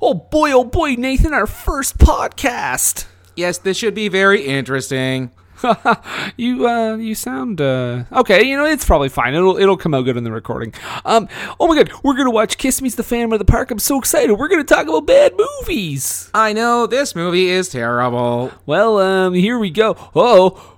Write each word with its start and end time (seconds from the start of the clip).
Oh 0.00 0.14
boy, 0.14 0.52
oh 0.52 0.64
boy, 0.64 0.94
Nathan, 0.94 1.32
our 1.32 1.46
first 1.46 1.98
podcast. 1.98 3.06
Yes, 3.34 3.58
this 3.58 3.76
should 3.76 3.94
be 3.94 4.08
very 4.08 4.42
interesting. 4.42 5.30
you 6.36 6.68
uh 6.68 6.96
you 6.96 7.14
sound 7.14 7.62
uh 7.62 8.04
okay, 8.12 8.42
you 8.42 8.58
know, 8.58 8.66
it's 8.66 8.84
probably 8.84 9.08
fine. 9.08 9.32
It'll 9.34 9.56
it'll 9.56 9.78
come 9.78 9.94
out 9.94 10.02
good 10.02 10.18
in 10.18 10.24
the 10.24 10.30
recording. 10.30 10.74
Um 11.06 11.28
oh 11.58 11.66
my 11.66 11.74
god, 11.76 11.90
we're 12.02 12.14
gonna 12.14 12.30
watch 12.30 12.58
Kiss 12.58 12.82
Meets 12.82 12.96
the 12.96 13.02
Phantom 13.02 13.32
of 13.32 13.38
the 13.38 13.46
Park. 13.46 13.70
I'm 13.70 13.78
so 13.78 13.98
excited. 13.98 14.34
We're 14.34 14.48
gonna 14.48 14.64
talk 14.64 14.86
about 14.86 15.06
bad 15.06 15.32
movies. 15.34 16.30
I 16.34 16.52
know 16.52 16.86
this 16.86 17.14
movie 17.14 17.48
is 17.48 17.70
terrible. 17.70 18.52
Well, 18.66 18.98
um, 18.98 19.32
here 19.32 19.58
we 19.58 19.70
go. 19.70 19.96
Oh, 20.14 20.76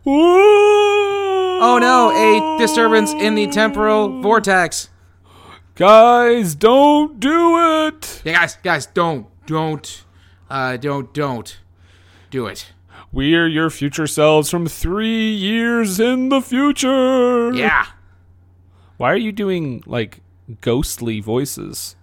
Oh 1.60 1.78
no, 1.80 2.12
a 2.12 2.58
disturbance 2.58 3.12
in 3.14 3.34
the 3.34 3.48
temporal 3.48 4.22
vortex. 4.22 4.90
Guys, 5.78 6.56
don't 6.56 7.20
do 7.20 7.86
it. 7.86 8.20
Yeah, 8.24 8.32
guys, 8.32 8.58
guys, 8.64 8.86
don't, 8.86 9.28
don't, 9.46 10.04
uh, 10.50 10.76
don't, 10.76 11.14
don't 11.14 11.56
do 12.32 12.46
it. 12.46 12.72
We're 13.12 13.46
your 13.46 13.70
future 13.70 14.08
selves 14.08 14.50
from 14.50 14.66
three 14.66 15.30
years 15.32 16.00
in 16.00 16.30
the 16.30 16.40
future. 16.40 17.54
Yeah. 17.54 17.86
Why 18.96 19.12
are 19.12 19.16
you 19.16 19.30
doing 19.30 19.84
like 19.86 20.20
ghostly 20.62 21.20
voices? 21.20 21.94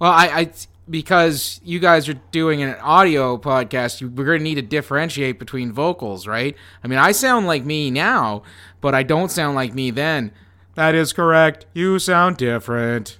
Well, 0.00 0.10
I, 0.10 0.26
I, 0.26 0.50
because 0.90 1.60
you 1.62 1.78
guys 1.78 2.08
are 2.08 2.20
doing 2.32 2.64
an 2.64 2.74
audio 2.80 3.38
podcast, 3.38 4.00
you, 4.00 4.08
we're 4.08 4.24
going 4.24 4.38
to 4.38 4.44
need 4.44 4.56
to 4.56 4.62
differentiate 4.62 5.38
between 5.38 5.72
vocals, 5.72 6.26
right? 6.26 6.56
I 6.82 6.88
mean, 6.88 6.98
I 6.98 7.12
sound 7.12 7.46
like 7.46 7.64
me 7.64 7.92
now, 7.92 8.42
but 8.80 8.92
I 8.96 9.04
don't 9.04 9.30
sound 9.30 9.54
like 9.54 9.72
me 9.72 9.92
then. 9.92 10.32
That 10.78 10.94
is 10.94 11.12
correct. 11.12 11.66
You 11.74 11.98
sound 11.98 12.36
different. 12.36 13.18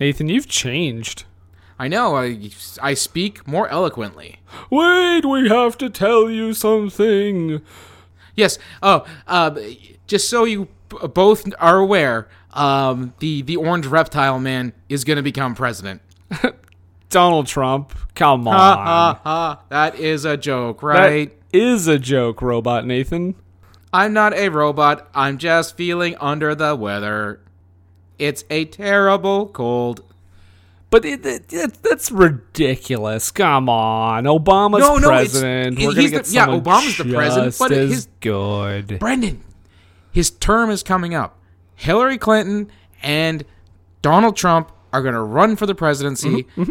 Nathan, 0.00 0.30
you've 0.30 0.48
changed. 0.48 1.24
I 1.78 1.86
know. 1.86 2.16
I, 2.16 2.48
I 2.80 2.94
speak 2.94 3.46
more 3.46 3.68
eloquently. 3.68 4.40
Wait, 4.70 5.26
we 5.26 5.50
have 5.50 5.76
to 5.76 5.90
tell 5.90 6.30
you 6.30 6.54
something. 6.54 7.60
Yes. 8.34 8.58
Oh, 8.82 9.04
uh, 9.26 9.60
just 10.06 10.30
so 10.30 10.44
you 10.44 10.68
both 11.12 11.52
are 11.58 11.76
aware, 11.76 12.26
um, 12.54 13.12
the 13.18 13.42
the 13.42 13.56
orange 13.56 13.84
reptile 13.84 14.40
man 14.40 14.72
is 14.88 15.04
going 15.04 15.18
to 15.18 15.22
become 15.22 15.54
president. 15.54 16.00
Donald 17.10 17.48
Trump, 17.48 17.94
come 18.14 18.48
on. 18.48 18.54
Ha 18.54 18.74
ha 18.82 19.20
ha! 19.24 19.62
That 19.68 19.96
is 19.96 20.24
a 20.24 20.38
joke, 20.38 20.82
right? 20.82 21.34
is 21.52 21.86
a 21.86 21.98
joke, 21.98 22.40
Robot 22.40 22.86
Nathan. 22.86 23.34
I'm 23.92 24.12
not 24.12 24.34
a 24.34 24.48
robot. 24.50 25.08
I'm 25.14 25.38
just 25.38 25.76
feeling 25.76 26.16
under 26.20 26.54
the 26.54 26.74
weather. 26.76 27.40
It's 28.18 28.44
a 28.50 28.64
terrible 28.66 29.46
cold. 29.48 30.04
But 30.90 31.04
it, 31.04 31.24
it, 31.26 31.52
it, 31.52 31.74
that's 31.82 32.10
ridiculous. 32.10 33.30
Come 33.30 33.68
on, 33.68 34.24
Obama's 34.24 34.80
No, 34.80 34.96
no, 34.96 35.08
president. 35.08 35.78
We're 35.78 35.88
gonna 35.90 36.00
he's 36.00 36.10
get 36.10 36.24
the- 36.24 36.32
yeah, 36.32 36.46
Obama's 36.46 36.96
the 36.96 37.04
president, 37.12 37.56
but 37.58 37.70
his- 37.70 38.08
good. 38.20 38.98
Brendan, 38.98 39.42
his 40.12 40.30
term 40.30 40.70
is 40.70 40.82
coming 40.82 41.14
up. 41.14 41.38
Hillary 41.76 42.16
Clinton 42.18 42.70
and 43.02 43.44
Donald 44.02 44.34
Trump 44.36 44.72
are 44.92 45.02
going 45.02 45.14
to 45.14 45.20
run 45.22 45.56
for 45.56 45.66
the 45.66 45.74
presidency. 45.74 46.44
Mm-hmm. 46.56 46.70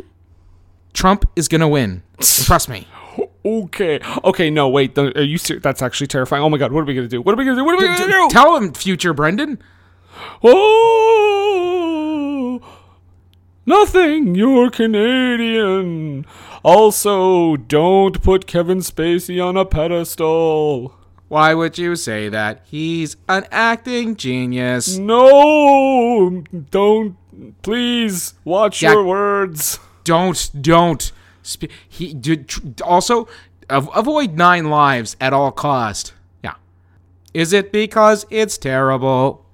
Trump 0.94 1.26
is 1.36 1.48
going 1.48 1.62
to 1.62 1.68
win. 1.68 2.02
Trust 2.20 2.68
me. 2.70 2.88
Okay, 3.46 4.00
okay, 4.24 4.50
no, 4.50 4.70
wait. 4.70 4.98
Are 4.98 5.22
you 5.22 5.38
serious? 5.38 5.64
That's 5.64 5.82
actually 5.82 6.08
terrifying. 6.08 6.44
Oh 6.44 6.50
my 6.50 6.58
god, 6.58 6.72
what 6.72 6.82
are 6.82 6.86
we 6.86 6.94
gonna 6.94 7.08
do? 7.08 7.22
What 7.22 7.34
are 7.34 7.38
we 7.38 7.46
gonna 7.46 7.58
do? 7.58 7.64
What 7.64 7.76
are 7.76 7.78
we 7.78 7.86
gonna 7.86 8.12
do? 8.12 8.28
Tell 8.30 8.56
him, 8.58 8.74
future 8.74 9.14
Brendan. 9.14 9.60
Oh, 10.44 10.60
nothing. 13.66 14.36
You're 14.36 14.70
Canadian. 14.70 16.26
Also, 16.64 17.56
don't 17.56 18.22
put 18.22 18.48
Kevin 18.48 18.80
Spacey 18.80 19.44
on 19.44 19.56
a 19.56 19.66
pedestal. 19.66 20.94
Why 21.30 21.54
would 21.54 21.78
you 21.78 21.96
say 21.96 22.30
that? 22.30 22.62
He's 22.66 23.18
an 23.28 23.46
acting 23.52 24.16
genius. 24.16 24.98
No, 24.98 26.44
don't. 26.72 27.18
Please 27.62 28.34
watch 28.44 28.80
Jack- 28.80 28.94
your 28.94 29.04
words. 29.04 29.80
Don't, 30.04 30.50
don't. 30.60 31.12
Sp- 31.48 31.72
he 31.88 32.14
did. 32.14 32.48
Tr- 32.50 32.60
also, 32.84 33.28
av- 33.70 33.90
avoid 33.96 34.36
nine 34.38 34.70
lives 34.70 35.16
at 35.22 35.32
all 35.34 35.52
cost. 35.52 36.14
Yeah. 36.44 36.56
Is 37.34 37.54
it 37.54 37.72
because 37.72 38.26
it's 38.30 38.58
terrible? 38.58 39.46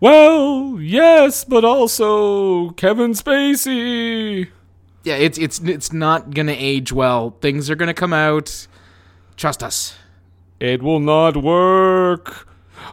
Well, 0.00 0.78
yes, 0.80 1.44
but 1.44 1.64
also 1.64 2.70
Kevin 2.70 3.12
Spacey. 3.12 4.48
Yeah, 5.04 5.14
it's 5.16 5.38
it's 5.38 5.58
it's 5.60 5.92
not 5.92 6.34
gonna 6.34 6.54
age 6.56 6.92
well. 6.92 7.36
Things 7.40 7.70
are 7.70 7.74
gonna 7.76 7.94
come 7.94 8.12
out. 8.12 8.66
Trust 9.36 9.62
us. 9.62 9.94
It 10.58 10.82
will 10.82 11.00
not 11.00 11.36
work. 11.36 12.46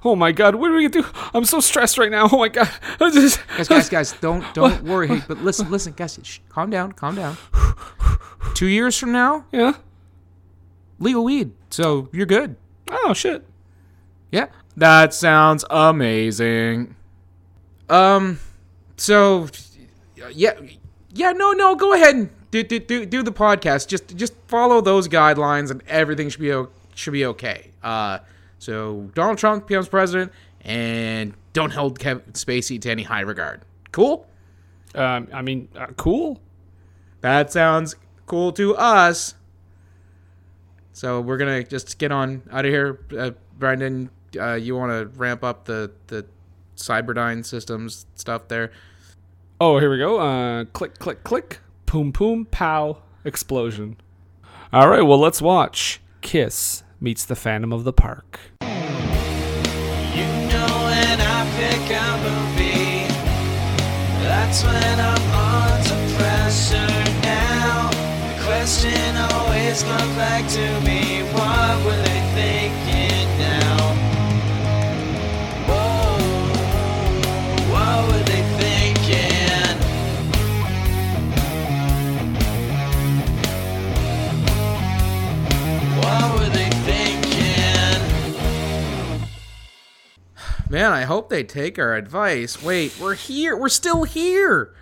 Oh 0.05 0.15
my 0.15 0.31
god, 0.31 0.55
what 0.55 0.69
are 0.69 0.73
we 0.75 0.87
gonna 0.87 1.03
do? 1.03 1.09
I'm 1.33 1.43
so 1.45 1.59
stressed 1.59 1.97
right 1.97 2.11
now. 2.11 2.27
Oh 2.31 2.37
my 2.37 2.49
god. 2.49 2.69
Just- 2.99 3.39
Guys, 3.57 3.67
guys, 3.67 3.89
guys, 3.89 4.11
don't 4.21 4.43
don't 4.53 4.83
worry. 4.83 5.07
Hey, 5.07 5.21
but 5.27 5.41
listen, 5.43 5.69
listen, 5.71 5.93
guys, 5.95 6.19
shh, 6.23 6.39
calm 6.49 6.69
down, 6.69 6.91
calm 6.91 7.15
down. 7.15 7.37
Two 8.53 8.67
years 8.67 8.97
from 8.97 9.11
now, 9.11 9.45
Yeah. 9.51 9.73
legal 10.99 11.23
weed, 11.23 11.51
so 11.69 12.09
you're 12.11 12.25
good. 12.25 12.55
Oh 12.89 13.13
shit. 13.13 13.45
Yeah, 14.31 14.47
that 14.75 15.13
sounds 15.13 15.63
amazing. 15.69 16.95
Um, 17.89 18.39
so 18.97 19.47
yeah, 20.33 20.53
yeah, 21.13 21.31
no, 21.33 21.51
no, 21.51 21.75
go 21.75 21.93
ahead 21.93 22.15
and 22.15 22.29
do 22.51 22.63
do 22.63 22.79
do, 22.79 23.05
do 23.05 23.21
the 23.23 23.31
podcast. 23.31 23.87
Just 23.87 24.15
just 24.17 24.33
follow 24.47 24.81
those 24.81 25.07
guidelines, 25.07 25.69
and 25.69 25.83
everything 25.87 26.29
should 26.29 26.41
be 26.41 26.51
o- 26.53 26.69
should 26.95 27.13
be 27.13 27.25
okay. 27.25 27.69
Uh, 27.83 28.19
so 28.57 29.09
Donald 29.13 29.37
Trump 29.37 29.67
becomes 29.67 29.87
president, 29.87 30.31
and 30.61 31.33
don't 31.53 31.71
hold 31.73 31.99
Kevin 31.99 32.23
Spacey 32.33 32.81
to 32.81 32.89
any 32.89 33.03
high 33.03 33.21
regard. 33.21 33.61
Cool. 33.91 34.25
Um, 34.95 35.27
I 35.31 35.41
mean, 35.43 35.67
uh, 35.77 35.87
cool. 35.97 36.41
That 37.21 37.51
sounds 37.51 37.95
cool 38.27 38.51
to 38.51 38.75
us. 38.75 39.33
So 40.93 41.21
we're 41.21 41.37
gonna 41.37 41.63
just 41.63 41.97
get 41.97 42.11
on 42.11 42.43
out 42.51 42.65
of 42.65 42.71
here, 42.71 42.99
uh, 43.17 43.31
Brendan. 43.57 44.11
Uh, 44.39 44.53
you 44.53 44.75
want 44.75 44.91
to 44.91 45.07
ramp 45.17 45.43
up 45.43 45.65
the 45.65 45.91
the 46.07 46.27
Cyberdyne 46.75 47.43
systems 47.43 48.05
stuff 48.15 48.47
there? 48.47 48.71
Oh, 49.59 49.79
here 49.79 49.89
we 49.89 49.97
go. 49.97 50.19
Uh, 50.19 50.65
click, 50.65 50.99
click, 50.99 51.23
click. 51.23 51.61
Poom, 51.87 52.13
poom, 52.13 52.45
pow. 52.45 53.01
Explosion. 53.25 53.97
All 54.71 54.87
right, 54.89 55.01
well, 55.01 55.17
let's 55.17 55.41
watch 55.41 55.99
Kiss 56.21 56.83
meets 56.99 57.25
the 57.25 57.35
Phantom 57.35 57.71
of 57.71 57.83
the 57.83 57.93
Park. 57.93 58.39
You 58.61 58.67
know 58.67 58.73
when 60.85 61.21
I 61.21 61.49
pick 61.57 61.89
a 61.89 62.17
movie, 62.23 63.07
that's 64.23 64.63
when 64.63 64.99
I'm 64.99 65.31
under 65.31 66.17
pressure 66.17 66.77
now. 66.77 66.87
The 66.87 66.96
question 68.67 69.15
always 69.15 69.81
comes 69.81 70.15
back 70.17 70.45
to 70.49 70.81
me, 70.81 71.23
what 71.31 71.85
were 71.85 72.03
they 72.03 72.19
thinking 72.35 73.39
now? 73.39 73.77
Man, 90.69 90.91
I 90.91 91.03
hope 91.03 91.29
they 91.29 91.45
take 91.45 91.79
our 91.79 91.95
advice. 91.95 92.61
Wait, 92.61 92.99
we're 92.99 93.15
here. 93.15 93.55
We're 93.55 93.69
still 93.69 94.03
here. 94.03 94.73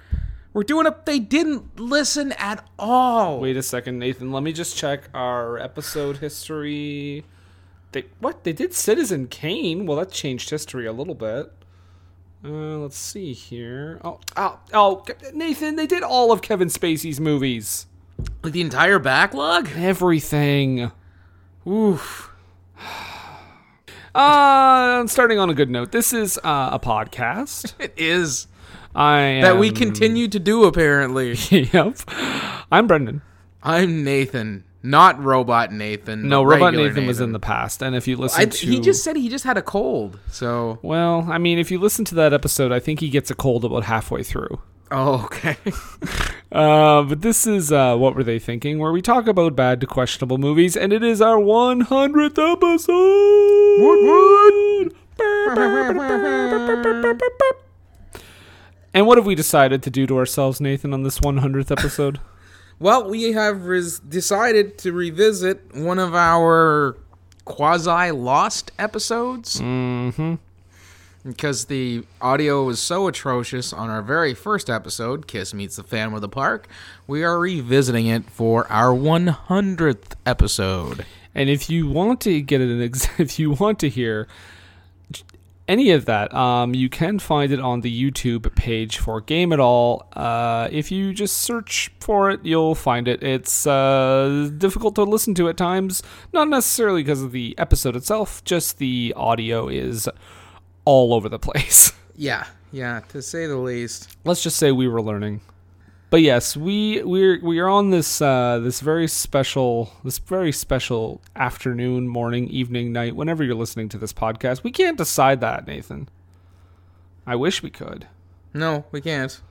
We're 0.55 0.63
doing 0.63 0.87
a. 0.87 0.95
They 1.03 1.19
didn't 1.19 1.81
listen 1.81 2.31
at 2.31 2.65
all. 2.79 3.41
Wait 3.41 3.57
a 3.57 3.61
second, 3.61 3.99
Nathan. 3.99 4.31
Let 4.31 4.41
me 4.41 4.53
just 4.53 4.77
check 4.77 5.09
our 5.13 5.57
episode 5.57 6.19
history. 6.19 7.25
They 7.91 8.05
what? 8.21 8.45
They 8.45 8.53
did 8.53 8.73
Citizen 8.73 9.27
Kane. 9.27 9.85
Well, 9.85 9.97
that 9.97 10.11
changed 10.11 10.49
history 10.49 10.85
a 10.85 10.93
little 10.93 11.13
bit. 11.13 11.51
Uh, 12.41 12.77
let's 12.77 12.97
see 12.97 13.33
here. 13.33 13.99
Oh, 14.01 14.21
oh, 14.37 14.59
oh, 14.71 15.05
Nathan. 15.33 15.75
They 15.75 15.87
did 15.87 16.03
all 16.03 16.31
of 16.31 16.41
Kevin 16.41 16.69
Spacey's 16.69 17.19
movies. 17.19 17.87
Like 18.41 18.53
the 18.53 18.61
entire 18.61 18.97
backlog. 18.97 19.67
Everything. 19.75 20.89
Oof. 21.67 22.31
Uh, 24.15 25.05
starting 25.07 25.37
on 25.39 25.49
a 25.49 25.53
good 25.53 25.69
note. 25.69 25.91
This 25.91 26.13
is 26.13 26.37
uh, 26.37 26.69
a 26.71 26.79
podcast. 26.79 27.73
It 27.79 27.93
is 27.97 28.47
I 28.95 29.41
that 29.41 29.57
we 29.57 29.71
continue 29.71 30.27
to 30.29 30.39
do. 30.39 30.63
Apparently, 30.63 31.33
yep. 31.49 31.97
I'm 32.71 32.87
Brendan. 32.87 33.21
I'm 33.61 34.03
Nathan, 34.03 34.63
not 34.83 35.21
Robot 35.21 35.73
Nathan. 35.73 36.29
No, 36.29 36.43
Robot 36.43 36.67
regular 36.67 36.89
Nathan, 36.89 37.07
was 37.07 37.19
in 37.19 37.31
the 37.33 37.39
past, 37.39 37.81
and 37.81 37.95
if 37.95 38.07
you 38.07 38.15
listen 38.15 38.41
I, 38.41 38.45
to, 38.45 38.67
he 38.67 38.79
just 38.79 39.03
said 39.03 39.17
he 39.17 39.27
just 39.27 39.43
had 39.43 39.57
a 39.57 39.61
cold. 39.61 40.19
So, 40.29 40.79
well, 40.81 41.27
I 41.29 41.37
mean, 41.37 41.59
if 41.59 41.71
you 41.71 41.79
listen 41.79 42.05
to 42.05 42.15
that 42.15 42.31
episode, 42.31 42.71
I 42.71 42.79
think 42.79 43.01
he 43.01 43.09
gets 43.09 43.29
a 43.29 43.35
cold 43.35 43.65
about 43.65 43.83
halfway 43.83 44.23
through. 44.23 44.61
oh, 44.91 45.25
okay. 45.25 45.57
Uh, 46.51 47.01
but 47.03 47.21
this 47.21 47.45
is 47.45 47.71
uh, 47.71 47.97
what 47.97 48.15
were 48.15 48.23
they 48.23 48.39
thinking? 48.39 48.79
Where 48.79 48.93
we 48.93 49.01
talk 49.01 49.27
about 49.27 49.57
bad 49.57 49.81
to 49.81 49.87
questionable 49.87 50.37
movies, 50.37 50.77
and 50.77 50.93
it 50.93 51.03
is 51.03 51.21
our 51.21 51.35
100th 51.37 52.37
episode. 57.43 57.64
And 58.95 59.05
what 59.05 59.17
have 59.17 59.25
we 59.25 59.35
decided 59.35 59.83
to 59.83 59.89
do 59.89 60.07
to 60.07 60.17
ourselves, 60.17 60.61
Nathan, 60.61 60.93
on 60.93 61.03
this 61.03 61.19
100th 61.19 61.69
episode? 61.69 62.19
Well, 62.77 63.09
we 63.09 63.31
have 63.31 63.67
res- 63.67 63.99
decided 63.99 64.77
to 64.79 64.91
revisit 64.91 65.73
one 65.73 65.97
of 65.97 66.13
our 66.13 66.97
quasi 67.45 68.11
lost 68.11 68.73
episodes 68.77 69.61
mm-hmm. 69.61 70.35
because 71.25 71.65
the 71.67 72.03
audio 72.19 72.65
was 72.65 72.81
so 72.81 73.07
atrocious 73.07 73.71
on 73.71 73.89
our 73.89 74.01
very 74.01 74.33
first 74.33 74.69
episode, 74.69 75.25
Kiss 75.25 75.53
Meets 75.53 75.77
the 75.77 75.83
Phantom 75.83 76.15
of 76.15 76.19
the 76.19 76.27
Park. 76.27 76.67
We 77.07 77.23
are 77.23 77.39
revisiting 77.39 78.07
it 78.07 78.29
for 78.29 78.69
our 78.69 78.93
100th 78.93 80.15
episode. 80.25 81.05
And 81.33 81.49
if 81.49 81.69
you 81.69 81.87
want 81.87 82.19
to 82.21 82.41
get 82.41 82.59
an 82.59 82.81
ex- 82.81 83.07
if 83.17 83.39
you 83.39 83.51
want 83.51 83.79
to 83.79 83.89
hear 83.89 84.27
any 85.67 85.91
of 85.91 86.05
that, 86.05 86.33
um, 86.33 86.75
you 86.75 86.89
can 86.89 87.19
find 87.19 87.51
it 87.51 87.59
on 87.59 87.81
the 87.81 88.11
YouTube 88.11 88.53
page 88.55 88.97
for 88.99 89.19
Game 89.21 89.51
It 89.51 89.59
All. 89.59 90.07
Uh, 90.13 90.67
if 90.71 90.91
you 90.91 91.13
just 91.13 91.37
search 91.37 91.91
for 91.99 92.29
it, 92.29 92.41
you'll 92.43 92.75
find 92.75 93.07
it. 93.07 93.23
It's 93.23 93.65
uh, 93.65 94.49
difficult 94.57 94.95
to 94.95 95.03
listen 95.03 95.33
to 95.35 95.49
at 95.49 95.57
times, 95.57 96.03
not 96.33 96.49
necessarily 96.49 97.01
because 97.01 97.23
of 97.23 97.31
the 97.31 97.55
episode 97.57 97.95
itself, 97.95 98.43
just 98.43 98.77
the 98.77 99.13
audio 99.15 99.67
is 99.67 100.07
all 100.85 101.13
over 101.13 101.29
the 101.29 101.39
place. 101.47 101.91
Yeah, 102.15 102.45
yeah, 102.71 103.01
to 103.09 103.21
say 103.21 103.47
the 103.47 103.57
least. 103.57 104.15
Let's 104.23 104.43
just 104.43 104.57
say 104.57 104.71
we 104.71 104.87
were 104.87 105.01
learning. 105.01 105.41
But 106.09 106.21
yes, 106.21 106.55
we 106.55 107.01
we're 107.03 107.43
we 107.43 107.59
are 107.59 107.67
on 107.67 107.89
this 107.89 108.21
uh, 108.21 108.59
this 108.59 108.79
very 108.79 109.07
special 109.07 109.91
this 110.03 110.19
very 110.19 110.51
special 110.51 111.21
afternoon, 111.35 112.07
morning, 112.07 112.47
evening, 112.47 112.93
night, 112.93 113.15
whenever 113.15 113.43
you're 113.43 113.55
listening 113.55 113.89
to 113.89 113.97
this 113.97 114.13
podcast. 114.13 114.63
We 114.63 114.71
can't 114.71 114.97
decide 114.97 115.41
that, 115.41 115.67
Nathan. 115.67 116.07
I 117.25 117.35
wish 117.35 117.63
we 117.63 117.71
could. 117.71 118.07
No, 118.53 118.85
we 118.91 119.01
can't. 119.01 119.41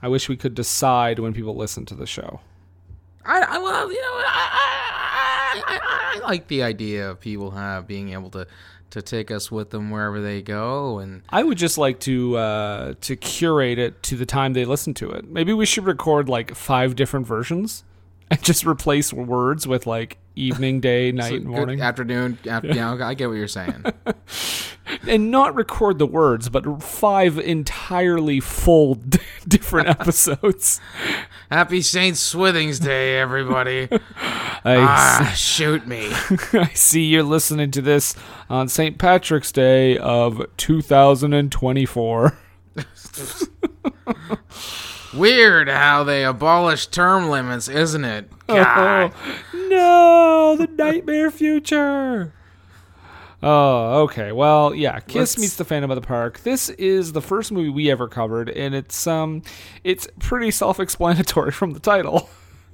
I 0.00 0.08
wish 0.08 0.28
we 0.28 0.36
could 0.36 0.54
decide 0.54 1.18
when 1.18 1.34
people 1.34 1.56
listen 1.56 1.84
to 1.86 1.94
the 1.94 2.06
show. 2.06 2.40
I, 3.24 3.40
I 3.40 3.58
well, 3.58 3.92
you 3.92 4.00
know, 4.00 4.14
I, 4.26 4.48
I, 4.52 5.62
I, 5.66 5.76
I, 5.76 6.20
I 6.22 6.26
like 6.26 6.46
the 6.48 6.62
idea 6.62 7.10
of 7.10 7.20
people 7.20 7.50
have 7.50 7.86
being 7.86 8.12
able 8.12 8.30
to 8.30 8.46
to 8.90 9.02
take 9.02 9.30
us 9.30 9.50
with 9.50 9.70
them 9.70 9.90
wherever 9.90 10.20
they 10.20 10.42
go, 10.42 10.98
and 10.98 11.22
I 11.30 11.42
would 11.42 11.58
just 11.58 11.78
like 11.78 12.00
to 12.00 12.36
uh, 12.36 12.94
to 13.00 13.16
curate 13.16 13.78
it 13.78 14.02
to 14.04 14.16
the 14.16 14.26
time 14.26 14.52
they 14.52 14.64
listen 14.64 14.94
to 14.94 15.10
it. 15.10 15.28
Maybe 15.28 15.52
we 15.52 15.66
should 15.66 15.84
record 15.84 16.28
like 16.28 16.54
five 16.54 16.96
different 16.96 17.26
versions 17.26 17.84
and 18.32 18.42
just 18.42 18.64
replace 18.64 19.12
words 19.12 19.66
with 19.66 19.86
like 19.86 20.18
evening, 20.36 20.80
day, 20.80 21.10
night, 21.10 21.42
so 21.42 21.48
morning, 21.48 21.80
afternoon. 21.80 22.38
After, 22.48 22.68
yeah, 22.68 22.96
I 23.04 23.14
get 23.14 23.28
what 23.28 23.34
you're 23.34 23.48
saying. 23.48 23.84
and 25.08 25.32
not 25.32 25.54
record 25.56 25.98
the 25.98 26.06
words, 26.06 26.48
but 26.48 26.80
five 26.80 27.38
entirely 27.38 28.38
full 28.38 28.94
different 29.48 29.88
episodes. 29.88 30.80
Happy 31.50 31.82
Saint 31.82 32.16
Swithin's 32.16 32.78
Day, 32.78 33.18
everybody! 33.18 33.88
I, 34.62 34.76
ah, 34.76 35.32
shoot 35.34 35.88
me. 35.88 36.10
I 36.52 36.70
see 36.74 37.06
you're 37.06 37.24
listening 37.24 37.72
to 37.72 37.82
this 37.82 38.14
on 38.48 38.68
St. 38.68 38.96
Patrick's 38.96 39.50
Day 39.50 39.98
of 39.98 40.46
2024. 40.56 42.38
Weird 45.14 45.68
how 45.68 46.04
they 46.04 46.24
abolished 46.24 46.92
term 46.92 47.28
limits, 47.30 47.68
isn't 47.68 48.04
it? 48.04 48.30
God. 48.46 49.12
no, 49.54 50.56
the 50.56 50.66
nightmare 50.68 51.30
future. 51.30 52.32
Oh, 53.42 54.02
okay. 54.02 54.32
Well, 54.32 54.74
yeah. 54.74 55.00
Kiss 55.00 55.14
Let's- 55.14 55.38
meets 55.38 55.56
the 55.56 55.64
Phantom 55.64 55.90
of 55.90 55.94
the 55.94 56.06
Park. 56.06 56.40
This 56.40 56.68
is 56.70 57.12
the 57.12 57.22
first 57.22 57.50
movie 57.52 57.70
we 57.70 57.90
ever 57.90 58.06
covered, 58.06 58.50
and 58.50 58.74
it's 58.74 59.06
um, 59.06 59.42
it's 59.82 60.06
pretty 60.18 60.50
self-explanatory 60.50 61.50
from 61.52 61.72
the 61.72 61.80
title. 61.80 62.28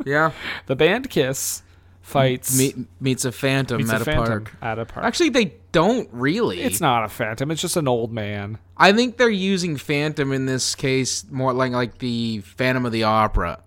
Yeah. 0.04 0.32
The 0.66 0.76
band 0.76 1.08
Kiss 1.08 1.62
fights 2.02 2.56
Meet, 2.58 2.76
meets 3.00 3.24
a 3.24 3.32
phantom 3.32 3.78
meets 3.78 3.90
at 3.90 4.00
a 4.00 4.02
a, 4.02 4.04
phantom 4.04 4.26
park. 4.44 4.56
at 4.60 4.78
a 4.78 4.84
park. 4.84 5.06
Actually, 5.06 5.30
they 5.30 5.54
don't 5.76 6.08
really. 6.12 6.62
it's 6.62 6.80
not 6.80 7.04
a 7.04 7.08
phantom. 7.08 7.50
It's 7.50 7.60
just 7.60 7.76
an 7.76 7.86
old 7.88 8.12
man. 8.12 8.58
I 8.76 8.92
think 8.92 9.16
they're 9.18 9.28
using 9.28 9.76
phantom 9.76 10.32
in 10.32 10.46
this 10.46 10.74
case 10.74 11.24
more 11.30 11.52
like 11.52 11.72
like 11.72 11.98
the 11.98 12.40
Phantom 12.40 12.86
of 12.86 12.92
the 12.92 13.02
Opera, 13.04 13.60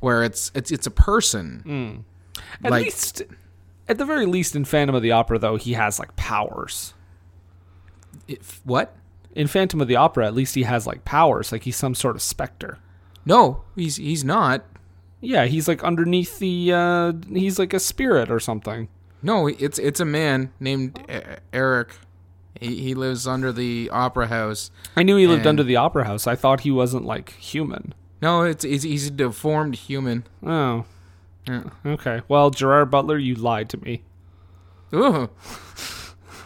where 0.00 0.22
it's 0.22 0.52
it's 0.54 0.70
it's 0.70 0.86
a 0.86 0.90
person. 0.90 2.04
At 2.62 2.70
Like- 2.70 2.84
least, 2.84 3.22
at 3.88 3.98
the 3.98 4.04
very 4.04 4.26
least, 4.26 4.54
in 4.56 4.64
Phantom 4.64 4.94
of 4.94 5.02
the 5.02 5.12
Opera, 5.12 5.38
though, 5.38 5.56
he 5.56 5.72
has 5.74 5.98
like 5.98 6.14
powers. 6.16 6.94
If, 8.28 8.60
what? 8.64 8.94
In 9.34 9.46
Phantom 9.46 9.80
of 9.80 9.88
the 9.88 9.96
Opera, 9.96 10.26
at 10.26 10.34
least 10.34 10.54
he 10.54 10.62
has 10.64 10.86
like 10.86 11.04
powers. 11.04 11.52
Like 11.52 11.62
he's 11.64 11.76
some 11.76 11.94
sort 11.94 12.16
of 12.16 12.22
specter. 12.22 12.78
No, 13.24 13.62
he's 13.74 13.96
he's 13.96 14.24
not. 14.24 14.64
Yeah, 15.20 15.46
he's 15.46 15.66
like 15.68 15.82
underneath 15.84 16.38
the. 16.38 16.72
uh 16.72 17.12
He's 17.32 17.58
like 17.58 17.74
a 17.74 17.80
spirit 17.80 18.30
or 18.30 18.38
something. 18.40 18.88
No, 19.22 19.46
it's 19.46 19.78
it's 19.78 20.00
a 20.00 20.04
man 20.04 20.52
named 20.60 20.98
Eric. 21.52 21.94
He 22.60 22.80
he 22.80 22.94
lives 22.94 23.26
under 23.26 23.52
the 23.52 23.90
opera 23.92 24.28
house. 24.28 24.70
I 24.96 25.02
knew 25.02 25.16
he 25.16 25.26
lived 25.26 25.46
under 25.46 25.62
the 25.62 25.76
opera 25.76 26.04
house. 26.04 26.26
I 26.26 26.36
thought 26.36 26.60
he 26.60 26.70
wasn't 26.70 27.04
like 27.04 27.30
human. 27.34 27.92
No, 28.22 28.42
it's 28.42 28.64
he's, 28.64 28.82
he's 28.82 29.08
a 29.08 29.10
deformed 29.10 29.74
human. 29.74 30.24
Oh, 30.44 30.84
Yeah. 31.46 31.64
okay. 31.84 32.22
Well, 32.28 32.50
Gerard 32.50 32.90
Butler, 32.90 33.18
you 33.18 33.34
lied 33.34 33.68
to 33.70 33.76
me. 33.82 34.02
Ooh. 34.94 35.28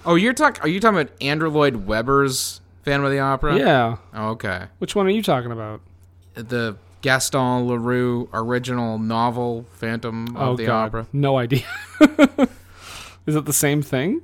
Oh, 0.05 0.14
you're 0.16 0.32
talking? 0.32 0.62
Are 0.62 0.69
you 0.69 0.81
talking 0.81 0.99
about 0.99 1.12
Andrew 1.20 1.49
Lloyd 1.50 1.87
Webber's 1.87 2.61
Phantom 2.84 3.05
of 3.05 3.12
the 3.12 3.20
Opera? 3.20 3.56
Yeah. 3.58 3.96
Oh, 4.14 4.31
okay. 4.31 4.64
Which 4.78 4.96
one 4.96 5.06
are 5.06 5.11
you 5.11 5.23
talking 5.23 5.52
about? 5.52 5.81
The 6.34 6.76
Gaston 7.02 7.69
Leroux 7.69 8.28
original 8.32 8.99
novel 8.99 9.66
Phantom 9.73 10.34
of 10.37 10.49
oh 10.49 10.56
the 10.56 10.66
God, 10.66 10.87
Opera. 10.87 11.06
no 11.12 11.37
idea. 11.38 11.64
Is 13.26 13.37
it 13.37 13.44
the 13.44 13.52
same 13.52 13.82
thing? 13.82 14.22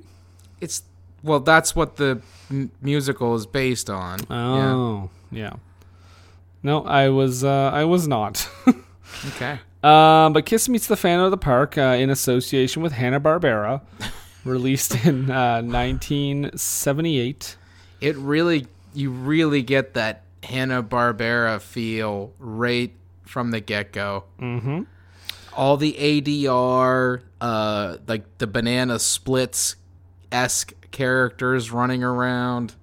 It's 0.61 0.83
well, 1.23 1.39
that's 1.39 1.75
what 1.75 1.95
the 1.97 2.21
m- 2.49 2.71
musical 2.81 3.35
is 3.35 3.45
based 3.45 3.89
on. 3.89 4.19
Yeah. 4.29 4.73
Oh, 4.73 5.09
yeah. 5.31 5.53
No, 6.63 6.83
I 6.85 7.09
was. 7.09 7.43
uh 7.43 7.71
I 7.73 7.83
was 7.85 8.07
not. 8.07 8.49
Okay. 9.29 9.57
Um, 9.83 10.33
but 10.33 10.45
Kiss 10.45 10.67
Meets 10.67 10.87
the 10.87 10.97
Phantom 10.97 11.23
of 11.25 11.31
the 11.31 11.37
Park 11.37 11.77
uh, 11.77 11.95
in 11.97 12.09
association 12.09 12.83
with 12.83 12.91
Hanna 12.91 13.21
Barbera, 13.21 13.79
released 14.43 14.93
in 15.05 15.31
uh, 15.31 15.61
1978. 15.61 17.55
It 18.01 18.15
really, 18.17 18.67
you 18.93 19.09
really 19.09 19.61
get 19.63 19.93
that 19.93 20.23
Hanna 20.43 20.83
Barbera 20.83 21.61
feel 21.61 22.33
right 22.37 22.91
from 23.23 23.51
the 23.51 23.59
get 23.59 23.91
go. 23.93 24.25
Mm-hmm. 24.39 24.83
All 25.55 25.77
the 25.77 25.93
ADR, 25.93 27.21
uh, 27.41 27.97
like 28.07 28.37
the 28.37 28.47
banana 28.47 28.99
splits 28.99 29.75
esque 30.31 30.73
characters 30.91 31.71
running 31.71 32.03
around. 32.03 32.75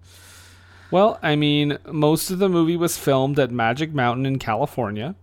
Well, 0.90 1.18
I 1.22 1.34
mean, 1.36 1.78
most 1.90 2.30
of 2.30 2.38
the 2.38 2.48
movie 2.48 2.76
was 2.76 2.96
filmed 2.96 3.38
at 3.38 3.50
Magic 3.50 3.92
Mountain 3.92 4.26
in 4.26 4.38
California, 4.38 5.14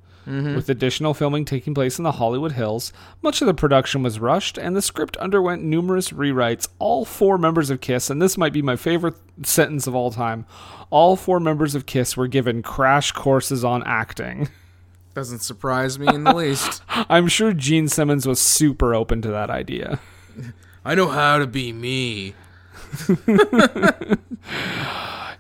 with 0.56 0.70
additional 0.70 1.14
filming 1.14 1.46
taking 1.46 1.74
place 1.74 1.98
in 1.98 2.04
the 2.04 2.12
Hollywood 2.14 2.52
Hills. 2.54 2.94
Much 3.22 3.42
of 3.42 3.48
the 3.48 3.54
production 3.54 4.04
was 4.04 4.20
rushed, 4.20 4.58
and 4.58 4.76
the 4.76 4.82
script 4.82 5.18
underwent 5.18 5.64
numerous 5.64 6.12
rewrites. 6.12 6.68
All 6.78 7.06
four 7.06 7.38
members 7.38 7.70
of 7.70 7.82
Kiss, 7.82 8.10
and 8.10 8.22
this 8.22 8.38
might 8.38 8.54
be 8.54 8.62
my 8.62 8.76
favorite 8.76 9.16
sentence 9.44 9.88
of 9.88 9.96
all 9.96 10.12
time, 10.12 10.46
all 10.90 11.16
four 11.16 11.40
members 11.40 11.74
of 11.74 11.86
Kiss 11.86 12.16
were 12.16 12.28
given 12.28 12.62
crash 12.62 13.12
courses 13.12 13.64
on 13.64 13.84
acting. 13.84 14.50
Doesn't 15.13 15.39
surprise 15.39 16.00
me 16.00 16.08
in 16.08 16.24
the 16.24 16.34
least. 16.34 16.82
I'm 16.89 17.27
sure 17.27 17.53
Gene 17.53 17.88
Simmons 17.89 18.25
was 18.27 18.39
super 18.39 18.96
open 18.96 19.22
to 19.24 19.30
that 19.30 19.50
idea. 19.50 20.00
I 20.86 20.96
know 20.96 21.08
how 21.10 21.38
to 21.39 21.48
be 21.48 21.72
me. 21.74 22.34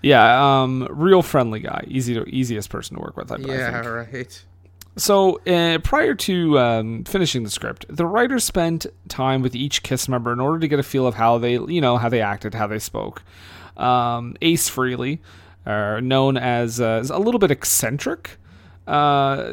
Yeah, 0.03 0.61
um, 0.63 0.87
real 0.89 1.21
friendly 1.21 1.59
guy, 1.59 1.83
easy 1.87 2.15
to 2.15 2.23
easiest 2.25 2.71
person 2.71 2.95
to 2.97 3.01
work 3.03 3.15
with. 3.17 3.31
I, 3.31 3.35
I 3.35 3.37
Yeah, 3.39 3.83
think. 3.83 4.13
right. 4.15 4.45
So 4.97 5.39
uh, 5.45 5.77
prior 5.83 6.15
to 6.15 6.57
um, 6.59 7.03
finishing 7.03 7.43
the 7.43 7.51
script, 7.51 7.85
the 7.87 8.07
writers 8.07 8.43
spent 8.43 8.87
time 9.09 9.43
with 9.43 9.55
each 9.55 9.83
Kiss 9.83 10.09
member 10.09 10.33
in 10.33 10.39
order 10.39 10.57
to 10.59 10.67
get 10.67 10.79
a 10.79 10.83
feel 10.83 11.05
of 11.05 11.13
how 11.15 11.37
they, 11.37 11.53
you 11.53 11.81
know, 11.81 11.97
how 11.97 12.09
they 12.09 12.19
acted, 12.19 12.55
how 12.55 12.65
they 12.65 12.79
spoke. 12.79 13.21
Um, 13.77 14.35
Ace 14.41 14.69
Frehley, 14.71 15.19
uh, 15.67 15.99
known 16.01 16.35
as, 16.35 16.81
uh, 16.81 16.93
as 16.99 17.11
a 17.11 17.19
little 17.19 17.39
bit 17.39 17.51
eccentric, 17.51 18.37
uh, 18.87 19.43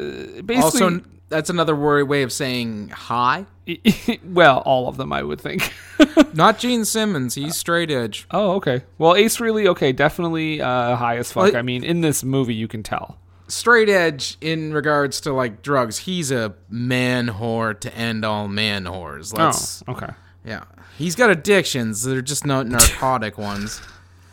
basically. 0.45 0.61
Also, 0.61 1.01
that's 1.29 1.49
another 1.49 1.75
way 1.75 2.23
of 2.23 2.33
saying 2.33 2.89
hi. 2.89 3.45
well, 4.25 4.59
all 4.59 4.87
of 4.87 4.97
them, 4.97 5.13
I 5.13 5.23
would 5.23 5.39
think. 5.39 5.73
Not 6.33 6.59
Gene 6.59 6.85
Simmons. 6.85 7.35
He's 7.35 7.55
straight 7.55 7.91
edge. 7.91 8.27
oh, 8.31 8.53
okay. 8.53 8.83
Well, 8.97 9.15
Ace 9.15 9.39
really 9.39 9.67
okay, 9.67 9.91
definitely 9.91 10.61
uh, 10.61 10.95
high 10.95 11.17
as 11.17 11.31
fuck. 11.31 11.53
I 11.53 11.61
mean, 11.61 11.83
in 11.83 12.01
this 12.01 12.23
movie, 12.23 12.55
you 12.55 12.67
can 12.67 12.83
tell. 12.83 13.17
straight 13.47 13.89
edge 13.89 14.37
in 14.41 14.73
regards 14.73 15.21
to 15.21 15.33
like 15.33 15.61
drugs. 15.61 15.99
He's 15.99 16.31
a 16.31 16.55
man 16.69 17.27
whore 17.27 17.79
to 17.79 17.93
end 17.95 18.25
all 18.25 18.47
man 18.47 18.85
whores. 18.85 19.37
Let's 19.37 19.83
oh, 19.87 19.93
okay. 19.93 20.13
yeah. 20.43 20.63
He's 20.97 21.15
got 21.15 21.29
addictions. 21.29 22.03
They're 22.03 22.21
just 22.21 22.45
not 22.45 22.67
narcotic 22.67 23.37
ones. 23.37 23.81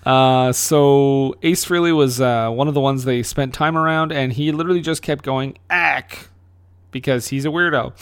Uh, 0.07 0.53
so 0.53 1.35
Ace 1.43 1.65
Frehley 1.65 1.95
was 1.95 2.21
uh, 2.21 2.49
one 2.51 2.69
of 2.69 2.75
the 2.75 2.81
ones 2.81 3.05
they 3.05 3.25
spent 3.25 3.53
time 3.53 3.77
around, 3.77 4.13
and 4.13 4.33
he 4.33 4.53
literally 4.53 4.81
just 4.81 5.03
kept 5.03 5.25
going 5.25 5.59
ack 5.69 6.29
because 6.93 7.27
he's 7.27 7.45
a 7.45 7.49
weirdo. 7.49 7.93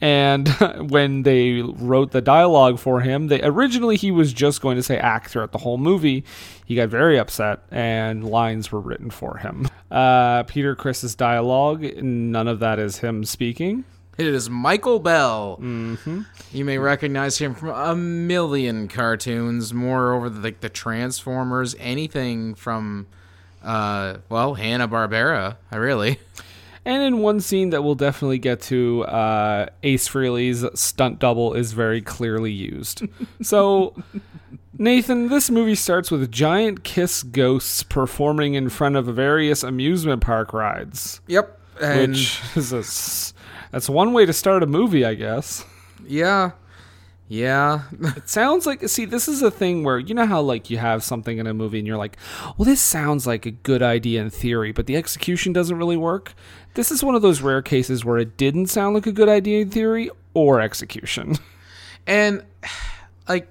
And 0.00 0.48
when 0.90 1.22
they 1.22 1.60
wrote 1.60 2.10
the 2.10 2.22
dialogue 2.22 2.78
for 2.78 3.02
him, 3.02 3.28
they 3.28 3.42
originally 3.42 3.96
he 3.96 4.10
was 4.10 4.32
just 4.32 4.62
going 4.62 4.76
to 4.76 4.82
say 4.82 4.98
ack 4.98 5.28
throughout 5.28 5.52
the 5.52 5.58
whole 5.58 5.76
movie. 5.76 6.24
He 6.64 6.74
got 6.74 6.88
very 6.88 7.18
upset, 7.18 7.60
and 7.70 8.24
lines 8.28 8.72
were 8.72 8.80
written 8.80 9.10
for 9.10 9.36
him. 9.36 9.68
Uh, 9.90 10.44
Peter 10.44 10.74
Criss's 10.74 11.14
dialogue, 11.14 11.82
none 12.02 12.48
of 12.48 12.60
that 12.60 12.78
is 12.78 12.98
him 12.98 13.24
speaking. 13.24 13.84
It 14.26 14.34
is 14.34 14.48
Michael 14.50 14.98
Bell. 14.98 15.58
Mm-hmm. 15.60 16.22
You 16.52 16.64
may 16.64 16.78
recognize 16.78 17.38
him 17.38 17.54
from 17.54 17.70
a 17.70 17.94
million 17.94 18.88
cartoons, 18.88 19.72
more 19.74 20.12
over 20.12 20.28
the, 20.28 20.40
like 20.40 20.60
the 20.60 20.68
Transformers, 20.68 21.74
anything 21.78 22.54
from, 22.54 23.06
uh, 23.62 24.18
well, 24.28 24.54
Hanna 24.54 24.88
Barbera. 24.88 25.56
I 25.70 25.76
really. 25.76 26.18
And 26.84 27.02
in 27.02 27.18
one 27.18 27.40
scene 27.40 27.70
that 27.70 27.82
we'll 27.84 27.94
definitely 27.94 28.38
get 28.38 28.60
to, 28.62 29.04
uh, 29.04 29.66
Ace 29.84 30.08
Frehley's 30.08 30.64
stunt 30.78 31.20
double 31.20 31.54
is 31.54 31.72
very 31.72 32.02
clearly 32.02 32.50
used. 32.50 33.02
so, 33.42 33.94
Nathan, 34.78 35.28
this 35.28 35.48
movie 35.48 35.76
starts 35.76 36.10
with 36.10 36.32
giant 36.32 36.82
kiss 36.82 37.22
ghosts 37.22 37.82
performing 37.84 38.54
in 38.54 38.68
front 38.68 38.96
of 38.96 39.06
various 39.06 39.62
amusement 39.62 40.22
park 40.22 40.52
rides, 40.52 41.20
Yep. 41.28 41.58
And 41.80 42.12
which 42.12 42.40
is 42.56 42.72
a 42.72 42.78
s- 42.78 43.32
that's 43.72 43.88
one 43.88 44.12
way 44.12 44.24
to 44.26 44.32
start 44.32 44.62
a 44.62 44.66
movie, 44.66 45.04
I 45.04 45.14
guess. 45.14 45.64
yeah, 46.06 46.52
yeah. 47.26 47.84
It 48.16 48.28
sounds 48.28 48.66
like 48.66 48.86
see, 48.88 49.06
this 49.06 49.26
is 49.26 49.42
a 49.42 49.50
thing 49.50 49.82
where 49.82 49.98
you 49.98 50.14
know 50.14 50.26
how 50.26 50.42
like 50.42 50.68
you 50.70 50.76
have 50.78 51.02
something 51.02 51.38
in 51.38 51.46
a 51.46 51.54
movie 51.54 51.78
and 51.78 51.86
you're 51.86 51.96
like, 51.96 52.18
well, 52.56 52.66
this 52.66 52.80
sounds 52.80 53.26
like 53.26 53.46
a 53.46 53.50
good 53.50 53.82
idea 53.82 54.20
in 54.20 54.30
theory, 54.30 54.70
but 54.70 54.86
the 54.86 54.96
execution 54.96 55.52
doesn't 55.52 55.78
really 55.78 55.96
work. 55.96 56.34
This 56.74 56.92
is 56.92 57.02
one 57.02 57.14
of 57.14 57.22
those 57.22 57.40
rare 57.40 57.62
cases 57.62 58.04
where 58.04 58.18
it 58.18 58.36
didn't 58.36 58.66
sound 58.66 58.94
like 58.94 59.06
a 59.06 59.12
good 59.12 59.28
idea 59.28 59.62
in 59.62 59.70
theory 59.70 60.10
or 60.34 60.60
execution. 60.60 61.36
and 62.06 62.44
like 63.28 63.48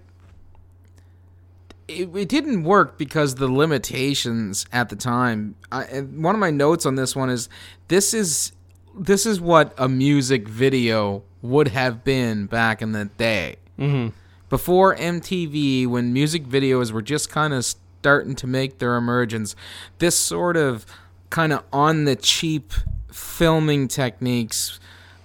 it, 1.87 2.15
it 2.15 2.29
didn't 2.29 2.63
work 2.63 2.99
because 2.99 3.35
the 3.35 3.47
limitations 3.47 4.65
at 4.71 4.89
the 4.89 4.95
time 4.95 5.55
I, 5.71 6.01
one 6.01 6.35
of 6.35 6.39
my 6.39 6.51
notes 6.51 6.85
on 6.85 6.95
this 6.95 7.15
one 7.15 7.31
is 7.31 7.49
this 7.87 8.13
is 8.13 8.51
this 8.98 9.25
is 9.25 9.39
what 9.39 9.74
a 9.77 9.88
music 9.88 10.48
video 10.48 11.24
would 11.41 11.69
have 11.69 12.03
been 12.03 12.45
back 12.45 12.81
in 12.81 12.91
the 12.91 13.05
day 13.05 13.55
mm-hmm. 13.79 14.10
before 14.50 14.95
mtv 14.95 15.88
when 15.88 16.13
music 16.13 16.45
videos 16.45 16.91
were 16.91 17.01
just 17.01 17.29
kind 17.29 17.53
of 17.53 17.65
starting 17.65 18.36
to 18.36 18.48
make 18.48 18.79
their 18.79 18.95
emergence 18.95 19.55
this 20.00 20.15
sort 20.15 20.57
of 20.57 20.86
kind 21.29 21.53
of 21.53 21.63
on 21.71 22.05
the 22.05 22.15
cheap 22.15 22.74
filming 23.12 23.88
techniques 23.88 24.79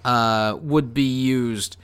uh, 0.04 0.56
would 0.60 0.94
be 0.94 1.02
used 1.02 1.76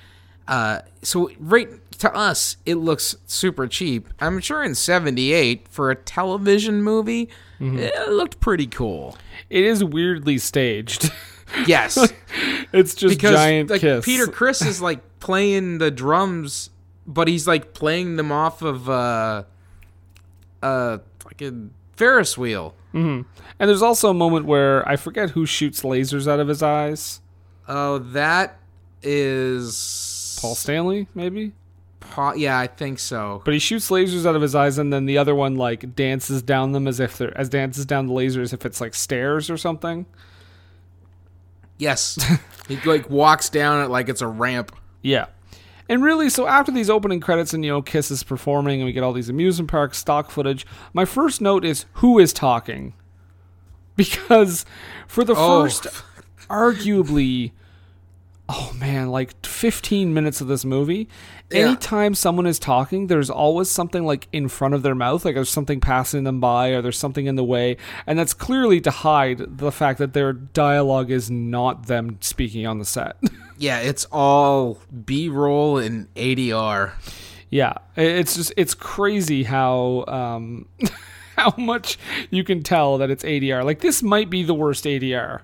uh, 0.49 0.81
so 1.03 1.31
right 1.39 1.69
to 2.03 2.13
us, 2.17 2.57
it 2.67 2.75
looks 2.75 3.15
super 3.27 3.69
cheap. 3.69 4.09
I'm 4.21 4.41
sure 4.41 4.63
in 4.65 4.75
'78 4.75 5.69
for 5.69 5.91
a 5.91 5.95
television 5.95 6.83
movie, 6.83 7.29
it 7.61 8.11
looked 8.11 8.41
pretty 8.41 8.67
cool. 8.67 9.17
it 9.49 9.63
is 9.65 9.85
weirdly 9.85 10.39
staged. 10.39 11.13
Yes, 11.67 11.97
it's 12.73 12.95
just 12.95 13.15
because 13.17 13.35
giant 13.35 13.71
like 13.71 13.81
kiss. 13.81 14.05
Peter 14.05 14.27
Criss 14.27 14.63
is 14.63 14.81
like 14.81 15.01
playing 15.21 15.79
the 15.79 15.91
drums, 15.91 16.71
but 17.07 17.29
he's 17.29 17.47
like 17.47 17.75
playing 17.75 18.17
them 18.17 18.33
off 18.33 18.63
of 18.63 18.89
uh, 18.89 19.45
uh, 20.63 20.99
like 21.25 21.43
a 21.43 21.53
Ferris 21.97 22.37
wheel. 22.39 22.75
and 22.95 23.25
there's 23.59 23.83
also 23.83 24.11
a 24.11 24.15
moment 24.15 24.45
where 24.47 24.87
I 24.89 24.97
forget 24.97 25.31
who 25.31 25.47
shoots 25.47 25.83
lasers 25.83 26.29
out 26.29 26.41
of 26.41 26.49
his 26.49 26.63
eyes. 26.63 27.21
Oh, 27.67 27.99
that 27.99 28.59
is 29.03 30.39
Paul 30.41 30.55
Stanley, 30.55 31.09
maybe. 31.15 31.53
Pa- 32.01 32.35
yeah, 32.35 32.59
I 32.59 32.67
think 32.67 32.99
so. 32.99 33.41
But 33.45 33.55
he 33.55 33.61
shoots 33.61 33.89
lasers 33.91 34.27
out 34.27 34.35
of 34.37 34.43
his 34.43 34.55
eyes, 34.55 34.77
and 34.79 34.93
then 34.93 35.07
the 35.07 35.17
other 35.19 35.35
one 35.35 35.57
like 35.57 35.95
dances 35.95 36.43
down 36.43 36.73
them 36.73 36.87
as 36.89 37.01
if 37.01 37.17
they're 37.17 37.37
as 37.39 37.49
dances 37.49 37.87
down 37.87 38.09
the 38.09 38.13
lasers 38.13 38.53
if 38.53 38.67
it's 38.67 38.81
like 38.81 38.95
stairs 38.95 39.49
or 39.49 39.57
something. 39.57 40.05
Yes, 41.83 42.19
he 42.69 42.77
like 42.85 43.11
walks 43.11 43.49
down 43.49 43.85
it 43.85 43.89
like 43.89 44.09
it's 44.09 44.23
a 44.23 44.27
ramp. 44.29 44.75
Yeah. 45.03 45.27
And 45.89 46.03
really, 46.03 46.31
so 46.31 46.47
after 46.47 46.71
these 46.73 46.89
opening 46.89 47.21
credits 47.21 47.53
and 47.53 47.65
you 47.65 47.71
know 47.73 47.83
Kiss 47.83 48.11
is 48.11 48.23
performing 48.23 48.81
and 48.81 48.87
we 48.87 48.93
get 48.93 49.03
all 49.03 49.13
these 49.13 49.29
amusement 49.29 49.69
park 49.71 49.95
stock 49.95 50.31
footage, 50.31 50.65
my 50.95 51.05
first 51.05 51.41
note 51.41 51.65
is 51.65 51.87
who 51.95 52.19
is 52.19 52.33
talking? 52.33 52.95
Because 53.97 54.65
for 55.07 55.23
the 55.23 55.35
Oh. 55.37 55.63
first 55.65 55.87
arguably 56.49 57.53
oh 58.55 58.73
man, 58.79 59.09
like 59.11 59.45
15 59.47 60.13
minutes 60.13 60.41
of 60.43 60.47
this 60.49 60.65
movie, 60.65 61.09
Yeah. 61.51 61.61
anytime 61.69 62.15
someone 62.15 62.47
is 62.47 62.59
talking, 62.59 63.07
there's 63.07 63.31
always 63.31 63.71
something 63.71 64.05
like 64.05 64.29
in 64.33 64.49
front 64.49 64.75
of 64.75 64.83
their 64.83 64.95
mouth, 64.95 65.25
like 65.25 65.35
there's 65.35 65.49
something 65.49 65.81
passing 65.81 66.25
them 66.25 66.39
by 66.41 66.69
or 66.69 66.83
there's 66.83 66.99
something 66.99 67.27
in 67.27 67.37
the 67.37 67.45
way, 67.45 67.77
and 68.07 68.19
that's 68.19 68.35
clearly 68.35 68.81
to 68.83 68.91
hide 68.91 69.43
the 69.59 69.73
fact 69.73 69.99
that 70.01 70.13
their 70.13 70.33
dialogue 70.35 71.11
is 71.11 71.31
not 71.31 71.87
them 71.87 72.19
speaking 72.21 72.67
on 72.67 72.79
the 72.79 72.85
set. 72.85 73.17
Yeah, 73.59 73.79
it's 73.79 74.07
all 74.11 74.79
B 75.05 75.29
roll 75.29 75.79
and 75.79 76.13
ADR. 76.17 76.95
Yeah, 77.49 77.75
it's 77.95 78.35
just 78.35 78.53
it's 78.57 78.75
crazy 78.75 79.45
how 79.45 80.05
um 80.09 80.67
how 81.37 81.55
much 81.57 81.97
you 82.31 82.43
can 82.43 82.65
tell 82.65 82.99
that 82.99 83.09
it's 83.09 83.23
ADR. 83.23 83.65
Like 83.65 83.79
this 83.79 84.03
might 84.03 84.31
be 84.31 84.43
the 84.43 84.55
worst 84.55 84.85
ADR. 84.85 85.43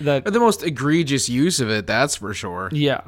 That 0.00 0.24
the 0.24 0.40
most 0.40 0.62
egregious 0.62 1.28
use 1.28 1.60
of 1.60 1.70
it, 1.70 1.86
that's 1.86 2.16
for 2.16 2.32
sure. 2.34 2.68
yeah. 2.72 3.00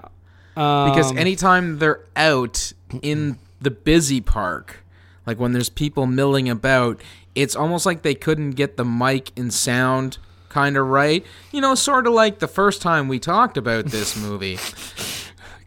Um, 0.54 0.90
Because 0.90 1.16
anytime 1.16 1.78
they're 1.78 2.04
out 2.14 2.72
in 3.00 3.38
the 3.60 3.70
busy 3.70 4.20
park, 4.20 4.84
like 5.26 5.40
when 5.40 5.52
there's 5.52 5.70
people 5.70 6.06
milling 6.06 6.48
about, 6.50 7.00
it's 7.34 7.56
almost 7.56 7.86
like 7.86 8.02
they 8.02 8.14
couldn't 8.14 8.50
get 8.50 8.76
the 8.76 8.84
mic 8.84 9.32
and 9.38 9.52
sound 9.54 10.18
kind 10.50 10.76
of 10.76 10.86
right. 10.88 11.24
You 11.52 11.62
know, 11.62 11.74
sort 11.74 12.06
of 12.06 12.12
like 12.12 12.38
the 12.40 12.48
first 12.48 12.82
time 12.82 13.08
we 13.08 13.18
talked 13.18 13.56
about 13.56 13.86
this 13.86 14.14
movie. 14.22 14.58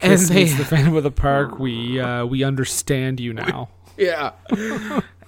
and 0.02 0.20
they, 0.22 0.44
the 0.46 0.66
fan 0.66 0.96
of 0.96 1.02
the 1.04 1.10
Park. 1.10 1.58
We 1.58 2.00
uh, 2.00 2.26
we 2.28 2.44
understand 2.44 3.20
you 3.20 3.34
now. 3.34 3.70
yeah. 3.98 4.34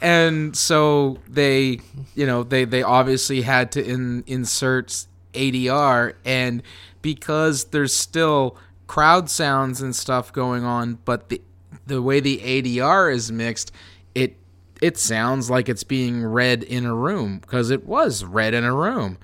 and 0.02 0.56
so 0.56 1.18
they, 1.28 1.80
you 2.16 2.26
know, 2.28 2.44
they 2.44 2.66
they 2.66 2.84
obviously 2.84 3.42
had 3.42 3.72
to 3.72 3.84
in, 3.84 4.24
insert 4.28 5.08
ADR 5.38 6.14
and 6.26 6.64
because 7.02 7.66
there's 7.66 7.94
still 7.94 8.58
crowd 8.88 9.30
sounds 9.30 9.82
and 9.82 9.96
stuff 9.96 10.34
going 10.34 10.64
on, 10.64 10.98
but 11.06 11.30
the 11.30 11.42
the 11.86 12.02
way 12.02 12.20
the 12.20 12.40
ADR 12.40 13.14
is 13.14 13.32
mixed, 13.32 13.72
it 14.16 14.36
it 14.82 14.98
sounds 14.98 15.50
like 15.50 15.70
it's 15.70 15.84
being 15.84 16.24
read 16.24 16.64
in 16.64 16.86
a 16.86 16.94
room 16.94 17.40
because 17.40 17.70
it 17.70 17.86
was 17.86 18.24
read 18.26 18.54
in 18.54 18.64
a 18.64 18.74
room. 18.74 19.18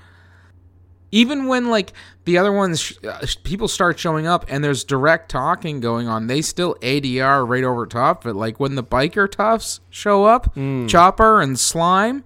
Even 1.11 1.45
when 1.45 1.69
like 1.69 1.93
the 2.25 2.37
other 2.39 2.51
ones, 2.51 2.97
uh, 3.03 3.23
people 3.43 3.67
start 3.67 3.99
showing 3.99 4.25
up 4.25 4.45
and 4.47 4.63
there's 4.63 4.83
direct 4.83 5.29
talking 5.29 5.79
going 5.79 6.07
on, 6.07 6.25
they 6.27 6.41
still 6.41 6.75
ADR 6.81 7.47
right 7.47 7.63
over 7.63 7.85
top 7.85 8.25
of 8.25 8.31
it. 8.31 8.33
Like 8.33 8.59
when 8.59 8.73
the 8.75 8.83
biker 8.83 9.29
toughs 9.29 9.79
show 9.91 10.25
up, 10.25 10.55
Chopper 10.87 11.39
and 11.41 11.59
Slime, 11.59 12.23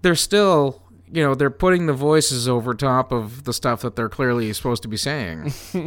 they're 0.00 0.14
still, 0.14 0.82
you 1.14 1.22
know, 1.22 1.34
they're 1.34 1.50
putting 1.50 1.86
the 1.86 1.92
voices 1.92 2.48
over 2.48 2.74
top 2.74 3.12
of 3.12 3.44
the 3.44 3.52
stuff 3.52 3.82
that 3.82 3.94
they're 3.96 4.08
clearly 4.08 4.52
supposed 4.52 4.82
to 4.82 4.88
be 4.88 4.96
saying. 4.96 5.52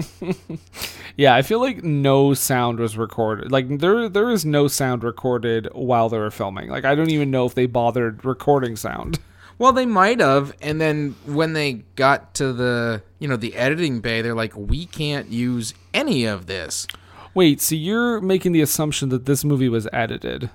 Yeah, 1.18 1.34
I 1.34 1.42
feel 1.42 1.60
like 1.60 1.84
no 1.84 2.36
sound 2.36 2.78
was 2.80 2.96
recorded. 2.96 3.52
Like 3.52 3.80
there 3.80 4.08
there 4.08 4.30
is 4.30 4.46
no 4.46 4.68
sound 4.68 5.04
recorded 5.04 5.68
while 5.74 6.10
they 6.10 6.20
were 6.20 6.30
filming. 6.30 6.70
Like 6.70 6.86
I 6.86 6.94
don't 6.94 7.10
even 7.10 7.32
know 7.32 7.48
if 7.48 7.56
they 7.56 7.66
bothered 7.66 8.24
recording 8.24 8.76
sound. 8.76 9.18
Well, 9.58 9.74
they 9.74 9.88
might 9.88 10.20
have, 10.20 10.54
and 10.62 10.80
then 10.80 11.16
when 11.26 11.54
they 11.54 11.86
got 11.96 12.36
to 12.36 12.54
the, 12.54 13.02
you 13.18 13.28
know, 13.28 13.38
the 13.38 13.56
editing 13.56 14.02
bay, 14.02 14.22
they're 14.22 14.36
like, 14.36 14.56
we 14.56 14.86
can't 14.86 15.30
use 15.30 15.74
any 15.96 16.26
of 16.26 16.46
this. 16.46 16.86
Wait, 17.34 17.60
so 17.60 17.74
you're 17.74 18.22
making 18.22 18.52
the 18.52 18.62
assumption 18.62 19.10
that 19.10 19.26
this 19.26 19.44
movie 19.44 19.68
was 19.68 19.88
edited? 19.92 20.52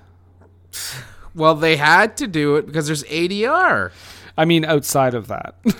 Well, 1.35 1.55
they 1.55 1.75
had 1.75 2.15
to 2.15 2.27
do 2.27 2.55
it 2.55 2.65
because 2.65 2.87
there's 2.87 3.03
ADR. 3.03 3.91
I 4.37 4.45
mean, 4.45 4.65
outside 4.65 5.13
of 5.13 5.27
that. 5.27 5.55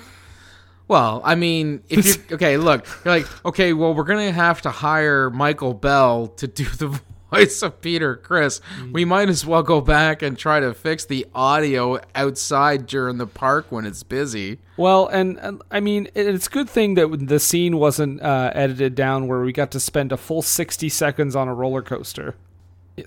Well, 0.86 1.22
I 1.24 1.34
mean, 1.34 1.82
if 1.88 2.04
you 2.06 2.22
okay, 2.34 2.58
look, 2.58 2.86
you're 3.04 3.14
like, 3.20 3.44
okay, 3.46 3.72
well, 3.72 3.94
we're 3.94 4.04
gonna 4.04 4.30
have 4.32 4.60
to 4.62 4.70
hire 4.70 5.30
Michael 5.30 5.72
Bell 5.72 6.26
to 6.36 6.46
do 6.46 6.64
the 6.64 7.00
voice 7.32 7.62
of 7.62 7.80
Peter 7.80 8.16
Criss, 8.16 8.60
we 8.92 9.06
might 9.06 9.30
as 9.30 9.46
well 9.46 9.62
go 9.62 9.80
back 9.80 10.20
and 10.20 10.36
try 10.36 10.60
to 10.60 10.74
fix 10.74 11.06
the 11.06 11.26
audio 11.34 11.98
outside 12.14 12.86
during 12.86 13.16
the 13.16 13.26
park 13.26 13.72
when 13.72 13.86
it's 13.86 14.02
busy. 14.02 14.58
Well, 14.76 15.06
and, 15.06 15.38
and 15.38 15.62
I 15.70 15.80
mean, 15.80 16.08
it- 16.14 16.26
it's 16.26 16.48
a 16.48 16.50
good 16.50 16.68
thing 16.68 16.94
that 16.96 17.28
the 17.28 17.40
scene 17.40 17.78
wasn't 17.78 18.20
uh, 18.20 18.50
edited 18.54 18.94
down 18.94 19.26
where 19.26 19.40
we 19.40 19.52
got 19.54 19.70
to 19.70 19.80
spend 19.80 20.12
a 20.12 20.18
full 20.18 20.42
60 20.42 20.90
seconds 20.90 21.34
on 21.34 21.48
a 21.48 21.54
roller 21.54 21.80
coaster. 21.80 22.34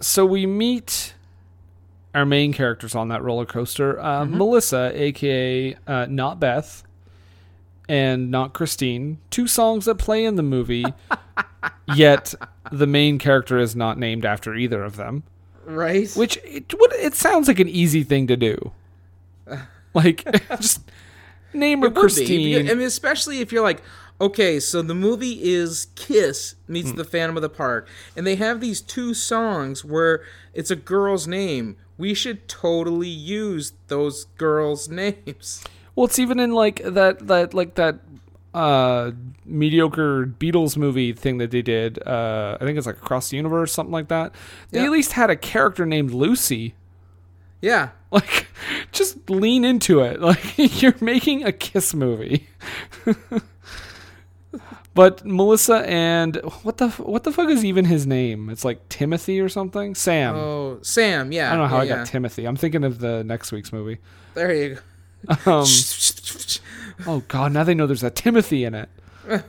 So 0.02 0.26
we 0.26 0.48
meet 0.48 1.14
our 2.18 2.26
main 2.26 2.52
characters 2.52 2.96
on 2.96 3.10
that 3.10 3.22
roller 3.22 3.46
coaster 3.46 4.00
uh, 4.00 4.26
Melissa, 4.26 4.92
aka 4.96 5.76
uh, 5.86 6.08
not 6.10 6.40
Beth, 6.40 6.84
and 7.88 8.32
not 8.32 8.54
Christine. 8.54 9.20
Two 9.30 9.46
songs 9.48 9.86
that 9.86 9.96
play 9.96 10.26
in 10.26 10.36
the 10.36 10.44
movie, 10.44 10.86
yet 11.96 12.34
the 12.72 12.88
main 12.88 13.20
character 13.20 13.60
is 13.60 13.76
not 13.76 14.00
named 14.00 14.26
after 14.26 14.56
either 14.56 14.84
of 14.84 14.96
them. 14.96 15.24
Right? 15.64 16.12
Which 16.14 16.38
it, 16.44 16.74
it 16.74 17.14
sounds 17.14 17.48
like 17.48 17.60
an 17.60 17.70
easy 17.70 18.04
thing 18.04 18.28
to 18.28 18.36
do. 18.36 18.72
Like, 19.94 20.26
just 20.60 20.82
name 21.54 21.82
her 21.82 21.90
be, 21.90 22.00
Christine. 22.00 22.70
I 22.70 22.74
mean, 22.76 22.86
especially 22.86 23.40
if 23.40 23.52
you're 23.52 23.64
like, 23.64 23.82
okay, 24.22 24.60
so 24.60 24.84
the 24.84 24.94
movie 24.94 25.40
is 25.42 25.88
Kiss 25.96 26.54
meets 26.68 26.92
Hmm. 26.92 26.98
the 26.98 27.04
Phantom 27.04 27.36
of 27.36 27.42
the 27.42 27.50
Park, 27.50 27.88
and 28.16 28.28
they 28.28 28.36
have 28.36 28.62
these 28.62 28.80
two 28.80 29.16
songs 29.16 29.84
where 29.84 30.22
it's 30.54 30.70
a 30.70 30.76
girl's 30.76 31.26
name. 31.26 31.78
We 31.98 32.14
should 32.14 32.48
totally 32.48 33.08
use 33.10 33.74
those 33.88 34.26
girls' 34.38 34.88
names. 35.04 35.64
Well, 35.96 36.06
it's 36.06 36.20
even 36.20 36.40
in 36.40 36.52
like 36.54 36.82
that 36.84 37.28
that 37.28 37.54
like 37.54 37.76
that 37.76 38.00
uh 38.54 39.12
mediocre 39.46 40.26
Beatles 40.26 40.78
movie 40.78 41.12
thing 41.14 41.38
that 41.40 41.52
they 41.52 41.62
did. 41.62 42.00
Uh 42.08 42.58
I 42.60 42.64
think 42.66 42.78
it's 42.78 42.88
like 42.88 42.98
Across 42.98 43.30
the 43.32 43.38
Universe, 43.38 43.72
something 43.74 43.92
like 43.92 44.08
that. 44.10 44.34
They 44.72 44.80
Yeah. 44.80 44.86
at 44.86 44.92
least 44.92 45.14
had 45.14 45.30
a 45.30 45.36
character 45.36 45.86
named 45.86 46.12
Lucy. 46.12 46.76
Yeah. 47.62 47.90
Like 48.10 48.48
just 48.94 49.30
lean 49.30 49.66
into 49.66 50.00
it. 50.00 50.22
Like 50.30 50.82
you're 50.82 50.96
making 51.02 51.44
a 51.44 51.52
kiss 51.52 51.94
movie. 51.94 52.48
But 54.98 55.24
Melissa 55.24 55.88
and 55.88 56.38
what 56.64 56.78
the 56.78 56.90
what 56.90 57.24
the 57.24 57.32
fuck 57.32 57.50
is 57.50 57.64
even 57.64 57.86
his 57.86 58.08
name? 58.08 58.50
It's 58.50 58.66
like 58.66 58.90
Timothy 58.90 59.40
or 59.40 59.48
something? 59.48 59.94
Sam. 59.94 60.36
Oh, 60.36 60.80
Sam. 60.82 61.32
Yeah. 61.32 61.54
I 61.54 61.56
don't 61.56 61.60
know 61.60 61.68
how 61.68 61.76
yeah, 61.76 61.82
I 61.82 61.86
yeah. 61.86 61.96
got 61.98 62.08
Timothy. 62.08 62.46
I'm 62.46 62.56
thinking 62.56 62.84
of 62.84 62.98
the 62.98 63.24
next 63.24 63.52
week's 63.52 63.72
movie. 63.72 64.00
There 64.34 64.52
you 64.52 64.80
go. 65.28 65.52
Um, 65.52 65.66
Oh 67.06 67.24
God! 67.28 67.52
Now 67.52 67.64
they 67.64 67.76
know 67.76 67.86
there's 67.86 68.02
a 68.02 68.10
Timothy 68.10 68.64
in 68.64 68.74
it. 68.74 68.90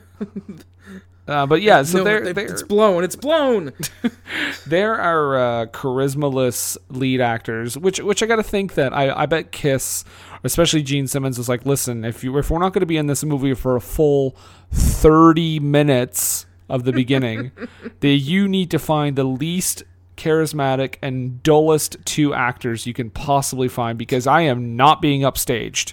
Uh, 1.28 1.46
but 1.46 1.60
yeah, 1.62 1.82
so 1.82 1.98
No, 1.98 2.04
they're, 2.04 2.24
they- 2.24 2.32
they're 2.32 2.46
it's 2.46 2.62
blown. 2.62 3.04
It's 3.04 3.14
blown. 3.16 3.72
there 4.66 4.94
are 4.98 5.36
uh, 5.36 5.66
charismaless 5.66 6.76
lead 6.88 7.20
actors, 7.20 7.76
which 7.76 8.00
which 8.00 8.22
I 8.22 8.26
got 8.26 8.36
to 8.36 8.42
think 8.42 8.74
that 8.74 8.92
I, 8.94 9.12
I 9.22 9.26
bet 9.26 9.52
Kiss, 9.52 10.04
especially 10.42 10.82
Gene 10.82 11.06
Simmons, 11.06 11.36
was 11.38 11.48
like, 11.48 11.66
listen, 11.66 12.04
if 12.04 12.24
you 12.24 12.36
if 12.38 12.50
we're 12.50 12.58
not 12.58 12.72
going 12.72 12.80
to 12.80 12.86
be 12.86 12.96
in 12.96 13.06
this 13.08 13.22
movie 13.24 13.54
for 13.54 13.76
a 13.76 13.80
full 13.80 14.34
thirty 14.72 15.60
minutes 15.60 16.46
of 16.68 16.84
the 16.84 16.92
beginning, 16.92 17.50
that 18.00 18.08
you 18.08 18.48
need 18.48 18.70
to 18.70 18.78
find 18.78 19.16
the 19.16 19.24
least 19.24 19.82
charismatic 20.16 20.96
and 21.02 21.42
dullest 21.42 21.96
two 22.04 22.34
actors 22.34 22.86
you 22.86 22.92
can 22.94 23.08
possibly 23.10 23.68
find 23.68 23.96
because 23.98 24.26
I 24.26 24.40
am 24.42 24.76
not 24.76 25.00
being 25.00 25.20
upstaged. 25.22 25.92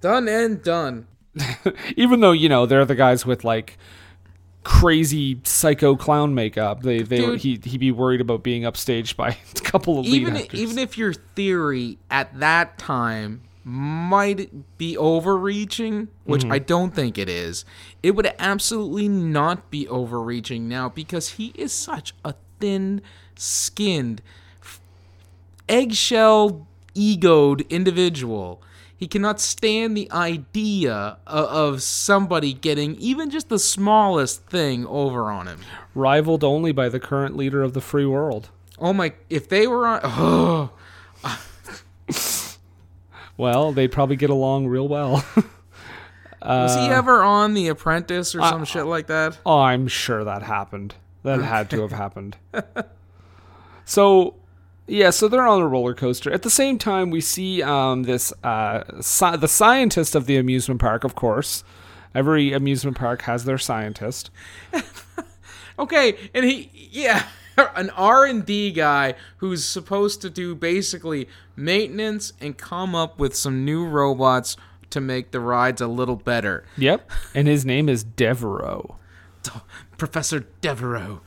done 0.00 0.28
and 0.28 0.62
done. 0.62 1.06
even 1.96 2.20
though 2.20 2.32
you 2.32 2.48
know 2.48 2.64
they're 2.64 2.84
the 2.84 2.94
guys 2.94 3.26
with 3.26 3.44
like 3.44 3.76
crazy 4.66 5.40
psycho 5.44 5.94
clown 5.94 6.34
makeup 6.34 6.82
they 6.82 7.00
they 7.00 7.18
Dude. 7.18 7.40
he 7.40 7.60
he'd 7.62 7.78
be 7.78 7.92
worried 7.92 8.20
about 8.20 8.42
being 8.42 8.62
upstaged 8.62 9.14
by 9.14 9.28
a 9.56 9.60
couple 9.60 10.00
of 10.00 10.06
lead 10.06 10.22
Even 10.22 10.36
actors. 10.36 10.60
even 10.60 10.76
if 10.78 10.98
your 10.98 11.12
theory 11.12 11.98
at 12.10 12.36
that 12.40 12.76
time 12.76 13.42
might 13.62 14.76
be 14.78 14.96
overreaching, 14.96 16.08
which 16.24 16.42
Mm-hmm. 16.42 16.52
I 16.52 16.58
don't 16.58 16.94
think 16.94 17.16
it 17.16 17.28
is, 17.28 17.64
it 18.02 18.12
would 18.16 18.32
absolutely 18.40 19.08
not 19.08 19.70
be 19.70 19.86
overreaching 19.88 20.68
now 20.68 20.88
because 20.88 21.30
he 21.30 21.52
is 21.54 21.72
such 21.72 22.12
a 22.24 22.34
thin-skinned, 22.60 24.20
eggshell 25.68 26.66
egoed 26.94 27.68
individual. 27.68 28.62
He 28.96 29.06
cannot 29.06 29.40
stand 29.40 29.94
the 29.96 30.10
idea 30.10 31.18
of, 31.26 31.82
somebody 31.82 32.54
getting 32.54 32.94
even 32.96 33.28
just 33.30 33.48
the 33.50 33.58
smallest 33.58 34.46
thing 34.46 34.86
over 34.86 35.30
on 35.30 35.46
him. 35.46 35.60
rivaled 35.94 36.42
only 36.42 36.72
by 36.72 36.88
the 36.88 36.98
current 36.98 37.36
leader 37.36 37.62
of 37.62 37.72
the 37.74 37.80
free 37.80 38.06
world 38.06 38.48
Oh 38.78 38.92
my! 38.92 39.12
If 39.30 39.48
they 39.48 39.66
were 39.66 39.86
on, 39.86 40.00
oh, 40.04 40.70
well 43.36 43.72
they'd 43.72 43.92
probably 43.92 44.16
get 44.16 44.30
along 44.30 44.66
real 44.66 44.88
well 44.88 45.24
was 45.36 46.76
Uh, 46.76 46.80
he 46.80 46.88
ever 46.88 47.22
on 47.22 47.54
The 47.54 47.68
Apprentice 47.68 48.34
or 48.34 48.40
some 48.40 48.64
shit 48.64 48.86
like 48.86 49.06
that? 49.08 49.38
oh 49.44 49.58
i'm 49.60 49.88
sure 49.88 50.24
that 50.24 50.42
happened 50.42 50.94
that 51.22 51.40
had 51.42 51.68
to 51.70 51.80
have 51.82 51.92
happened 51.92 52.36
so 53.84 54.34
yeah 54.86 55.10
so 55.10 55.28
they're 55.28 55.46
on 55.46 55.60
a 55.60 55.66
roller 55.68 55.94
coaster 55.94 56.32
at 56.32 56.42
the 56.42 56.50
same 56.50 56.78
time 56.78 57.10
we 57.10 57.20
see 57.20 57.62
um, 57.62 58.04
this 58.04 58.32
uh, 58.44 58.82
sci- 58.98 59.36
the 59.36 59.48
scientist 59.48 60.14
of 60.14 60.26
the 60.26 60.36
amusement 60.36 60.80
park 60.80 61.04
of 61.04 61.14
course 61.14 61.64
every 62.14 62.52
amusement 62.52 62.96
park 62.96 63.22
has 63.22 63.44
their 63.44 63.58
scientist 63.58 64.30
Okay, 65.78 66.16
and 66.34 66.44
he, 66.44 66.70
yeah, 66.90 67.26
an 67.56 67.90
R 67.90 68.24
and 68.24 68.44
D 68.44 68.70
guy 68.70 69.14
who's 69.38 69.64
supposed 69.64 70.20
to 70.22 70.30
do 70.30 70.54
basically 70.54 71.28
maintenance 71.54 72.32
and 72.40 72.56
come 72.56 72.94
up 72.94 73.18
with 73.18 73.34
some 73.34 73.64
new 73.64 73.86
robots 73.86 74.56
to 74.90 75.00
make 75.00 75.32
the 75.32 75.40
rides 75.40 75.80
a 75.80 75.86
little 75.86 76.16
better. 76.16 76.64
Yep. 76.78 77.10
And 77.34 77.48
his 77.48 77.64
name 77.64 77.88
is 77.88 78.04
Devereaux. 78.04 78.96
Professor 79.98 80.46
Devereaux. 80.60 81.20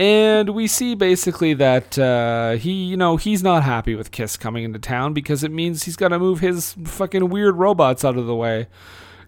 And 0.00 0.54
we 0.54 0.66
see 0.66 0.94
basically 0.94 1.52
that 1.52 1.98
uh, 1.98 2.52
he, 2.52 2.70
you 2.72 2.96
know, 2.96 3.18
he's 3.18 3.42
not 3.42 3.64
happy 3.64 3.94
with 3.94 4.10
Kiss 4.10 4.38
coming 4.38 4.64
into 4.64 4.78
town 4.78 5.12
because 5.12 5.44
it 5.44 5.50
means 5.50 5.82
he's 5.82 5.96
got 5.96 6.08
to 6.08 6.18
move 6.18 6.40
his 6.40 6.74
fucking 6.86 7.28
weird 7.28 7.56
robots 7.56 8.02
out 8.02 8.16
of 8.16 8.26
the 8.26 8.34
way. 8.34 8.66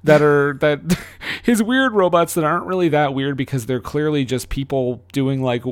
That 0.03 0.23
are 0.23 0.55
that 0.61 0.81
his 1.43 1.63
weird 1.63 1.93
robots 1.93 2.33
that 2.35 2.45
aren't 2.45 2.65
really 2.65 2.89
that 2.89 3.13
weird 3.13 3.37
because 3.37 3.67
they're 3.67 3.81
clearly 3.81 4.25
just 4.25 4.49
people 4.49 5.05
doing 5.13 5.43
like 5.43 5.63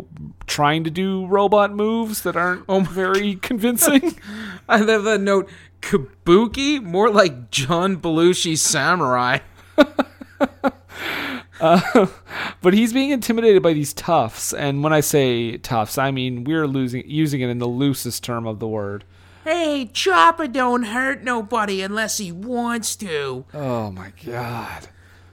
trying 0.46 0.84
to 0.84 0.90
do 0.90 1.26
robot 1.28 1.72
moves 1.72 2.20
that 2.24 2.36
aren't 2.36 2.66
very 2.90 3.36
convincing. 3.36 4.18
I 4.68 4.76
have 4.76 5.04
that 5.04 5.22
note. 5.22 5.48
Kabuki, 5.80 6.82
more 6.82 7.08
like 7.08 7.50
John 7.50 7.96
Belushi 7.96 8.58
samurai. 8.58 9.38
But 12.62 12.74
he's 12.74 12.92
being 12.92 13.10
intimidated 13.10 13.62
by 13.62 13.72
these 13.72 13.92
toughs, 13.92 14.52
and 14.52 14.82
when 14.82 14.92
I 14.92 15.00
say 15.00 15.56
toughs, 15.58 15.98
I 15.98 16.10
mean 16.10 16.44
we're 16.44 16.66
losing 16.66 17.08
using 17.08 17.40
it 17.40 17.48
in 17.48 17.58
the 17.58 17.66
loosest 17.68 18.22
term 18.24 18.46
of 18.46 18.58
the 18.58 18.68
word. 18.68 19.04
Hey, 19.44 19.86
Chopper 19.92 20.46
don't 20.48 20.82
hurt 20.82 21.22
nobody 21.24 21.80
unless 21.82 22.18
he 22.18 22.30
wants 22.30 22.94
to. 22.96 23.44
Oh 23.54 23.90
my 23.90 24.12
god. 24.24 24.88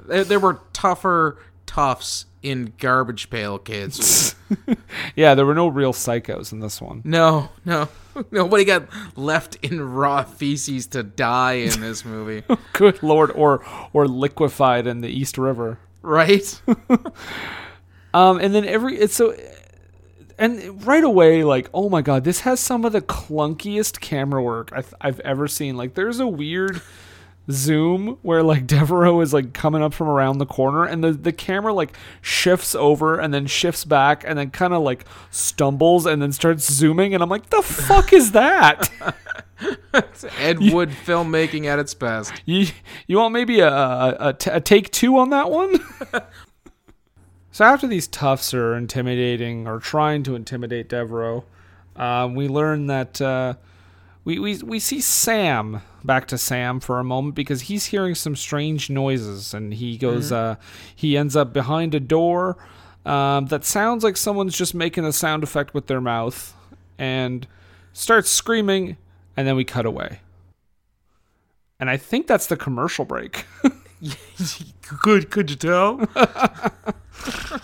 There, 0.08 0.24
there 0.24 0.40
were 0.40 0.62
tougher 0.72 1.38
toughs 1.66 2.26
in 2.42 2.72
Garbage 2.78 3.30
Pail 3.30 3.58
Kids. 3.58 4.34
Yeah, 5.13 5.36
there 5.36 5.46
were 5.46 5.54
no 5.54 5.68
real 5.68 5.92
psychos 5.92 6.54
in 6.54 6.62
this 6.62 6.80
one. 6.82 7.02
no, 7.04 7.50
no. 7.66 7.90
Nobody 8.32 8.63
got 8.63 8.88
left 9.18 9.58
in 9.58 9.82
raw 9.82 10.24
feces 10.24 10.88
to 10.88 11.04
die 11.04 11.54
in 11.54 11.82
this 11.82 12.06
movie. 12.06 12.44
Good 12.74 13.04
lord, 13.04 13.32
or 13.32 13.62
or 13.92 14.08
liquefied 14.08 14.88
in 14.88 15.02
the 15.02 15.10
East 15.10 15.38
River. 15.38 15.80
Right? 16.08 16.62
Um, 18.13 18.39
and 18.39 18.56
then 18.56 18.65
every 18.65 18.98
it's 18.98 19.15
so, 19.15 19.36
and 20.39 20.86
right 20.88 21.04
away, 21.04 21.43
like, 21.43 21.70
oh 21.72 21.88
my 21.88 22.02
god, 22.02 22.24
this 22.24 22.39
has 22.41 22.60
some 22.60 22.86
of 22.86 22.91
the 22.93 23.02
clunkiest 23.02 24.00
camera 24.00 24.41
work 24.41 24.72
I've, 24.74 24.93
I've 25.00 25.20
ever 25.20 25.48
seen. 25.48 25.78
Like, 25.78 25.93
there's 25.93 26.20
a 26.20 26.28
weird 26.28 26.82
zoom 27.52 28.17
where 28.24 28.41
like 28.41 28.65
Devereaux 28.67 29.22
is 29.22 29.34
like 29.34 29.54
coming 29.54 29.84
up 29.84 29.93
from 29.93 30.08
around 30.08 30.39
the 30.39 30.48
corner, 30.48 30.84
and 30.84 31.04
the 31.04 31.12
the 31.12 31.34
camera 31.34 31.74
like 31.74 31.96
shifts 32.22 32.74
over 32.74 33.20
and 33.20 33.34
then 33.34 33.46
shifts 33.46 33.86
back 33.86 34.24
and 34.26 34.39
then 34.39 34.50
kind 34.50 34.74
of 34.74 34.82
like 34.82 35.06
stumbles 35.30 36.06
and 36.08 36.20
then 36.20 36.32
starts 36.32 36.72
zooming, 36.72 37.13
and 37.13 37.22
I'm 37.22 37.30
like, 37.30 37.52
the 37.52 37.62
fuck 37.62 38.13
is 38.13 38.32
that? 38.32 38.89
Ed 40.39 40.60
Wood 40.60 40.89
filmmaking 40.89 41.65
at 41.65 41.80
its 41.80 41.93
best. 41.93 42.34
You 42.46 42.67
you 43.08 43.17
want 43.17 43.34
maybe 43.34 43.60
a, 43.60 43.70
a, 43.70 44.17
a, 44.20 44.34
t- 44.34 44.52
a 44.52 44.60
take 44.62 44.91
two 44.91 45.17
on 45.17 45.30
that 45.32 45.50
one? 45.50 45.80
so 47.52 47.65
after 47.65 47.88
these 47.88 48.08
toughs 48.08 48.54
are 48.54 48.76
intimidating 48.76 49.67
or 49.67 49.80
trying 49.80 50.24
to 50.24 50.36
intimidate 50.36 50.89
Devereaux, 50.89 51.46
um, 51.96 52.36
we 52.36 52.48
learn 52.48 52.88
that 52.88 53.20
uh, 53.22 53.56
we, 54.24 54.39
we 54.39 54.58
we 54.60 54.80
see 54.80 55.02
Sam 55.02 55.82
back 56.04 56.28
to 56.28 56.38
Sam 56.38 56.80
for 56.80 57.00
a 57.00 57.04
moment 57.04 57.36
because 57.36 57.62
he's 57.63 57.88
hearing 57.88 58.15
some 58.15 58.36
strange 58.36 58.89
noises 58.89 59.54
and 59.54 59.74
he 59.74 59.98
goes 59.98 60.32
uh, 60.32 60.56
he 60.96 61.17
ends 61.17 61.36
up 61.36 61.52
behind 61.54 61.96
a 61.96 62.00
door. 62.00 62.58
um, 63.06 63.48
that 63.48 63.65
sounds 63.65 64.04
like 64.04 64.17
someone's 64.17 64.56
just 64.58 64.76
making 64.76 65.06
a 65.06 65.12
sound 65.12 65.43
effect 65.43 65.74
with 65.74 65.88
their 65.88 66.02
mouth 66.02 66.54
and 66.98 67.48
starts 67.93 68.30
screaming, 68.30 68.98
and 69.38 69.47
then 69.47 69.56
we 69.56 69.63
cut 69.63 69.86
away. 69.86 70.19
And 71.80 71.89
I 71.89 71.95
think 71.97 72.28
that's 72.28 72.47
the 72.47 72.58
commercial 72.58 73.06
break. 73.06 73.45
Could 75.02 75.32
could 75.32 75.50
you 75.50 75.56
tell? 75.56 76.02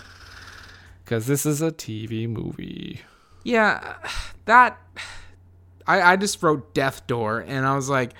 Because 1.04 1.26
this 1.26 1.44
is 1.44 1.60
a 1.60 1.70
TV 1.70 2.26
movie. 2.28 3.02
yeah, 3.44 3.96
that 4.46 4.78
I 5.86 6.00
I 6.12 6.16
just 6.16 6.42
wrote 6.42 6.72
death 6.74 7.06
door 7.06 7.40
and 7.46 7.66
I 7.66 7.76
was 7.76 7.90
like 7.90 8.14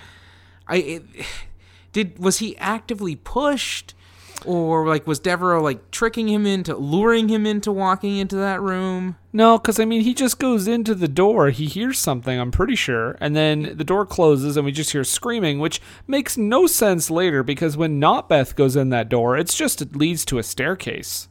I 0.69 0.77
it, 0.77 1.03
did 1.93 2.19
was 2.19 2.39
he 2.39 2.57
actively 2.59 3.17
pushed 3.17 3.95
or 4.45 4.87
like 4.87 5.07
was 5.07 5.19
Devereaux 5.19 5.63
like 5.63 5.91
tricking 5.91 6.29
him 6.29 6.47
into 6.47 6.77
luring 6.77 7.29
him 7.29 7.47
into 7.47 7.73
walking 7.73 8.17
into 8.17 8.37
that 8.37 8.61
room? 8.61 9.17
No, 9.33 9.59
because 9.59 9.81
I 9.81 9.85
mean, 9.85 10.03
he 10.03 10.15
just 10.15 10.39
goes 10.39 10.69
into 10.69 10.95
the 10.95 11.09
door. 11.09 11.51
He 11.51 11.67
hears 11.67 11.99
something, 11.99 12.39
I'm 12.39 12.51
pretty 12.53 12.77
sure. 12.77 13.17
And 13.21 13.35
then 13.35 13.77
the 13.77 13.85
door 13.85 14.07
closes 14.07 14.57
and 14.57 14.65
we 14.65 14.73
just 14.73 14.93
hear 14.93 15.05
screaming, 15.05 15.59
which 15.59 15.81
makes 16.07 16.37
no 16.37 16.67
sense 16.67 17.11
later 17.11 17.43
because 17.43 17.77
when 17.77 17.99
Not 17.99 18.29
Beth 18.29 18.55
goes 18.57 18.77
in 18.77 18.91
that 18.91 19.09
door, 19.09 19.37
it's 19.37 19.55
just, 19.57 19.83
it 19.83 19.97
leads 19.97 20.25
to 20.27 20.39
a 20.39 20.43
staircase. 20.43 21.29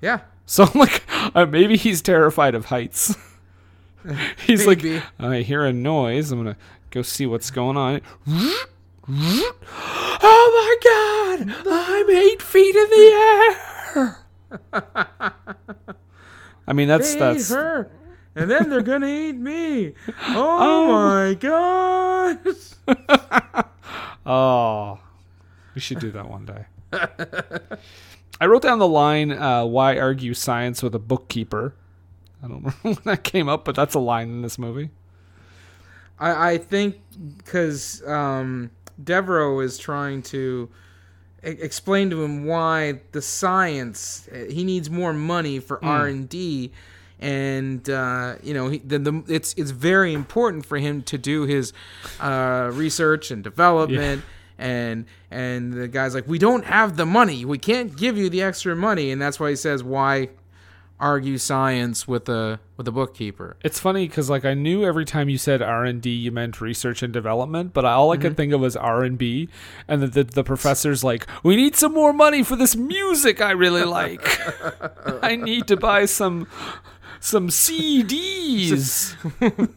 Yeah. 0.00 0.20
So 0.44 0.64
I'm 0.64 0.78
like, 0.78 1.02
uh, 1.34 1.46
maybe 1.46 1.76
he's 1.76 2.02
terrified 2.02 2.54
of 2.54 2.66
heights. 2.66 3.16
he's 4.46 4.66
Maybe. 4.66 4.94
like, 4.94 5.02
I 5.18 5.42
hear 5.42 5.64
a 5.64 5.72
noise. 5.72 6.30
I'm 6.30 6.42
going 6.42 6.54
to 6.54 6.60
go 6.90 7.02
see 7.02 7.26
what's 7.26 7.50
going 7.50 7.76
on. 7.76 8.00
oh 9.08 10.78
my 10.82 11.44
God! 11.46 11.54
I'm 11.70 12.10
eight 12.10 12.42
feet 12.42 12.74
in 12.74 12.90
the 12.90 13.06
air! 13.94 14.18
I 16.66 16.72
mean, 16.72 16.88
that's, 16.88 17.12
They 17.14 17.20
that's, 17.20 17.50
her, 17.50 17.88
and 18.34 18.50
then 18.50 18.68
they're 18.68 18.82
gonna 18.82 19.06
eat 19.06 19.36
me. 19.36 19.94
Oh, 20.28 20.88
my 20.88 21.34
god! 21.34 22.40
Oh, 24.26 24.98
we 25.76 25.80
should 25.80 26.00
do 26.00 26.10
that 26.10 26.28
one 26.28 26.44
day. 26.44 26.66
I 28.40 28.46
wrote 28.46 28.62
down 28.62 28.80
the 28.80 28.88
line, 28.88 29.30
uh, 29.30 29.64
"Why 29.64 29.98
argue 29.98 30.34
science 30.34 30.82
with 30.82 30.96
a 30.96 30.98
bookkeeper?" 30.98 31.74
I 32.42 32.48
don't 32.48 32.56
remember 32.56 32.76
when 32.82 32.98
that 33.04 33.22
came 33.22 33.48
up, 33.48 33.64
but 33.64 33.76
that's 33.76 33.94
a 33.94 34.00
line 34.00 34.28
in 34.30 34.42
this 34.42 34.58
movie. 34.58 34.90
I, 36.18 36.52
I 36.52 36.58
think 36.58 36.96
because 37.36 38.02
um, 38.06 38.70
Devereaux 39.02 39.60
is 39.60 39.78
trying 39.78 40.22
to 40.22 40.68
e- 41.44 41.50
explain 41.50 42.10
to 42.10 42.22
him 42.24 42.44
why 42.46 43.00
the 43.12 43.22
science 43.22 44.28
uh, 44.32 44.50
he 44.50 44.64
needs 44.64 44.88
more 44.90 45.12
money 45.12 45.58
for 45.58 45.82
R 45.84 46.06
and 46.06 46.28
D, 46.28 46.72
and 47.20 47.88
uh, 47.88 48.36
you 48.42 48.54
know 48.54 48.68
he, 48.68 48.78
the, 48.78 48.98
the, 48.98 49.24
it's 49.28 49.54
it's 49.54 49.70
very 49.70 50.12
important 50.14 50.66
for 50.66 50.78
him 50.78 51.02
to 51.02 51.18
do 51.18 51.42
his 51.42 51.72
uh, 52.20 52.70
research 52.72 53.30
and 53.30 53.44
development. 53.44 54.22
And 54.58 55.04
and 55.30 55.74
the 55.74 55.86
guy's 55.86 56.14
like, 56.14 56.26
we 56.26 56.38
don't 56.38 56.64
have 56.64 56.96
the 56.96 57.04
money. 57.04 57.44
We 57.44 57.58
can't 57.58 57.94
give 57.94 58.16
you 58.16 58.30
the 58.30 58.40
extra 58.40 58.74
money, 58.74 59.10
and 59.10 59.20
that's 59.20 59.38
why 59.38 59.50
he 59.50 59.56
says, 59.56 59.84
why 59.84 60.30
argue 60.98 61.38
science 61.38 62.08
with 62.08 62.28
a 62.28 62.60
with 62.76 62.88
a 62.88 62.92
bookkeeper? 62.92 63.56
It's 63.62 63.78
funny 63.78 64.06
because 64.08 64.30
like 64.30 64.44
I 64.44 64.54
knew 64.54 64.84
every 64.84 65.04
time 65.04 65.28
you 65.28 65.38
said 65.38 65.62
R 65.62 65.84
and 65.84 66.00
D, 66.00 66.10
you 66.10 66.32
meant 66.32 66.60
research 66.60 67.02
and 67.02 67.12
development, 67.12 67.72
but 67.72 67.84
all 67.84 68.12
I 68.12 68.16
could 68.16 68.32
mm-hmm. 68.32 68.36
think 68.36 68.52
of 68.52 68.60
was 68.60 68.76
R 68.76 69.02
and 69.04 69.18
B, 69.18 69.48
and 69.88 70.02
the, 70.02 70.06
the 70.06 70.24
the 70.24 70.44
professor's 70.44 71.04
like, 71.04 71.26
"We 71.42 71.56
need 71.56 71.76
some 71.76 71.92
more 71.92 72.12
money 72.12 72.42
for 72.42 72.56
this 72.56 72.76
music 72.76 73.40
I 73.40 73.52
really 73.52 73.84
like. 73.84 74.38
I 75.22 75.36
need 75.36 75.66
to 75.68 75.76
buy 75.76 76.06
some." 76.06 76.46
Some 77.20 77.48
CDs. 77.48 79.14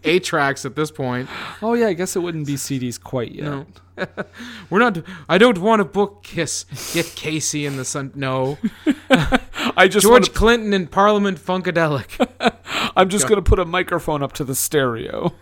Eight 0.04 0.24
tracks 0.26 0.66
at 0.66 0.76
this 0.76 0.92
point. 0.92 1.30
oh 1.62 1.74
yeah, 1.74 1.88
I 1.88 1.94
guess 1.94 2.16
it 2.16 2.20
wouldn't 2.20 2.46
be 2.48 2.56
CDs 2.56 3.02
quite 3.02 3.32
yet. 3.32 3.46
No. 3.46 3.66
We're 4.70 4.80
not. 4.80 5.00
I 5.28 5.38
don't 5.38 5.58
want 5.58 5.80
to 5.82 5.84
book 5.86 6.24
Kiss. 6.24 6.66
Get 6.94 7.06
Casey 7.16 7.66
in 7.66 7.76
the 7.78 7.84
sun. 7.86 8.12
No. 8.16 8.58
I 9.76 9.88
just 9.90 10.04
George 10.06 10.30
wanna- 10.30 10.34
Clinton 10.40 10.74
in 10.74 10.88
Parliament 10.88 11.38
Funkadelic. 11.40 12.28
I'm 12.96 13.10
just 13.10 13.28
gonna 13.28 13.42
put 13.42 13.60
a 13.60 13.66
microphone 13.66 14.24
up 14.24 14.34
to 14.34 14.44
the 14.44 14.56
stereo. 14.56 15.34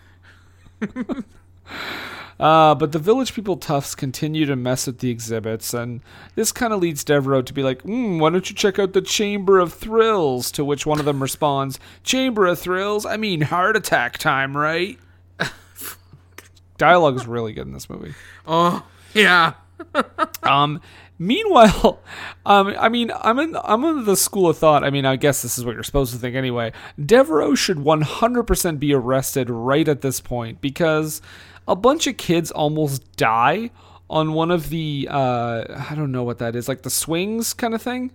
Uh, 2.39 2.75
but 2.75 2.91
the 2.91 2.99
village 2.99 3.33
people 3.33 3.57
toughs 3.57 3.95
continue 3.95 4.45
to 4.45 4.55
mess 4.55 4.85
with 4.87 4.99
the 4.99 5.09
exhibits, 5.09 5.73
and 5.73 6.01
this 6.35 6.51
kind 6.51 6.73
of 6.73 6.79
leads 6.79 7.03
Devereaux 7.03 7.41
to 7.41 7.53
be 7.53 7.63
like, 7.63 7.83
mm, 7.83 8.19
"Why 8.19 8.29
don't 8.29 8.49
you 8.49 8.55
check 8.55 8.77
out 8.77 8.93
the 8.93 9.01
Chamber 9.01 9.59
of 9.59 9.73
Thrills?" 9.73 10.51
To 10.51 10.63
which 10.65 10.85
one 10.85 10.99
of 10.99 11.05
them 11.05 11.21
responds, 11.21 11.79
"Chamber 12.03 12.45
of 12.45 12.59
Thrills? 12.59 13.05
I 13.05 13.17
mean 13.17 13.41
heart 13.41 13.75
attack 13.75 14.17
time, 14.17 14.55
right?" 14.55 14.99
Dialogue 16.77 17.15
is 17.15 17.25
really 17.25 17.53
good 17.53 17.67
in 17.67 17.73
this 17.73 17.89
movie. 17.89 18.13
oh 18.45 18.85
yeah. 19.13 19.53
Um, 20.43 20.81
meanwhile, 21.19 21.99
um, 22.45 22.73
I 22.79 22.87
mean, 22.89 23.11
I'm 23.21 23.37
in 23.39 23.57
I'm 23.63 23.83
in 23.83 24.05
the 24.05 24.15
school 24.15 24.49
of 24.49 24.57
thought. 24.57 24.83
I 24.83 24.89
mean, 24.89 25.05
I 25.05 25.17
guess 25.17 25.41
this 25.41 25.57
is 25.57 25.65
what 25.65 25.73
you're 25.73 25.83
supposed 25.83 26.13
to 26.13 26.19
think 26.19 26.35
anyway. 26.35 26.71
Devereaux 27.03 27.55
should 27.55 27.77
100% 27.77 28.79
be 28.79 28.93
arrested 28.93 29.49
right 29.49 29.87
at 29.87 30.01
this 30.01 30.21
point 30.21 30.61
because 30.61 31.21
a 31.67 31.75
bunch 31.75 32.07
of 32.07 32.17
kids 32.17 32.51
almost 32.51 33.15
die 33.17 33.71
on 34.09 34.33
one 34.33 34.51
of 34.51 34.69
the 34.69 35.07
uh, 35.11 35.65
I 35.89 35.93
don't 35.95 36.11
know 36.11 36.23
what 36.23 36.37
that 36.39 36.55
is, 36.55 36.67
like 36.67 36.83
the 36.83 36.89
swings 36.89 37.53
kind 37.53 37.73
of 37.73 37.81
thing. 37.81 38.11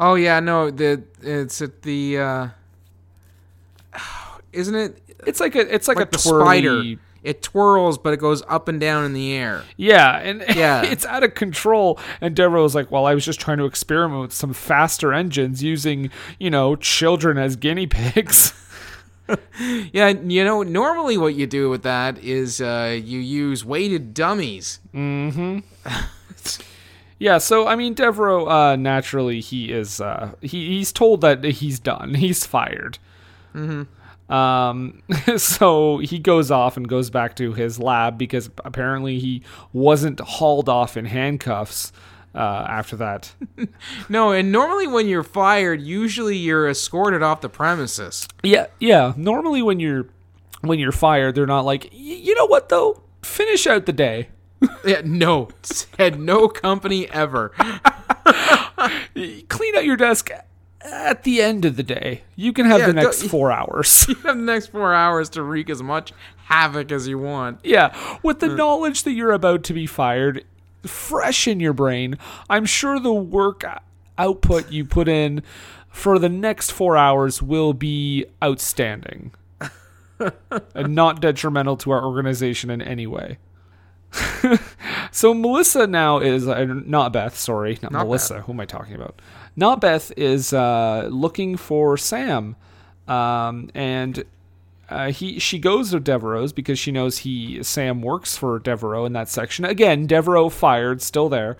Oh 0.00 0.14
yeah. 0.14 0.40
No. 0.40 0.70
The 0.70 1.02
it's 1.22 1.60
at 1.62 1.82
the. 1.82 2.18
uh 2.18 2.48
Isn't 4.52 4.74
it 4.74 5.02
It's 5.26 5.40
like 5.40 5.54
a 5.56 5.74
it's 5.74 5.88
like, 5.88 5.98
like 5.98 6.14
a 6.14 6.18
twirly- 6.18 6.44
spider? 6.44 7.00
It 7.24 7.42
twirls, 7.42 7.98
but 7.98 8.12
it 8.14 8.20
goes 8.20 8.42
up 8.48 8.68
and 8.68 8.78
down 8.80 9.04
in 9.04 9.12
the 9.12 9.32
air. 9.32 9.64
Yeah, 9.76 10.18
and 10.18 10.44
Yeah. 10.56 10.82
it's 10.84 11.04
out 11.04 11.24
of 11.24 11.34
control. 11.34 11.98
And 12.20 12.34
Devereaux 12.34 12.62
was 12.62 12.76
like, 12.76 12.92
"Well, 12.92 13.06
I 13.06 13.12
was 13.14 13.24
just 13.24 13.40
trying 13.40 13.58
to 13.58 13.64
experiment 13.64 14.20
with 14.22 14.32
some 14.32 14.52
faster 14.54 15.12
engines 15.12 15.60
using, 15.62 16.10
you 16.38 16.48
know, 16.48 16.76
children 16.76 17.36
as 17.36 17.56
guinea 17.56 17.86
pigs." 17.88 18.54
Yeah. 19.92 20.08
You 20.08 20.44
know, 20.44 20.62
normally 20.62 21.18
what 21.18 21.34
you 21.34 21.46
do 21.46 21.68
with 21.68 21.82
that 21.82 22.18
is 22.18 22.60
uh 22.60 22.98
you 23.02 23.18
use 23.18 23.64
weighted 23.64 24.14
dummies. 24.14 24.80
Yeah, 27.20 27.38
so 27.38 27.66
I 27.66 27.74
mean, 27.74 27.94
Devereaux, 27.94 28.46
uh, 28.46 28.76
naturally, 28.76 29.40
he 29.40 29.72
is 29.72 30.00
uh, 30.00 30.32
he 30.40 30.68
he's 30.68 30.92
told 30.92 31.20
that 31.22 31.42
he's 31.42 31.80
done, 31.80 32.14
he's 32.14 32.46
fired. 32.46 32.98
Mm-hmm. 33.54 34.32
Um, 34.32 35.02
so 35.36 35.98
he 35.98 36.18
goes 36.18 36.50
off 36.50 36.76
and 36.76 36.88
goes 36.88 37.10
back 37.10 37.34
to 37.36 37.54
his 37.54 37.80
lab 37.80 38.18
because 38.18 38.50
apparently 38.64 39.18
he 39.18 39.42
wasn't 39.72 40.20
hauled 40.20 40.68
off 40.68 40.96
in 40.96 41.06
handcuffs 41.06 41.92
uh, 42.38 42.66
after 42.68 42.96
that. 42.96 43.32
No, 44.08 44.30
and 44.32 44.50
normally 44.52 44.86
when 44.86 45.06
you're 45.08 45.22
fired, 45.24 45.80
usually 45.82 46.36
you're 46.36 46.68
escorted 46.68 47.22
off 47.22 47.40
the 47.42 47.48
premises. 47.48 48.26
yeah, 48.42 48.66
yeah. 48.80 49.12
Normally, 49.16 49.60
when 49.62 49.80
you're 49.80 50.06
when 50.62 50.78
you're 50.78 50.92
fired, 50.92 51.34
they're 51.34 51.46
not 51.46 51.64
like, 51.64 51.84
"Y- 51.92 51.98
you 52.26 52.34
know 52.34 52.46
what 52.46 52.68
though, 52.68 53.02
finish 53.22 53.66
out 53.66 53.86
the 53.86 53.92
day. 53.92 54.28
Yeah, 54.84 55.02
no, 55.04 55.48
had 55.98 56.18
no 56.18 56.48
company 56.48 57.08
ever. 57.10 57.52
Clean 59.48 59.76
out 59.76 59.84
your 59.84 59.96
desk 59.96 60.30
at 60.80 61.22
the 61.24 61.42
end 61.42 61.64
of 61.64 61.76
the 61.76 61.82
day. 61.82 62.22
You 62.36 62.52
can 62.52 62.66
have 62.66 62.80
Yeah, 62.80 62.86
the 62.88 62.92
next 62.92 63.22
four 63.24 63.52
hours. 63.52 64.06
You 64.08 64.14
have 64.16 64.36
the 64.36 64.42
next 64.42 64.68
four 64.68 64.94
hours 64.94 65.28
to 65.30 65.42
wreak 65.42 65.68
as 65.70 65.82
much 65.82 66.12
havoc 66.46 66.90
as 66.92 67.06
you 67.08 67.18
want. 67.18 67.60
Yeah, 67.64 67.94
with 68.22 68.40
the 68.40 68.48
knowledge 68.48 69.02
that 69.04 69.12
you're 69.12 69.32
about 69.32 69.64
to 69.64 69.72
be 69.74 69.86
fired 69.86 70.44
fresh 70.84 71.46
in 71.46 71.60
your 71.60 71.72
brain, 71.72 72.18
I'm 72.48 72.64
sure 72.64 72.98
the 73.00 73.12
work 73.12 73.64
output 74.16 74.70
you 74.70 74.84
put 74.84 75.08
in 75.08 75.42
for 75.88 76.18
the 76.18 76.28
next 76.28 76.70
four 76.70 76.96
hours 76.96 77.42
will 77.42 77.72
be 77.72 78.26
outstanding 78.42 79.32
and 80.74 80.94
not 80.94 81.20
detrimental 81.20 81.76
to 81.78 81.90
our 81.90 82.04
organization 82.04 82.70
in 82.70 82.82
any 82.82 83.06
way. 83.06 83.38
so 85.10 85.34
Melissa 85.34 85.86
now 85.86 86.18
is 86.18 86.48
uh, 86.48 86.64
not 86.64 87.12
Beth. 87.12 87.36
Sorry, 87.36 87.78
not, 87.82 87.92
Not 87.92 88.06
Melissa. 88.06 88.40
Who 88.42 88.52
am 88.52 88.60
I 88.60 88.64
talking 88.64 88.94
about? 88.94 89.20
Not 89.56 89.80
Beth 89.80 90.12
is 90.16 90.52
uh, 90.52 91.08
looking 91.10 91.56
for 91.56 91.96
Sam, 91.96 92.56
um, 93.06 93.70
and 93.74 94.24
uh, 94.88 95.10
he 95.10 95.38
she 95.38 95.58
goes 95.58 95.90
to 95.90 96.00
Devereaux's 96.00 96.52
because 96.52 96.78
she 96.78 96.90
knows 96.90 97.18
he 97.18 97.62
Sam 97.62 98.00
works 98.00 98.36
for 98.36 98.58
Devereaux 98.58 99.04
in 99.04 99.12
that 99.12 99.28
section. 99.28 99.64
Again, 99.64 100.06
Devereaux 100.06 100.48
fired, 100.48 101.02
still 101.02 101.28
there. 101.28 101.56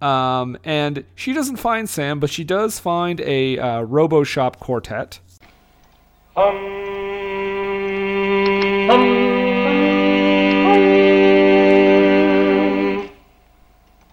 Um, 0.00 0.56
and 0.62 1.04
she 1.16 1.32
doesn't 1.32 1.56
find 1.56 1.88
Sam, 1.88 2.20
but 2.20 2.30
she 2.30 2.44
does 2.44 2.78
find 2.78 3.20
a 3.20 3.58
uh, 3.58 3.82
RoboShop 3.82 4.60
quartet. 4.60 5.18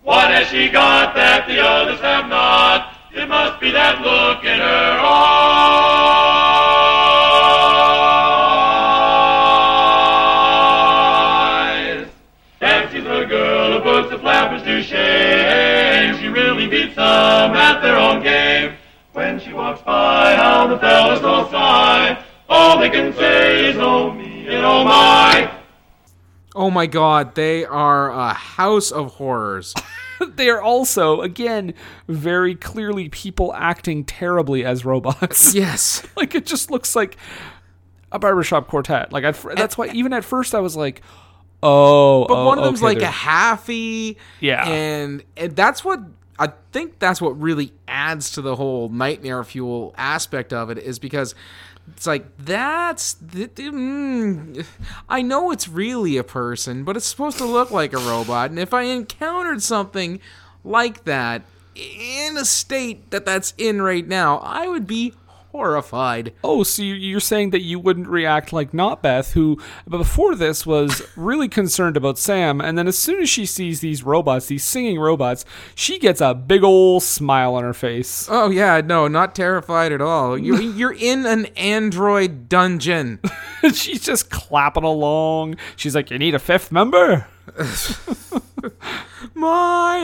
What 0.01 0.31
has 0.31 0.47
she 0.47 0.69
got 0.69 1.13
that 1.13 1.47
the 1.47 1.63
others 1.63 1.99
have 1.99 2.27
not? 2.29 2.97
It 3.13 3.29
must 3.29 3.61
be 3.61 3.69
that 3.69 4.01
look 4.01 4.43
in 4.43 4.59
their 16.95 17.97
own 17.97 18.21
game. 18.23 18.75
When 19.13 19.39
she 19.39 19.53
walks 19.53 19.81
by, 19.81 20.35
how 20.35 20.67
the 20.67 20.77
fellas 20.77 21.21
go 21.21 21.45
fly. 21.45 22.21
All 22.49 22.77
they 22.79 22.89
can 22.89 23.13
say 23.13 23.69
is, 23.69 23.77
oh 23.77 24.11
me 24.11 24.45
and 24.47 24.65
oh 24.65 24.83
my. 24.83 25.51
Oh 26.53 26.69
my 26.69 26.85
god, 26.85 27.35
they 27.35 27.63
are 27.65 28.11
a 28.11 28.33
house 28.33 28.91
of 28.91 29.13
horrors. 29.15 29.73
they 30.35 30.49
are 30.49 30.61
also, 30.61 31.21
again, 31.21 31.73
very 32.07 32.55
clearly 32.55 33.07
people 33.09 33.53
acting 33.53 34.03
terribly 34.03 34.65
as 34.65 34.83
robots. 34.85 35.53
yes. 35.55 36.05
like 36.17 36.35
it 36.35 36.45
just 36.45 36.69
looks 36.69 36.93
like 36.95 37.17
a 38.11 38.19
barbershop 38.19 38.67
quartet. 38.67 39.13
Like 39.13 39.23
at, 39.23 39.35
fir- 39.37 39.55
that's 39.55 39.77
why 39.77 39.87
even 39.87 40.11
at 40.13 40.25
first 40.25 40.53
I 40.53 40.59
was 40.59 40.75
like, 40.75 41.01
oh, 41.63 42.25
But 42.27 42.33
oh, 42.35 42.45
one 42.45 42.57
of 42.57 42.63
oh, 42.63 42.67
them's 42.67 42.79
okay, 42.79 42.85
like 42.85 42.97
a 42.97 42.99
they're- 43.01 43.09
halfy. 43.11 44.17
Yeah. 44.41 44.67
And, 44.67 45.23
and 45.37 45.55
that's 45.55 45.83
what 45.85 46.01
I 46.37 46.51
think 46.71 46.99
that's 46.99 47.21
what 47.21 47.39
really 47.39 47.71
adds 47.87 48.31
to 48.31 48.41
the 48.41 48.55
whole 48.55 48.89
nightmare 48.89 49.43
fuel 49.43 49.93
aspect 49.97 50.51
of 50.51 50.69
it 50.69 50.77
is 50.77 50.99
because 50.99 51.33
it's 51.93 52.07
like 52.07 52.25
that's 52.37 53.13
th- 53.13 53.55
th- 53.55 53.71
mm, 53.71 54.65
I 55.07 55.21
know 55.21 55.51
it's 55.51 55.67
really 55.69 56.17
a 56.17 56.23
person, 56.23 56.83
but 56.83 56.97
it's 56.97 57.05
supposed 57.05 57.37
to 57.37 57.45
look 57.45 57.71
like 57.71 57.93
a 57.93 57.97
robot. 57.97 58.49
And 58.49 58.59
if 58.59 58.73
I 58.73 58.83
encountered 58.83 59.61
something 59.61 60.19
like 60.63 61.03
that 61.05 61.43
in 61.75 62.37
a 62.37 62.45
state 62.45 63.11
that 63.11 63.25
that's 63.25 63.53
in 63.57 63.81
right 63.81 64.07
now, 64.07 64.37
I 64.39 64.67
would 64.67 64.87
be 64.87 65.13
horrified. 65.55 66.33
Oh, 66.43 66.63
so 66.63 66.81
you- 66.81 66.95
you're 66.95 67.19
saying 67.19 67.51
that 67.51 67.61
you 67.61 67.79
wouldn't 67.79 68.07
react 68.07 68.51
like 68.51 68.73
Not 68.73 69.01
Beth, 69.01 69.31
who 69.33 69.57
before 69.87 70.35
this 70.35 70.65
was 70.65 71.01
really 71.15 71.47
concerned 71.47 71.95
about 71.95 72.17
Sam, 72.17 72.59
and 72.59 72.77
then 72.77 72.87
as 72.87 72.97
soon 72.97 73.21
as 73.21 73.29
she 73.29 73.45
sees 73.45 73.79
these 73.79 74.03
robots, 74.03 74.47
these 74.47 74.63
singing 74.65 74.99
robots, 74.99 75.45
she 75.73 75.97
gets 75.97 76.19
a 76.21 76.33
big 76.33 76.63
old 76.63 77.03
smile 77.03 77.55
on 77.55 77.63
her 77.63 77.73
face. 77.73 78.27
Oh 78.29 78.49
yeah, 78.49 78.81
no, 78.81 79.07
not 79.07 79.33
terrified 79.35 79.91
at 79.93 80.01
all. 80.01 80.37
You're 80.37 80.61
you're 80.79 80.93
in 80.93 81.25
an 81.25 81.45
android 81.55 82.49
dungeon. 82.49 83.19
She's 83.73 84.01
just 84.01 84.29
clapping 84.29 84.83
along. 84.83 85.55
She's 85.77 85.95
like, 85.95 86.11
"You 86.11 86.19
need 86.19 86.35
a 86.35 86.39
fifth 86.39 86.71
member." 86.71 87.27
My 89.33 90.03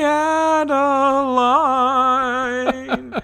Adeline. 1.81 3.21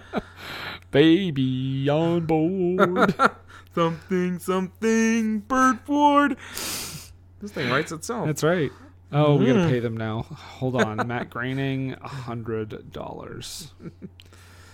Baby 0.97 1.87
on 1.89 2.25
board. 2.25 3.13
something, 3.75 4.39
something, 4.39 5.39
Bert 5.41 5.85
Ford. 5.85 6.37
This 7.39 7.51
thing 7.51 7.69
writes 7.69 7.91
itself. 7.91 8.25
That's 8.25 8.43
right. 8.43 8.71
Oh, 9.11 9.35
we 9.35 9.45
gotta 9.45 9.59
mm. 9.59 9.69
pay 9.69 9.79
them 9.79 9.95
now. 9.95 10.23
Hold 10.23 10.81
on, 10.81 11.07
Matt 11.07 11.29
Groening, 11.29 11.93
a 12.01 12.07
hundred 12.07 12.91
dollars. 12.91 13.73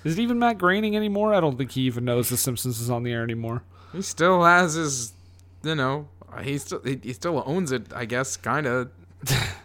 Is 0.06 0.18
it 0.18 0.22
even 0.22 0.40
Matt 0.40 0.60
Groening 0.60 0.96
anymore? 0.96 1.34
I 1.34 1.42
don't 1.42 1.58
think 1.58 1.72
he 1.72 1.82
even 1.82 2.06
knows 2.06 2.30
The 2.30 2.38
Simpsons 2.38 2.80
is 2.80 2.90
on 2.90 3.04
the 3.04 3.12
air 3.12 3.24
anymore. 3.24 3.64
he 3.92 4.02
still 4.02 4.46
has 4.46 4.76
his, 4.76 5.12
you 5.62 5.76
know, 5.76 6.08
he 6.42 6.58
still 6.58 6.80
he, 6.86 7.02
he 7.04 7.12
still 7.12 7.44
owns 7.46 7.74
it. 7.74 7.92
I 7.94 8.06
guess, 8.06 8.38
kind 8.38 8.66
of. 8.66 8.92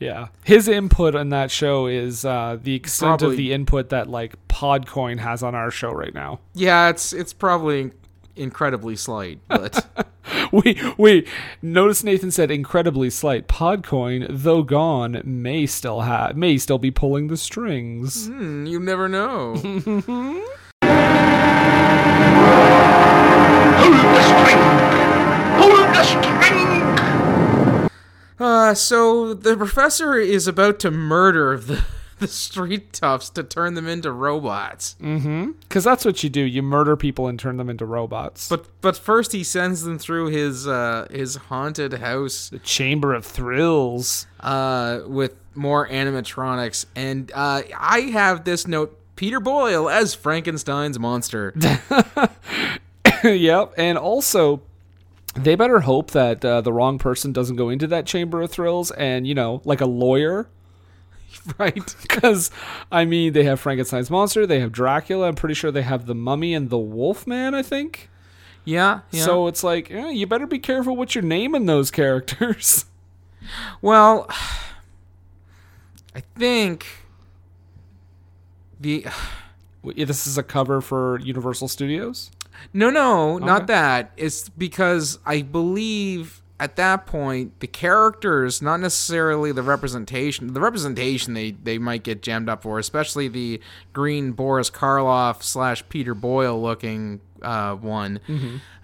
Yeah, 0.00 0.28
his 0.44 0.68
input 0.68 1.14
on 1.16 1.30
that 1.30 1.50
show 1.50 1.86
is 1.86 2.24
uh, 2.24 2.58
the 2.62 2.74
extent 2.74 3.18
Probably- 3.20 3.34
of 3.34 3.36
the 3.36 3.52
input 3.52 3.88
that 3.88 4.08
like 4.08 4.34
Podcoin 4.48 5.18
has 5.18 5.42
on 5.42 5.54
our 5.56 5.70
show 5.72 5.90
right 5.90 6.14
now. 6.14 6.38
Yeah, 6.54 6.88
it's 6.88 7.12
it's 7.12 7.32
probably 7.32 7.90
incredibly 8.36 8.94
slight, 8.94 9.40
but 9.48 9.86
Wait, 10.52 10.78
wait. 10.98 11.26
Notice 11.62 12.04
Nathan 12.04 12.30
said 12.30 12.50
incredibly 12.50 13.10
slight. 13.10 13.48
Podcoin, 13.48 14.26
though 14.30 14.62
gone, 14.62 15.20
may 15.24 15.66
still 15.66 16.02
have 16.02 16.36
may 16.36 16.58
still 16.58 16.78
be 16.78 16.90
pulling 16.92 17.26
the 17.28 17.36
strings. 17.36 18.26
hmm, 18.28 18.66
you 18.66 18.78
never 18.78 19.08
know. 19.08 19.56
Hold 23.78 23.94
the 23.94 24.22
string! 24.22 24.58
Hold 25.58 25.94
the 25.94 26.04
string! 26.04 26.37
Uh, 28.38 28.74
so 28.74 29.34
the 29.34 29.56
professor 29.56 30.16
is 30.16 30.46
about 30.46 30.78
to 30.80 30.90
murder 30.90 31.58
the 31.58 31.84
the 32.18 32.28
street 32.28 32.92
toughs 32.92 33.30
to 33.30 33.44
turn 33.44 33.74
them 33.74 33.86
into 33.86 34.10
robots. 34.10 34.96
Mm-hmm. 35.00 35.52
Because 35.60 35.84
that's 35.84 36.04
what 36.04 36.22
you 36.24 36.30
do. 36.30 36.40
You 36.40 36.62
murder 36.62 36.96
people 36.96 37.28
and 37.28 37.38
turn 37.38 37.56
them 37.56 37.70
into 37.70 37.86
robots. 37.86 38.48
But 38.48 38.66
but 38.80 38.96
first 38.96 39.32
he 39.32 39.44
sends 39.44 39.82
them 39.82 39.98
through 39.98 40.26
his 40.26 40.66
uh 40.66 41.06
his 41.10 41.36
haunted 41.36 41.94
house 41.94 42.48
the 42.50 42.58
Chamber 42.58 43.14
of 43.14 43.24
Thrills. 43.24 44.26
uh 44.40 45.00
with 45.06 45.36
more 45.54 45.88
animatronics 45.88 46.86
and 46.94 47.30
uh 47.34 47.62
I 47.76 48.00
have 48.12 48.44
this 48.44 48.66
note 48.66 48.98
Peter 49.16 49.40
Boyle 49.40 49.88
as 49.90 50.14
Frankenstein's 50.14 50.98
monster. 50.98 51.52
yep. 53.24 53.72
And 53.76 53.98
also, 53.98 54.62
they 55.38 55.54
better 55.54 55.80
hope 55.80 56.10
that 56.12 56.44
uh, 56.44 56.60
the 56.60 56.72
wrong 56.72 56.98
person 56.98 57.32
doesn't 57.32 57.56
go 57.56 57.68
into 57.68 57.86
that 57.88 58.06
Chamber 58.06 58.42
of 58.42 58.50
Thrills 58.50 58.90
and, 58.92 59.26
you 59.26 59.34
know, 59.34 59.62
like 59.64 59.80
a 59.80 59.86
lawyer. 59.86 60.48
right? 61.58 61.94
Because, 62.02 62.50
I 62.90 63.04
mean, 63.04 63.32
they 63.32 63.44
have 63.44 63.60
Frankenstein's 63.60 64.10
monster, 64.10 64.46
they 64.46 64.60
have 64.60 64.72
Dracula, 64.72 65.28
I'm 65.28 65.34
pretty 65.34 65.54
sure 65.54 65.70
they 65.70 65.82
have 65.82 66.06
the 66.06 66.14
mummy 66.14 66.54
and 66.54 66.70
the 66.70 66.78
Wolfman, 66.78 67.54
I 67.54 67.62
think. 67.62 68.10
Yeah, 68.64 69.00
yeah. 69.10 69.24
So 69.24 69.46
it's 69.46 69.62
like, 69.62 69.90
eh, 69.90 70.10
you 70.10 70.26
better 70.26 70.46
be 70.46 70.58
careful 70.58 70.96
what 70.96 71.14
you're 71.14 71.22
naming 71.22 71.66
those 71.66 71.90
characters. 71.90 72.86
well 73.80 74.28
I 76.14 76.20
think 76.36 76.86
the 78.80 79.06
this 79.84 80.26
is 80.26 80.36
a 80.36 80.42
cover 80.42 80.80
for 80.80 81.20
Universal 81.20 81.68
Studios? 81.68 82.30
No, 82.72 82.90
no, 82.90 83.36
Okay. 83.36 83.44
not 83.44 83.66
that. 83.68 84.12
It's 84.16 84.48
because 84.48 85.18
I 85.26 85.42
believe 85.42 86.42
at 86.60 86.74
that 86.76 87.06
point 87.06 87.60
the 87.60 87.66
characters, 87.68 88.60
not 88.60 88.80
necessarily 88.80 89.52
the 89.52 89.62
representation. 89.62 90.52
The 90.54 90.60
representation 90.60 91.34
they 91.34 91.52
they 91.52 91.78
might 91.78 92.02
get 92.02 92.22
jammed 92.22 92.48
up 92.48 92.62
for, 92.62 92.78
especially 92.78 93.28
the 93.28 93.60
green 93.92 94.32
Boris 94.32 94.70
Karloff 94.70 95.42
slash 95.42 95.84
Peter 95.88 96.14
Boyle 96.14 96.60
looking 96.60 97.20
uh, 97.42 97.74
one 97.76 98.20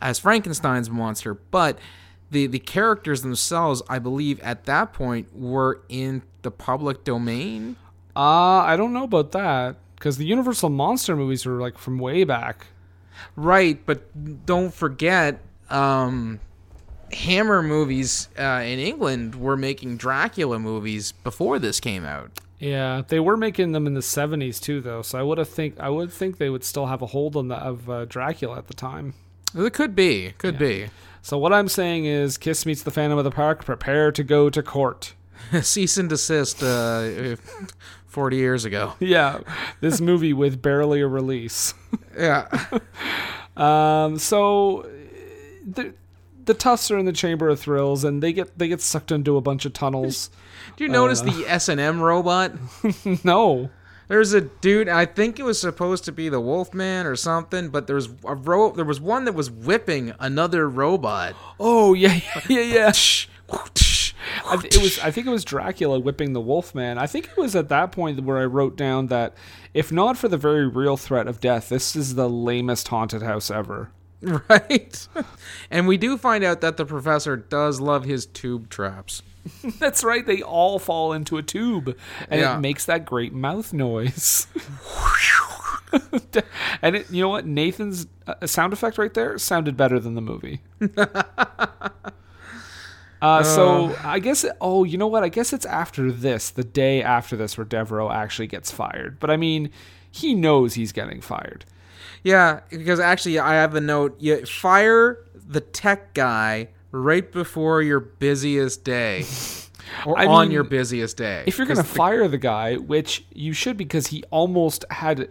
as 0.01 0.19
Frankenstein's 0.19 0.89
monster, 0.91 1.35
but. 1.35 1.79
The, 2.31 2.49
the 2.49 2.59
characters 2.59 3.23
themselves, 3.23 3.81
I 3.89 4.01
believe, 4.01 4.41
at 4.41 4.65
that 4.65 4.93
point 4.93 5.29
were 5.37 5.83
in 5.89 6.23
the 6.43 6.51
public 6.51 7.05
domain. 7.05 7.77
Uh, 8.17 8.19
I 8.65 8.77
don't 8.77 8.93
know 8.93 9.05
about 9.05 9.31
that. 9.33 9.77
Because 9.95 10.17
the 10.17 10.25
Universal 10.25 10.71
Monster 10.71 11.15
movies 11.15 11.47
were 11.47 11.61
like 11.61 11.79
from 11.79 11.99
way 11.99 12.25
back. 12.25 12.67
Right, 13.37 13.81
but 13.85 14.47
don't 14.47 14.73
forget, 14.73 15.41
um, 15.71 16.41
Hammer 17.13 17.63
movies 17.63 18.29
uh, 18.39 18.63
in 18.65 18.79
England 18.79 19.35
were 19.37 19.57
making 19.57 19.97
Dracula 19.97 20.59
movies 20.59 21.13
before 21.13 21.59
this 21.59 21.81
came 21.81 22.05
out. 22.05 22.31
Yeah, 22.59 23.03
they 23.07 23.21
were 23.21 23.37
making 23.37 23.73
them 23.73 23.87
in 23.87 23.95
the 23.95 24.01
'70s 24.01 24.61
too, 24.61 24.81
though. 24.81 25.03
So 25.03 25.19
I 25.19 25.23
would 25.23 25.39
have 25.39 25.49
think 25.49 25.79
I 25.79 25.91
would 25.91 26.13
think 26.13 26.39
they 26.39 26.51
would 26.51 26.65
still 26.65 26.87
have 26.87 27.03
a 27.03 27.07
hold 27.07 27.37
on 27.37 27.49
the 27.49 27.57
of 27.57 27.91
uh, 27.91 28.05
Dracula 28.07 28.59
at 28.59 28.69
the 28.69 28.75
time. 28.75 29.15
It 29.55 29.73
could 29.73 29.95
be, 29.95 30.33
could 30.39 30.59
be. 30.59 30.89
So 31.23 31.39
what 31.39 31.53
I'm 31.53 31.69
saying 31.69 32.07
is, 32.07 32.37
Kiss 32.37 32.67
meets 32.67 32.83
the 32.83 32.91
Phantom 32.91 33.19
of 33.19 33.25
the 33.25 33.31
Park. 33.31 33.65
Prepare 33.65 34.13
to 34.13 34.25
go 34.25 34.51
to 34.51 34.63
court. 34.63 35.15
Cease 35.63 35.97
and 35.97 36.09
desist 36.09 36.63
uh, 36.63 37.37
40 38.15 38.37
years 38.37 38.65
ago. 38.65 38.95
Yeah, 39.01 39.41
this 39.81 40.01
movie 40.01 40.33
with 40.33 40.63
barely 40.63 41.01
a 41.01 41.07
release. 41.07 41.75
Yeah. 42.17 42.47
Um, 43.57 44.19
so 44.19 44.89
the 45.67 45.95
the 46.45 46.55
Tufts 46.55 46.91
are 46.93 46.99
in 46.99 47.07
the 47.07 47.13
Chamber 47.13 47.49
of 47.49 47.59
Thrills, 47.59 48.05
and 48.05 48.23
they 48.23 48.33
get 48.33 48.57
they 48.57 48.69
get 48.69 48.81
sucked 48.81 49.11
into 49.11 49.37
a 49.37 49.41
bunch 49.41 49.65
of 49.65 49.73
tunnels. 49.73 50.31
Do 50.77 50.85
you 50.85 50.91
notice 50.91 51.21
the 51.23 51.45
S&M 51.49 52.01
robot? 52.01 52.53
no, 53.25 53.71
There's 54.09 54.33
a 54.33 54.43
dude, 54.43 54.89
I 54.89 55.07
think 55.07 55.39
it 55.39 55.43
was 55.45 55.61
supposed 55.61 56.05
to 56.05 56.13
be 56.13 56.29
the 56.29 56.41
Wolfman 56.41 57.07
or 57.07 57.17
something, 57.17 57.69
but 57.71 57.87
there's 57.87 58.09
a 58.25 58.35
ro- 58.35 58.73
there 58.73 58.85
was 58.85 59.01
one 59.01 59.25
that 59.25 59.35
was 59.35 59.51
whipping 59.51 60.13
another 60.21 60.69
robot. 60.69 61.35
Oh 61.59 61.95
yeah, 61.95 62.21
yeah, 62.49 62.61
yeah. 62.61 62.61
yeah. 62.61 62.93
I 64.45 64.55
it 64.65 64.81
was. 64.81 64.99
I 64.99 65.11
think 65.11 65.27
it 65.27 65.31
was 65.31 65.45
Dracula 65.45 65.99
whipping 65.99 66.33
the 66.33 66.41
Wolfman. 66.41 66.99
I 66.99 67.07
think 67.07 67.27
it 67.27 67.37
was 67.37 67.55
at 67.55 67.69
that 67.69 67.93
point 67.93 68.23
where 68.25 68.39
I 68.39 68.45
wrote 68.45 68.77
down 68.77 69.09
that 69.09 69.35
if 69.75 69.91
not 69.93 70.17
for 70.17 70.29
the 70.29 70.37
very 70.39 70.67
real 70.67 70.97
threat 70.97 71.27
of 71.27 71.41
death, 71.41 71.69
this 71.69 71.95
is 71.97 72.15
the 72.15 72.29
lamest 72.29 72.89
haunted 72.89 73.23
house 73.23 73.51
ever. 73.51 73.91
Right? 74.49 75.07
and 75.71 75.87
we 75.87 75.99
do 75.99 76.17
find 76.17 76.45
out 76.45 76.63
that 76.63 76.79
the 76.79 76.87
professor 76.87 77.37
does 77.37 77.79
love 77.79 78.05
his 78.07 78.25
tube 78.25 78.71
traps. 78.71 79.21
That's 79.79 80.03
right. 80.03 80.25
They 80.25 80.41
all 80.41 80.79
fall 80.79 81.13
into 81.13 81.37
a 81.37 81.43
tube, 81.43 81.95
and 82.31 82.41
Yeah. 82.41 82.57
it 82.57 82.61
makes 82.61 82.87
that 82.87 83.05
great 83.05 83.35
mouth 83.35 83.75
noise. 83.75 84.47
and 86.83 86.97
it, 86.97 87.11
you 87.11 87.21
know 87.23 87.29
what? 87.29 87.45
Nathan's 87.47 88.07
uh, 88.27 88.47
sound 88.47 88.73
effect 88.73 88.97
right 88.97 89.13
there 89.13 89.37
sounded 89.37 89.77
better 89.77 90.01
than 90.01 90.15
the 90.15 90.23
movie. 90.23 90.63
Uh, 93.25 93.43
so 93.43 93.97
I 94.05 94.19
guess. 94.19 94.45
Oh, 94.61 94.85
you 94.85 94.99
know 94.99 95.07
what? 95.07 95.25
I 95.25 95.29
guess 95.31 95.53
it's 95.53 95.65
after 95.67 96.13
this, 96.13 96.51
the 96.51 96.65
day 96.65 97.03
after 97.03 97.37
this, 97.37 97.57
where 97.57 97.65
Devereaux 97.65 98.11
actually 98.11 98.49
gets 98.49 98.71
fired. 98.71 99.19
But 99.19 99.31
I 99.31 99.37
mean, 99.37 99.71
he 100.11 100.35
knows 100.35 100.75
he's 100.75 100.93
getting 100.93 101.21
fired. 101.21 101.65
Yeah, 102.23 102.61
because 102.71 103.01
actually, 103.01 103.39
I 103.39 103.55
have 103.55 103.75
a 103.75 103.81
note. 103.81 104.17
You 104.21 104.45
fire 104.47 105.25
the 105.35 105.61
tech 105.61 106.13
guy 106.15 106.69
right 106.91 107.31
before 107.33 107.83
your 107.83 108.01
busiest 108.01 108.85
day, 108.85 109.25
or 110.07 110.19
I 110.19 110.27
on 110.27 110.47
mean, 110.47 110.53
your 110.53 110.65
busiest 110.65 111.17
day. 111.17 111.45
If 111.47 111.57
you're 111.59 111.67
gonna 111.67 111.83
the- 111.83 111.89
fire 111.89 112.29
the 112.29 112.39
guy, 112.39 112.77
which 112.77 113.25
you 113.35 113.53
should 113.53 113.77
because 113.77 114.09
he 114.09 114.23
almost 114.31 114.85
had 114.91 115.31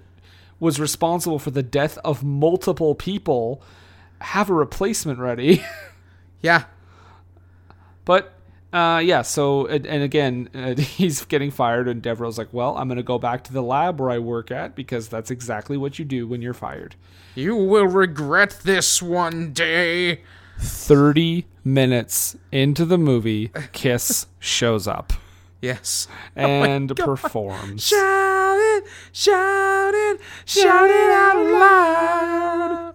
was 0.60 0.80
responsible 0.80 1.40
for 1.40 1.52
the 1.52 1.64
death 1.64 1.98
of 2.06 2.24
multiple 2.24 2.96
people, 2.96 3.62
have 4.22 4.50
a 4.50 4.54
replacement 4.54 5.20
ready. 5.20 5.64
yeah, 6.42 6.64
but 8.06 8.34
uh, 8.72 9.00
yeah, 9.04 9.22
so 9.22 9.68
and, 9.68 9.86
and 9.86 10.02
again, 10.04 10.50
uh, 10.56 10.76
he's 10.76 11.24
getting 11.26 11.52
fired, 11.52 11.88
and 11.88 12.02
Devereaux's 12.02 12.38
like, 12.38 12.52
"Well, 12.52 12.76
I'm 12.78 12.88
going 12.88 12.98
to 12.98 13.04
go 13.04 13.20
back 13.20 13.44
to 13.46 13.54
the 13.54 13.62
lab 13.62 14.00
where 14.00 14.10
I 14.10 14.20
work 14.20 14.50
at 14.52 14.76
because 14.76 15.08
that's 15.10 15.30
exactly 15.32 15.78
what 15.78 16.00
you 16.00 16.06
do 16.06 16.28
when 16.28 16.42
you're 16.42 16.54
fired." 16.54 16.96
you 17.36 17.56
will 17.56 17.88
regret 17.88 18.60
this 18.64 19.02
one 19.02 19.54
day. 19.54 20.22
30 20.60 21.46
minutes 21.64 22.38
into 22.52 22.86
the 22.86 22.98
movie, 23.00 23.50
Kiss 23.72 24.28
shows 24.38 24.88
up 24.88 25.14
Yes. 25.60 26.08
and 26.36 26.96
performs. 26.96 27.88
Shout 27.88 28.58
it, 28.60 28.84
shout 29.12 29.94
it, 29.96 30.20
shout 30.46 30.90
it 30.92 31.10
out 31.10 31.44
loud. 31.44 32.94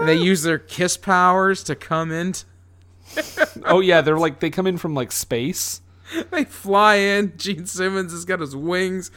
And 0.00 0.08
they 0.08 0.14
use 0.22 0.42
their 0.42 0.58
kiss 0.60 0.96
powers 0.96 1.64
to 1.64 1.74
come 1.74 2.12
in. 2.12 2.34
Oh 3.64 3.80
yeah, 3.80 4.00
they're 4.00 4.18
like 4.18 4.40
they 4.40 4.50
come 4.50 4.66
in 4.66 4.76
from 4.78 4.94
like 4.94 5.12
space. 5.12 5.80
They 6.30 6.44
fly 6.44 6.96
in. 6.96 7.32
Gene 7.36 7.66
Simmons 7.66 8.12
has 8.12 8.24
got 8.24 8.40
his 8.40 8.54
wings. 8.54 9.10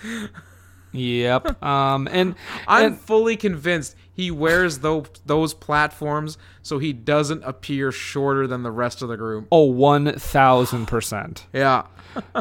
Yep. 0.91 1.61
Um 1.63 2.07
and 2.11 2.35
I'm 2.67 2.85
and- 2.93 2.99
fully 2.99 3.37
convinced 3.37 3.95
he 4.11 4.31
wears 4.31 4.79
those 4.79 5.05
those 5.25 5.53
platforms 5.53 6.37
so 6.63 6.79
he 6.79 6.91
doesn't 6.93 7.43
appear 7.43 7.91
shorter 7.91 8.47
than 8.47 8.63
the 8.63 8.71
rest 8.71 9.01
of 9.03 9.07
the 9.09 9.15
group. 9.17 9.47
oh 9.51 9.71
1000%. 9.71 11.43
Yeah. 11.53 11.83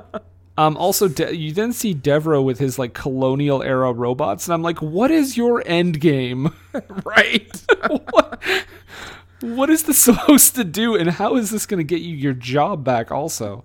Um 0.56 0.76
also 0.76 1.06
De- 1.06 1.36
you 1.36 1.52
then 1.52 1.72
see 1.72 1.94
Devereaux 1.94 2.42
with 2.42 2.58
his 2.58 2.80
like 2.80 2.92
colonial 2.92 3.62
era 3.62 3.92
robots 3.92 4.48
and 4.48 4.54
I'm 4.54 4.62
like, 4.62 4.82
"What 4.82 5.12
is 5.12 5.36
your 5.36 5.62
end 5.64 6.00
game?" 6.00 6.52
Right. 7.04 7.64
what, 9.40 9.70
is 9.70 9.84
this 9.84 9.98
supposed 10.02 10.54
to 10.56 10.64
do 10.64 10.94
and 10.96 11.10
how 11.10 11.36
is 11.36 11.50
this 11.50 11.66
going 11.66 11.78
to 11.78 11.84
get 11.84 12.00
you 12.00 12.14
your 12.14 12.32
job 12.34 12.84
back 12.84 13.10
also? 13.10 13.64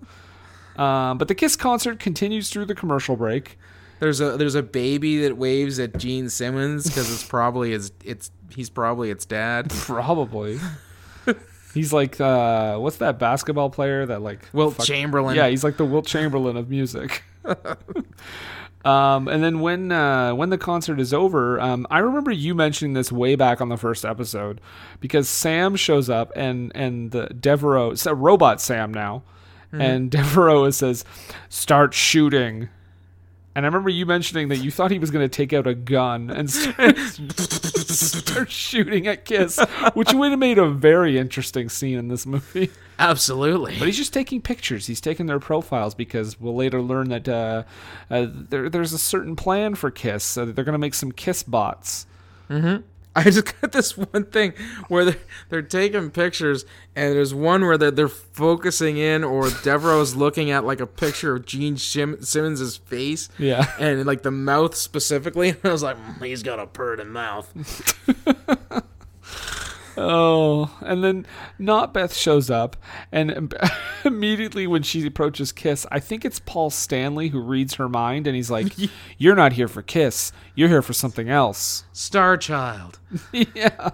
Um, 0.76 1.18
but 1.18 1.28
the 1.28 1.34
Kiss 1.34 1.56
concert 1.56 2.00
continues 2.00 2.50
through 2.50 2.64
the 2.66 2.74
commercial 2.74 3.14
break. 3.16 3.58
there's 4.00 4.20
a 4.20 4.36
there's 4.36 4.56
a 4.56 4.62
baby 4.62 5.18
that 5.22 5.36
waves 5.36 5.78
at 5.78 5.96
Gene 5.98 6.28
Simmons 6.28 6.84
because 6.88 7.12
it's 7.12 7.22
probably 7.22 7.70
his 7.70 7.92
it's 8.04 8.30
he's 8.54 8.70
probably 8.70 9.10
its 9.10 9.24
dad. 9.24 9.70
Probably. 9.72 10.58
he's 11.74 11.92
like 11.92 12.20
uh 12.20 12.76
what's 12.78 12.96
that 12.96 13.18
basketball 13.20 13.70
player 13.70 14.04
that 14.06 14.20
like 14.22 14.48
Wilt 14.52 14.74
fuck- 14.74 14.86
Chamberlain. 14.86 15.36
Yeah, 15.36 15.48
he's 15.48 15.62
like 15.62 15.76
the 15.76 15.84
Wilt 15.84 16.06
Chamberlain 16.06 16.56
of 16.56 16.68
music. 16.68 17.22
um 18.84 19.28
and 19.28 19.42
then 19.42 19.60
when 19.60 19.90
uh 19.92 20.34
when 20.34 20.50
the 20.50 20.58
concert 20.58 21.00
is 21.00 21.12
over, 21.12 21.60
um 21.60 21.86
I 21.90 21.98
remember 21.98 22.30
you 22.30 22.54
mentioning 22.54 22.94
this 22.94 23.10
way 23.10 23.34
back 23.36 23.60
on 23.60 23.68
the 23.68 23.76
first 23.76 24.04
episode 24.04 24.60
because 25.00 25.28
Sam 25.28 25.76
shows 25.76 26.10
up 26.10 26.32
and 26.36 26.72
and 26.74 27.10
the 27.10 27.26
Devereaux 27.26 27.94
robot 28.14 28.60
Sam 28.60 28.92
now. 28.92 29.22
And 29.72 30.08
Devereaux 30.12 30.70
says, 30.70 31.04
"Start 31.48 31.94
shooting." 31.94 32.68
And 33.54 33.64
I 33.64 33.68
remember 33.68 33.88
you 33.88 34.04
mentioning 34.04 34.48
that 34.48 34.56
you 34.56 34.70
thought 34.70 34.90
he 34.90 34.98
was 34.98 35.10
going 35.10 35.24
to 35.24 35.28
take 35.28 35.52
out 35.52 35.66
a 35.66 35.74
gun 35.74 36.28
and 36.30 36.50
start, 36.50 36.96
start 36.98 38.50
shooting 38.50 39.06
at 39.06 39.24
Kiss, 39.24 39.60
which 39.94 40.12
would 40.12 40.30
have 40.30 40.38
made 40.40 40.58
a 40.58 40.68
very 40.68 41.18
interesting 41.18 41.68
scene 41.68 41.96
in 41.98 42.08
this 42.08 42.26
movie. 42.26 42.70
Absolutely. 42.98 43.76
But 43.78 43.86
he's 43.86 43.96
just 43.96 44.12
taking 44.12 44.40
pictures. 44.40 44.86
He's 44.86 45.00
taking 45.00 45.26
their 45.26 45.38
profiles 45.38 45.94
because 45.94 46.40
we'll 46.40 46.54
later 46.56 46.82
learn 46.82 47.10
that 47.10 47.28
uh, 47.28 47.62
uh, 48.10 48.26
there, 48.30 48.68
there's 48.68 48.92
a 48.92 48.98
certain 48.98 49.36
plan 49.36 49.74
for 49.76 49.90
Kiss. 49.90 50.36
Uh, 50.36 50.46
that 50.46 50.56
they're 50.56 50.64
going 50.64 50.74
to 50.74 50.78
make 50.78 50.94
some 50.94 51.12
Kiss 51.12 51.42
bots. 51.44 52.06
I 53.16 53.24
just 53.30 53.60
got 53.60 53.70
this 53.72 53.96
one 53.96 54.24
thing 54.24 54.54
where 54.88 55.04
they're, 55.04 55.20
they're 55.48 55.62
taking 55.62 56.10
pictures, 56.10 56.64
and 56.96 57.14
there's 57.14 57.32
one 57.32 57.64
where 57.64 57.78
they're, 57.78 57.92
they're 57.92 58.08
focusing 58.08 58.96
in, 58.96 59.22
or 59.22 59.50
Devereaux's 59.50 60.16
looking 60.16 60.50
at 60.50 60.64
like 60.64 60.80
a 60.80 60.86
picture 60.86 61.36
of 61.36 61.46
Gene 61.46 61.76
Shim- 61.76 62.24
Simmons' 62.24 62.76
face. 62.76 63.28
Yeah. 63.38 63.70
And 63.78 64.04
like 64.04 64.22
the 64.22 64.30
mouth 64.32 64.74
specifically. 64.74 65.50
And 65.50 65.58
I 65.64 65.70
was 65.72 65.82
like, 65.82 65.96
"Mm, 65.96 66.24
he's 66.26 66.42
got 66.42 66.58
a 66.58 66.66
purring 66.66 67.10
mouth. 67.10 67.52
Oh, 69.96 70.76
and 70.80 71.04
then 71.04 71.26
Not 71.58 71.94
Beth 71.94 72.14
shows 72.14 72.50
up, 72.50 72.76
and 73.12 73.54
immediately 74.04 74.66
when 74.66 74.82
she 74.82 75.06
approaches 75.06 75.52
Kiss, 75.52 75.86
I 75.90 76.00
think 76.00 76.24
it's 76.24 76.40
Paul 76.40 76.70
Stanley 76.70 77.28
who 77.28 77.40
reads 77.40 77.74
her 77.74 77.88
mind, 77.88 78.26
and 78.26 78.34
he's 78.36 78.50
like, 78.50 78.72
"You're 79.18 79.34
not 79.36 79.52
here 79.54 79.68
for 79.68 79.82
Kiss. 79.82 80.32
You're 80.54 80.68
here 80.68 80.82
for 80.82 80.92
something 80.92 81.28
else." 81.28 81.84
Star 81.92 82.36
Child. 82.36 82.98
yeah, 83.32 83.90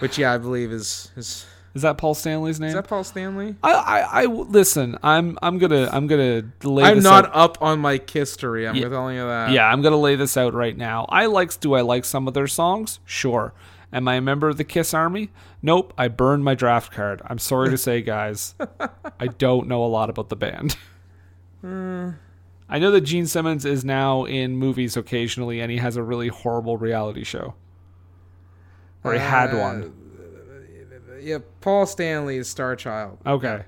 Which, 0.00 0.18
yeah, 0.18 0.32
I 0.34 0.38
believe 0.38 0.72
is. 0.72 1.10
Is, 1.16 1.46
is 1.74 1.82
that 1.82 1.98
Paul 1.98 2.14
Stanley's 2.14 2.60
name? 2.60 2.68
is 2.68 2.74
that 2.74 2.86
Paul 2.86 3.02
Stanley? 3.02 3.56
I, 3.62 3.72
I, 3.72 4.22
I 4.22 4.24
listen. 4.26 4.96
I'm, 5.02 5.36
I'm 5.42 5.58
gonna, 5.58 5.88
I'm 5.92 6.06
gonna 6.06 6.44
lay 6.62 6.84
I'm 6.84 6.96
this 6.98 7.04
not 7.04 7.26
out. 7.26 7.34
up 7.34 7.62
on 7.62 7.80
my 7.80 8.00
history. 8.12 8.68
I'm 8.68 8.76
Yeah. 8.76 8.88
telling 8.88 9.16
you 9.16 9.26
that. 9.26 9.50
Yeah, 9.50 9.66
I'm 9.66 9.82
gonna 9.82 9.96
lay 9.96 10.14
this 10.14 10.36
out 10.36 10.54
right 10.54 10.76
now. 10.76 11.04
I 11.08 11.26
likes. 11.26 11.56
Do 11.56 11.74
I 11.74 11.80
like 11.80 12.04
some 12.04 12.28
of 12.28 12.34
their 12.34 12.46
songs? 12.46 13.00
Sure. 13.04 13.52
Am 13.94 14.06
I 14.08 14.16
a 14.16 14.20
member 14.20 14.48
of 14.48 14.56
the 14.58 14.64
Kiss 14.64 14.92
Army? 14.92 15.30
Nope. 15.62 15.94
I 15.96 16.08
burned 16.08 16.44
my 16.44 16.54
draft 16.54 16.92
card. 16.92 17.22
I'm 17.26 17.38
sorry 17.38 17.70
to 17.70 17.78
say, 17.78 18.02
guys, 18.02 18.54
I 19.20 19.28
don't 19.28 19.68
know 19.68 19.84
a 19.84 19.86
lot 19.86 20.10
about 20.10 20.28
the 20.28 20.36
band. 20.36 20.76
I 21.62 22.78
know 22.78 22.90
that 22.90 23.02
Gene 23.02 23.26
Simmons 23.26 23.64
is 23.64 23.84
now 23.84 24.24
in 24.24 24.56
movies 24.56 24.96
occasionally, 24.96 25.60
and 25.60 25.70
he 25.70 25.78
has 25.78 25.96
a 25.96 26.02
really 26.02 26.28
horrible 26.28 26.76
reality 26.76 27.24
show. 27.24 27.54
Or 29.04 29.12
he 29.12 29.18
had 29.20 29.54
Uh, 29.54 29.58
one. 29.58 29.94
Yeah, 31.22 31.38
Paul 31.62 31.86
Stanley 31.86 32.36
is 32.36 32.48
Star 32.48 32.76
Child. 32.76 33.18
Okay. 33.24 33.62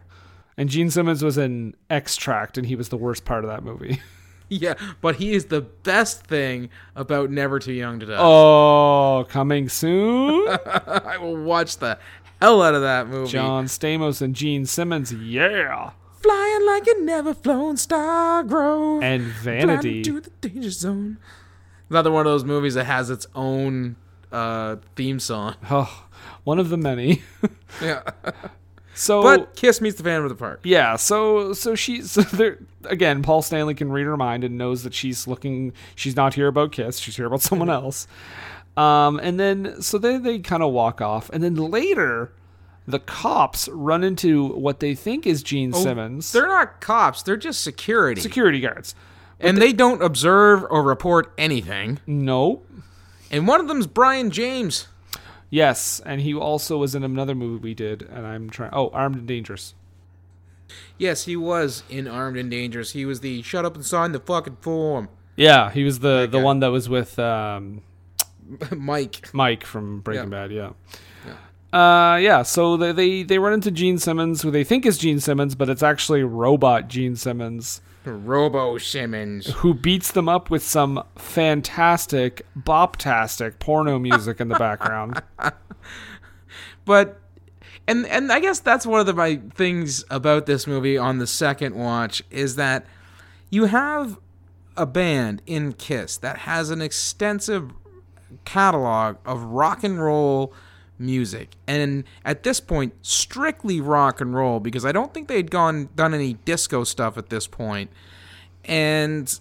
And 0.59 0.69
Gene 0.69 0.91
Simmons 0.91 1.23
was 1.23 1.39
in 1.39 1.75
Extract, 1.89 2.59
and 2.59 2.67
he 2.67 2.77
was 2.77 2.89
the 2.91 2.97
worst 2.99 3.25
part 3.25 3.45
of 3.45 3.51
that 3.51 3.63
movie. 3.63 4.01
Yeah, 4.49 4.75
but 5.01 5.17
he 5.17 5.35
is 5.35 5.47
the 5.47 5.61
best 5.61 6.25
thing 6.27 6.71
about 6.95 7.31
Never 7.31 7.59
Too 7.59 7.73
Young 7.73 7.99
to 8.01 8.07
Die. 8.07 8.17
oh, 8.17 9.27
coming 9.29 9.69
soon. 9.69 10.49
I 10.67 11.19
will 11.19 11.37
watch 11.37 11.79
the 11.79 11.99
hell 12.41 12.63
out 12.63 12.75
of 12.75 12.83
that 12.83 13.09
movie. 13.09 13.31
John 13.33 13.65
Stamos 13.67 14.23
and 14.23 14.37
Gene 14.37 14.65
Simmons, 14.65 15.13
yeah. 15.13 15.91
Flying 16.23 16.65
like 16.67 16.87
a 16.87 17.01
never 17.01 17.35
flown 17.35 17.77
star 17.77 18.43
grove. 18.45 19.03
And 19.03 19.23
Vanity. 19.23 20.03
to 20.03 20.21
the 20.21 20.31
danger 20.41 20.71
zone. 20.71 21.19
Another 21.91 22.11
one 22.13 22.27
of 22.27 22.33
those 22.33 22.45
movies 22.45 22.75
that 22.75 22.85
has 22.85 23.11
its 23.11 23.27
own 23.35 23.97
uh, 24.33 24.77
theme 24.97 25.19
song. 25.21 25.57
Oh, 25.71 26.07
one 26.45 26.59
of 26.61 26.69
the 26.69 26.77
many. 26.77 27.23
Yeah. 27.83 28.03
So, 28.99 29.23
But 29.23 29.55
Kiss 29.57 29.81
meets 29.83 29.97
the 29.99 30.03
Phantom 30.05 30.25
of 30.25 30.31
the 30.31 30.35
Park. 30.37 30.61
yeah, 30.65 30.97
so 30.97 31.53
so 31.53 31.75
she's 31.75 32.11
so 32.13 32.23
there 32.23 32.59
again. 32.85 33.23
Paul 33.23 33.43
Stanley 33.43 33.75
can 33.75 33.93
read 33.93 34.07
her 34.07 34.17
mind 34.17 34.43
and 34.43 34.57
knows 34.57 34.83
that 34.85 34.95
she's 34.95 35.27
looking. 35.29 35.73
She's 35.95 36.17
not 36.17 36.33
here 36.35 36.49
about 36.49 36.73
Kiss. 36.73 36.99
She's 36.99 37.15
here 37.17 37.27
about 37.27 37.43
someone 37.43 37.69
else. 37.71 38.07
Um, 38.77 39.21
and 39.23 39.39
then 39.39 39.81
so 39.83 39.99
then 39.99 40.23
they 40.23 40.39
kind 40.39 40.63
of 40.63 40.73
walk 40.73 41.01
off, 41.01 41.29
and 41.31 41.43
then 41.45 41.55
later, 41.57 42.33
the 42.89 42.99
cops 42.99 43.69
run 43.69 44.03
into 44.05 44.47
what 44.49 44.81
they 44.81 44.95
think 44.95 45.27
is 45.27 45.43
Gene 45.43 45.73
Simmons. 45.73 46.33
They're 46.33 46.47
not 46.47 46.81
cops, 46.81 47.23
they're 47.23 47.37
just 47.37 47.63
security. 47.63 48.21
security 48.21 48.61
guards. 48.61 48.95
and 49.41 49.59
they 49.59 49.73
don't 49.75 50.03
observe 50.03 50.65
or 50.71 50.83
report 50.83 51.33
anything. 51.37 52.01
Nope. 52.07 52.67
And 53.31 53.47
one 53.49 53.61
of 53.61 53.69
them's 53.69 53.87
Brion 53.87 54.31
James. 54.31 54.89
Yes, 55.51 56.01
and 56.05 56.21
he 56.21 56.35
also 56.35 56.77
was 56.79 56.95
in 56.95 57.05
another 57.05 57.35
movie 57.35 57.63
we 57.63 57.75
did, 57.75 58.03
and 58.03 58.27
I'm 58.27 58.51
trying. 58.51 58.71
Oh, 58.73 58.89
Armed 58.91 59.17
and 59.17 59.29
Dangerous. 59.29 59.75
Yes, 60.99 61.25
he 61.27 61.37
was 61.37 61.85
in 61.89 62.09
Armed 62.09 62.37
and 62.37 62.51
Dangerous. 62.51 62.91
He 62.93 63.05
was 63.05 63.21
the 63.21 63.43
shut 63.43 63.65
up 63.65 63.77
and 63.77 63.87
sign 63.87 64.13
the 64.13 64.19
fucking 64.21 64.57
form. 64.61 65.09
Yeah, 65.37 65.71
he 65.71 65.85
was 65.85 66.01
the 66.01 66.27
the 66.31 66.39
guy. 66.39 66.45
one 66.45 66.61
that 66.61 66.69
was 66.69 66.89
with 66.89 67.19
um, 67.19 67.83
Mike. 68.77 69.33
Mike 69.33 69.65
from 69.65 70.01
Breaking 70.01 70.25
Yeah. 70.33 70.49
Bad. 70.49 70.53
Yeah. 70.53 70.71
Uh, 71.73 72.17
yeah. 72.17 72.43
So 72.43 72.77
they, 72.77 72.93
they 72.93 73.23
they 73.23 73.39
run 73.39 73.53
into 73.53 73.71
Gene 73.71 73.99
Simmons, 73.99 74.43
who 74.43 74.51
they 74.51 74.65
think 74.65 74.87
is 74.87 74.99
Gene 74.99 75.21
Simmons, 75.21 75.55
but 75.55 75.69
it's 75.69 75.83
actually 75.83 76.23
robot 76.25 76.89
Gene 76.89 77.17
Simmons, 77.17 77.81
Robo 78.13 78.79
Simmons. 78.79 79.47
who 79.57 79.75
beats 79.75 80.13
them 80.13 80.29
up 80.29 80.51
with 80.51 80.63
some 80.63 81.03
fantastic, 81.17 82.47
boptastic 82.59 83.59
porno 83.59 83.99
music 83.99 84.41
in 84.41 84.49
the 84.49 84.59
background. 84.59 85.23
But 86.87 87.21
and 87.87 88.07
and 88.07 88.33
I 88.33 88.41
guess 88.41 88.61
that's 88.61 88.87
one 88.87 89.01
of 89.01 89.07
the 89.07 89.13
my 89.13 89.41
things 89.55 90.05
about 90.09 90.47
this 90.47 90.67
movie 90.67 90.97
on 90.97 91.19
the 91.19 91.27
second 91.27 91.75
watch 91.75 92.23
is 92.31 92.57
that 92.57 92.87
you 93.51 93.67
have 93.67 94.19
a 94.77 94.87
band 94.87 95.43
in 95.47 95.73
Kiss 95.73 96.17
that 96.19 96.39
has 96.39 96.71
an 96.71 96.81
extensive 96.81 97.73
catalog 98.45 99.17
of 99.27 99.43
rock 99.43 99.85
and 99.85 100.03
roll 100.03 100.55
music 100.99 101.57
and 101.67 102.05
at 102.25 102.43
this 102.43 102.59
point 102.61 102.95
strictly 103.03 103.81
rock 103.81 104.21
and 104.21 104.35
roll 104.35 104.61
because 104.61 104.85
I 104.85 104.93
don't 104.93 105.13
think 105.13 105.29
they'd 105.29 105.51
gone 105.51 105.89
done 105.95 106.15
any 106.15 106.35
disco 106.45 106.85
stuff 106.85 107.19
at 107.19 107.29
this 107.29 107.47
point. 107.47 107.91
and 108.65 109.39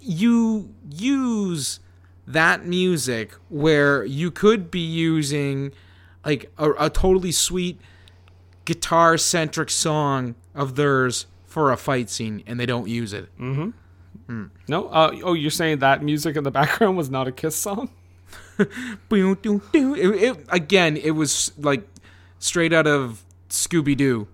you 0.00 0.72
use 0.90 1.80
that 2.26 2.64
music 2.66 3.32
where 3.48 4.04
you 4.04 4.30
could 4.30 4.70
be 4.70 4.80
using 4.80 5.72
like 6.24 6.50
a, 6.58 6.70
a 6.86 6.90
totally 6.90 7.32
sweet 7.32 7.80
guitar 8.64 9.16
centric 9.16 9.70
song 9.70 10.34
of 10.54 10.76
theirs 10.76 11.26
for 11.46 11.72
a 11.72 11.76
fight 11.76 12.10
scene 12.10 12.42
and 12.46 12.60
they 12.60 12.66
don't 12.66 12.86
use 12.88 13.12
it. 13.12 13.28
mm-hmm 13.38 13.70
No. 14.68 14.88
Uh, 14.88 15.18
oh, 15.24 15.32
you're 15.32 15.50
saying 15.50 15.78
that 15.78 16.02
music 16.02 16.36
in 16.36 16.44
the 16.44 16.50
background 16.60 16.96
was 16.98 17.08
not 17.08 17.26
a 17.26 17.32
Kiss 17.32 17.56
song? 17.56 17.88
Boom, 19.08 19.38
doo, 19.42 19.62
doo. 19.72 19.94
It, 19.94 20.22
it, 20.22 20.46
again, 20.50 20.96
it 20.96 21.12
was 21.12 21.52
like 21.58 21.86
straight 22.38 22.72
out 22.72 22.86
of 22.86 23.22
Scooby 23.48 23.96
Doo. 23.96 24.28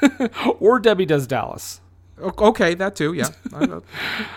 Or 0.60 0.78
Debbie 0.78 1.06
Does 1.06 1.26
Dallas? 1.26 1.80
Okay, 2.20 2.74
that 2.74 2.96
too. 2.96 3.12
Yeah, 3.12 3.28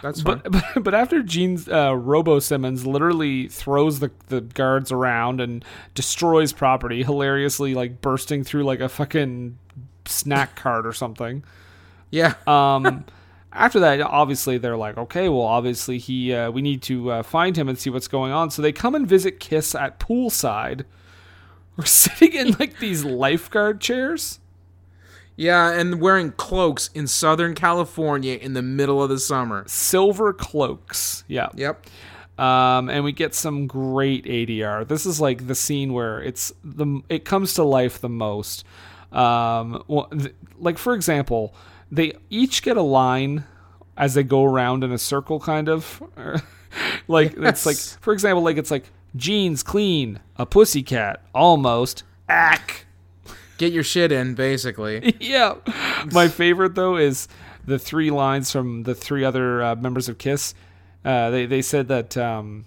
that's 0.03 0.21
fine. 0.21 0.41
But, 0.43 0.51
but 0.51 0.83
but 0.83 0.93
after 0.93 1.23
Gene's 1.23 1.67
uh, 1.67 1.95
Robo 1.95 2.37
Simmons 2.39 2.85
literally 2.85 3.47
throws 3.47 3.99
the 3.99 4.11
the 4.27 4.41
guards 4.41 4.91
around 4.91 5.41
and 5.41 5.65
destroys 5.95 6.53
property, 6.53 7.03
hilariously 7.03 7.73
like 7.73 8.01
bursting 8.01 8.43
through 8.43 8.63
like 8.65 8.81
a 8.81 8.89
fucking 8.89 9.57
snack 10.05 10.55
cart 10.55 10.85
or 10.85 10.93
something. 10.93 11.43
yeah, 12.11 12.33
Um, 12.45 13.05
after 13.53 13.79
that, 13.81 14.01
obviously 14.01 14.57
they're 14.57 14.77
like, 14.77 14.97
okay, 14.97 15.29
well, 15.29 15.41
obviously 15.41 15.97
he 15.97 16.33
uh, 16.33 16.51
we 16.51 16.61
need 16.61 16.81
to 16.83 17.11
uh, 17.11 17.23
find 17.23 17.57
him 17.57 17.67
and 17.69 17.77
see 17.77 17.89
what's 17.89 18.07
going 18.07 18.31
on. 18.31 18.49
So 18.51 18.61
they 18.61 18.71
come 18.71 18.95
and 18.95 19.07
visit 19.07 19.39
Kiss 19.39 19.75
at 19.75 19.99
poolside. 19.99 20.85
We're 21.77 21.85
sitting 21.85 22.33
in 22.33 22.51
like 22.59 22.79
these 22.79 23.03
lifeguard 23.05 23.79
chairs. 23.81 24.39
yeah, 25.37 25.71
and 25.71 26.01
wearing 26.01 26.31
cloaks 26.33 26.89
in 26.93 27.07
Southern 27.07 27.55
California 27.55 28.35
in 28.35 28.53
the 28.53 28.61
middle 28.61 29.01
of 29.01 29.09
the 29.09 29.19
summer. 29.19 29.63
silver 29.67 30.33
cloaks. 30.33 31.23
Yeah. 31.27 31.49
Yep. 31.55 31.85
Um, 32.37 32.89
and 32.89 33.03
we 33.03 33.11
get 33.11 33.35
some 33.35 33.67
great 33.67 34.25
ADR. 34.25 34.87
This 34.87 35.05
is 35.05 35.21
like 35.21 35.47
the 35.47 35.55
scene 35.55 35.93
where 35.93 36.21
it's 36.21 36.51
the 36.63 37.01
it 37.09 37.23
comes 37.25 37.53
to 37.55 37.63
life 37.63 38.01
the 38.01 38.09
most. 38.09 38.65
Um, 39.11 39.83
well, 39.87 40.07
th- 40.07 40.33
like 40.57 40.77
for 40.77 40.93
example, 40.93 41.53
they 41.91 42.13
each 42.29 42.63
get 42.63 42.77
a 42.77 42.81
line 42.81 43.43
as 43.97 44.13
they 44.13 44.23
go 44.23 44.43
around 44.43 44.83
in 44.83 44.91
a 44.91 44.97
circle, 44.97 45.39
kind 45.39 45.69
of. 45.69 46.01
like 47.07 47.33
it's 47.37 47.65
like 47.65 47.77
for 48.01 48.13
example, 48.13 48.41
like 48.41 48.57
it's 48.57 48.71
like 48.71 48.85
jeans 49.15 49.63
clean, 49.63 50.19
a 50.37 50.45
pussycat 50.45 51.21
almost. 51.33 52.03
Ack. 52.29 52.85
Get 53.57 53.73
your 53.73 53.83
shit 53.83 54.11
in, 54.11 54.33
basically. 54.33 55.15
yeah. 55.19 55.55
My 56.11 56.27
favorite 56.29 56.75
though 56.75 56.97
is 56.97 57.27
the 57.65 57.77
three 57.77 58.09
lines 58.09 58.51
from 58.51 58.83
the 58.83 58.95
three 58.95 59.23
other 59.23 59.61
uh, 59.61 59.75
members 59.75 60.09
of 60.09 60.17
Kiss. 60.17 60.55
Uh, 61.03 61.29
they 61.29 61.45
they 61.45 61.61
said 61.61 61.87
that 61.89 62.15
um, 62.17 62.65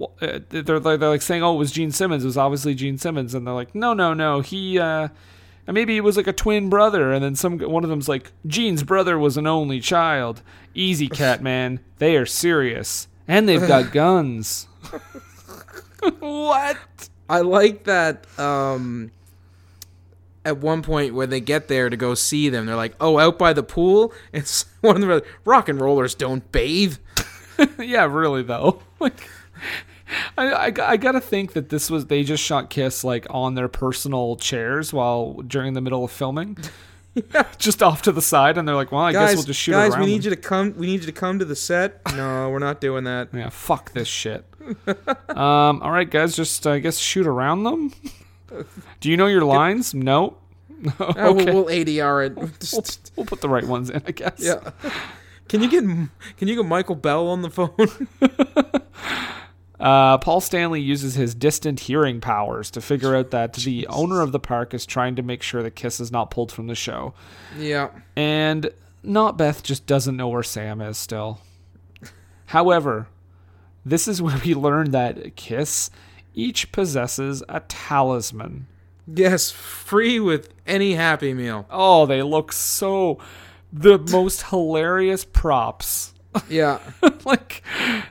uh, 0.00 0.40
they're 0.48 0.80
they're 0.80 0.96
like 0.96 1.22
saying, 1.22 1.42
"Oh, 1.42 1.54
it 1.54 1.58
was 1.58 1.70
Gene 1.70 1.92
Simmons. 1.92 2.24
It 2.24 2.26
was 2.26 2.36
obviously 2.36 2.74
Gene 2.74 2.98
Simmons," 2.98 3.34
and 3.34 3.46
they're 3.46 3.54
like, 3.54 3.74
"No, 3.74 3.94
no, 3.94 4.14
no. 4.14 4.40
He 4.40 4.78
uh, 4.78 5.08
maybe 5.66 5.94
he 5.94 6.00
was 6.00 6.16
like 6.16 6.26
a 6.26 6.32
twin 6.32 6.68
brother." 6.68 7.12
And 7.12 7.22
then 7.22 7.34
some 7.34 7.58
one 7.58 7.84
of 7.84 7.90
them's 7.90 8.08
like, 8.08 8.32
"Gene's 8.46 8.82
brother 8.82 9.18
was 9.18 9.36
an 9.36 9.46
only 9.46 9.80
child." 9.80 10.42
Easy, 10.74 11.08
cat 11.20 11.42
man. 11.42 11.80
They 11.98 12.16
are 12.16 12.26
serious, 12.26 13.08
and 13.28 13.48
they've 13.48 13.66
got 13.66 13.92
guns. 13.92 14.66
what? 16.18 16.76
I 17.28 17.40
like 17.40 17.84
that. 17.84 18.26
Um, 18.38 19.10
at 20.44 20.58
one 20.58 20.82
point, 20.82 21.14
where 21.14 21.26
they 21.26 21.40
get 21.40 21.68
there 21.68 21.88
to 21.88 21.96
go 21.96 22.14
see 22.14 22.48
them, 22.48 22.66
they're 22.66 22.76
like, 22.76 22.94
"Oh, 23.00 23.18
out 23.18 23.38
by 23.38 23.52
the 23.52 23.62
pool." 23.62 24.12
It's 24.32 24.64
one 24.80 25.02
of 25.02 25.08
the 25.08 25.24
rock 25.44 25.68
and 25.68 25.80
rollers 25.80 26.14
don't 26.14 26.50
bathe. 26.50 26.96
yeah, 27.78 28.04
really 28.04 28.42
though. 28.42 28.82
Like, 28.98 29.28
I, 30.38 30.52
I, 30.52 30.72
I 30.92 30.96
gotta 30.96 31.20
think 31.20 31.52
that 31.54 31.68
this 31.68 31.90
was 31.90 32.06
they 32.06 32.22
just 32.24 32.42
shot 32.42 32.70
Kiss 32.70 33.04
like 33.04 33.26
on 33.30 33.54
their 33.54 33.68
personal 33.68 34.36
chairs 34.36 34.92
while 34.92 35.34
during 35.46 35.74
the 35.74 35.80
middle 35.80 36.04
of 36.04 36.10
filming, 36.10 36.58
just 37.58 37.82
off 37.82 38.02
to 38.02 38.12
the 38.12 38.22
side, 38.22 38.58
and 38.58 38.66
they're 38.66 38.74
like, 38.74 38.92
"Well, 38.92 39.02
I 39.02 39.12
guess 39.12 39.34
we'll 39.34 39.44
just 39.44 39.60
shoot 39.60 39.72
guys, 39.72 39.92
around 39.92 40.00
we 40.00 40.06
need 40.06 40.22
them. 40.22 40.30
you 40.30 40.36
to 40.36 40.42
come. 40.42 40.74
We 40.76 40.86
need 40.86 41.00
you 41.00 41.06
to 41.06 41.12
come 41.12 41.38
to 41.38 41.44
the 41.44 41.56
set. 41.56 42.00
No, 42.16 42.50
we're 42.50 42.58
not 42.58 42.80
doing 42.80 43.04
that. 43.04 43.28
Yeah, 43.32 43.48
fuck 43.50 43.92
this 43.92 44.08
shit. 44.08 44.44
um, 45.28 45.82
all 45.82 45.90
right, 45.90 46.08
guys, 46.08 46.36
just 46.36 46.66
I 46.66 46.78
guess 46.78 46.98
shoot 46.98 47.26
around 47.26 47.64
them. 47.64 47.92
Do 49.00 49.10
you 49.10 49.16
know 49.16 49.26
your 49.26 49.44
lines? 49.44 49.94
No. 49.94 50.36
Oh, 50.98 51.30
okay, 51.30 51.44
we'll, 51.44 51.64
we'll 51.64 51.64
ADR 51.66 52.26
it. 52.26 52.36
we'll, 52.36 52.50
we'll 53.14 53.26
put 53.26 53.40
the 53.40 53.48
right 53.48 53.64
ones 53.64 53.88
in, 53.88 54.02
I 54.04 54.10
guess. 54.10 54.34
yeah. 54.40 54.72
Can 55.48 55.62
you 55.62 55.70
get 55.70 55.84
Can 55.84 56.48
you 56.48 56.56
get 56.56 56.64
Michael 56.64 56.96
Bell 56.96 57.28
on 57.28 57.42
the 57.42 57.50
phone? 57.50 58.08
Uh, 59.82 60.16
Paul 60.18 60.40
Stanley 60.40 60.80
uses 60.80 61.16
his 61.16 61.34
distant 61.34 61.80
hearing 61.80 62.20
powers 62.20 62.70
to 62.70 62.80
figure 62.80 63.16
out 63.16 63.32
that 63.32 63.54
the 63.54 63.86
owner 63.90 64.20
of 64.20 64.30
the 64.30 64.38
park 64.38 64.72
is 64.74 64.86
trying 64.86 65.16
to 65.16 65.22
make 65.22 65.42
sure 65.42 65.62
the 65.62 65.70
Kiss 65.72 65.98
is 65.98 66.12
not 66.12 66.30
pulled 66.30 66.52
from 66.52 66.68
the 66.68 66.74
show. 66.76 67.14
yeah. 67.58 67.90
And 68.14 68.70
Not 69.02 69.36
Beth 69.36 69.62
just 69.64 69.86
doesn't 69.86 70.16
know 70.16 70.28
where 70.28 70.44
Sam 70.44 70.80
is 70.80 70.96
still. 70.96 71.40
However, 72.46 73.08
this 73.84 74.06
is 74.06 74.22
where 74.22 74.40
we 74.44 74.54
learn 74.54 74.92
that 74.92 75.34
Kiss 75.36 75.90
each 76.34 76.70
possesses 76.70 77.42
a 77.48 77.60
talisman. 77.60 78.68
Yes, 79.12 79.50
free 79.50 80.20
with 80.20 80.50
any 80.64 80.94
Happy 80.94 81.34
Meal. 81.34 81.66
Oh, 81.70 82.06
they 82.06 82.22
look 82.22 82.52
so 82.52 83.18
the 83.72 83.98
most 83.98 84.42
hilarious 84.44 85.24
props. 85.24 86.11
Yeah. 86.48 86.80
like 87.24 87.62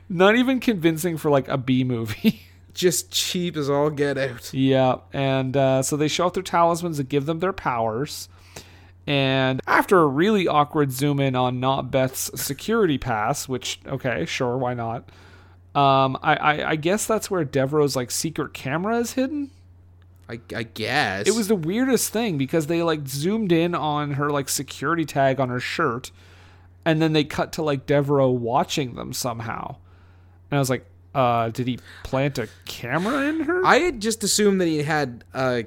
not 0.10 0.36
even 0.36 0.60
convincing 0.60 1.18
for 1.18 1.30
like 1.30 1.48
a 1.48 1.58
B 1.58 1.84
movie. 1.84 2.44
Just 2.74 3.12
cheap 3.12 3.58
as 3.58 3.70
all 3.70 3.90
get 3.90 4.18
out. 4.18 4.54
Yeah, 4.54 4.98
and 5.12 5.58
uh, 5.58 5.84
so 5.84 5.98
they 5.98 6.08
show 6.08 6.28
off 6.28 6.34
their 6.34 6.42
talismans 6.42 7.00
and 7.00 7.10
give 7.10 7.26
them 7.26 7.40
their 7.40 7.52
powers. 7.52 8.30
And 9.06 9.60
after 9.68 10.00
a 10.00 10.08
really 10.08 10.48
awkward 10.48 10.94
zoom 10.94 11.20
in 11.20 11.36
on 11.36 11.60
Not 11.60 11.92
Beth's 11.92 12.32
security 12.42 12.98
pass, 12.98 13.50
which 13.50 13.80
okay, 13.86 14.26
sure, 14.26 14.58
why 14.58 14.74
not? 14.74 15.10
Um, 15.76 16.18
I, 16.22 16.36
I 16.36 16.70
I 16.72 16.76
guess 16.78 17.06
that's 17.06 17.30
where 17.30 17.44
Devereaux's 17.44 17.98
like 17.98 18.10
secret 18.10 18.54
camera 18.54 19.00
is 19.00 19.14
hidden. 19.14 19.52
I, 20.30 20.40
I 20.56 20.64
guess. 20.64 21.28
It 21.28 21.36
was 21.36 21.50
the 21.50 21.56
weirdest 21.56 22.14
thing 22.14 22.38
because 22.38 22.68
they 22.68 22.84
like 22.84 23.06
zoomed 23.06 23.52
in 23.52 23.76
on 23.76 24.12
her 24.12 24.30
like 24.30 24.48
security 24.48 25.04
tag 25.04 25.42
on 25.42 25.50
her 25.50 25.60
shirt, 25.60 26.12
and 26.86 27.02
then 27.02 27.14
they 27.14 27.24
cut 27.24 27.54
to 27.54 27.62
like 27.64 27.86
Devereaux 27.86 28.30
watching 28.30 28.96
them 28.96 29.14
somehow, 29.14 29.76
and 30.50 30.58
I 30.58 30.60
was 30.60 30.70
like, 30.70 30.86
uh, 31.14 31.50
did 31.50 31.68
he 31.68 31.80
plant 32.04 32.38
a 32.38 32.48
camera 32.66 33.24
in 33.28 33.42
her? 33.42 33.66
I 33.66 33.78
had 33.80 34.00
just 34.02 34.24
assumed 34.24 34.62
that 34.62 34.68
he 34.68 34.84
had 34.84 35.24
uh, 35.34 35.64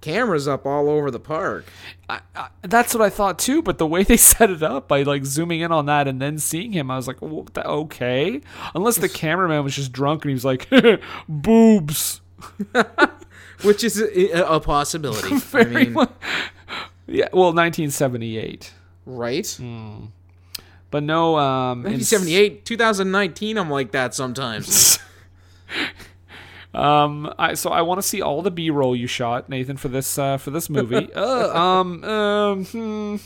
cameras 0.00 0.46
up 0.48 0.66
all 0.66 0.88
over 0.88 1.10
the 1.10 1.20
park. 1.20 1.64
I, 2.08 2.20
I, 2.34 2.48
that's 2.62 2.94
what 2.94 3.02
I 3.02 3.10
thought 3.10 3.38
too. 3.38 3.62
But 3.62 3.78
the 3.78 3.86
way 3.86 4.02
they 4.02 4.16
set 4.18 4.50
it 4.50 4.62
up 4.62 4.88
by 4.88 5.02
like 5.02 5.24
zooming 5.24 5.60
in 5.60 5.72
on 5.72 5.86
that 5.86 6.08
and 6.08 6.20
then 6.20 6.38
seeing 6.38 6.72
him, 6.72 6.90
I 6.90 6.96
was 6.96 7.06
like, 7.08 7.22
well, 7.22 7.44
th- 7.54 7.66
okay. 7.66 8.40
Unless 8.74 8.96
the 8.98 9.08
cameraman 9.22 9.62
was 9.64 9.74
just 9.76 9.92
drunk 9.92 10.24
and 10.24 10.30
he 10.30 10.34
was 10.34 10.44
like, 10.44 10.68
boobs. 11.28 12.20
Which 13.62 13.82
is 13.82 14.00
a, 14.00 14.44
a 14.46 14.60
possibility. 14.60 15.36
I 15.54 15.64
mean, 15.64 15.92
mu- 15.94 16.06
yeah, 17.06 17.28
well, 17.32 17.52
1978. 17.54 18.72
right? 19.06 19.60
But 20.90 21.02
no, 21.02 21.36
um, 21.36 21.78
in 21.80 21.94
1978, 21.94 22.64
2019, 22.64 23.58
I'm 23.58 23.70
like 23.70 23.90
that 23.90 24.14
sometimes. 24.14 24.98
Um, 26.76 27.32
I 27.38 27.54
so 27.54 27.70
I 27.70 27.80
want 27.80 28.02
to 28.02 28.06
see 28.06 28.20
all 28.20 28.42
the 28.42 28.50
B-roll 28.50 28.94
you 28.94 29.06
shot, 29.06 29.48
Nathan, 29.48 29.78
for 29.78 29.88
this 29.88 30.18
uh, 30.18 30.36
for 30.36 30.50
this 30.50 30.68
movie. 30.68 31.10
uh, 31.14 31.58
um, 31.58 32.04
um, 32.04 32.64
hmm, 32.66 33.16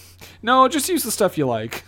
no, 0.41 0.69
just 0.69 0.89
use 0.89 1.03
the 1.03 1.11
stuff 1.11 1.37
you 1.37 1.47
like. 1.47 1.83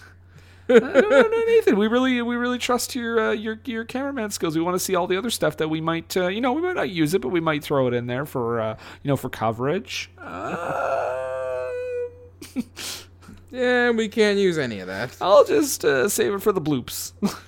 Uh, 0.69 0.81
no, 0.81 1.01
no, 1.01 1.23
no, 1.23 1.29
Nathan, 1.47 1.79
we 1.79 1.87
really 1.87 2.21
we 2.21 2.35
really 2.35 2.59
trust 2.59 2.97
your 2.97 3.29
uh, 3.29 3.31
your 3.31 3.61
your 3.65 3.85
cameraman 3.85 4.33
skills. 4.33 4.57
We 4.57 4.63
want 4.63 4.75
to 4.75 4.81
see 4.81 4.97
all 4.97 5.07
the 5.07 5.17
other 5.17 5.31
stuff 5.31 5.57
that 5.59 5.69
we 5.69 5.81
might, 5.81 6.17
uh, 6.17 6.27
you 6.27 6.41
know, 6.41 6.53
we 6.53 6.63
might 6.63 6.75
not 6.75 6.91
use 6.91 7.15
it, 7.15 7.21
but 7.21 7.29
we 7.29 7.39
might 7.39 7.63
throw 7.63 7.87
it 7.87 7.95
in 7.95 8.09
there 8.09 8.27
for 8.27 8.61
uh, 8.61 8.77
you 9.05 9.09
know 9.09 9.17
for 9.17 9.31
coverage. 9.31 10.11
Yeah, 13.53 13.91
we 13.91 14.09
can't 14.09 14.39
use 14.39 14.57
any 14.57 14.81
of 14.81 14.87
that. 14.89 15.15
I'll 15.21 15.45
just 15.45 15.85
uh, 15.85 16.09
save 16.09 16.33
it 16.33 16.43
for 16.43 16.53
the 16.53 16.61
bloops. 16.61 17.13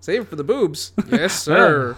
Save 0.00 0.22
it 0.22 0.28
for 0.28 0.36
the 0.36 0.44
boobs. 0.44 0.92
Yes, 1.10 1.32
sir. 1.42 1.96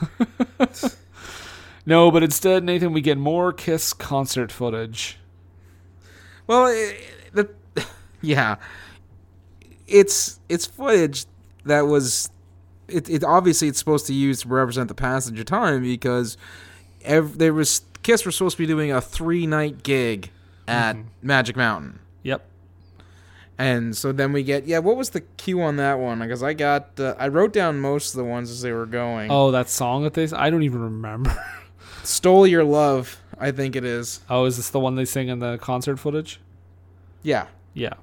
no, 1.87 2.11
but 2.11 2.23
instead, 2.23 2.65
Nathan, 2.65 2.93
we 2.93 3.01
get 3.01 3.19
more 3.19 3.53
Kiss 3.53 3.93
concert 3.93 4.53
footage. 4.53 5.19
well, 6.47 6.67
i 6.67 6.97
the 7.33 7.49
yeah, 8.23 8.57
it's 9.87 10.41
it's 10.49 10.67
footage 10.67 11.27
that 11.65 11.83
was 11.83 12.31
it, 12.89 13.11
it 13.11 13.25
obviously 13.25 13.69
it's 13.69 13.79
supposed 13.79 14.07
to 14.07 14.15
use 14.15 14.43
to 14.43 14.49
represent 14.49 14.89
the 14.89 14.95
passage 14.95 15.39
of 15.39 15.47
time 15.47 15.83
because 15.83 16.37
ev- 17.05 17.39
there 17.39 17.53
was 17.53 17.83
Kiss 18.03 18.25
were 18.25 18.31
supposed 18.31 18.57
to 18.57 18.63
be 18.63 18.67
doing 18.67 18.93
a 18.93 19.01
three 19.01 19.47
night 19.47 19.83
gig 19.83 20.31
at 20.69 20.97
mm-hmm. 20.97 21.09
Magic 21.23 21.57
Mountain. 21.57 21.99
Yep. 22.23 22.45
And 23.59 23.97
so 23.97 24.13
then 24.13 24.33
we 24.33 24.43
get 24.43 24.67
yeah. 24.67 24.79
What 24.79 24.97
was 24.97 25.11
the 25.11 25.23
cue 25.23 25.63
on 25.63 25.77
that 25.77 25.99
one? 25.99 26.19
Because 26.19 26.43
I 26.43 26.53
got 26.53 27.01
uh, 27.01 27.15
I 27.19 27.29
wrote 27.29 27.53
down 27.53 27.81
most 27.81 28.15
of 28.15 28.19
the 28.19 28.25
ones 28.25 28.51
as 28.51 28.61
they 28.61 28.73
were 28.73 28.87
going. 28.87 29.31
Oh, 29.31 29.51
that 29.51 29.71
song 29.71 30.03
that 30.05 30.15
they 30.15 30.29
I 30.31 30.51
don't 30.51 30.63
even 30.63 30.81
remember. 30.81 31.35
Stole 32.03 32.47
Your 32.47 32.65
Love, 32.65 33.19
I 33.39 33.51
think 33.51 33.75
it 33.75 33.85
is. 33.85 34.21
Oh, 34.31 34.45
is 34.45 34.59
this 34.59 34.71
the 34.71 34.79
one 34.79 34.95
they 34.95 35.05
sing 35.05 35.29
in 35.29 35.39
the 35.39 35.59
concert 35.59 35.97
footage? 35.97 36.41
Yeah. 37.23 37.47
Yeah. 37.75 37.95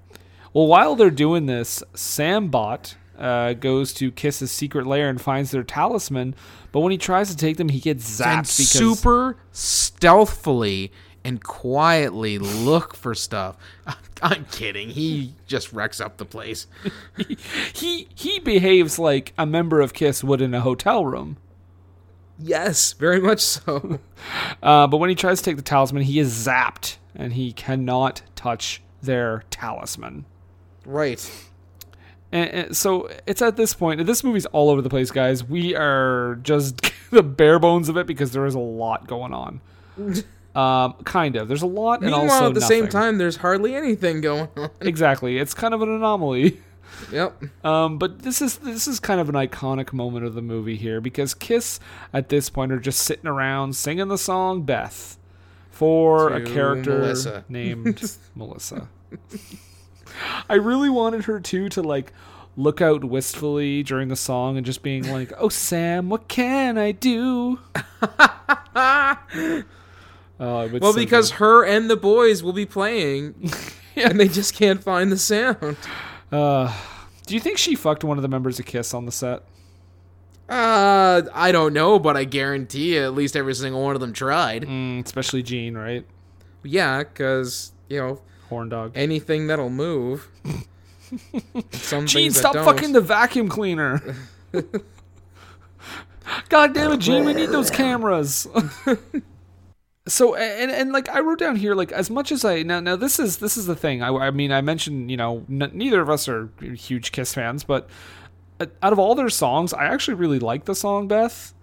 Well, 0.53 0.67
while 0.67 0.95
they're 0.95 1.09
doing 1.09 1.45
this, 1.45 1.81
Sambot 1.93 2.95
uh, 3.17 3.53
goes 3.53 3.93
to 3.93 4.11
kiss 4.11 4.39
his 4.39 4.51
secret 4.51 4.85
lair 4.85 5.09
and 5.09 5.21
finds 5.21 5.51
their 5.51 5.63
talisman. 5.63 6.35
But 6.71 6.81
when 6.81 6.91
he 6.91 6.97
tries 6.97 7.29
to 7.29 7.37
take 7.37 7.57
them, 7.57 7.69
he 7.69 7.79
gets 7.79 8.19
zapped 8.19 8.25
and 8.25 8.41
because 8.41 8.69
super 8.69 9.37
stealthily 9.51 10.91
and 11.25 11.43
quietly 11.43 12.37
look 12.37 12.95
for 12.95 13.15
stuff. 13.15 13.57
I'm 14.21 14.45
kidding. 14.45 14.89
He 14.89 15.33
just 15.47 15.73
wrecks 15.73 15.99
up 15.99 16.17
the 16.17 16.25
place. 16.25 16.67
he 17.73 18.07
he 18.15 18.39
behaves 18.39 18.97
like 18.97 19.33
a 19.37 19.45
member 19.45 19.81
of 19.81 19.93
Kiss 19.93 20.23
would 20.23 20.41
in 20.41 20.53
a 20.53 20.61
hotel 20.61 21.05
room. 21.05 21.37
Yes, 22.39 22.93
very 22.93 23.21
much 23.21 23.39
so. 23.41 23.99
Uh, 24.63 24.87
but 24.87 24.97
when 24.97 25.09
he 25.09 25.15
tries 25.15 25.39
to 25.39 25.43
take 25.43 25.57
the 25.57 25.61
talisman, 25.61 26.03
he 26.03 26.17
is 26.17 26.31
zapped 26.31 26.95
and 27.13 27.33
he 27.33 27.51
cannot 27.51 28.21
touch 28.35 28.81
their 29.01 29.43
talisman. 29.49 30.23
right. 30.85 31.49
And, 32.31 32.49
and 32.49 32.77
so 32.77 33.09
it's 33.27 33.41
at 33.41 33.57
this 33.57 33.73
point, 33.73 34.05
this 34.05 34.23
movie's 34.23 34.45
all 34.47 34.69
over 34.69 34.81
the 34.81 34.89
place, 34.89 35.11
guys. 35.11 35.43
We 35.43 35.75
are 35.75 36.39
just 36.41 36.81
the 37.11 37.21
bare 37.21 37.59
bones 37.59 37.89
of 37.89 37.97
it 37.97 38.07
because 38.07 38.31
there 38.31 38.45
is 38.45 38.55
a 38.55 38.59
lot 38.59 39.07
going 39.07 39.33
on. 39.33 39.61
Um, 40.55 40.93
kind 41.03 41.35
of. 41.35 41.47
There's 41.47 41.63
a 41.63 41.67
lot, 41.67 42.01
and 42.01 42.11
Meanwhile, 42.11 42.31
also 42.31 42.47
at 42.47 42.53
the 42.53 42.61
same 42.61 42.87
time, 42.87 43.17
there's 43.17 43.37
hardly 43.37 43.75
anything 43.75 44.21
going 44.21 44.49
on. 44.55 44.69
exactly. 44.81 45.39
It's 45.39 45.53
kind 45.53 45.73
of 45.73 45.81
an 45.81 45.89
anomaly. 45.89 46.61
yep. 47.11 47.41
Um, 47.65 47.97
but 47.97 48.19
this 48.19 48.41
is 48.41 48.57
this 48.57 48.87
is 48.87 48.99
kind 48.99 49.19
of 49.19 49.29
an 49.29 49.35
iconic 49.35 49.93
moment 49.93 50.25
of 50.25 50.35
the 50.35 50.41
movie 50.43 50.75
here 50.75 51.01
because 51.01 51.33
Kiss 51.33 51.79
at 52.13 52.29
this 52.29 52.49
point 52.49 52.71
are 52.71 52.79
just 52.79 52.99
sitting 52.99 53.27
around 53.27 53.75
singing 53.75 54.09
the 54.09 54.17
song 54.17 54.61
Beth 54.63 55.17
for 55.71 56.31
a 56.31 56.45
character 56.45 56.99
Melissa. 56.99 57.45
named 57.49 58.17
Melissa. 58.35 58.89
I 60.47 60.55
really 60.55 60.89
wanted 60.89 61.25
her 61.25 61.39
too 61.39 61.67
to 61.69 61.81
like 61.81 62.13
look 62.55 62.79
out 62.81 63.03
wistfully 63.03 63.81
during 63.81 64.09
the 64.09 64.15
song 64.15 64.57
and 64.57 64.65
just 64.65 64.83
being 64.83 65.11
like, 65.11 65.33
"Oh 65.37 65.49
Sam, 65.49 66.09
what 66.09 66.27
can 66.27 66.77
I 66.77 66.91
do?" 66.91 67.59
Was 70.43 70.81
Well, 70.81 70.93
because 70.93 71.31
her 71.31 71.63
and 71.65 71.89
the 71.89 71.95
boys 71.95 72.43
will 72.43 72.53
be 72.53 72.65
playing, 72.65 73.51
and 73.95 74.19
they 74.19 74.27
just 74.27 74.53
can't 74.53 74.83
find 74.83 75.11
the 75.11 75.17
sound. 75.17 75.77
uh, 76.31 76.73
do 77.25 77.33
you 77.33 77.39
think 77.39 77.57
she 77.57 77.75
fucked 77.75 78.03
one 78.03 78.17
of 78.17 78.21
the 78.21 78.27
members 78.27 78.59
of 78.59 78.65
Kiss 78.65 78.93
on 78.93 79.05
the 79.05 79.11
set? 79.11 79.43
Uh, 80.49 81.21
I 81.33 81.51
don't 81.53 81.73
know, 81.73 81.97
but 81.99 82.17
I 82.17 82.25
guarantee 82.25 82.95
you, 82.95 83.03
at 83.03 83.13
least 83.13 83.35
every 83.37 83.55
single 83.55 83.81
one 83.81 83.95
of 83.95 84.01
them 84.01 84.11
tried. 84.11 84.63
Mm, 84.63 85.05
especially 85.05 85.41
Gene, 85.41 85.75
right? 85.75 86.05
Yeah, 86.63 86.99
because 87.03 87.71
you 87.87 87.97
know 87.99 88.21
Horn 88.49 88.69
dog. 88.69 88.91
anything 88.95 89.47
that'll 89.47 89.69
move. 89.69 90.27
Some 91.71 92.05
Gene, 92.07 92.31
stop 92.31 92.55
fucking 92.55 92.91
the 92.91 93.01
vacuum 93.01 93.47
cleaner. 93.47 94.15
God 96.49 96.73
damn 96.73 96.91
it, 96.91 96.99
Gene, 96.99 97.25
we 97.25 97.33
need 97.33 97.49
those 97.49 97.69
cameras. 97.69 98.47
So 100.07 100.35
and 100.35 100.71
and 100.71 100.91
like 100.91 101.09
I 101.09 101.19
wrote 101.21 101.39
down 101.39 101.55
here, 101.55 101.75
like 101.75 101.91
as 101.91 102.09
much 102.09 102.31
as 102.31 102.43
I 102.43 102.63
now 102.63 102.79
now 102.79 102.95
this 102.95 103.19
is 103.19 103.37
this 103.37 103.57
is 103.57 103.65
the 103.65 103.75
thing. 103.75 104.01
I, 104.01 104.09
I 104.09 104.31
mean 104.31 104.51
I 104.51 104.61
mentioned 104.61 105.09
you 105.09 105.17
know 105.17 105.45
n- 105.49 105.71
neither 105.73 106.01
of 106.01 106.09
us 106.09 106.27
are 106.27 106.49
huge 106.59 107.11
Kiss 107.11 107.33
fans, 107.33 107.63
but 107.63 107.89
uh, 108.59 108.65
out 108.81 108.93
of 108.93 108.99
all 108.99 109.15
their 109.15 109.29
songs, 109.29 109.73
I 109.73 109.85
actually 109.85 110.15
really 110.15 110.39
like 110.39 110.65
the 110.65 110.75
song 110.75 111.07
Beth. 111.07 111.53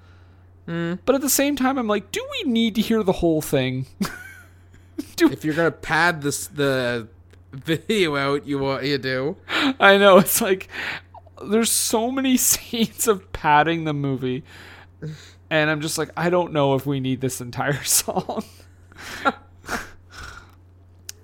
But 1.04 1.14
at 1.16 1.20
the 1.20 1.28
same 1.30 1.56
time, 1.56 1.78
I'm 1.78 1.88
like, 1.88 2.12
do 2.12 2.24
we 2.30 2.50
need 2.50 2.76
to 2.76 2.80
hear 2.80 3.02
the 3.02 3.12
whole 3.12 3.42
thing? 3.42 3.86
If 5.32 5.44
you're 5.44 5.54
gonna 5.54 5.70
pad 5.70 6.22
this 6.22 6.46
the 6.46 7.08
video 7.52 8.16
out, 8.16 8.46
you 8.46 8.58
want 8.58 8.84
you 8.84 8.98
do. 8.98 9.36
I 9.80 9.96
know 9.98 10.18
it's 10.18 10.40
like 10.40 10.68
there's 11.42 11.70
so 11.70 12.10
many 12.10 12.36
scenes 12.48 13.08
of 13.08 13.32
padding 13.32 13.84
the 13.84 13.94
movie, 13.94 14.44
and 15.50 15.68
I'm 15.68 15.80
just 15.80 15.98
like, 15.98 16.10
I 16.16 16.30
don't 16.30 16.52
know 16.52 16.74
if 16.74 16.86
we 16.86 17.00
need 17.00 17.20
this 17.20 17.40
entire 17.40 17.82
song. 17.84 18.44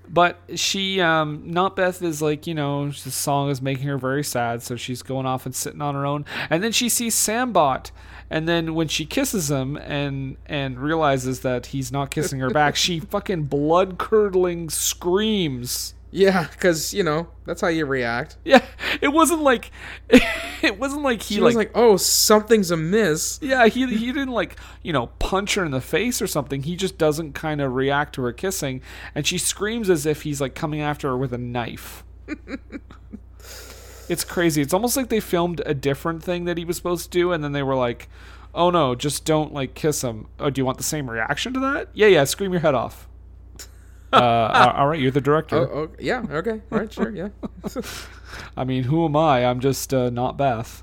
but 0.09 0.39
she, 0.57 1.01
um, 1.01 1.43
not 1.47 1.77
Beth, 1.77 2.03
is 2.03 2.21
like, 2.21 2.47
you 2.47 2.55
know, 2.55 2.91
the 2.91 3.11
song 3.11 3.51
is 3.51 3.63
making 3.63 3.87
her 3.87 3.99
very 3.99 4.25
sad, 4.25 4.63
so 4.63 4.77
she's 4.77 5.03
going 5.03 5.27
off 5.27 5.47
and 5.47 5.55
sitting 5.55 5.81
on 5.81 5.95
her 5.95 6.05
own, 6.05 6.25
and 6.51 6.63
then 6.63 6.73
she 6.73 6.89
sees 6.89 7.15
Sambot. 7.15 7.91
And 8.29 8.49
then 8.49 8.75
when 8.75 8.89
she 8.89 9.07
kisses 9.07 9.51
him 9.51 9.77
and 9.77 10.37
and 10.47 10.81
realizes 10.81 11.41
that 11.41 11.67
he's 11.67 11.93
not 11.93 12.11
kissing 12.11 12.41
her 12.41 12.51
back, 12.51 12.75
she 12.75 12.99
fucking 13.13 13.45
blood 13.45 13.99
curdling 13.99 14.69
screams. 14.69 15.95
Yeah, 16.13 16.47
because 16.51 16.95
you 16.95 17.03
know 17.03 17.29
that's 17.45 17.61
how 17.61 17.69
you 17.69 17.85
react. 17.85 18.37
Yeah, 18.45 18.65
it 19.01 19.09
wasn't 19.09 19.43
like 19.43 19.71
it 20.11 20.79
wasn't 20.79 21.03
like 21.03 21.21
he 21.23 21.35
She 21.35 21.41
like, 21.41 21.49
was 21.49 21.57
like, 21.57 21.73
"Oh, 21.75 21.97
something's 21.97 22.71
amiss." 22.71 23.39
yeah 23.43 23.67
he 23.67 23.87
he 23.87 24.07
didn't 24.13 24.31
like 24.33 24.57
you 24.83 24.93
know 24.93 25.09
punch 25.19 25.55
her 25.57 25.65
in 25.65 25.73
the 25.73 25.81
face 25.81 26.23
or 26.23 26.27
something. 26.27 26.63
He 26.63 26.77
just 26.77 26.97
doesn't 26.97 27.35
kind 27.35 27.61
of 27.61 27.75
react 27.75 28.15
to 28.15 28.23
her 28.23 28.33
kissing, 28.33 28.83
and 29.15 29.27
she 29.27 29.37
screams 29.37 29.91
as 29.91 30.07
if 30.07 30.23
he's 30.23 30.41
like 30.41 30.55
coming 30.55 30.81
after 30.81 31.09
her 31.09 31.17
with 31.17 31.33
a 31.33 31.39
knife. 31.39 32.05
it's 34.09 34.25
crazy. 34.25 34.63
It's 34.63 34.75
almost 34.75 34.97
like 34.97 35.09
they 35.09 35.21
filmed 35.21 35.61
a 35.67 35.75
different 35.75 36.23
thing 36.23 36.45
that 36.45 36.57
he 36.57 36.65
was 36.65 36.77
supposed 36.77 37.05
to 37.05 37.11
do, 37.11 37.33
and 37.33 37.43
then 37.43 37.53
they 37.53 37.63
were 37.63 37.75
like, 37.77 38.09
"Oh 38.55 38.71
no, 38.71 38.95
just 38.95 39.25
don't 39.25 39.53
like 39.53 39.75
kiss 39.75 40.03
him." 40.03 40.29
Oh, 40.39 40.51
do 40.51 40.61
you 40.61 40.65
want 40.65 40.79
the 40.79 40.85
same 40.85 41.11
reaction 41.11 41.53
to 41.55 41.61
that? 41.61 41.89
Yeah, 41.95 42.07
yeah. 42.07 42.25
Scream 42.25 42.53
your 42.53 42.61
head 42.61 42.75
off. 42.75 43.09
Uh, 44.13 44.73
all- 44.77 44.89
right, 44.89 45.01
you're 45.01 45.11
the 45.11 45.21
director. 45.21 45.57
Oh, 45.57 45.83
oh, 45.83 45.91
yeah, 45.99 46.25
okay, 46.31 46.63
all 46.71 46.79
right, 46.79 46.93
sure, 46.93 47.11
yeah. 47.11 47.29
I 48.57 48.65
mean, 48.65 48.85
who 48.85 49.05
am 49.05 49.17
I? 49.17 49.45
I'm 49.47 49.61
just 49.61 49.93
uh, 49.93 50.11
not 50.11 50.37
Beth. 50.37 50.83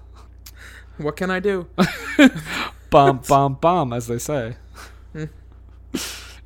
what 0.97 1.15
can 1.15 1.29
I 1.31 1.39
do? 1.39 1.67
bum 2.89 3.21
bum 3.27 3.55
bum, 3.55 3.93
as 3.93 4.07
they 4.07 4.17
say. 4.17 4.55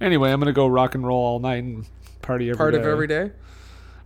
anyway, 0.01 0.31
I'm 0.31 0.39
gonna 0.39 0.53
go 0.53 0.67
rock 0.67 0.95
and 0.95 1.05
roll 1.05 1.23
all 1.23 1.39
night 1.39 1.63
and 1.63 1.85
party 2.21 2.49
every 2.49 2.57
Part 2.57 2.73
day. 2.73 2.79
of 2.79 2.85
every 2.85 3.07
day. 3.07 3.31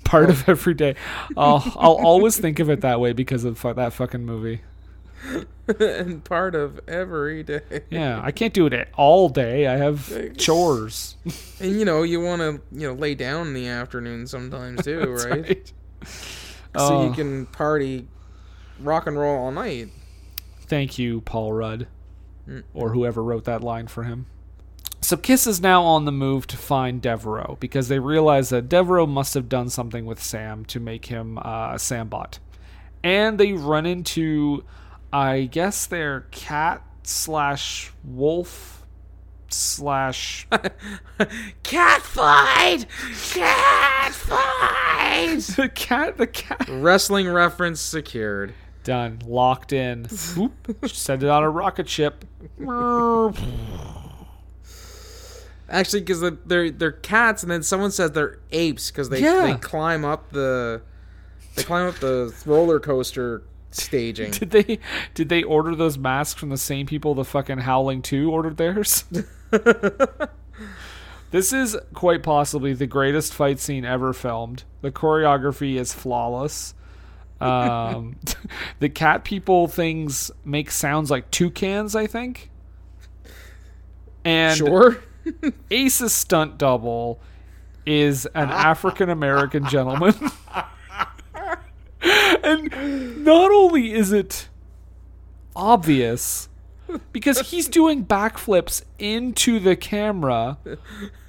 Part 0.03 0.29
of 0.29 0.47
every 0.49 0.73
day. 0.73 0.95
I'll 1.37 1.63
I'll 1.75 1.97
always 2.05 2.37
think 2.37 2.59
of 2.59 2.69
it 2.69 2.81
that 2.81 2.99
way 2.99 3.13
because 3.13 3.43
of 3.43 3.61
that 3.61 3.93
fucking 3.93 4.25
movie. 4.25 4.61
and 5.79 6.23
part 6.23 6.55
of 6.55 6.79
every 6.87 7.43
day. 7.43 7.61
Yeah, 7.89 8.21
I 8.23 8.31
can't 8.31 8.53
do 8.53 8.65
it 8.67 8.89
all 8.95 9.29
day. 9.29 9.67
I 9.67 9.77
have 9.77 10.35
chores. 10.37 11.15
And 11.59 11.77
you 11.77 11.85
know, 11.85 12.01
you 12.03 12.19
want 12.19 12.41
to 12.41 12.61
you 12.71 12.87
know 12.87 12.93
lay 12.93 13.13
down 13.15 13.47
in 13.47 13.53
the 13.53 13.67
afternoon 13.67 14.25
sometimes 14.27 14.83
too, 14.85 14.99
That's 15.15 15.25
right? 15.25 15.73
So 16.05 16.29
Oh, 16.75 17.07
you 17.07 17.13
can 17.13 17.45
party, 17.47 18.07
rock 18.79 19.05
and 19.07 19.17
roll 19.19 19.37
all 19.37 19.51
night. 19.51 19.89
Thank 20.67 20.97
you, 20.97 21.21
Paul 21.21 21.53
Rudd, 21.53 21.87
Mm. 22.49 22.63
or 22.73 22.89
whoever 22.93 23.23
wrote 23.23 23.43
that 23.45 23.61
line 23.63 23.85
for 23.87 24.03
him. 24.03 24.25
So 24.99 25.15
Kiss 25.17 25.45
is 25.45 25.61
now 25.61 25.83
on 25.83 26.05
the 26.05 26.11
move 26.11 26.47
to 26.47 26.57
find 26.57 26.99
Devereaux 27.01 27.57
because 27.59 27.87
they 27.87 27.99
realize 27.99 28.49
that 28.49 28.67
Devereaux 28.69 29.05
must 29.05 29.35
have 29.35 29.47
done 29.47 29.69
something 29.69 30.05
with 30.05 30.21
Sam 30.21 30.65
to 30.65 30.79
make 30.79 31.05
him 31.05 31.37
uh, 31.37 31.73
a 31.73 31.75
Sambot, 31.77 32.39
and 33.03 33.39
they 33.39 33.53
run 33.53 33.85
into, 33.85 34.63
I 35.13 35.45
guess, 35.45 35.85
they're 35.85 36.21
cat 36.31 36.81
slash 37.03 37.91
wolf 38.03 38.85
slash 39.49 40.47
Cat 41.63 42.01
fight! 42.01 42.85
Cat 43.33 44.13
fight! 44.13 45.39
the 45.57 45.69
cat 45.69 46.17
the 46.17 46.27
cat 46.27 46.65
Wrestling 46.69 47.27
reference 47.29 47.81
secured. 47.81 48.53
done 48.85 49.19
locked 49.25 49.73
in. 49.73 50.05
Whoop, 50.37 50.87
send 50.87 51.23
it 51.23 51.29
on 51.29 51.43
a 51.43 51.49
rocket 51.49 51.89
ship. 51.89 52.23
Actually, 55.69 56.01
because 56.01 56.21
they're 56.45 56.69
they're 56.71 56.91
cats, 56.91 57.43
and 57.43 57.51
then 57.51 57.63
someone 57.63 57.91
says 57.91 58.11
they're 58.11 58.39
apes 58.51 58.91
because 58.91 59.09
they 59.09 59.21
Yeah. 59.21 59.47
they 59.53 59.55
climb 59.59 60.03
up 60.03 60.31
the 60.31 60.81
they 61.55 61.63
climb 61.63 61.87
up 61.87 61.95
the 61.95 62.33
roller 62.45 62.79
coaster 62.79 63.43
staging. 63.71 64.31
Did 64.31 64.51
they 64.51 64.79
did 65.13 65.29
they 65.29 65.43
order 65.43 65.75
those 65.75 65.97
masks 65.97 66.39
from 66.39 66.49
the 66.49 66.57
same 66.57 66.85
people 66.85 67.13
the 67.15 67.25
fucking 67.25 67.59
Howling 67.59 68.01
2 68.01 68.31
ordered 68.31 68.57
theirs? 68.57 69.05
this 71.31 71.53
is 71.53 71.77
quite 71.93 72.23
possibly 72.23 72.73
the 72.73 72.87
greatest 72.87 73.33
fight 73.33 73.59
scene 73.59 73.85
ever 73.85 74.13
filmed. 74.13 74.63
The 74.81 74.91
choreography 74.91 75.75
is 75.79 75.93
flawless. 75.93 76.73
Um, 77.39 78.17
the 78.79 78.89
cat 78.89 79.23
people 79.23 79.67
things 79.67 80.31
make 80.45 80.69
sounds 80.71 81.09
like 81.09 81.31
toucans, 81.31 81.95
I 81.95 82.07
think. 82.07 82.49
And 84.23 84.57
Sure. 84.57 84.97
Ace's 85.69 86.13
stunt 86.13 86.57
double 86.57 87.19
is 87.85 88.25
an 88.27 88.49
African 88.49 89.09
American 89.09 89.67
gentleman. 89.67 90.13
and 92.43 93.23
not 93.23 93.51
only 93.51 93.93
is 93.93 94.11
it 94.11 94.49
obvious 95.55 96.49
because 97.11 97.51
he's 97.51 97.67
doing 97.67 98.05
backflips 98.05 98.83
into 98.99 99.59
the 99.59 99.75
camera 99.75 100.57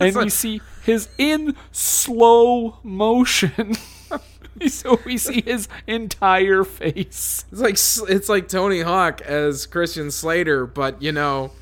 and 0.01 0.17
we 0.17 0.29
see 0.29 0.61
his 0.85 1.09
in 1.19 1.57
slow 1.71 2.79
motion. 2.83 3.77
so 4.69 5.01
we 5.05 5.17
see 5.19 5.43
his 5.43 5.69
entire 5.87 6.65
face. 6.65 7.45
It's 7.51 7.61
like 7.61 8.11
it's 8.11 8.29
like 8.29 8.49
Tony 8.49 8.81
Hawk 8.81 9.21
as 9.23 9.67
Christian 9.67 10.11
Slater, 10.11 10.67
but 10.67 11.01
you 11.01 11.13
know, 11.13 11.53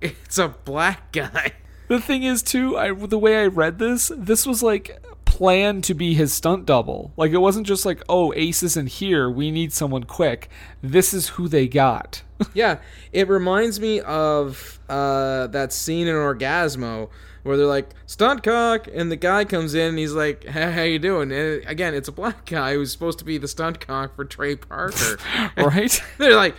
it's 0.00 0.38
a 0.38 0.48
black 0.48 1.12
guy. 1.12 1.52
The 1.88 2.00
thing 2.00 2.22
is, 2.22 2.42
too, 2.42 2.76
I 2.76 2.92
the 2.92 3.18
way 3.18 3.42
I 3.42 3.46
read 3.46 3.78
this, 3.78 4.12
this 4.14 4.46
was 4.46 4.62
like 4.62 5.02
planned 5.38 5.84
to 5.84 5.94
be 5.94 6.14
his 6.14 6.32
stunt 6.34 6.66
double. 6.66 7.12
Like 7.16 7.30
it 7.30 7.38
wasn't 7.38 7.64
just 7.64 7.86
like, 7.86 8.02
oh, 8.08 8.32
Ace 8.34 8.64
isn't 8.64 8.88
here. 8.88 9.30
We 9.30 9.52
need 9.52 9.72
someone 9.72 10.02
quick. 10.02 10.50
This 10.82 11.14
is 11.14 11.28
who 11.28 11.46
they 11.46 11.68
got. 11.68 12.22
Yeah, 12.54 12.78
it 13.12 13.28
reminds 13.28 13.80
me 13.80 13.98
of 14.00 14.78
uh, 14.88 15.48
that 15.48 15.72
scene 15.72 16.06
in 16.06 16.14
Orgazmo 16.14 17.08
where 17.42 17.56
they're 17.56 17.66
like 17.66 17.90
stunt 18.06 18.44
cock, 18.44 18.86
and 18.94 19.10
the 19.10 19.16
guy 19.16 19.44
comes 19.44 19.74
in 19.74 19.88
and 19.88 19.98
he's 19.98 20.12
like, 20.12 20.44
"Hey, 20.44 20.70
how 20.70 20.82
you 20.82 21.00
doing?" 21.00 21.32
And 21.32 21.66
again, 21.66 21.94
it's 21.94 22.06
a 22.06 22.12
black 22.12 22.46
guy 22.46 22.74
who's 22.74 22.92
supposed 22.92 23.18
to 23.18 23.24
be 23.24 23.38
the 23.38 23.48
stunt 23.48 23.80
cock 23.80 24.14
for 24.14 24.24
Trey 24.24 24.54
Parker. 24.54 25.18
right? 25.56 26.00
they're 26.18 26.36
like, 26.36 26.54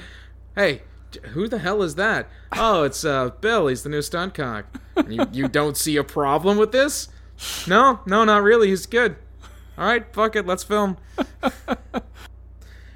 "Hey, 0.53 0.81
who 1.31 1.47
the 1.47 1.59
hell 1.59 1.81
is 1.81 1.95
that?" 1.95 2.27
Oh, 2.51 2.83
it's 2.83 3.05
uh, 3.05 3.29
Bill. 3.39 3.67
He's 3.67 3.83
the 3.83 3.89
new 3.89 4.01
stunt 4.01 4.33
cock. 4.33 4.65
You 5.07 5.27
you 5.31 5.47
don't 5.47 5.77
see 5.77 5.95
a 5.95 6.03
problem 6.03 6.57
with 6.57 6.73
this? 6.73 7.07
No, 7.67 7.99
no, 8.05 8.23
not 8.23 8.43
really. 8.43 8.69
He's 8.69 8.85
good. 8.85 9.15
All 9.77 9.85
right, 9.85 10.05
fuck 10.13 10.35
it, 10.35 10.45
let's 10.45 10.63
film. 10.63 10.97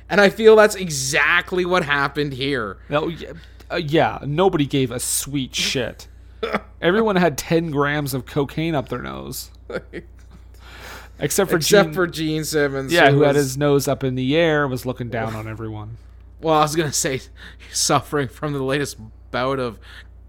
and 0.10 0.20
I 0.20 0.30
feel 0.30 0.56
that's 0.56 0.76
exactly 0.76 1.66
what 1.66 1.86
happened 1.86 2.34
here. 2.34 2.78
No, 2.90 3.08
yeah, 3.08 3.34
uh, 3.72 3.78
yeah, 3.78 4.20
nobody 4.26 4.66
gave 4.66 4.92
a 4.92 5.00
sweet 5.00 5.56
shit. 5.56 6.08
Everyone 6.82 7.16
had 7.16 7.38
10 7.38 7.72
grams 7.72 8.14
of 8.14 8.26
cocaine 8.26 8.76
up 8.76 8.90
their 8.90 9.02
nose. 9.02 9.52
Except 11.20 11.50
for 11.50 11.58
Except 11.58 11.88
Gene, 11.88 11.94
for 11.94 12.08
Gene 12.08 12.44
Simmons. 12.44 12.92
yeah, 12.92 13.12
who 13.12 13.22
had 13.22 13.36
his 13.36 13.58
nose 13.58 13.88
up 13.88 14.04
in 14.04 14.16
the 14.16 14.36
air, 14.36 14.64
and 14.64 14.72
was 14.72 14.86
looking 14.86 15.10
down 15.10 15.36
on 15.36 15.48
everyone. 15.48 15.98
Well, 16.42 16.56
I 16.56 16.64
was 16.64 16.76
gonna 16.76 16.92
say 16.92 17.14
he's 17.14 17.30
suffering 17.72 18.28
from 18.28 18.52
the 18.52 18.64
latest 18.64 18.98
bout 19.32 19.60
of 19.60 19.80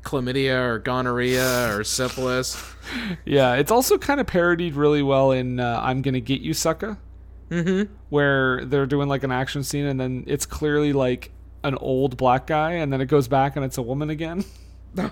chlamydia 0.05 0.57
or 0.69 0.79
gonorrhea 0.79 1.75
or 1.75 1.83
syphilis. 1.85 2.63
Yeah, 3.25 3.55
it's 3.55 3.71
also 3.73 3.97
kind 3.99 4.21
of 4.21 4.27
parodied 4.27 4.75
really 4.75 5.03
well 5.03 5.33
in 5.33 5.59
uh, 5.61 5.81
"I'm 5.83 6.03
Gonna 6.03 6.21
Get 6.21 6.41
You, 6.43 6.53
Sucker," 6.55 6.99
Mm-hmm. 7.51 7.93
where 8.11 8.65
they're 8.65 8.87
doing 8.87 9.09
like 9.09 9.23
an 9.25 9.33
action 9.33 9.63
scene, 9.65 9.87
and 9.87 9.99
then 10.01 10.25
it's 10.27 10.47
clearly 10.47 10.93
like 10.93 11.31
an 11.63 11.77
old 11.77 12.17
black 12.17 12.47
guy, 12.47 12.73
and 12.73 12.93
then 12.93 13.01
it 13.01 13.07
goes 13.07 13.27
back 13.29 13.57
and 13.57 13.65
it's 13.65 13.79
a 13.79 13.83
woman 13.83 14.11
again. 14.11 14.45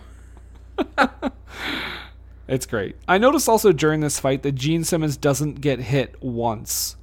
it's 2.49 2.66
great. 2.66 2.97
I 3.09 3.18
noticed 3.18 3.49
also 3.49 3.72
during 3.72 4.01
this 4.01 4.18
fight 4.18 4.43
that 4.43 4.53
Gene 4.53 4.84
Simmons 4.84 5.16
doesn't 5.16 5.61
get 5.61 5.80
hit 5.80 6.22
once. 6.22 6.97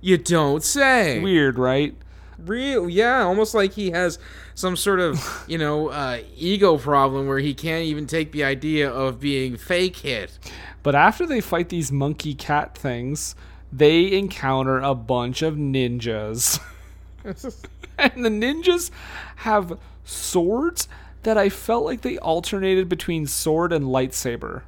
You 0.00 0.18
don't 0.18 0.62
say. 0.62 1.20
Weird, 1.20 1.58
right? 1.58 1.94
Real, 2.38 2.88
yeah, 2.88 3.22
almost 3.22 3.52
like 3.54 3.72
he 3.72 3.90
has 3.90 4.18
some 4.54 4.76
sort 4.76 5.00
of, 5.00 5.44
you 5.48 5.58
know, 5.58 5.88
uh, 5.90 6.20
ego 6.36 6.78
problem 6.78 7.26
where 7.26 7.40
he 7.40 7.52
can't 7.54 7.84
even 7.84 8.06
take 8.06 8.32
the 8.32 8.44
idea 8.44 8.88
of 8.90 9.18
being 9.20 9.56
fake 9.56 9.96
hit. 9.96 10.38
But 10.82 10.94
after 10.94 11.26
they 11.26 11.40
fight 11.40 11.68
these 11.68 11.90
monkey 11.90 12.34
cat 12.34 12.76
things, 12.78 13.34
they 13.72 14.12
encounter 14.16 14.78
a 14.78 14.94
bunch 14.94 15.42
of 15.42 15.54
ninjas. 15.56 16.60
and 17.24 18.24
the 18.24 18.28
ninjas 18.30 18.90
have 19.36 19.78
swords 20.04 20.88
that 21.24 21.36
I 21.36 21.48
felt 21.48 21.84
like 21.84 22.02
they 22.02 22.16
alternated 22.18 22.88
between 22.88 23.26
sword 23.26 23.72
and 23.72 23.84
lightsaber. 23.86 24.62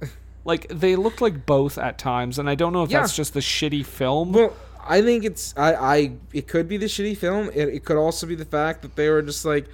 Like 0.44 0.68
they 0.68 0.94
looked 0.94 1.20
like 1.20 1.44
both 1.44 1.76
at 1.76 1.98
times, 1.98 2.38
and 2.38 2.48
I 2.48 2.54
don't 2.54 2.72
know 2.72 2.84
if 2.84 2.90
Yeah. 2.92 3.00
that's 3.00 3.16
just 3.16 3.34
the 3.34 3.40
shitty 3.40 3.84
film. 3.84 4.30
Well, 4.32 4.54
I 4.88 5.02
think 5.02 5.24
it's 5.24 5.54
I, 5.56 5.74
I 5.74 6.12
it 6.32 6.48
could 6.48 6.68
be 6.68 6.76
the 6.76 6.86
shitty 6.86 7.16
film. 7.16 7.50
It, 7.54 7.68
it 7.68 7.84
could 7.84 7.96
also 7.96 8.26
be 8.26 8.34
the 8.34 8.44
fact 8.44 8.82
that 8.82 8.96
they 8.96 9.08
were 9.08 9.22
just 9.22 9.44
like, 9.44 9.66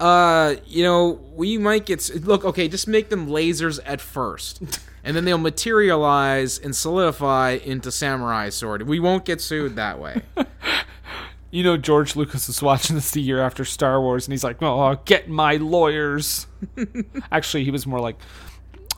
uh, 0.00 0.56
you 0.66 0.82
know, 0.82 1.20
we 1.34 1.58
might 1.58 1.86
get 1.86 2.24
look. 2.24 2.44
Okay, 2.44 2.68
just 2.68 2.88
make 2.88 3.08
them 3.08 3.28
lasers 3.28 3.78
at 3.84 4.00
first, 4.00 4.62
and 5.04 5.16
then 5.16 5.24
they'll 5.24 5.38
materialize 5.38 6.58
and 6.58 6.74
solidify 6.74 7.58
into 7.64 7.90
samurai 7.90 8.48
sword. 8.50 8.82
We 8.82 9.00
won't 9.00 9.24
get 9.24 9.40
sued 9.40 9.76
that 9.76 9.98
way. 9.98 10.22
You 11.52 11.62
know, 11.62 11.76
George 11.76 12.16
Lucas 12.16 12.48
was 12.48 12.60
watching 12.60 12.96
this 12.96 13.12
the 13.12 13.22
year 13.22 13.40
after 13.40 13.64
Star 13.64 14.00
Wars, 14.00 14.26
and 14.26 14.32
he's 14.32 14.44
like, 14.44 14.60
"Oh, 14.60 15.00
get 15.06 15.28
my 15.28 15.56
lawyers." 15.56 16.46
Actually, 17.32 17.64
he 17.64 17.70
was 17.70 17.86
more 17.86 18.00
like, 18.00 18.16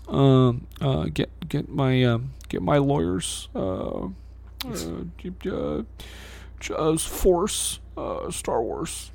um, 0.09 0.66
uh, 0.80 1.04
"Get 1.04 1.30
get 1.48 1.68
my 1.68 2.02
um, 2.04 2.32
get 2.48 2.62
my 2.62 2.78
lawyers." 2.78 3.48
Uh, 3.54 4.09
uh, 4.66 5.82
j- 6.61 6.74
uh, 6.74 6.96
Force, 6.98 7.80
uh, 7.96 8.30
Star 8.30 8.62
Wars, 8.62 9.12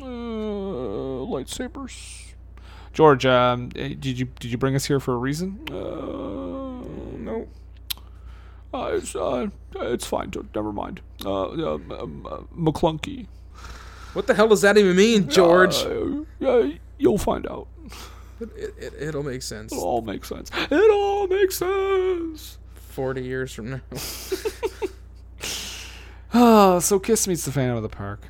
uh, 0.00 0.04
lightsabers. 0.04 2.26
George, 2.92 3.24
um, 3.24 3.70
eh, 3.76 3.94
did 3.98 4.18
you 4.18 4.26
did 4.40 4.50
you 4.50 4.58
bring 4.58 4.74
us 4.74 4.84
here 4.86 4.98
for 5.00 5.14
a 5.14 5.16
reason? 5.16 5.60
Uh, 5.70 5.74
no. 7.18 7.46
uh, 8.74 8.90
it's, 8.94 9.14
uh, 9.14 9.46
it's 9.76 10.06
fine. 10.06 10.30
Don't- 10.30 10.54
Never 10.54 10.72
mind. 10.72 11.00
Uh, 11.24 11.74
um, 11.74 11.92
um, 11.92 12.26
uh, 12.28 12.38
Maclunkey. 12.56 13.26
What 14.12 14.26
the 14.26 14.34
hell 14.34 14.48
does 14.48 14.62
that 14.62 14.76
even 14.76 14.96
mean, 14.96 15.28
George? 15.28 15.76
Yeah, 16.40 16.70
you'll 16.98 17.18
find 17.18 17.46
out. 17.46 17.68
it, 18.40 18.74
it, 18.76 18.94
it'll 19.00 19.22
make 19.22 19.42
sense. 19.42 19.72
It 19.72 19.76
all 19.78 20.02
makes 20.02 20.28
sense. 20.28 20.50
It 20.70 20.90
all 20.90 21.28
makes 21.28 21.56
sense. 21.56 22.58
Forty 22.90 23.22
years 23.22 23.52
from 23.52 23.70
now. 23.70 23.80
oh, 26.34 26.78
so 26.80 26.98
Kiss 26.98 27.26
meets 27.28 27.44
the 27.44 27.52
Phantom 27.52 27.76
of 27.76 27.82
the 27.82 27.88
Park. 27.88 28.22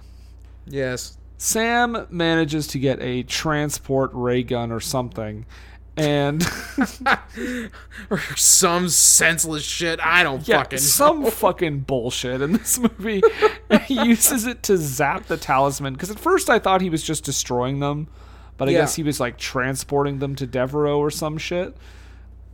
yes. 0.67 1.17
Sam 1.43 2.07
manages 2.11 2.67
to 2.67 2.79
get 2.79 3.01
a 3.01 3.23
transport 3.23 4.11
ray 4.13 4.43
gun 4.43 4.71
or 4.71 4.79
something, 4.79 5.47
and 5.97 6.47
or 8.11 8.19
some 8.37 8.91
senseless 8.91 9.63
shit. 9.63 9.99
I 10.03 10.23
don't 10.23 10.47
yeah, 10.47 10.59
fucking 10.59 10.79
some 10.81 11.23
know. 11.23 11.31
fucking 11.31 11.81
bullshit 11.81 12.43
in 12.43 12.53
this 12.53 12.79
movie. 12.79 13.23
he 13.87 13.95
uses 14.05 14.45
it 14.47 14.63
to 14.65 14.77
zap 14.77 15.29
the 15.29 15.39
talisman 15.39 15.95
because 15.95 16.11
at 16.11 16.19
first 16.21 16.51
I 16.51 16.59
thought 16.59 16.83
he 16.83 16.91
was 16.91 17.03
just 17.03 17.25
destroying 17.25 17.81
them, 17.81 18.09
but 18.59 18.69
I 18.69 18.73
Yeah. 18.73 18.81
guess 18.81 18.97
he 18.97 19.03
was 19.03 19.19
like 19.19 19.39
transporting 19.39 20.19
them 20.19 20.35
to 20.37 20.47
Devereaux 20.47 20.99
or 20.99 21.11
some 21.11 21.39
shit. 21.39 21.75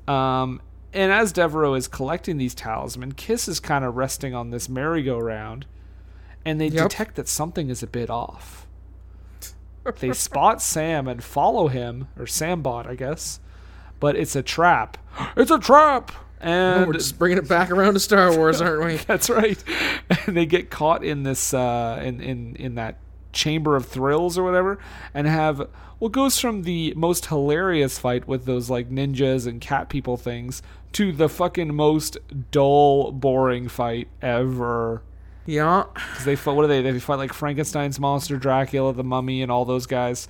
Um, 0.07 0.61
and 0.97 1.13
as 1.13 1.33
Devereaux 1.33 1.75
is 1.75 1.87
collecting 1.89 2.39
these 2.39 2.55
talisman, 2.55 3.13
Kiss 3.13 3.47
is 3.49 3.61
kind 3.61 3.85
of 3.85 3.97
resting 3.97 4.35
on 4.35 4.51
this 4.51 4.69
merry-go-round, 4.69 5.67
and 6.45 6.61
they 6.61 6.67
Yep. 6.69 6.89
detect 6.89 7.15
that 7.17 7.29
something 7.29 7.69
is 7.71 7.83
a 7.83 7.87
bit 7.87 8.11
off. 8.11 8.67
they 10.01 10.13
spot 10.13 10.61
Sam 10.75 11.07
and 11.07 11.23
follow 11.23 11.69
him, 11.69 12.09
or 12.19 12.25
Sambot, 12.25 12.87
I 12.87 12.95
guess. 12.97 13.39
But 14.01 14.17
it's 14.17 14.35
a 14.37 14.43
trap. 14.43 14.99
It's 15.37 15.51
a 15.51 15.59
trap! 15.59 16.13
And 16.41 16.87
We're 16.87 16.93
just 16.95 17.19
bringing 17.19 17.39
it 17.39 17.49
back 17.49 17.71
around 17.71 17.95
to 17.95 18.01
Star 18.01 18.37
Wars, 18.37 18.61
aren't 18.61 18.85
we? 18.85 18.97
that's 19.07 19.31
right. 19.31 19.63
And 20.27 20.37
they 20.37 20.45
get 20.47 20.71
caught 20.71 21.03
in 21.05 21.23
this 21.23 21.55
uh, 21.55 22.01
in 22.05 22.21
in 22.21 22.57
in 22.57 22.75
that 22.77 22.99
chamber 23.33 23.77
of 23.77 23.87
thrills 23.87 24.37
or 24.39 24.45
whatever, 24.45 24.79
and 25.15 25.27
have 25.27 25.69
what 25.99 26.13
goes 26.13 26.39
from 26.39 26.63
the 26.63 26.93
most 26.97 27.27
hilarious 27.27 27.99
fight 27.99 28.27
with 28.29 28.45
those 28.45 28.69
like 28.71 28.91
ninjas 28.91 29.47
and 29.47 29.61
cat 29.61 29.89
people 29.89 30.17
things 30.17 30.63
to 30.97 31.13
the 31.13 31.29
fucking 31.29 31.75
most 31.75 32.17
dull, 32.51 33.13
boring 33.13 33.69
fight 33.69 34.09
ever. 34.23 35.03
Yeah. 35.45 35.85
'Cause 35.95 36.25
they 36.25 36.37
fight. 36.37 36.57
What 36.57 36.65
are 36.65 36.69
they? 36.69 36.81
They 36.83 36.99
fight 36.99 37.17
like 37.19 37.33
Frankenstein's 37.33 38.01
monster, 38.01 38.37
Dracula, 38.39 38.93
the 38.95 39.05
Mummy, 39.05 39.43
and 39.43 39.53
all 39.53 39.65
those 39.65 39.87
guys. 39.87 40.27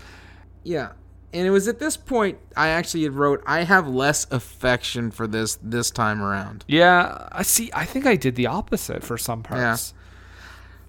Yeah. 0.65 0.89
And 1.33 1.47
it 1.47 1.51
was 1.51 1.69
at 1.69 1.79
this 1.79 1.97
point 1.97 2.39
I 2.57 2.69
actually 2.69 3.05
had 3.05 3.13
wrote 3.13 3.43
I 3.47 3.63
have 3.63 3.87
less 3.87 4.27
affection 4.31 5.11
for 5.11 5.27
this 5.27 5.57
this 5.63 5.91
time 5.91 6.21
around. 6.23 6.65
Yeah, 6.67 7.29
I 7.31 7.43
see. 7.43 7.71
I 7.73 7.85
think 7.85 8.05
I 8.07 8.17
did 8.17 8.35
the 8.35 8.47
opposite 8.49 9.05
for 9.05 9.17
some 9.17 9.43
parts. 9.43 9.95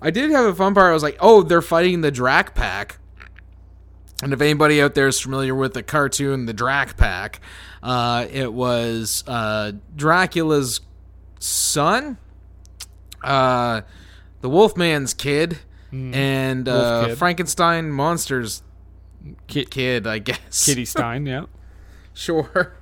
I 0.01 0.09
did 0.09 0.31
have 0.31 0.45
a 0.45 0.55
fun 0.55 0.73
part. 0.73 0.89
I 0.89 0.93
was 0.93 1.03
like, 1.03 1.17
"Oh, 1.19 1.43
they're 1.43 1.61
fighting 1.61 2.01
the 2.01 2.11
Drak 2.11 2.53
Pack." 2.55 2.97
And 4.23 4.33
if 4.33 4.41
anybody 4.41 4.81
out 4.81 4.95
there 4.95 5.07
is 5.07 5.19
familiar 5.19 5.53
with 5.53 5.73
the 5.73 5.83
cartoon 5.83 6.45
The 6.47 6.53
Drak 6.53 6.97
Pack, 6.97 7.39
uh, 7.83 8.25
it 8.31 8.51
was 8.51 9.23
uh, 9.27 9.73
Dracula's 9.95 10.81
son 11.39 12.17
uh, 13.23 13.81
the 14.41 14.49
Wolfman's 14.49 15.13
kid 15.13 15.59
and 15.91 16.67
Hmm. 16.67 16.73
Wolf 16.73 16.83
uh, 16.85 17.05
kid. 17.07 17.17
Frankenstein 17.17 17.91
monsters 17.91 18.61
Ki- 19.47 19.65
kid, 19.65 20.05
I 20.07 20.19
guess. 20.19 20.65
Kitty 20.65 20.85
Stein, 20.93 21.25
yeah. 21.25 21.45
sure. 22.13 22.73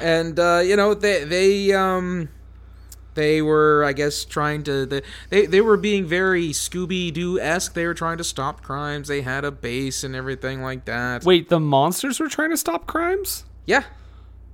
And 0.00 0.38
uh, 0.38 0.60
you 0.64 0.76
know 0.76 0.94
they 0.94 1.24
they 1.24 1.72
um 1.72 2.28
they 3.14 3.42
were 3.42 3.84
I 3.84 3.92
guess 3.92 4.24
trying 4.24 4.62
to 4.64 4.86
they 4.86 5.02
they, 5.30 5.46
they 5.46 5.60
were 5.60 5.76
being 5.76 6.06
very 6.06 6.48
Scooby 6.50 7.12
Doo 7.12 7.38
esque. 7.40 7.74
They 7.74 7.86
were 7.86 7.94
trying 7.94 8.18
to 8.18 8.24
stop 8.24 8.62
crimes. 8.62 9.08
They 9.08 9.22
had 9.22 9.44
a 9.44 9.50
base 9.50 10.04
and 10.04 10.14
everything 10.14 10.62
like 10.62 10.84
that. 10.86 11.24
Wait, 11.24 11.48
the 11.48 11.60
monsters 11.60 12.20
were 12.20 12.28
trying 12.28 12.50
to 12.50 12.56
stop 12.56 12.86
crimes? 12.86 13.44
Yeah. 13.66 13.84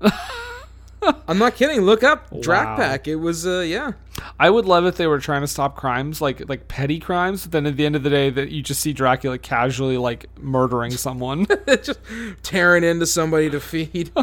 I'm 1.02 1.38
not 1.38 1.54
kidding. 1.54 1.80
Look 1.82 2.02
up 2.02 2.30
Wow. 2.32 2.40
Drak 2.40 2.76
Pack. 2.76 3.08
It 3.08 3.16
was 3.16 3.46
uh 3.46 3.60
yeah. 3.60 3.92
I 4.38 4.50
would 4.50 4.66
love 4.66 4.84
if 4.84 4.96
they 4.96 5.06
were 5.06 5.18
trying 5.18 5.40
to 5.40 5.46
stop 5.46 5.76
crimes, 5.76 6.20
like 6.20 6.48
like 6.48 6.68
petty 6.68 6.98
crimes. 7.00 7.44
But 7.44 7.52
then 7.52 7.66
at 7.66 7.76
the 7.76 7.86
end 7.86 7.96
of 7.96 8.02
the 8.02 8.10
day, 8.10 8.30
that 8.30 8.50
you 8.50 8.62
just 8.62 8.80
see 8.80 8.92
Dracula 8.92 9.38
casually 9.38 9.96
like 9.96 10.26
murdering 10.38 10.92
someone. 10.92 11.46
just 11.68 12.00
tearing 12.42 12.84
into 12.84 13.06
somebody 13.06 13.48
to 13.50 13.60
feed. 13.60 14.10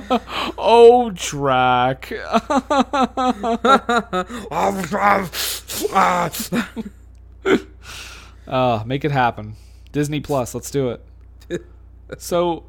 oh, 0.58 1.12
Drac. 1.14 2.12
Uh, 8.48 8.84
make 8.86 9.04
it 9.04 9.12
happen. 9.12 9.56
Disney 9.92 10.20
Plus, 10.20 10.54
let's 10.54 10.72
do 10.72 10.90
it. 11.50 11.66
so, 12.18 12.64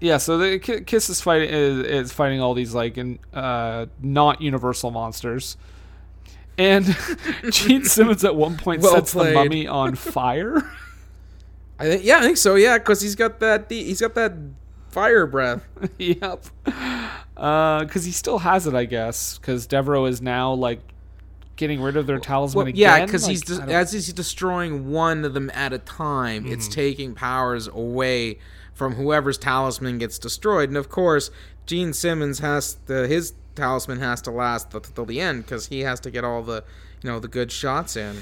yeah, 0.00 0.18
so 0.18 0.38
the 0.38 0.58
Kiss 0.58 1.08
is 1.10 1.20
fighting 1.20 1.48
is, 1.50 1.78
is 1.86 2.12
fighting 2.12 2.40
all 2.40 2.54
these 2.54 2.74
like 2.74 2.98
in, 2.98 3.18
uh, 3.32 3.86
not 4.00 4.40
universal 4.42 4.90
monsters, 4.90 5.56
and 6.58 6.84
Gene 7.50 7.84
Simmons 7.86 8.24
at 8.24 8.34
one 8.36 8.56
point 8.56 8.82
Well 8.82 8.94
sets 8.94 9.12
played. 9.12 9.30
the 9.30 9.34
mummy 9.34 9.66
on 9.66 9.94
fire. 9.96 10.62
I 11.78 11.84
think 11.84 12.04
yeah, 12.04 12.18
I 12.18 12.22
think 12.22 12.36
so. 12.38 12.54
Yeah, 12.54 12.78
because 12.78 13.00
he's 13.00 13.14
got 13.14 13.40
that 13.40 13.66
he's 13.70 14.00
got 14.00 14.14
that 14.14 14.32
fire 14.90 15.26
breath. 15.26 15.66
yep, 15.98 16.44
because 17.34 18.04
he 18.04 18.12
still 18.12 18.38
has 18.38 18.66
it, 18.66 18.74
I 18.74 18.84
guess. 18.86 19.38
Because 19.38 19.66
Devereaux 19.66 20.06
is 20.06 20.22
now 20.22 20.52
like 20.54 20.80
getting 21.56 21.80
rid 21.80 21.96
of 21.96 22.06
their 22.06 22.18
talisman 22.18 22.56
Well, 22.64 22.66
again. 22.68 22.78
yeah, 22.80 23.04
because 23.06 23.26
he's 23.26 23.48
Like, 23.48 23.68
de- 23.68 23.74
as 23.74 23.92
he's 23.92 24.12
destroying 24.12 24.90
one 24.90 25.24
of 25.24 25.32
them 25.34 25.50
at 25.54 25.72
a 25.72 25.78
time, 25.78 26.44
Mm-hmm. 26.44 26.52
it's 26.52 26.68
taking 26.68 27.14
powers 27.14 27.66
away 27.68 28.38
from 28.76 28.94
whoever's 28.94 29.38
talisman 29.38 29.96
gets 29.98 30.18
destroyed. 30.18 30.68
And 30.68 30.76
of 30.76 30.90
course, 30.90 31.30
Gene 31.64 31.92
Simmons 31.94 32.40
has 32.40 32.74
the 32.86 33.08
his 33.08 33.32
talisman 33.54 33.98
has 34.00 34.20
to 34.22 34.30
last 34.30 34.70
till, 34.70 34.80
till 34.80 35.06
the 35.06 35.18
end 35.20 35.44
because 35.44 35.68
he 35.68 35.80
has 35.80 35.98
to 36.00 36.10
get 36.10 36.22
all 36.24 36.42
the 36.42 36.62
you 37.02 37.10
know 37.10 37.18
the 37.18 37.26
good 37.28 37.50
shots 37.50 37.96
in. 37.96 38.18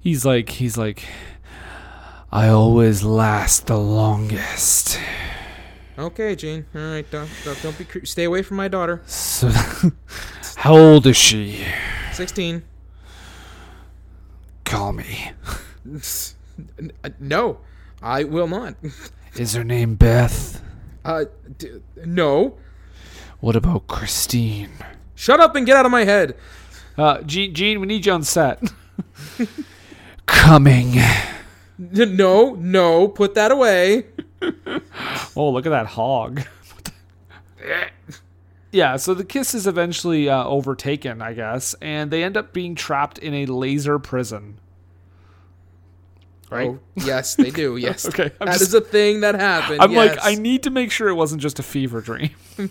he's 0.00 0.24
like 0.24 0.48
he's 0.48 0.76
like. 0.76 1.04
I 2.34 2.48
always 2.48 3.04
last 3.04 3.66
the 3.66 3.76
longest. 3.78 4.98
Okay, 5.98 6.34
Gene. 6.34 6.64
All 6.74 6.80
right, 6.80 7.10
don't 7.10 7.28
don't, 7.44 7.62
don't 7.62 7.76
be 7.76 7.84
cre- 7.84 8.06
stay 8.06 8.24
away 8.24 8.40
from 8.40 8.56
my 8.56 8.68
daughter. 8.68 9.02
So, 9.04 9.50
how 10.56 10.74
old 10.74 11.06
is 11.06 11.18
she? 11.18 11.62
Sixteen. 12.12 12.62
Call 14.64 14.94
me. 14.94 15.32
No, 17.18 17.58
I 18.02 18.24
will 18.24 18.46
not. 18.46 18.74
Is 19.36 19.54
her 19.54 19.64
name 19.64 19.94
Beth? 19.94 20.62
Uh, 21.04 21.24
d- 21.58 21.80
no. 22.04 22.58
What 23.40 23.56
about 23.56 23.86
Christine? 23.86 24.70
Shut 25.14 25.40
up 25.40 25.56
and 25.56 25.66
get 25.66 25.76
out 25.76 25.86
of 25.86 25.92
my 25.92 26.04
head. 26.04 26.36
Uh, 26.96 27.22
Gene, 27.22 27.54
Gene, 27.54 27.80
we 27.80 27.86
need 27.86 28.04
you 28.06 28.12
on 28.12 28.22
set. 28.22 28.62
Coming. 30.26 31.00
No, 31.78 32.54
no, 32.54 33.08
put 33.08 33.34
that 33.34 33.50
away. 33.50 34.06
Oh, 35.34 35.48
look 35.50 35.64
at 35.64 35.70
that 35.70 35.86
hog. 35.86 36.42
yeah, 38.72 38.96
so 38.96 39.14
the 39.14 39.24
kiss 39.24 39.54
is 39.54 39.66
eventually 39.66 40.28
uh, 40.28 40.44
overtaken, 40.44 41.22
I 41.22 41.32
guess, 41.32 41.74
and 41.80 42.10
they 42.10 42.22
end 42.22 42.36
up 42.36 42.52
being 42.52 42.74
trapped 42.74 43.18
in 43.18 43.32
a 43.32 43.46
laser 43.46 43.98
prison. 43.98 44.58
Right? 46.52 46.68
Oh, 46.68 46.78
yes, 46.96 47.34
they 47.34 47.50
do. 47.50 47.76
Yes. 47.82 48.06
Okay, 48.06 48.30
I'm 48.40 48.46
that 48.46 48.58
just- 48.58 48.62
is 48.62 48.74
a 48.74 48.80
thing 48.80 49.20
that 49.20 49.34
happened. 49.34 49.80
I'm 49.80 49.94
like. 49.94 50.18
I 50.22 50.34
need 50.34 50.62
to 50.64 50.70
make 50.70 50.90
sure 50.92 51.08
it 51.08 51.14
wasn't 51.14 51.40
just 51.42 51.58
a 51.58 51.62
fever 51.62 52.00
dream. 52.00 52.30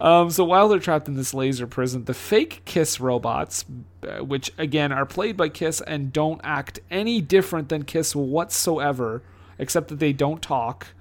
um, 0.00 0.30
so 0.30 0.44
while 0.44 0.68
they're 0.68 0.78
trapped 0.78 1.08
in 1.08 1.14
this 1.14 1.34
laser 1.34 1.66
prison, 1.66 2.04
the 2.04 2.14
fake 2.14 2.62
Kiss 2.64 3.00
robots, 3.00 3.64
uh, 4.06 4.24
which 4.24 4.50
again 4.58 4.92
are 4.92 5.06
played 5.06 5.36
by 5.36 5.48
Kiss 5.48 5.80
and 5.82 6.12
don't 6.12 6.40
act 6.42 6.80
any 6.90 7.20
different 7.20 7.68
than 7.68 7.84
Kiss 7.84 8.14
whatsoever, 8.16 9.22
except 9.58 9.88
that 9.88 9.98
they 9.98 10.12
don't 10.12 10.42
talk. 10.42 10.88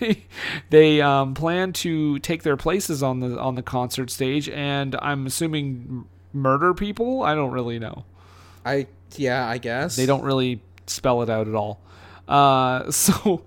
They, 0.00 0.24
they 0.70 1.00
um, 1.02 1.34
plan 1.34 1.72
to 1.74 2.18
take 2.20 2.42
their 2.42 2.56
places 2.56 3.02
on 3.02 3.20
the 3.20 3.38
on 3.38 3.54
the 3.54 3.62
concert 3.62 4.08
stage, 4.10 4.48
and 4.48 4.96
I'm 5.02 5.26
assuming 5.26 5.66
m- 5.88 6.08
murder 6.32 6.72
people. 6.72 7.22
I 7.22 7.34
don't 7.34 7.50
really 7.50 7.78
know 7.78 8.04
I 8.64 8.86
yeah, 9.18 9.46
I 9.46 9.58
guess 9.58 9.96
they 9.96 10.06
don't 10.06 10.24
really 10.24 10.62
spell 10.86 11.22
it 11.22 11.30
out 11.30 11.48
at 11.48 11.54
all. 11.54 11.80
Uh, 12.28 12.90
so, 12.90 13.44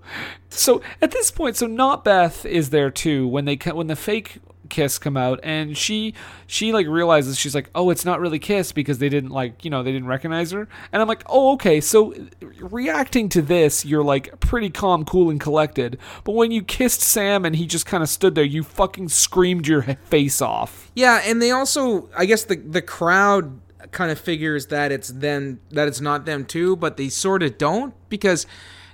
so 0.48 0.82
at 1.00 1.10
this 1.10 1.30
point, 1.30 1.56
so 1.56 1.66
not 1.66 2.04
Beth 2.04 2.44
is 2.44 2.70
there 2.70 2.90
too 2.90 3.26
when 3.26 3.44
they 3.44 3.56
when 3.56 3.86
the 3.86 3.96
fake 3.96 4.38
Kiss 4.68 4.98
come 4.98 5.16
out, 5.16 5.40
and 5.42 5.76
she 5.76 6.14
she 6.46 6.72
like 6.72 6.86
realizes 6.86 7.38
she's 7.38 7.54
like, 7.54 7.70
oh, 7.74 7.90
it's 7.90 8.04
not 8.04 8.20
really 8.20 8.38
Kiss 8.38 8.72
because 8.72 8.98
they 8.98 9.08
didn't 9.08 9.30
like 9.30 9.64
you 9.64 9.70
know 9.70 9.82
they 9.82 9.92
didn't 9.92 10.08
recognize 10.08 10.50
her, 10.50 10.68
and 10.92 11.02
I'm 11.02 11.08
like, 11.08 11.22
oh, 11.26 11.52
okay, 11.54 11.80
so 11.80 12.14
reacting 12.58 13.28
to 13.30 13.42
this, 13.42 13.84
you're 13.84 14.04
like 14.04 14.38
pretty 14.40 14.70
calm, 14.70 15.04
cool, 15.04 15.30
and 15.30 15.40
collected, 15.40 15.98
but 16.24 16.32
when 16.32 16.50
you 16.50 16.62
kissed 16.62 17.00
Sam 17.00 17.44
and 17.44 17.56
he 17.56 17.66
just 17.66 17.86
kind 17.86 18.02
of 18.02 18.08
stood 18.08 18.34
there, 18.34 18.44
you 18.44 18.62
fucking 18.62 19.08
screamed 19.08 19.66
your 19.66 19.82
face 19.82 20.40
off. 20.42 20.90
Yeah, 20.94 21.22
and 21.24 21.40
they 21.40 21.50
also, 21.50 22.08
I 22.16 22.26
guess 22.26 22.44
the 22.44 22.56
the 22.56 22.82
crowd 22.82 23.60
kind 23.92 24.10
of 24.10 24.18
figures 24.18 24.66
that 24.66 24.92
it's 24.92 25.08
them 25.08 25.60
that 25.70 25.88
it's 25.88 26.00
not 26.00 26.26
them 26.26 26.44
too, 26.44 26.76
but 26.76 26.96
they 26.96 27.08
sort 27.08 27.42
of 27.42 27.58
don't 27.58 27.94
because 28.08 28.46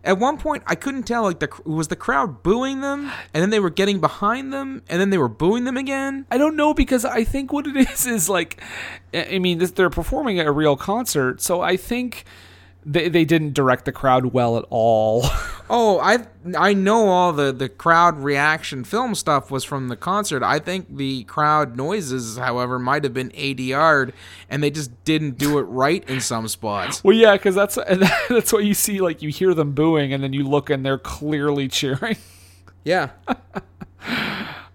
at 0.04 0.18
one 0.18 0.36
point 0.36 0.62
I 0.66 0.74
couldn't 0.74 1.04
tell 1.04 1.22
like 1.22 1.38
the 1.38 1.48
was 1.64 1.88
the 1.88 1.96
crowd 1.96 2.42
booing 2.42 2.80
them 2.80 3.10
and 3.32 3.42
then 3.42 3.50
they 3.50 3.60
were 3.60 3.70
getting 3.70 4.00
behind 4.00 4.52
them 4.52 4.82
and 4.88 5.00
then 5.00 5.10
they 5.10 5.18
were 5.18 5.28
booing 5.28 5.64
them 5.64 5.76
again. 5.76 6.26
I 6.30 6.38
don't 6.38 6.56
know 6.56 6.74
because 6.74 7.04
I 7.04 7.24
think 7.24 7.52
what 7.52 7.66
it 7.66 7.76
is 7.76 8.06
is 8.06 8.28
like, 8.28 8.60
I 9.14 9.38
mean, 9.38 9.58
they're 9.58 9.90
performing 9.90 10.38
at 10.38 10.46
a 10.46 10.52
real 10.52 10.76
concert, 10.76 11.40
so 11.40 11.60
I 11.60 11.76
think 11.76 12.24
they 12.84 13.08
they 13.08 13.24
didn't 13.24 13.54
direct 13.54 13.84
the 13.84 13.92
crowd 13.92 14.26
well 14.26 14.56
at 14.58 14.64
all. 14.70 15.24
Oh, 15.74 16.00
I 16.00 16.26
I 16.58 16.74
know 16.74 17.08
all 17.08 17.32
the 17.32 17.50
the 17.50 17.66
crowd 17.70 18.18
reaction 18.18 18.84
film 18.84 19.14
stuff 19.14 19.50
was 19.50 19.64
from 19.64 19.88
the 19.88 19.96
concert. 19.96 20.42
I 20.42 20.58
think 20.58 20.98
the 20.98 21.24
crowd 21.24 21.76
noises, 21.78 22.36
however, 22.36 22.78
might 22.78 23.04
have 23.04 23.14
been 23.14 23.30
ADR'd 23.30 24.12
and 24.50 24.62
they 24.62 24.70
just 24.70 24.90
didn't 25.04 25.38
do 25.38 25.58
it 25.58 25.62
right 25.62 26.06
in 26.10 26.20
some 26.20 26.46
spots. 26.48 27.02
well, 27.02 27.16
yeah, 27.16 27.32
because 27.32 27.54
that's 27.54 27.76
that's 28.28 28.52
what 28.52 28.64
you 28.66 28.74
see. 28.74 29.00
Like 29.00 29.22
you 29.22 29.30
hear 29.30 29.54
them 29.54 29.72
booing, 29.72 30.12
and 30.12 30.22
then 30.22 30.34
you 30.34 30.46
look, 30.46 30.68
and 30.68 30.84
they're 30.84 30.98
clearly 30.98 31.68
cheering. 31.68 32.16
Yeah. 32.84 33.10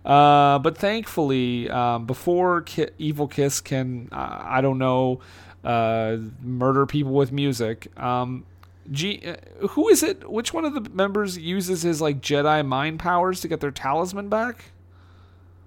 Uh, 0.06 0.58
but 0.60 0.78
thankfully, 0.78 1.70
um, 1.70 2.06
before 2.06 2.62
Ki- 2.62 2.88
Evil 2.98 3.28
Kiss 3.28 3.60
can, 3.60 4.08
uh, 4.14 4.42
I 4.42 4.62
don't 4.62 4.78
know, 4.78 5.20
uh, 5.68 6.18
murder 6.42 6.86
people 6.86 7.12
with 7.14 7.32
music. 7.32 7.88
Um, 8.00 8.46
G- 8.92 9.22
uh, 9.28 9.68
who 9.70 9.90
is 9.90 10.02
it? 10.02 10.30
Which 10.30 10.54
one 10.54 10.64
of 10.64 10.74
the 10.74 10.90
members 10.92 11.38
uses 11.38 11.82
his 11.82 12.02
like 12.02 12.22
Jedi 12.22 12.66
mind 12.66 13.00
powers 13.00 13.42
to 13.42 13.48
get 13.48 13.60
their 13.60 13.72
talisman 13.72 14.30
back? 14.30 14.66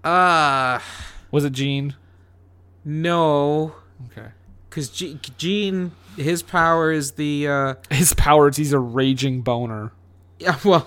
Uh 0.03 0.79
Was 1.31 1.45
it 1.45 1.53
Gene? 1.53 1.95
no. 2.85 3.75
Okay. 4.11 4.29
Because 4.69 4.89
G- 4.89 5.19
Gene, 5.37 5.93
his 6.17 6.43
power 6.43 6.91
is 6.93 7.13
the. 7.13 7.49
Uh, 7.49 7.75
His 7.91 8.15
powers, 8.15 8.57
he's 8.57 8.73
a 8.73 8.79
raging 8.79 9.43
boner. 9.43 9.93
yeah, 10.39 10.57
well, 10.65 10.87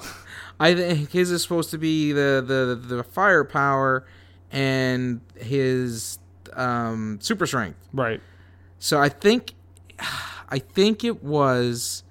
I 0.59 0.73
think 0.73 1.11
his 1.11 1.29
is 1.29 1.43
supposed 1.43 1.69
to 1.71 1.77
be 1.77 2.11
the 2.13 2.43
the 2.45 2.95
the 2.95 3.03
fire 3.03 3.43
power, 3.43 4.05
and 4.51 5.19
his 5.35 6.17
um, 6.53 7.19
super 7.21 7.45
strength. 7.45 7.77
Right. 7.93 8.21
So 8.83 8.99
I 8.99 9.07
think, 9.07 9.53
I 10.49 10.59
think 10.59 11.05
it 11.05 11.23
was 11.23 12.03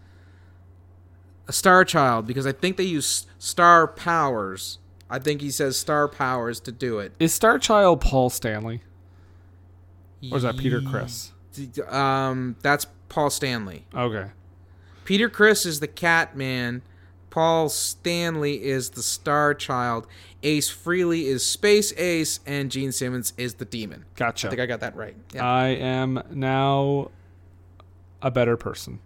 a 1.46 1.52
Star 1.52 1.84
Child 1.84 2.26
because 2.26 2.46
I 2.46 2.52
think 2.52 2.78
they 2.78 2.84
use 2.84 3.26
star 3.38 3.86
powers. 3.86 4.78
I 5.10 5.18
think 5.18 5.42
he 5.42 5.50
says 5.50 5.78
star 5.78 6.08
powers 6.08 6.60
to 6.60 6.72
do 6.72 6.98
it. 6.98 7.12
Is 7.18 7.34
Star 7.34 7.58
Child 7.58 8.00
Paul 8.00 8.30
Stanley? 8.30 8.80
Or 10.30 10.38
is 10.38 10.44
that 10.44 10.56
Peter 10.56 10.80
Criss? 10.80 11.32
Um, 11.90 12.56
that's 12.62 12.86
Paul 13.10 13.28
Stanley. 13.28 13.84
Okay. 13.94 14.30
Peter 15.04 15.28
Criss 15.28 15.66
is 15.66 15.80
the 15.80 15.88
cat 15.88 16.34
man. 16.34 16.80
Paul 17.32 17.70
Stanley 17.70 18.62
is 18.62 18.90
the 18.90 19.02
Star 19.02 19.54
Child, 19.54 20.06
Ace 20.42 20.70
Frehley 20.70 21.22
is 21.22 21.44
Space 21.44 21.90
Ace, 21.96 22.40
and 22.46 22.70
Gene 22.70 22.92
Simmons 22.92 23.32
is 23.38 23.54
the 23.54 23.64
Demon. 23.64 24.04
Gotcha. 24.16 24.48
I 24.48 24.50
think 24.50 24.60
I 24.60 24.66
got 24.66 24.80
that 24.80 24.94
right. 24.94 25.16
Yeah. 25.34 25.42
I 25.42 25.68
am 25.68 26.22
now 26.30 27.10
a 28.20 28.30
better 28.30 28.58
person. 28.58 28.98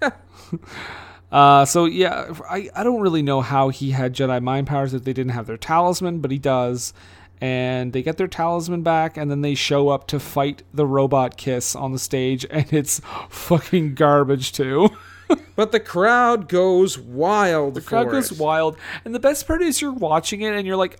uh, 1.32 1.64
so 1.64 1.86
yeah, 1.86 2.32
I, 2.48 2.70
I 2.72 2.84
don't 2.84 3.00
really 3.00 3.22
know 3.22 3.40
how 3.40 3.70
he 3.70 3.90
had 3.90 4.14
Jedi 4.14 4.40
mind 4.40 4.68
powers 4.68 4.94
if 4.94 5.02
they 5.02 5.12
didn't 5.12 5.32
have 5.32 5.48
their 5.48 5.56
talisman, 5.56 6.20
but 6.20 6.30
he 6.30 6.38
does. 6.38 6.94
And 7.40 7.92
they 7.92 8.04
get 8.04 8.18
their 8.18 8.28
talisman 8.28 8.82
back, 8.82 9.16
and 9.16 9.28
then 9.28 9.40
they 9.40 9.56
show 9.56 9.88
up 9.88 10.06
to 10.08 10.20
fight 10.20 10.62
the 10.72 10.86
robot 10.86 11.36
kiss 11.36 11.74
on 11.74 11.90
the 11.90 11.98
stage, 11.98 12.46
and 12.50 12.72
it's 12.72 13.00
fucking 13.30 13.96
garbage 13.96 14.52
too. 14.52 14.90
but 15.56 15.72
the 15.72 15.80
crowd 15.80 16.48
goes 16.48 16.98
wild. 16.98 17.74
the 17.74 17.80
crowd 17.80 18.10
goes 18.10 18.32
wild, 18.32 18.76
and 19.04 19.14
the 19.14 19.20
best 19.20 19.46
part 19.46 19.62
is 19.62 19.80
you're 19.80 19.92
watching 19.92 20.42
it, 20.42 20.54
and 20.54 20.66
you're 20.66 20.76
like, 20.76 20.98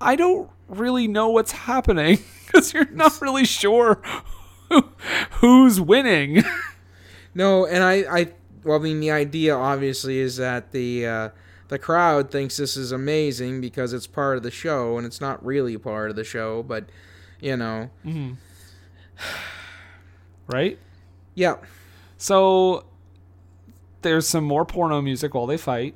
I 0.00 0.16
don't 0.16 0.50
really 0.68 1.08
know 1.08 1.28
what's 1.28 1.52
happening 1.52 2.18
because 2.46 2.72
you're 2.74 2.90
not 2.90 3.20
really 3.20 3.44
sure 3.44 4.00
who's 5.40 5.80
winning. 5.80 6.42
No, 7.34 7.64
and 7.64 7.82
I, 7.82 7.94
I, 8.10 8.32
well, 8.62 8.78
I 8.78 8.82
mean, 8.82 9.00
the 9.00 9.10
idea 9.10 9.56
obviously 9.56 10.18
is 10.18 10.36
that 10.36 10.72
the 10.72 11.06
uh, 11.06 11.28
the 11.68 11.78
crowd 11.78 12.30
thinks 12.30 12.58
this 12.58 12.76
is 12.76 12.92
amazing 12.92 13.62
because 13.62 13.94
it's 13.94 14.06
part 14.06 14.36
of 14.36 14.42
the 14.42 14.50
show, 14.50 14.98
and 14.98 15.06
it's 15.06 15.18
not 15.18 15.42
really 15.42 15.78
part 15.78 16.10
of 16.10 16.16
the 16.16 16.24
show, 16.24 16.62
but 16.62 16.90
you 17.40 17.56
know, 17.56 17.88
right? 20.46 20.78
yeah. 21.34 21.56
So 22.18 22.84
there's 24.02 24.28
some 24.28 24.44
more 24.44 24.64
porno 24.64 25.00
music 25.00 25.34
while 25.34 25.46
they 25.46 25.56
fight. 25.56 25.94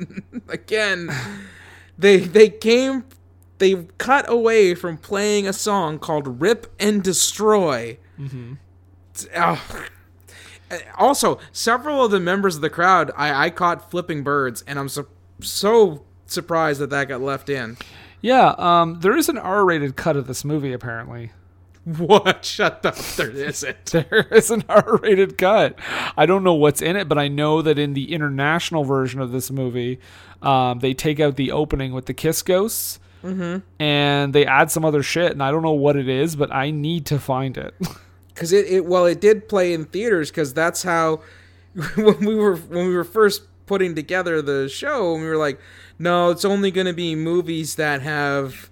Again, 0.48 1.10
they 1.96 2.18
they 2.18 2.48
came, 2.48 3.04
they 3.58 3.86
cut 3.98 4.28
away 4.28 4.74
from 4.74 4.96
playing 4.96 5.46
a 5.46 5.52
song 5.52 5.98
called 5.98 6.40
"Rip 6.40 6.72
and 6.78 7.02
Destroy." 7.02 7.98
Mm-hmm. 8.18 8.54
also, 10.96 11.38
several 11.52 12.04
of 12.04 12.10
the 12.10 12.20
members 12.20 12.56
of 12.56 12.62
the 12.62 12.70
crowd, 12.70 13.10
I, 13.16 13.46
I 13.46 13.50
caught 13.50 13.90
flipping 13.90 14.22
birds, 14.22 14.62
and 14.66 14.78
I'm 14.78 14.88
so 14.88 15.06
so 15.40 16.04
surprised 16.26 16.80
that 16.80 16.90
that 16.90 17.08
got 17.08 17.20
left 17.20 17.48
in. 17.48 17.76
Yeah, 18.20 18.54
um, 18.58 19.00
there 19.00 19.16
is 19.16 19.28
an 19.28 19.38
R-rated 19.38 19.96
cut 19.96 20.16
of 20.16 20.26
this 20.26 20.44
movie 20.44 20.72
apparently. 20.72 21.30
What? 21.96 22.44
Shut 22.44 22.84
up! 22.84 22.96
There 22.96 23.30
isn't. 23.30 23.84
There 23.92 24.26
is 24.30 24.50
an 24.50 24.64
R-rated 24.68 25.38
cut. 25.38 25.78
I 26.16 26.26
don't 26.26 26.44
know 26.44 26.54
what's 26.54 26.82
in 26.82 26.96
it, 26.96 27.08
but 27.08 27.16
I 27.18 27.28
know 27.28 27.62
that 27.62 27.78
in 27.78 27.94
the 27.94 28.12
international 28.12 28.84
version 28.84 29.20
of 29.20 29.32
this 29.32 29.50
movie, 29.50 29.98
um, 30.42 30.80
they 30.80 30.92
take 30.92 31.18
out 31.18 31.36
the 31.36 31.50
opening 31.50 31.92
with 31.92 32.04
the 32.04 32.14
kiss 32.14 32.42
ghosts, 32.42 33.00
and 33.78 34.34
they 34.34 34.44
add 34.44 34.70
some 34.70 34.84
other 34.84 35.02
shit, 35.02 35.32
and 35.32 35.42
I 35.42 35.50
don't 35.50 35.62
know 35.62 35.72
what 35.72 35.96
it 35.96 36.08
is, 36.08 36.36
but 36.36 36.52
I 36.52 36.70
need 36.70 37.06
to 37.06 37.18
find 37.18 37.56
it. 37.56 37.74
because 38.38 38.52
it, 38.52 38.66
it 38.66 38.84
well 38.84 39.04
it 39.04 39.20
did 39.20 39.48
play 39.48 39.72
in 39.72 39.84
theaters 39.84 40.30
because 40.30 40.54
that's 40.54 40.84
how 40.84 41.20
when 41.96 42.20
we 42.20 42.36
were 42.36 42.54
when 42.54 42.86
we 42.86 42.94
were 42.94 43.02
first 43.02 43.42
putting 43.66 43.96
together 43.96 44.40
the 44.40 44.68
show 44.68 45.14
we 45.14 45.24
were 45.24 45.36
like 45.36 45.58
no 45.98 46.30
it's 46.30 46.44
only 46.44 46.70
going 46.70 46.86
to 46.86 46.92
be 46.92 47.16
movies 47.16 47.74
that 47.74 48.00
have 48.00 48.70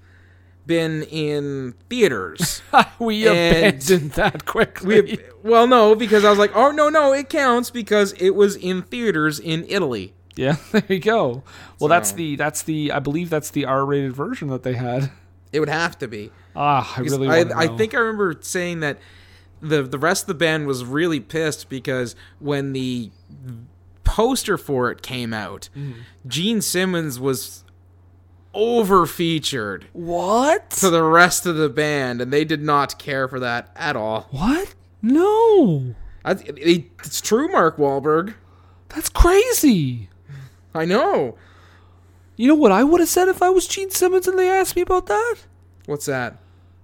been 0.66 1.02
in 1.04 1.74
theaters 1.88 2.60
we 2.98 3.26
And- 3.28 3.36
abandoned 3.76 4.10
that 4.12 4.44
quickly. 4.46 5.00
we 5.02 5.18
well 5.42 5.66
no 5.66 5.94
because 5.94 6.24
i 6.24 6.30
was 6.30 6.38
like 6.38 6.50
oh 6.56 6.70
no 6.72 6.88
no 6.88 7.12
it 7.12 7.28
counts 7.28 7.70
because 7.70 8.12
it 8.14 8.30
was 8.30 8.56
in 8.56 8.82
theaters 8.82 9.38
in 9.38 9.64
italy 9.68 10.12
yeah, 10.38 10.56
there 10.72 10.84
you 10.88 10.98
go. 10.98 11.44
Well, 11.80 11.88
that's 11.88 12.12
the 12.12 12.36
that's 12.36 12.60
the 12.62 12.92
I 12.92 12.98
believe 12.98 13.30
that's 13.30 13.48
the 13.48 13.64
R-rated 13.64 14.12
version 14.12 14.48
that 14.48 14.64
they 14.64 14.74
had. 14.74 15.10
it 15.50 15.60
would 15.60 15.70
have 15.70 15.96
to 16.00 16.08
be 16.08 16.30
Ah, 16.54 16.92
I 16.94 17.00
really 17.00 17.26
I, 17.26 17.40
I 17.56 17.68
think 17.74 17.94
I 17.94 17.98
remember 18.00 18.36
saying 18.42 18.80
that 18.80 18.98
the 19.62 19.82
the 19.82 19.96
rest 19.98 20.24
of 20.24 20.26
the 20.26 20.34
band 20.34 20.66
was 20.66 20.84
really 20.84 21.20
pissed 21.20 21.70
because 21.70 22.14
when 22.38 22.74
the 22.74 23.10
poster 24.04 24.58
for 24.58 24.90
it 24.90 25.00
came 25.00 25.32
out, 25.32 25.68
Mm-hmm. 25.74 26.00
Gene 26.26 26.60
Simmons 26.60 27.18
was 27.18 27.64
over 28.56 29.06
featured 29.06 29.86
what? 29.92 30.70
to 30.70 30.90
the 30.90 31.02
rest 31.02 31.46
of 31.46 31.56
the 31.56 31.68
band, 31.68 32.20
and 32.20 32.32
they 32.32 32.44
did 32.44 32.62
not 32.62 32.98
care 32.98 33.28
for 33.28 33.38
that 33.40 33.70
at 33.76 33.94
all. 33.96 34.22
what? 34.30 34.74
No, 35.02 35.94
I, 36.24 36.32
it, 36.32 36.86
it's 37.04 37.20
true, 37.20 37.46
Mark 37.48 37.76
Wahlberg. 37.76 38.34
that's 38.88 39.08
crazy. 39.08 40.08
I 40.74 40.84
know. 40.84 41.36
You 42.36 42.48
know 42.48 42.54
what 42.54 42.72
I 42.72 42.82
would 42.82 43.00
have 43.00 43.08
said 43.08 43.28
if 43.28 43.40
I 43.42 43.50
was 43.50 43.66
Gene 43.68 43.90
Simmons 43.90 44.26
and 44.26 44.38
they 44.38 44.48
asked 44.48 44.74
me 44.76 44.82
about 44.82 45.06
that? 45.06 45.36
What's 45.86 46.06
that? 46.06 46.38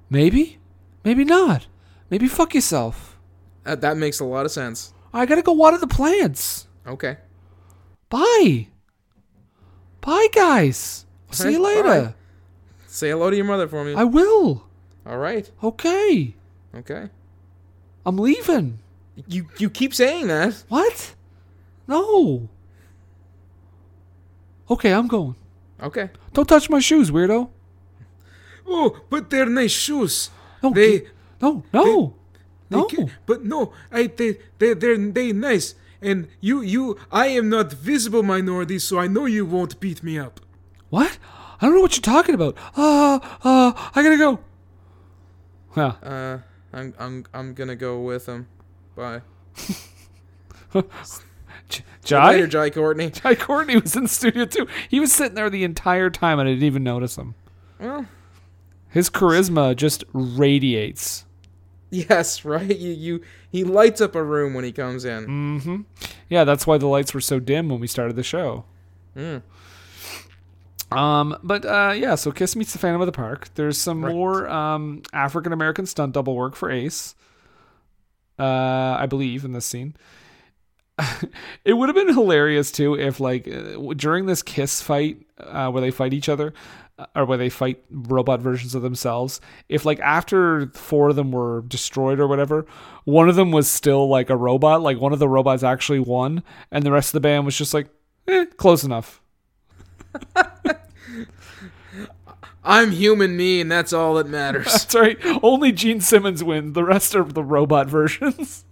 Maybe, 0.09 0.59
maybe 1.05 1.25
not. 1.25 1.67
Maybe 2.09 2.29
fuck 2.29 2.55
yourself. 2.55 3.19
That, 3.65 3.81
that 3.81 3.97
makes 3.97 4.21
a 4.21 4.25
lot 4.25 4.47
of 4.47 4.53
sense. 4.53 4.93
I 5.13 5.27
gotta 5.27 5.43
go 5.43 5.53
water 5.53 5.79
the 5.79 5.87
plants. 5.87 6.69
Okay. 6.87 7.17
Bye. 8.09 8.69
Bye, 10.01 10.29
guys. 10.33 11.07
See 11.33 11.53
you 11.53 11.63
later. 11.63 11.83
bye. 11.83 12.15
Say 12.87 13.11
hello 13.11 13.31
to 13.31 13.37
your 13.37 13.45
mother 13.47 13.69
for 13.69 13.85
me. 13.85 13.95
I 13.95 14.05
will. 14.05 14.65
all 15.07 15.19
right. 15.19 15.51
Okay. 15.63 16.35
Okay. 16.75 17.09
I'm 18.05 18.19
leaving. 18.19 18.79
You 19.29 19.49
you 19.59 19.71
keep 19.71 19.95
saying 19.95 20.27
that. 20.29 20.65
What? 20.69 21.15
No. 21.87 22.49
Okay, 24.71 24.93
I'm 24.93 25.09
going. 25.09 25.35
Okay. 25.83 26.11
Don't 26.33 26.49
touch 26.49 26.71
my 26.71 26.79
shoes, 26.81 27.11
weirdo. 27.11 27.49
Oh, 28.67 29.01
but 29.11 29.29
they're 29.31 29.47
nice 29.47 29.73
shoes. 29.73 30.31
No, 30.63 30.71
They- 30.71 31.01
get- 31.01 31.09
no, 31.41 31.65
no, 31.73 32.15
They 32.71 32.77
no. 32.77 32.85
ca- 32.87 33.07
but 33.27 33.45
no, 33.45 33.73
I 33.91 34.07
they 34.07 34.39
they 34.59 34.75
they're 34.75 34.97
they 34.97 35.33
nice. 35.33 35.75
And 36.01 36.29
you 36.41 36.63
you 36.63 36.97
I 37.11 37.27
am 37.29 37.49
not 37.49 37.73
visible 37.73 38.23
minority, 38.23 38.79
so 38.79 38.99
I 38.99 39.09
know 39.09 39.27
you 39.27 39.45
won't 39.45 39.79
beat 39.81 40.03
me 40.03 40.19
up. 40.19 40.41
What? 40.93 41.17
I 41.59 41.65
don't 41.65 41.75
know 41.75 41.81
what 41.81 41.97
you're 41.97 42.03
talking 42.03 42.35
about. 42.35 42.55
Uh, 42.77 43.19
uh, 43.43 43.73
I 43.95 44.03
gotta 44.03 44.19
go. 44.19 44.41
Yeah. 45.75 45.93
Uh, 46.03 46.39
I'm 46.75 46.93
I'm 46.99 47.25
I'm 47.33 47.55
gonna 47.55 47.77
go 47.77 47.99
with 48.03 48.27
him. 48.27 48.47
Bye. 48.95 49.23
J- 52.05 52.19
Later, 52.19 52.47
Jai? 52.47 52.69
Jai 52.69 52.71
Courtney. 52.71 53.11
Jai 53.15 53.35
Courtney 53.35 53.79
was 53.79 53.97
in 53.97 54.03
the 54.03 54.09
studio 54.11 54.45
too. 54.45 54.67
He 54.91 55.01
was 55.01 55.13
sitting 55.13 55.35
there 55.35 55.49
the 55.49 55.65
entire 55.65 56.11
time 56.11 56.39
and 56.39 56.47
I 56.49 56.53
didn't 56.53 56.65
even 56.67 56.83
notice 56.85 57.17
him. 57.17 57.35
Well, 57.81 58.07
His 58.91 59.09
charisma 59.09 59.75
just 59.75 60.05
radiates. 60.13 61.25
yes, 61.91 62.45
right. 62.45 62.77
You 62.79 62.91
you 62.93 63.23
he 63.51 63.65
lights 63.65 64.03
up 64.03 64.15
a 64.15 64.23
room 64.23 64.53
when 64.53 64.65
he 64.65 64.73
comes 64.73 65.07
in. 65.07 65.27
Mm-hmm. 65.27 65.81
Yeah, 66.29 66.45
that's 66.45 66.67
why 66.67 66.77
the 66.77 66.87
lights 66.87 67.15
were 67.15 67.21
so 67.23 67.41
dim 67.41 67.71
when 67.71 67.81
we 67.81 67.87
started 67.87 68.17
the 68.17 68.23
show. 68.23 68.65
Mm. 69.17 69.43
Um, 70.97 71.37
but 71.43 71.65
uh, 71.65 71.93
yeah, 71.97 72.15
so 72.15 72.33
Kiss 72.33 72.55
meets 72.57 72.73
the 72.73 72.79
Phantom 72.79 73.01
of 73.01 73.07
the 73.07 73.13
Park. 73.13 73.49
There's 73.55 73.79
some 73.79 74.05
Right. 74.05 74.15
more 74.15 74.49
um, 74.49 75.03
African 75.13 75.53
American 75.53 75.87
stunt 75.87 76.13
double 76.15 76.35
work 76.37 76.55
for 76.57 76.71
Ace. 76.71 77.15
Uh, 78.39 78.97
I 78.99 79.07
believe 79.07 79.45
in 79.45 79.53
this 79.53 79.67
scene. 79.67 79.95
it 81.65 81.73
would 81.75 81.89
have 81.89 81.97
been 81.97 82.13
hilarious 82.15 82.71
too 82.71 82.95
if, 82.99 83.19
like, 83.21 83.49
uh, 83.49 83.93
during 83.97 84.27
this 84.27 84.43
Kiss 84.43 84.83
fight 84.83 85.19
uh, 85.39 85.71
where 85.71 85.81
they 85.81 85.91
fight 85.91 86.13
each 86.13 86.29
other, 86.29 86.53
uh, 86.99 87.07
or 87.17 87.25
where 87.25 87.39
they 87.39 87.49
fight 87.49 87.83
robot 87.91 88.41
versions 88.41 88.75
of 88.75 88.83
themselves, 88.83 89.41
if 89.69 89.85
like 89.85 89.99
after 90.01 90.67
four 90.75 91.09
of 91.11 91.17
them 91.17 91.33
were 91.33 91.63
destroyed 91.63 92.21
or 92.21 92.27
whatever, 92.29 92.67
one 93.05 93.29
of 93.29 93.37
them 93.37 93.51
was 93.53 93.71
still 93.71 94.09
like 94.09 94.29
a 94.31 94.37
robot, 94.37 94.83
like 94.83 95.01
one 95.01 95.13
of 95.13 95.19
the 95.19 95.29
robots 95.29 95.63
actually 95.63 95.99
won, 96.01 96.43
and 96.71 96.85
the 96.85 96.93
rest 96.93 97.09
of 97.11 97.15
the 97.15 97.21
band 97.27 97.45
was 97.47 97.57
just 97.57 97.73
like, 97.75 97.89
eh, 98.29 98.45
close 98.57 98.85
enough. 98.85 99.21
I'm 102.65 102.93
human, 102.93 103.37
me, 103.37 103.61
and 103.61 103.71
that's 103.71 103.93
all 103.93 104.15
that 104.15 104.29
matters. 104.29 104.67
That's 104.67 104.95
right. 104.95 105.19
Only 105.43 105.73
Gene 105.73 106.01
Simmons 106.01 106.45
wins. 106.45 106.75
The 106.75 106.85
rest 106.85 107.15
are 107.17 107.25
the 107.25 107.43
robot 107.43 107.89
versions. 107.89 108.65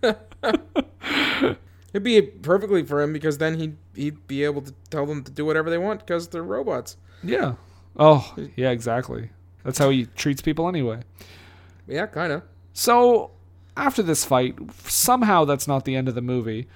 It'd 0.02 1.58
be 2.02 2.22
perfectly 2.22 2.84
for 2.84 3.02
him 3.02 3.12
because 3.12 3.38
then 3.38 3.58
he'd 3.58 3.76
he'd 3.94 4.26
be 4.28 4.44
able 4.44 4.62
to 4.62 4.72
tell 4.90 5.06
them 5.06 5.24
to 5.24 5.32
do 5.32 5.44
whatever 5.44 5.70
they 5.70 5.78
want 5.78 6.00
because 6.00 6.28
they're 6.28 6.42
robots. 6.42 6.96
Yeah. 7.22 7.54
Oh, 7.98 8.34
yeah, 8.54 8.70
exactly. 8.70 9.30
That's 9.64 9.78
how 9.78 9.90
he 9.90 10.06
treats 10.06 10.42
people 10.42 10.68
anyway. 10.68 11.00
Yeah, 11.88 12.06
kind 12.06 12.32
of. 12.32 12.42
So, 12.74 13.32
after 13.76 14.02
this 14.02 14.24
fight, 14.24 14.54
somehow 14.84 15.44
that's 15.44 15.66
not 15.66 15.84
the 15.84 15.96
end 15.96 16.08
of 16.08 16.14
the 16.14 16.22
movie. 16.22 16.68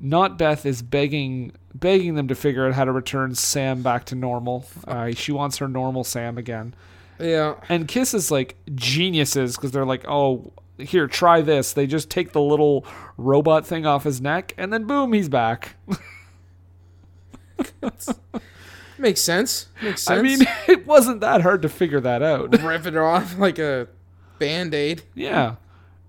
Not 0.00 0.38
Beth 0.38 0.66
is 0.66 0.82
begging 0.82 1.52
begging 1.74 2.14
them 2.14 2.28
to 2.28 2.34
figure 2.34 2.66
out 2.66 2.74
how 2.74 2.84
to 2.84 2.92
return 2.92 3.34
Sam 3.34 3.82
back 3.82 4.04
to 4.06 4.14
normal. 4.14 4.64
Uh, 4.86 5.10
she 5.12 5.32
wants 5.32 5.58
her 5.58 5.68
normal 5.68 6.04
Sam 6.04 6.38
again. 6.38 6.74
Yeah. 7.18 7.56
And 7.68 7.88
Kiss 7.88 8.14
is 8.14 8.30
like 8.30 8.56
geniuses 8.74 9.56
because 9.56 9.72
they're 9.72 9.84
like, 9.84 10.04
oh, 10.08 10.52
here, 10.78 11.06
try 11.06 11.40
this. 11.40 11.72
They 11.72 11.86
just 11.86 12.10
take 12.10 12.32
the 12.32 12.40
little 12.40 12.84
robot 13.16 13.66
thing 13.66 13.86
off 13.86 14.04
his 14.04 14.20
neck, 14.20 14.54
and 14.56 14.72
then 14.72 14.84
boom, 14.84 15.12
he's 15.12 15.28
back. 15.28 15.76
Makes 18.98 19.20
sense. 19.22 19.66
Makes 19.82 20.02
sense. 20.02 20.08
I 20.18 20.22
mean, 20.22 20.40
it 20.68 20.86
wasn't 20.86 21.20
that 21.20 21.42
hard 21.42 21.62
to 21.62 21.68
figure 21.68 22.00
that 22.00 22.22
out. 22.22 22.60
rip 22.62 22.86
it 22.86 22.96
off 22.96 23.38
like 23.38 23.58
a 23.58 23.88
band 24.38 24.74
aid. 24.74 25.02
yeah. 25.14 25.56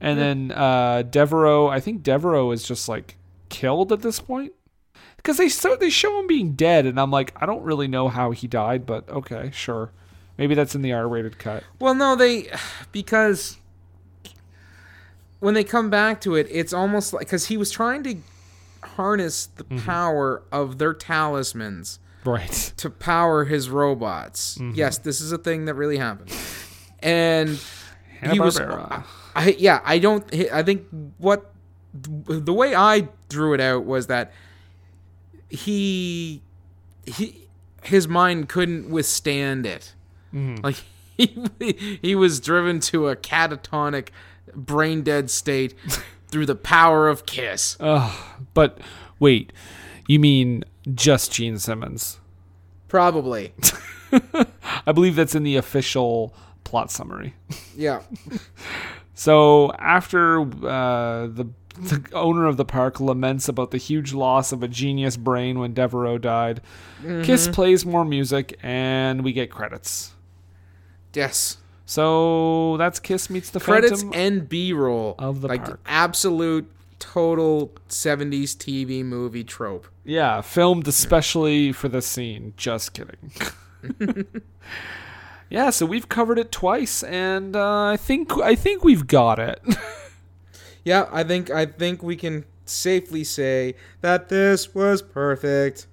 And 0.02 0.20
then 0.20 0.52
uh, 0.52 1.04
Devereaux, 1.04 1.68
I 1.68 1.80
think 1.80 2.04
Devereaux 2.04 2.52
is 2.52 2.64
just 2.64 2.88
like 2.88 3.16
killed 3.50 3.92
at 3.92 4.02
this 4.02 4.20
point 4.20 4.54
because 5.26 5.38
they 5.38 5.50
so 5.50 5.76
they 5.76 5.90
show 5.90 6.20
him 6.20 6.28
being 6.28 6.52
dead, 6.52 6.86
and 6.86 7.00
I'm 7.00 7.10
like, 7.10 7.34
I 7.36 7.48
don't 7.48 7.64
really 7.64 7.88
know 7.88 8.10
how 8.10 8.30
he 8.30 8.46
died, 8.46 8.86
but 8.86 9.10
okay, 9.10 9.50
sure, 9.52 9.92
maybe 10.38 10.54
that's 10.54 10.76
in 10.76 10.84
the 10.84 10.94
R-rated 10.94 11.40
cut. 11.40 11.64
Well, 11.80 11.96
no, 11.96 12.16
they 12.16 12.52
because 12.92 13.58
when 15.40 15.56
they 15.56 15.64
come 15.64 15.90
back 15.90 16.22
to 16.22 16.36
it, 16.36 16.48
it's 16.52 16.74
almost 16.74 17.12
like 17.12 17.26
because 17.26 17.48
he 17.48 17.58
was 17.58 17.72
trying 17.72 18.04
to 18.04 18.18
harness 18.84 19.48
the 19.48 19.64
mm-hmm. 19.64 19.84
power 19.84 20.44
of 20.52 20.78
their 20.78 20.94
talismans 20.94 21.98
Right. 22.24 22.74
to 22.78 22.92
power 22.92 23.46
his 23.46 23.68
robots. 23.68 24.60
Mm-hmm. 24.60 24.76
Yes, 24.76 25.00
this 25.00 25.22
is 25.22 25.32
a 25.32 25.40
thing 25.40 25.66
that 25.66 25.74
really 25.74 25.98
happened, 25.98 26.32
and 27.00 27.60
he 28.22 28.40
was. 28.40 28.60
Hanna-Barbera. 28.60 29.04
I 29.36 29.56
yeah, 29.58 29.82
I 29.84 29.98
don't. 29.98 30.24
I 30.52 30.62
think 30.62 30.86
what 31.18 31.52
the 31.94 32.54
way 32.54 32.76
I 32.76 33.08
drew 33.30 33.56
it 33.56 33.60
out 33.60 33.86
was 33.86 34.06
that 34.08 34.32
he 35.50 36.42
he 37.06 37.48
his 37.84 38.08
mind 38.08 38.50
couldn't 38.50 38.90
withstand 38.90 39.66
it. 39.66 39.94
Like 40.34 40.78
he 41.18 42.00
he 42.02 42.16
was 42.16 42.40
driven 42.40 42.80
to 42.82 43.08
a 43.10 43.16
catatonic, 43.16 44.10
brain 44.54 45.02
dead 45.02 45.30
state 45.30 45.74
through 46.28 46.46
the 46.46 46.56
power 46.56 47.08
of 47.08 47.26
Kiss. 47.26 47.78
But 48.54 48.80
wait, 49.20 49.54
you 50.08 50.20
mean 50.20 50.64
just 50.94 51.32
Gene 51.32 51.58
Simmons? 51.58 52.20
Probably. 52.88 53.54
I 54.86 54.92
believe 54.92 55.16
that's 55.16 55.36
in 55.36 55.44
the 55.44 55.56
official 55.56 56.34
plot 56.64 56.92
summary. 56.92 57.34
Yeah. 57.76 58.02
So 59.14 59.72
after 59.74 60.42
uh, 60.42 61.28
the 61.28 61.48
the 61.78 62.04
owner 62.14 62.46
of 62.46 62.58
the 62.58 62.66
park 62.66 63.00
laments 63.00 63.48
about 63.48 63.72
the 63.72 63.78
huge 63.78 64.14
loss 64.14 64.52
of 64.52 64.64
a 64.64 64.68
genius 64.68 65.18
brain 65.18 65.60
when 65.60 65.74
Devereaux 65.74 66.18
died, 66.18 66.62
Kiss 67.24 67.48
plays 67.48 67.86
more 67.86 68.06
music 68.06 68.58
and 68.64 69.24
we 69.24 69.34
get 69.34 69.52
credits. 69.52 70.14
Yes. 71.14 71.58
So 71.86 72.78
that's 72.78 73.00
Kiss 73.00 73.30
meets 73.30 73.50
the 73.52 73.60
Credits 73.60 74.02
Phantom. 74.02 74.20
and 74.20 74.50
B 74.50 74.74
roll 74.74 75.16
of 75.20 75.42
the 75.42 75.48
like 75.48 75.64
park. 75.66 75.80
absolute 75.86 76.70
total 76.98 77.72
70s 77.90 78.56
TV 78.56 79.04
movie 79.04 79.44
trope. 79.44 79.88
yeah, 80.04 80.42
filmed 80.42 80.88
especially 80.88 81.72
for 81.72 81.88
this 81.88 82.08
scene. 82.08 82.54
Just 82.58 82.94
kidding. 82.94 83.32
yeah, 85.50 85.70
so 85.70 85.86
we've 85.86 86.10
covered 86.10 86.40
it 86.40 86.52
twice, 86.52 87.04
and 87.04 87.56
uh, 87.56 87.84
I 87.90 87.98
think 87.98 88.32
I 88.40 88.56
think 88.56 88.84
we've 88.84 89.06
got 89.08 89.38
it. 89.40 89.62
Yeah, 90.86 91.10
I 91.12 91.24
think 91.24 91.50
I 91.50 91.66
think 91.66 92.02
we 92.02 92.16
can 92.16 92.46
safely 92.64 93.24
say 93.26 93.76
that 94.02 94.30
this 94.30 94.74
was 94.74 95.02
perfect. 95.02 95.88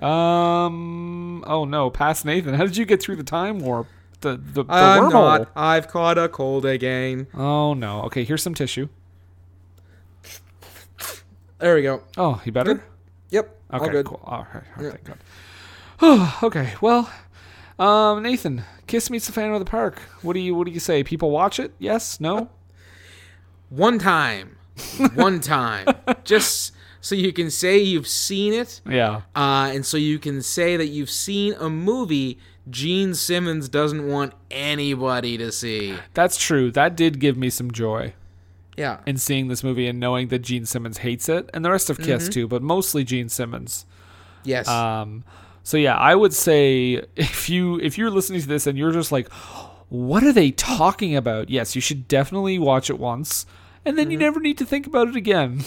um. 0.00 1.42
Oh 1.46 1.64
no, 1.64 1.88
past 1.88 2.24
Nathan. 2.24 2.54
How 2.54 2.64
did 2.64 2.76
you 2.76 2.84
get 2.84 3.00
through 3.00 3.16
the 3.16 3.22
time 3.24 3.58
warp? 3.60 3.86
The 4.20 4.36
the, 4.36 4.64
the 4.64 4.72
I'm 4.72 5.04
wormhole. 5.04 5.12
not. 5.38 5.50
I've 5.56 5.88
caught 5.88 6.18
a 6.18 6.28
cold 6.28 6.64
again. 6.66 7.26
Oh 7.34 7.74
no. 7.74 8.02
Okay, 8.02 8.24
here's 8.24 8.42
some 8.42 8.54
tissue. 8.54 8.88
There 11.58 11.76
we 11.76 11.82
go. 11.82 12.02
Oh, 12.16 12.40
you 12.44 12.50
better. 12.52 12.82
Yep. 13.30 13.56
Okay, 13.72 13.84
all 13.84 13.90
good. 13.90 14.06
cool. 14.06 14.20
All 14.24 14.46
right, 14.52 14.64
oh, 14.78 14.82
Yeah. 14.82 14.90
thank 14.90 15.04
God. 16.00 16.34
okay, 16.42 16.74
well, 16.80 17.08
um, 17.78 18.22
Nathan, 18.22 18.64
Kiss 18.88 19.08
meets 19.10 19.26
the 19.26 19.32
Phantom 19.32 19.54
of 19.54 19.60
the 19.60 19.70
Park. 19.70 20.00
What 20.22 20.32
do 20.32 20.40
you 20.40 20.54
What 20.56 20.66
do 20.66 20.72
you 20.72 20.80
say? 20.80 21.04
People 21.04 21.30
watch 21.30 21.60
it? 21.60 21.72
Yes? 21.78 22.18
No? 22.20 22.48
One 23.74 23.98
time. 23.98 24.56
One 25.14 25.40
time. 25.40 25.86
Just 26.24 26.72
so 27.00 27.14
you 27.14 27.32
can 27.32 27.50
say 27.50 27.78
you've 27.78 28.06
seen 28.06 28.52
it, 28.52 28.80
yeah. 28.88 29.22
uh, 29.34 29.70
and 29.74 29.84
so 29.84 29.96
you 29.96 30.18
can 30.18 30.40
say 30.42 30.76
that 30.76 30.86
you've 30.86 31.10
seen 31.10 31.54
a 31.58 31.68
movie 31.68 32.38
Gene 32.70 33.14
Simmons 33.14 33.68
doesn't 33.68 34.06
want 34.06 34.34
anybody 34.50 35.36
to 35.38 35.50
see. 35.50 35.96
That's 36.14 36.36
true. 36.36 36.70
That 36.70 36.94
did 36.96 37.18
give 37.18 37.36
me 37.36 37.50
some 37.50 37.70
joy 37.72 38.14
Yeah. 38.76 38.98
in 39.04 39.16
seeing 39.18 39.48
this 39.48 39.64
movie 39.64 39.88
and 39.88 39.98
knowing 39.98 40.28
that 40.28 40.40
Gene 40.40 40.64
Simmons 40.64 40.98
hates 40.98 41.28
it, 41.28 41.50
and 41.52 41.64
the 41.64 41.70
rest 41.70 41.90
of 41.90 41.98
Kiss 41.98 42.24
Mm-hmm. 42.24 42.30
too, 42.32 42.48
but 42.48 42.62
mostly 42.62 43.02
Gene 43.04 43.28
Simmons. 43.28 43.84
Yes. 44.44 44.68
Um, 44.68 45.24
so 45.64 45.76
yeah, 45.76 45.96
I 45.96 46.14
would 46.14 46.32
say 46.32 47.02
if 47.16 47.48
you 47.50 47.80
if 47.80 47.98
you're 47.98 48.10
listening 48.10 48.40
to 48.42 48.46
this 48.48 48.66
and 48.68 48.78
you're 48.78 48.92
just 48.92 49.10
like, 49.12 49.28
what 49.88 50.22
are 50.22 50.32
they 50.32 50.50
talking 50.52 51.16
about? 51.16 51.50
Yes, 51.50 51.74
you 51.74 51.80
should 51.80 52.06
definitely 52.06 52.58
watch 52.60 52.90
it 52.90 52.98
once, 52.98 53.44
and 53.84 53.98
then 53.98 54.10
you 54.10 54.16
Mm-hmm. 54.18 54.24
never 54.24 54.40
need 54.40 54.58
to 54.58 54.66
think 54.66 54.86
about 54.86 55.08
it 55.08 55.16
again. 55.16 55.62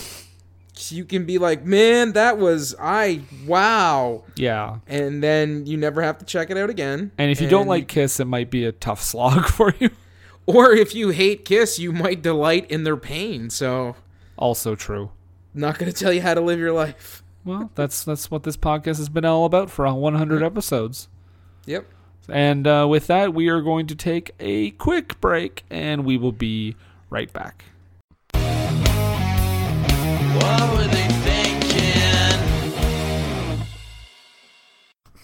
you 0.90 1.06
can 1.06 1.26
be 1.26 1.38
like, 1.38 1.64
man, 1.66 2.14
that 2.14 2.38
was 2.38 2.76
I 2.80 3.22
wow, 3.48 4.24
Yeah. 4.36 4.80
and 4.88 5.24
then 5.24 5.66
you 5.66 5.78
never 5.78 6.02
have 6.02 6.18
to 6.20 6.26
check 6.26 6.50
it 6.50 6.58
out 6.58 6.70
again. 6.70 7.12
And 7.18 7.32
if 7.32 7.40
you 7.42 7.48
don't 7.48 7.68
like 7.68 7.88
Kiss, 7.88 8.20
it 8.20 8.26
might 8.26 8.50
be 8.52 8.66
a 8.66 8.72
tough 8.72 9.02
slog 9.12 9.46
for 9.46 9.74
you. 9.80 9.90
or 10.46 10.72
if 10.74 10.94
you 10.94 11.10
hate 11.10 11.46
Kiss, 11.46 11.80
you 11.80 11.92
might 11.92 12.22
delight 12.22 12.70
in 12.70 12.84
their 12.84 12.98
pain. 12.98 13.50
So, 13.50 13.96
Also 14.38 14.76
true. 14.76 15.12
not 15.54 15.78
going 15.80 15.92
to 15.92 15.98
tell 15.98 16.12
you 16.12 16.22
how 16.22 16.34
to 16.34 16.42
live 16.42 16.60
your 16.60 16.74
life. 16.74 17.24
Well, 17.46 17.70
that's 17.76 18.04
that's 18.04 18.30
what 18.32 18.44
this 18.44 18.58
podcast 18.58 18.98
has 18.98 19.08
been 19.08 19.24
all 19.24 19.46
about 19.46 19.70
for 19.70 19.86
100 19.92 20.42
episodes. 20.44 21.08
Yep. 21.68 21.86
And 22.28 22.66
uh, 22.68 22.88
with 22.90 23.06
that, 23.08 23.34
we 23.36 23.50
are 23.50 23.62
going 23.62 23.86
to 23.88 23.96
take 23.96 24.32
a 24.40 24.72
quick 24.72 25.22
break, 25.22 25.64
and 25.70 26.04
we 26.06 26.18
will 26.18 26.32
be 26.32 26.76
right 27.12 27.32
back. 27.32 27.66
What 30.46 30.74
were 30.74 30.84
they 30.84 31.08
thinking? 31.08 32.36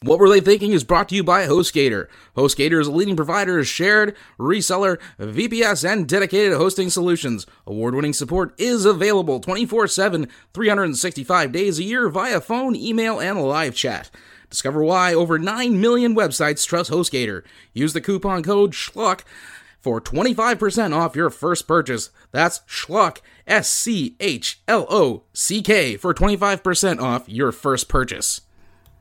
What 0.02 0.18
Were 0.18 0.30
They 0.30 0.42
Thinking 0.42 0.72
is 0.72 0.84
brought 0.84 1.10
to 1.10 1.16
you 1.16 1.24
by 1.24 1.46
HostGator. 1.46 2.08
HostGator 2.36 2.82
is 2.82 2.88
a 2.88 2.92
leading 2.92 3.16
provider 3.16 3.60
of 3.60 3.68
shared, 3.68 4.16
reseller, 4.40 4.98
VPS, 5.20 5.88
and 5.88 6.10
dedicated 6.10 6.58
hosting 6.58 6.90
solutions. 6.90 7.46
Award 7.68 7.94
winning 7.94 8.14
support 8.14 8.60
is 8.60 8.84
available 8.84 9.40
24 9.40 9.88
7, 9.88 10.28
365 10.56 11.52
days 11.52 11.78
a 11.78 11.84
year 11.84 12.10
via 12.10 12.42
phone, 12.42 12.76
email, 12.76 13.20
and 13.20 13.40
live 13.44 13.76
chat. 13.76 14.10
Discover 14.50 14.84
why 14.84 15.14
over 15.14 15.38
9 15.38 15.80
million 15.80 16.16
websites 16.16 16.66
trust 16.66 16.90
HostGator. 16.90 17.44
Use 17.74 17.94
the 17.94 18.02
coupon 18.02 18.42
code 18.42 18.74
SCHLOCK 18.74 19.24
for 19.82 20.00
25% 20.00 20.96
off 20.96 21.16
your 21.16 21.30
first 21.30 21.68
purchase. 21.68 22.12
That's 22.32 22.60
Schlock, 22.62 23.18
S 23.46 23.70
C 23.70 24.16
H 24.20 24.62
L 24.68 24.86
O 24.90 25.24
C 25.34 25.62
K, 25.62 25.98
for 25.98 26.14
25% 26.14 27.02
off 27.02 27.28
your 27.28 27.52
first 27.52 27.90
purchase. 27.90 28.42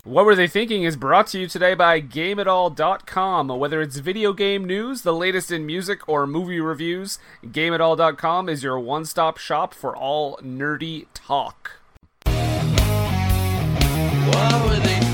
What 0.04 0.24
Were 0.24 0.34
They 0.34 0.48
Thinking 0.48 0.84
is 0.84 0.96
brought 0.96 1.26
to 1.28 1.38
you 1.38 1.46
today 1.46 1.74
by 1.74 2.00
GameItAll.com. 2.00 3.48
Whether 3.48 3.82
it's 3.82 3.98
video 3.98 4.32
game 4.32 4.64
news, 4.64 5.02
the 5.02 5.12
latest 5.12 5.52
in 5.52 5.66
music, 5.66 6.08
or 6.08 6.26
movie 6.26 6.58
reviews, 6.58 7.18
GameItAll.com 7.44 8.48
is 8.48 8.62
your 8.62 8.80
one 8.80 9.04
stop 9.04 9.36
shop 9.36 9.74
for 9.74 9.94
all 9.94 10.38
nerdy 10.38 11.04
talk. 11.12 11.72
What 14.24 14.70
were 14.70 14.76
they 14.76 15.09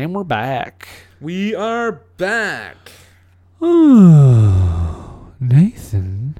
And 0.00 0.14
we're 0.14 0.24
back. 0.24 0.88
We 1.20 1.54
are 1.54 1.92
back. 2.16 2.90
Oh, 3.60 5.26
Nathan, 5.40 6.38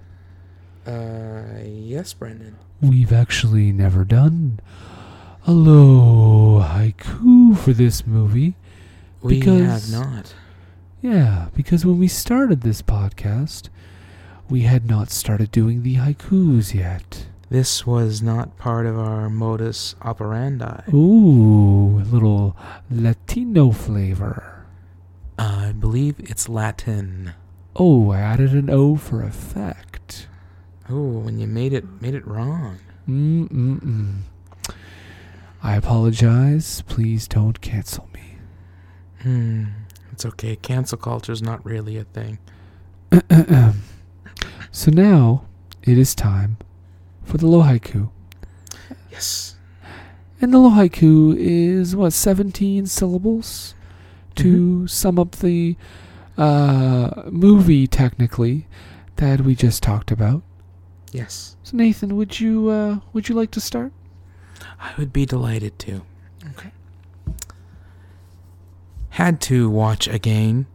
Uh, 0.86 1.42
yes, 1.62 2.14
Brendan. 2.14 2.56
we've 2.80 3.12
actually 3.12 3.70
never 3.70 4.06
done 4.06 4.60
a 5.46 5.52
low 5.52 6.62
haiku 6.62 7.54
for 7.58 7.74
this 7.74 8.06
movie. 8.06 8.56
We 9.20 9.40
Because- 9.40 9.92
have 9.92 10.06
not. 10.06 10.34
Yeah, 11.02 11.48
because 11.54 11.84
when 11.84 11.98
we 11.98 12.08
started 12.08 12.62
this 12.62 12.80
podcast, 12.80 13.68
we 14.48 14.62
had 14.62 14.86
not 14.88 15.10
started 15.10 15.50
doing 15.50 15.82
the 15.82 15.96
haikus 15.96 16.72
yet. 16.72 17.26
This 17.50 17.84
was 17.84 18.22
not 18.22 18.56
part 18.58 18.86
of 18.86 18.96
our 18.96 19.28
modus 19.28 19.96
operandi. 20.02 20.84
Ooh, 20.94 21.98
a 21.98 22.06
little 22.06 22.56
Latino 22.88 23.72
flavor. 23.72 24.64
I 25.36 25.72
believe 25.72 26.20
it's 26.20 26.48
Latin. 26.48 27.32
Oh, 27.74 28.12
I 28.12 28.20
added 28.20 28.52
an 28.52 28.70
O 28.70 28.94
for 28.94 29.24
effect. 29.24 30.28
Oh, 30.88 31.18
when 31.18 31.40
you 31.40 31.48
made 31.48 31.72
it 31.72 32.00
made 32.00 32.14
it 32.14 32.24
wrong. 32.24 32.78
Mm-mm-mm. 33.08 34.20
I 35.60 35.74
apologize. 35.74 36.82
Please 36.86 37.26
don't 37.26 37.60
cancel 37.60 38.08
me. 38.14 38.36
Hmm. 39.22 39.64
It's 40.12 40.24
okay. 40.24 40.54
Cancel 40.54 40.98
culture's 40.98 41.42
not 41.42 41.64
really 41.64 41.96
a 41.96 42.04
thing. 42.04 42.38
So 44.72 44.92
now 44.92 45.46
it 45.82 45.98
is 45.98 46.14
time 46.14 46.56
for 47.30 47.38
the 47.38 47.46
low 47.46 47.62
haiku. 47.62 48.10
Yes. 49.10 49.54
And 50.40 50.52
the 50.52 50.58
little 50.58 50.76
haiku 50.76 51.36
is 51.38 51.94
what, 51.94 52.12
17 52.12 52.86
syllables? 52.86 53.74
To 54.36 54.86
sum 54.86 55.18
up 55.18 55.32
the 55.36 55.76
uh, 56.38 57.24
movie, 57.26 57.86
technically, 57.86 58.66
that 59.16 59.42
we 59.42 59.54
just 59.54 59.82
talked 59.82 60.10
about. 60.10 60.42
Yes. 61.12 61.56
So, 61.62 61.76
Nathan, 61.76 62.16
would 62.16 62.40
you 62.40 62.70
uh, 62.70 63.00
would 63.12 63.28
you 63.28 63.34
like 63.34 63.50
to 63.50 63.60
start? 63.60 63.92
I 64.80 64.92
would 64.96 65.12
be 65.12 65.26
delighted 65.26 65.78
to. 65.80 66.02
Okay. 66.52 66.70
Had 69.10 69.40
to 69.42 69.68
watch 69.68 70.08
again. 70.08 70.66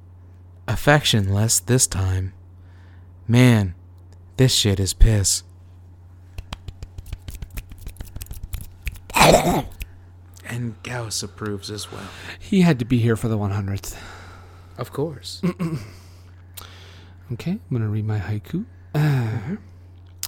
Affectionless 0.67 1.65
this 1.65 1.87
time. 1.87 2.33
Man, 3.27 3.73
this 4.37 4.53
shit 4.53 4.79
is 4.79 4.93
piss. 4.93 5.44
and 10.45 10.75
Gauss 10.83 11.23
approves 11.23 11.71
as 11.71 11.91
well. 11.91 12.07
He 12.39 12.61
had 12.61 12.79
to 12.79 12.85
be 12.85 12.99
here 12.99 13.15
for 13.15 13.27
the 13.27 13.37
100th. 13.37 13.97
Of 14.77 14.91
course. 14.91 15.41
Okay, 17.33 17.51
I'm 17.53 17.59
gonna 17.71 17.87
read 17.89 18.05
my 18.05 18.19
haiku. 18.19 18.65
Uh, 18.93 19.55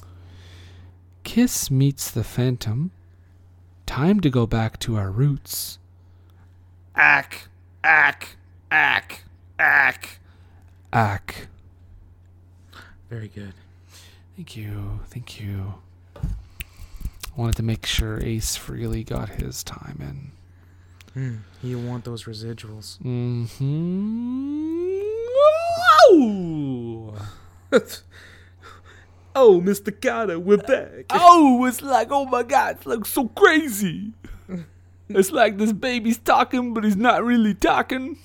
Kiss 1.22 1.70
meets 1.70 2.10
the 2.10 2.24
Phantom. 2.24 2.90
Time 3.86 4.18
to 4.18 4.28
go 4.28 4.46
back 4.48 4.80
to 4.80 4.96
our 4.96 5.10
roots. 5.12 5.78
ack, 6.96 7.46
ack, 7.84 8.36
ack, 8.72 9.22
ack. 9.60 10.18
Ack. 10.92 11.46
Very 13.08 13.28
good. 13.28 13.54
Thank 14.34 14.56
you. 14.56 14.98
Thank 15.06 15.38
you. 15.40 15.74
Wanted 17.38 17.54
to 17.58 17.62
make 17.62 17.86
sure 17.86 18.18
Ace 18.20 18.58
Frehley 18.58 19.06
got 19.06 19.28
his 19.28 19.62
time 19.62 19.98
in. 20.00 20.32
Hmm. 21.14 21.36
You 21.62 21.78
want 21.78 22.04
those 22.04 22.24
residuals. 22.24 22.98
Mm-hmm. 22.98 23.54
oh, 29.36 29.60
Mr. 29.64 30.00
Carter, 30.00 30.40
we're 30.40 30.56
back. 30.56 31.04
Oh, 31.10 31.64
it's 31.66 31.80
like, 31.80 32.08
oh 32.10 32.24
my 32.24 32.42
god, 32.42 32.78
it's 32.78 32.86
like 32.86 33.06
so 33.06 33.28
crazy. 33.28 34.14
It's 35.10 35.30
like 35.30 35.56
this 35.56 35.72
baby's 35.72 36.18
talking, 36.18 36.74
but 36.74 36.84
he's 36.84 36.96
not 36.96 37.24
really 37.24 37.54
talking. 37.54 38.18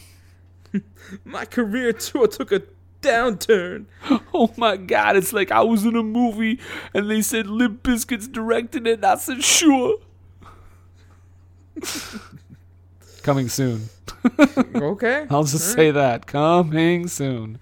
My 1.23 1.45
career 1.45 1.93
tour 1.93 2.27
took 2.27 2.51
a 2.51 2.63
downturn. 3.03 3.85
Oh 4.33 4.51
my 4.57 4.75
god, 4.77 5.15
it's 5.15 5.31
like 5.31 5.51
I 5.51 5.61
was 5.61 5.85
in 5.85 5.95
a 5.95 6.01
movie 6.03 6.59
and 6.93 7.09
they 7.09 7.21
said 7.21 7.45
Limp 7.47 7.83
Biscuits 7.83 8.27
directed 8.27 8.87
it 8.87 8.95
and 8.95 9.05
I 9.05 9.15
said 9.15 9.43
sure. 9.43 9.97
Coming 13.23 13.47
soon. 13.47 13.89
okay. 14.75 15.25
I'll 15.29 15.43
just 15.43 15.71
say 15.73 15.91
that. 15.91 16.25
Coming 16.25 17.07
soon. 17.07 17.59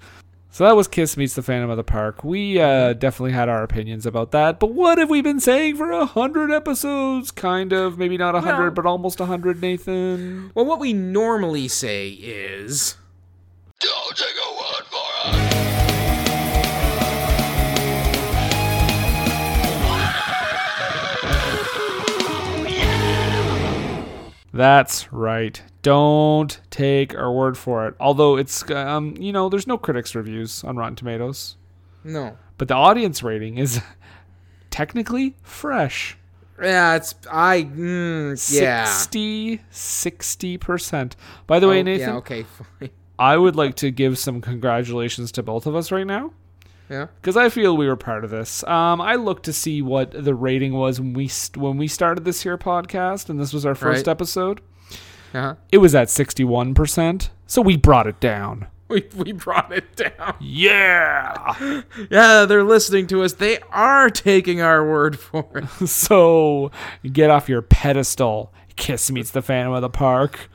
So 0.49 0.63
that 0.65 0.75
was 0.75 0.87
Kiss 0.87 1.15
Meets 1.15 1.35
the 1.35 1.41
Phantom 1.43 1.69
of 1.69 1.77
the 1.77 1.83
Park. 1.83 2.23
We 2.23 2.59
uh, 2.59 2.93
definitely 2.93 3.31
had 3.31 3.47
our 3.47 3.63
opinions 3.63 4.05
about 4.05 4.31
that, 4.31 4.59
but 4.59 4.71
what 4.73 4.97
have 4.97 5.09
we 5.09 5.21
been 5.21 5.39
saying 5.39 5.77
for 5.77 5.91
a 5.91 6.05
hundred 6.05 6.51
episodes? 6.51 7.31
Kind 7.31 7.71
of, 7.71 7.97
maybe 7.97 8.17
not 8.17 8.35
a 8.35 8.41
hundred, 8.41 8.63
Well- 8.63 8.71
but 8.71 8.85
almost 8.85 9.19
a 9.19 9.25
hundred. 9.27 9.61
Nathan. 9.61 10.51
Well, 10.55 10.65
what 10.65 10.79
we 10.79 10.91
normally 10.93 11.67
say 11.67 12.09
is. 12.09 12.97
Don't 13.79 14.17
take 14.17 14.27
a 14.27 14.60
That's 24.53 25.11
right. 25.13 25.61
Don't 25.81 26.59
take 26.69 27.15
our 27.15 27.31
word 27.31 27.57
for 27.57 27.87
it. 27.87 27.95
Although 27.99 28.37
it's, 28.37 28.69
um, 28.71 29.15
you 29.17 29.31
know, 29.31 29.47
there's 29.49 29.67
no 29.67 29.77
critics 29.77 30.13
reviews 30.13 30.63
on 30.63 30.75
Rotten 30.75 30.95
Tomatoes, 30.95 31.55
No. 32.03 32.37
but 32.57 32.67
the 32.67 32.73
audience 32.75 33.23
rating 33.23 33.57
is 33.57 33.81
technically 34.69 35.35
fresh. 35.43 36.17
Yeah, 36.61 36.95
it's. 36.95 37.15
I. 37.31 37.63
Mm, 37.63 38.31
yeah. 38.61 38.85
60 38.85 39.61
60%. 39.71 41.13
By 41.47 41.59
the 41.59 41.67
way, 41.67 41.79
Oh, 41.79 41.83
Nathan, 41.83 42.09
Yeah, 42.09 42.15
okay, 42.17 42.43
fine. 42.79 42.89
I 43.17 43.37
would 43.37 43.55
like 43.55 43.75
to 43.77 43.89
give 43.89 44.17
some 44.19 44.41
congratulations 44.41 45.31
to 45.33 45.43
both 45.43 45.65
of 45.65 45.75
us 45.75 45.91
right 45.91 46.05
now 46.05 46.33
Yeah. 46.91 47.07
because 47.21 47.37
I 47.37 47.49
feel 47.49 47.75
we 47.77 47.87
were 47.87 47.95
part 47.95 48.23
of 48.25 48.29
this. 48.29 48.63
Um, 48.65 48.99
I 49.01 49.15
looked 49.15 49.45
to 49.45 49.53
see 49.53 49.81
what 49.81 50.11
the 50.11 50.35
rating 50.35 50.73
was 50.73 50.99
when 50.99 51.13
we 51.13 51.27
st- 51.29 51.57
when 51.57 51.77
we 51.77 51.87
started 51.87 52.25
this 52.25 52.41
here 52.43 52.57
podcast, 52.57 53.29
and 53.29 53.39
this 53.39 53.53
was 53.53 53.65
our 53.65 53.73
first 53.75 54.05
Right. 54.05 54.11
episode. 54.11 54.59
Uh-huh. 55.33 55.55
It 55.71 55.77
was 55.77 55.95
at 55.95 56.09
sixty 56.09 56.43
one 56.43 56.73
percent, 56.73 57.29
so 57.47 57.61
we 57.61 57.77
brought 57.77 58.05
it 58.07 58.19
down. 58.19 58.67
We, 58.89 59.07
we 59.15 59.31
brought 59.31 59.71
it 59.71 59.95
down. 59.95 60.35
Yeah. 60.41 61.81
Yeah, 62.11 62.43
they're 62.45 62.65
listening 62.65 63.07
to 63.07 63.23
us. 63.23 63.31
They 63.33 63.59
are 63.71 64.09
taking 64.09 64.59
our 64.61 64.85
word 64.85 65.17
for 65.17 65.47
it. 65.55 65.69
so 65.87 66.71
get 67.09 67.29
off 67.29 67.47
your 67.47 67.61
pedestal. 67.61 68.51
Kiss 68.75 69.09
meets 69.09 69.31
the 69.31 69.41
Phantom 69.41 69.73
of 69.73 69.81
the 69.81 69.89
Park. 69.89 70.49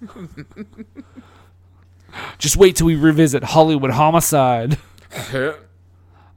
Just 2.38 2.56
wait 2.56 2.76
till 2.76 2.86
we 2.86 2.96
revisit 2.96 3.42
Hollywood 3.44 3.90
Homicide. 3.92 4.78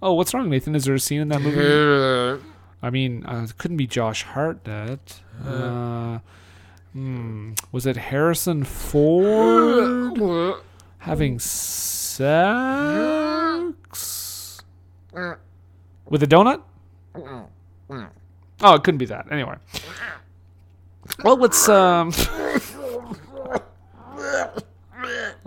Oh, 0.02 0.14
what's 0.14 0.34
wrong, 0.34 0.50
Nathan? 0.50 0.76
Is 0.76 0.86
there 0.86 0.96
a 0.96 1.00
scene 1.00 1.22
in 1.22 1.30
that 1.30 1.42
movie? 1.42 2.42
I 2.82 2.90
mean, 2.90 3.26
uh, 3.26 3.46
it 3.50 3.58
couldn't 3.58 3.78
be 3.78 3.88
Josh 3.88 4.24
Hartnett. 4.24 5.22
Uh, 5.46 6.20
hmm, 6.94 7.54
was 7.72 7.86
it 7.86 7.98
Harrison 7.98 8.64
Ford 8.64 10.62
having 11.00 11.40
sex 11.40 12.24
with 16.10 16.22
a 16.24 16.28
donut? 16.28 16.62
Oh, 18.62 18.74
it 18.76 18.84
couldn't 18.84 19.00
be 19.00 19.06
that. 19.06 19.32
Anyway. 19.32 19.56
Well, 21.24 21.38
let's 21.38 21.68
um. 21.70 22.12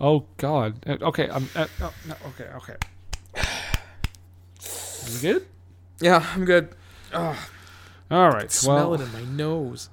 Oh 0.01 0.25
God. 0.37 0.85
Uh, 0.87 0.97
Okay. 1.03 1.29
I'm. 1.29 1.49
Uh, 1.57 1.67
oh, 1.83 1.93
no, 2.07 2.15
okay. 2.29 2.45
Okay. 2.57 2.77
You 5.09 5.21
good? 5.21 5.47
yeah, 6.01 6.25
I'm 6.35 6.45
good. 6.45 6.69
Ah. 7.13 7.49
All 8.11 8.31
right. 8.31 8.51
Smell 8.51 8.91
well, 8.91 8.95
it 8.95 9.05
in 9.05 9.13
my 9.13 9.25
nose. 9.37 9.91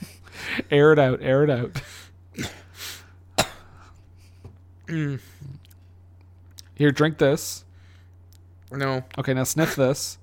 air 0.70 0.92
it 0.92 0.98
out. 0.98 1.20
Air 1.22 1.44
it 1.44 1.50
out. 1.50 1.80
Mm. 4.86 5.20
Here, 6.74 6.90
drink 6.90 7.18
this. 7.18 7.64
No. 8.70 9.04
Okay, 9.18 9.34
now 9.34 9.44
sniff 9.44 9.76
this. 9.76 10.18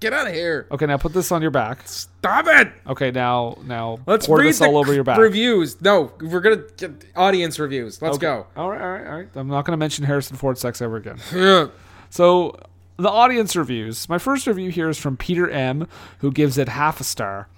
Get 0.00 0.12
out 0.12 0.26
of 0.26 0.34
here. 0.34 0.66
Okay, 0.70 0.84
now 0.84 0.98
put 0.98 1.14
this 1.14 1.32
on 1.32 1.40
your 1.40 1.50
back. 1.50 1.86
Stop 1.88 2.46
it. 2.48 2.70
Okay, 2.86 3.10
now 3.10 3.56
now 3.64 3.98
Let's 4.06 4.26
pour 4.26 4.38
read 4.38 4.48
this 4.48 4.60
all 4.60 4.76
over 4.76 4.92
your 4.92 5.04
back. 5.04 5.16
reviews. 5.18 5.80
No, 5.80 6.12
we're 6.20 6.40
going 6.40 6.58
to 6.58 6.88
get 6.88 7.04
audience 7.16 7.58
reviews. 7.58 8.02
Let's 8.02 8.16
Okay. 8.16 8.26
go. 8.26 8.46
All 8.56 8.70
right, 8.70 8.80
all 8.80 8.88
right, 8.90 9.06
all 9.06 9.16
right. 9.16 9.28
I'm 9.34 9.48
not 9.48 9.64
going 9.64 9.72
to 9.72 9.78
mention 9.78 10.04
Harrison 10.04 10.36
Ford 10.36 10.58
sex 10.58 10.82
ever 10.82 10.96
again. 10.96 11.18
Yeah. 11.34 11.68
So, 12.10 12.58
the 12.96 13.10
audience 13.10 13.54
reviews. 13.54 14.08
My 14.08 14.18
first 14.18 14.46
review 14.46 14.70
here 14.70 14.88
is 14.88 14.98
from 14.98 15.16
Peter 15.16 15.48
M, 15.48 15.86
who 16.18 16.32
gives 16.32 16.58
it 16.58 16.68
half 16.68 17.00
a 17.00 17.04
star, 17.04 17.48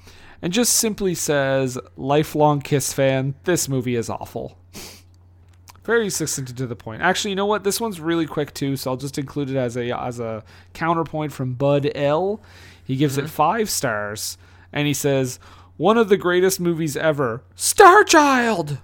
and 0.42 0.52
just 0.52 0.74
simply 0.74 1.14
says, 1.14 1.78
"Lifelong 1.96 2.60
Kiss 2.60 2.92
fan, 2.92 3.34
this 3.44 3.68
movie 3.68 3.96
is 3.96 4.10
awful." 4.10 4.58
Very 5.84 6.10
succinct 6.10 6.54
to 6.56 6.66
the 6.66 6.76
point. 6.76 7.00
Actually, 7.00 7.30
you 7.30 7.36
know 7.36 7.46
what? 7.46 7.64
This 7.64 7.80
one's 7.80 8.00
really 8.00 8.26
quick 8.26 8.52
too, 8.52 8.76
so 8.76 8.90
I'll 8.90 8.96
just 8.96 9.16
include 9.16 9.50
it 9.50 9.56
as 9.56 9.76
a 9.76 9.90
as 9.98 10.20
a 10.20 10.44
counterpoint 10.74 11.32
from 11.32 11.54
Bud 11.54 11.90
L. 11.94 12.40
He 12.84 12.96
gives 12.96 13.16
it 13.16 13.22
mm-hmm. 13.22 13.30
five 13.30 13.70
stars, 13.70 14.36
and 14.72 14.86
he 14.86 14.94
says, 14.94 15.38
"One 15.76 15.96
of 15.96 16.08
the 16.08 16.16
greatest 16.16 16.60
movies 16.60 16.96
ever, 16.96 17.42
Star 17.54 18.04
Child." 18.04 18.78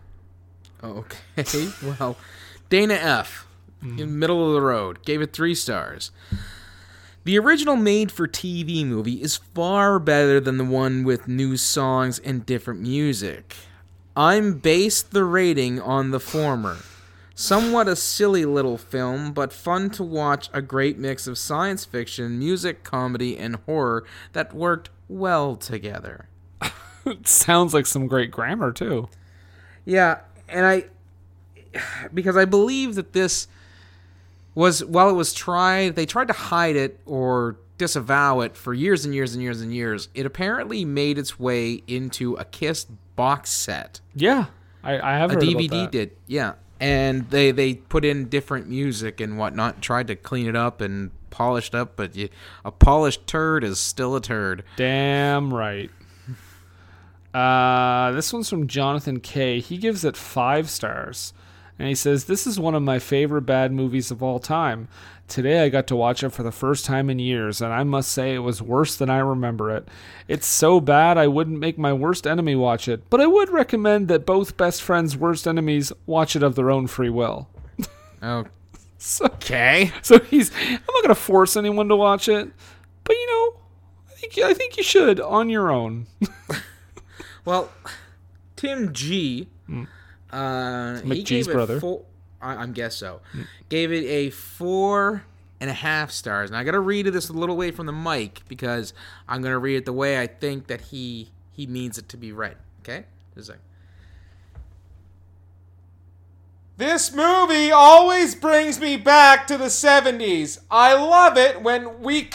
Okay. 0.83 1.69
Well, 1.83 2.17
Dana 2.69 2.95
F. 2.95 3.47
Mm-hmm. 3.83 3.99
In 3.99 4.19
middle 4.19 4.47
of 4.47 4.55
the 4.55 4.61
road 4.61 5.05
gave 5.05 5.21
it 5.21 5.33
three 5.33 5.55
stars. 5.55 6.11
The 7.25 7.39
original 7.39 7.77
made 7.77 8.13
for 8.13 8.29
TV 8.29 8.85
movie 8.85 9.23
is 9.23 9.37
far 9.37 9.99
better 9.99 10.41
than 10.41 10.59
the 10.59 10.65
one 10.65 11.05
with 11.05 11.27
new 11.27 11.57
songs 11.57 12.19
and 12.19 12.45
different 12.45 12.81
music. 12.81 13.57
I'm 14.15 14.59
based 14.59 15.11
the 15.11 15.25
rating 15.25 15.81
on 15.81 16.11
the 16.11 16.21
former. 16.21 16.77
Somewhat 17.35 17.89
a 17.89 17.97
silly 17.97 18.45
little 18.45 18.79
film, 18.79 19.33
but 19.33 19.53
fun 19.53 19.91
to 19.91 20.05
watch 20.05 20.49
a 20.53 20.63
great 20.63 20.99
mix 20.99 21.27
of 21.27 21.37
science 21.37 21.85
fiction, 21.85 22.39
music, 22.39 22.85
comedy, 22.85 23.37
and 23.37 23.57
horror 23.67 24.05
that 24.35 24.55
worked 24.55 24.91
well 25.09 25.57
together. 25.57 26.29
Sounds 27.25 27.75
like 27.75 27.87
some 27.87 28.07
great 28.07 28.31
grammar 28.31 28.71
too. 28.71 29.09
Yeah, 29.85 30.21
and 30.49 30.65
I 30.65 30.85
because 32.15 32.37
I 32.37 32.45
believe 32.45 32.95
that 32.95 33.15
this 33.15 33.49
was 34.55 34.85
while 34.85 35.09
it 35.09 35.15
was 35.15 35.33
tried, 35.33 35.97
they 35.97 36.07
tried 36.07 36.29
to 36.29 36.35
hide 36.35 36.77
it 36.77 37.01
or 37.07 37.57
disavow 37.79 38.41
it 38.41 38.57
for 38.57 38.73
years 38.73 39.05
and 39.05 39.15
years 39.15 39.35
and 39.35 39.43
years 39.43 39.61
and 39.61 39.75
years. 39.75 40.09
It 40.15 40.27
apparently 40.27 40.85
made 40.85 41.19
its 41.19 41.39
way 41.39 41.83
into 41.87 42.35
a 42.35 42.45
Kiss 42.45 42.87
box 43.17 43.51
set. 43.51 44.01
Yeah, 44.15 44.47
I, 44.83 44.99
I 45.01 45.19
have 45.19 45.33
A 45.33 45.37
DVD 45.37 45.91
did, 45.91 46.13
yeah. 46.27 46.55
And 46.81 47.31
they 47.31 47.51
they 47.51 47.75
put 47.75 48.05
in 48.05 48.29
different 48.29 48.69
music 48.69 49.21
and 49.21 49.39
whatnot, 49.39 49.81
tried 49.81 50.09
to 50.09 50.17
clean 50.17 50.47
it 50.47 50.57
up 50.57 50.81
and 50.81 51.11
polished 51.31 51.75
up, 51.75 51.97
but 51.97 52.15
you, 52.15 52.29
a 52.65 52.71
polished 52.71 53.27
turd 53.27 53.65
is 53.65 53.79
still 53.79 54.15
a 54.17 54.21
turd. 54.21 54.65
Damn 54.77 55.53
right. 55.53 55.91
Uh, 57.33 58.13
this 58.13 58.33
one's 58.33 58.49
from 58.49 58.69
Jonathan 58.69 59.19
K. 59.19 59.59
He 59.59 59.77
gives 59.77 60.05
it 60.05 60.17
five 60.17 60.71
stars. 60.71 61.33
And 61.79 61.89
he 61.89 61.95
says, 61.95 62.25
This 62.25 62.47
is 62.47 62.59
one 62.61 62.75
of 62.75 62.83
my 62.83 62.99
favorite 62.99 63.43
bad 63.43 63.73
movies 63.73 64.11
of 64.11 64.23
all 64.23 64.39
time. 64.39 64.89
Today 65.27 65.65
I 65.65 65.71
got 65.71 65.87
to 65.89 65.97
watch 65.97 66.23
it 66.23 66.31
for 66.31 66.43
the 66.43 66.53
first 66.53 66.85
time 66.85 67.09
in 67.09 67.19
years, 67.19 67.61
and 67.63 67.73
I 67.73 67.83
must 67.83 68.13
say 68.13 68.35
it 68.35 68.41
was 68.41 68.61
worse 68.61 68.95
than 68.97 69.09
I 69.09 69.19
remember 69.19 69.75
it. 69.75 69.89
It's 70.29 70.47
so 70.47 70.81
bad 70.81 71.17
I 71.17 71.27
wouldn't 71.27 71.59
make 71.59 71.79
my 71.79 71.93
worst 71.93 72.27
enemy 72.27 72.55
watch 72.55 72.89
it, 72.89 73.09
but 73.11 73.21
I 73.21 73.27
would 73.27 73.49
recommend 73.49 74.09
that 74.09 74.27
both 74.27 74.57
best 74.59 74.83
friends' 74.83 75.17
worst 75.17 75.49
enemies 75.49 75.93
watch 76.07 76.37
it 76.37 76.43
of 76.43 76.55
their 76.57 76.71
own 76.71 76.87
free 76.87 77.11
will. 77.11 77.49
Oh, 78.23 78.45
So, 78.99 79.27
okay. 79.27 79.93
so 80.03 80.19
he's 80.19 80.51
I'm 80.55 80.73
not 80.73 81.03
gonna 81.03 81.15
force 81.15 81.57
anyone 81.57 81.89
to 81.89 81.97
watch 81.97 82.29
it, 82.29 82.51
but 83.03 83.15
you 83.17 83.27
know, 83.27 83.61
I 84.11 84.15
think 84.15 84.39
I 84.39 84.55
think 84.55 84.77
you 84.79 84.83
should 84.83 85.21
on 85.21 85.49
your 85.51 85.71
own. 85.71 86.07
Well, 87.45 87.71
Tim 88.57 88.95
G. 88.95 89.49
Hmm. 89.67 89.85
Uh, 90.35 91.01
he 91.01 91.23
McGee's 91.23 91.47
gave 91.47 91.53
brother. 91.55 91.79
Four, 91.81 92.03
I, 92.43 92.63
I 92.63 92.67
guess 92.67 92.97
so. 92.97 93.21
Gave 93.69 93.93
it 93.93 94.05
a 94.05 94.31
four 94.31 95.25
and 95.61 95.71
a 95.71 95.75
half 95.75 96.11
stars. 96.11 96.51
And 96.51 96.57
I 96.57 96.65
got 96.65 96.73
to 96.73 96.81
read 96.81 97.07
this 97.07 97.29
a 97.29 97.33
little 97.33 97.57
way 97.57 97.71
from 97.71 97.87
the 97.87 97.93
mic 97.93 98.43
because 98.49 98.93
I'm 99.29 99.43
going 99.43 99.53
to 99.53 99.59
read 99.59 99.77
it 99.77 99.85
the 99.85 99.93
way 99.93 100.21
I 100.21 100.27
think 100.27 100.67
that 100.67 100.81
he 100.81 101.31
he 101.53 101.67
means 101.67 101.99
it 101.99 102.09
to 102.11 102.17
be 102.17 102.33
read. 102.33 102.57
Okay, 102.81 103.05
just 103.35 103.49
a 103.49 103.53
second. 103.53 103.63
This 106.77 107.15
movie 107.15 107.71
always 107.71 108.35
brings 108.35 108.81
me 108.81 108.97
back 108.97 109.47
to 109.47 109.57
the 109.57 109.67
70s. 109.67 110.59
I 110.73 110.95
love 110.95 111.39
it 111.39 111.63
when 111.63 112.03
we 112.03 112.31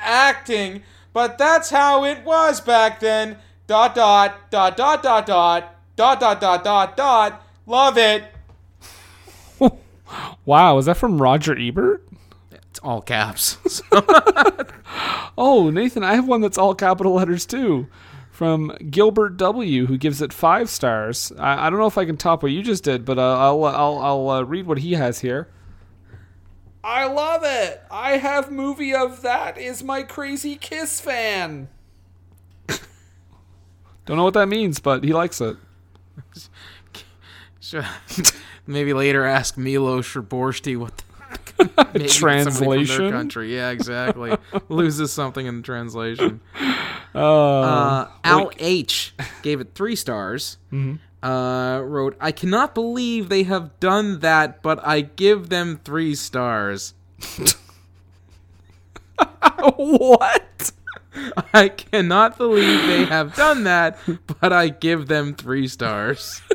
acting, 0.00 0.82
but 1.12 1.36
that's 1.36 1.68
how 1.68 2.04
it 2.04 2.24
was 2.24 2.62
back 2.62 3.00
then. 3.00 3.36
Dot 3.66 3.94
dot 3.94 4.50
dot 4.50 4.78
dot 4.78 5.02
dot 5.02 5.26
dot 5.26 5.73
dot 5.96 6.20
dot 6.20 6.40
dot 6.40 6.64
dot 6.64 6.96
dot. 6.96 7.46
Love 7.66 7.98
it. 7.98 8.24
Wow, 10.44 10.78
is 10.78 10.84
that 10.84 10.96
from 10.98 11.20
Roger 11.20 11.58
Ebert? 11.58 12.06
It's 12.52 12.78
all 12.80 13.00
caps. 13.00 13.56
Oh, 15.36 15.70
Nathan, 15.70 16.04
I 16.04 16.14
have 16.14 16.28
one 16.28 16.40
that's 16.40 16.58
all 16.58 16.74
capital 16.74 17.14
letters 17.14 17.46
too. 17.46 17.88
From 18.30 18.76
Gilbert 18.90 19.36
W, 19.36 19.86
who 19.86 19.96
gives 19.96 20.20
it 20.20 20.32
five 20.32 20.68
stars. 20.68 21.32
I, 21.38 21.66
I 21.66 21.70
don't 21.70 21.78
know 21.78 21.86
if 21.86 21.98
I 21.98 22.04
can 22.04 22.16
top 22.16 22.42
what 22.42 22.52
you 22.52 22.62
just 22.62 22.84
did, 22.84 23.04
but 23.04 23.18
uh, 23.18 23.38
I'll 23.38 23.64
I'll 23.64 23.98
I'll 23.98 24.28
uh, 24.28 24.42
read 24.42 24.66
what 24.66 24.78
he 24.78 24.94
has 24.94 25.20
here. 25.20 25.48
I 26.82 27.06
love 27.06 27.42
it. 27.44 27.82
I 27.90 28.18
have 28.18 28.50
movie 28.50 28.94
of 28.94 29.22
that 29.22 29.56
is 29.56 29.82
my 29.82 30.02
crazy 30.02 30.56
Kiss 30.56 31.00
fan. 31.00 31.68
don't 32.66 34.16
know 34.16 34.24
what 34.24 34.34
that 34.34 34.48
means, 34.48 34.80
but 34.80 35.04
he 35.04 35.12
likes 35.12 35.40
it. 35.40 35.56
Sure. 37.60 37.84
Maybe 38.66 38.92
later 38.92 39.24
ask 39.24 39.56
Milo 39.56 40.00
Sherborsti 40.02 40.76
what 40.76 40.96
the 40.96 41.04
maybe 41.58 41.72
from 41.74 41.96
their 41.96 42.08
Translation? 42.08 43.10
country. 43.10 43.54
Yeah, 43.54 43.70
exactly. 43.70 44.36
Loses 44.68 45.12
something 45.12 45.46
in 45.46 45.56
the 45.58 45.62
translation. 45.62 46.40
Uh, 47.14 47.18
Uh, 47.18 48.08
Al 48.24 48.50
H 48.58 49.14
gave 49.42 49.60
it 49.60 49.74
three 49.74 49.96
stars. 49.96 50.58
Uh, 51.22 51.80
wrote, 51.84 52.16
I 52.20 52.32
cannot 52.32 52.74
believe 52.74 53.28
they 53.28 53.44
have 53.44 53.78
done 53.80 54.20
that, 54.20 54.62
but 54.62 54.84
I 54.86 55.00
give 55.02 55.48
them 55.48 55.80
three 55.84 56.14
stars. 56.14 56.92
what? 59.76 60.72
I 61.54 61.68
cannot 61.68 62.36
believe 62.38 62.86
they 62.86 63.04
have 63.04 63.34
done 63.34 63.64
that, 63.64 63.98
but 64.40 64.52
I 64.52 64.68
give 64.68 65.06
them 65.06 65.34
three 65.34 65.68
stars. 65.68 66.40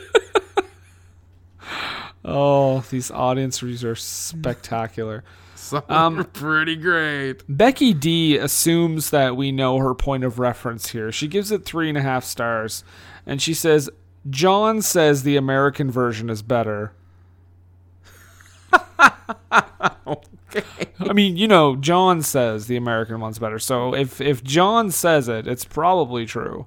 Oh, 2.26 2.82
these 2.90 3.10
audience 3.12 3.64
reviews 3.64 3.84
are 3.84 3.96
spectacular. 3.96 5.24
So 5.56 5.84
Um, 5.90 6.26
pretty 6.34 6.76
great. 6.76 7.44
Becky 7.48 7.94
D 7.94 8.38
assumes 8.38 9.10
that 9.12 9.38
we 9.38 9.52
know 9.52 9.78
her 9.78 9.96
point 9.96 10.24
of 10.24 10.38
reference 10.38 10.90
here. 10.90 11.12
She 11.12 11.28
gives 11.28 11.52
it 11.52 11.66
three 11.66 11.90
and 11.90 11.98
a 11.98 12.02
half 12.02 12.24
stars, 12.26 12.84
and 13.26 13.42
she 13.42 13.54
says, 13.54 13.90
"John 14.30 14.82
says 14.82 15.24
the 15.24 15.38
American 15.38 15.90
version 15.90 16.30
is 16.30 16.42
better." 16.42 16.94
I 21.00 21.14
mean, 21.14 21.38
you 21.38 21.48
know, 21.48 21.76
John 21.76 22.22
says 22.22 22.68
the 22.68 22.78
American 22.78 23.20
one's 23.20 23.40
better. 23.40 23.60
So 23.60 23.94
if 23.94 24.22
if 24.22 24.44
John 24.44 24.92
says 24.92 25.28
it, 25.28 25.48
it's 25.48 25.66
probably 25.66 26.26
true. 26.26 26.66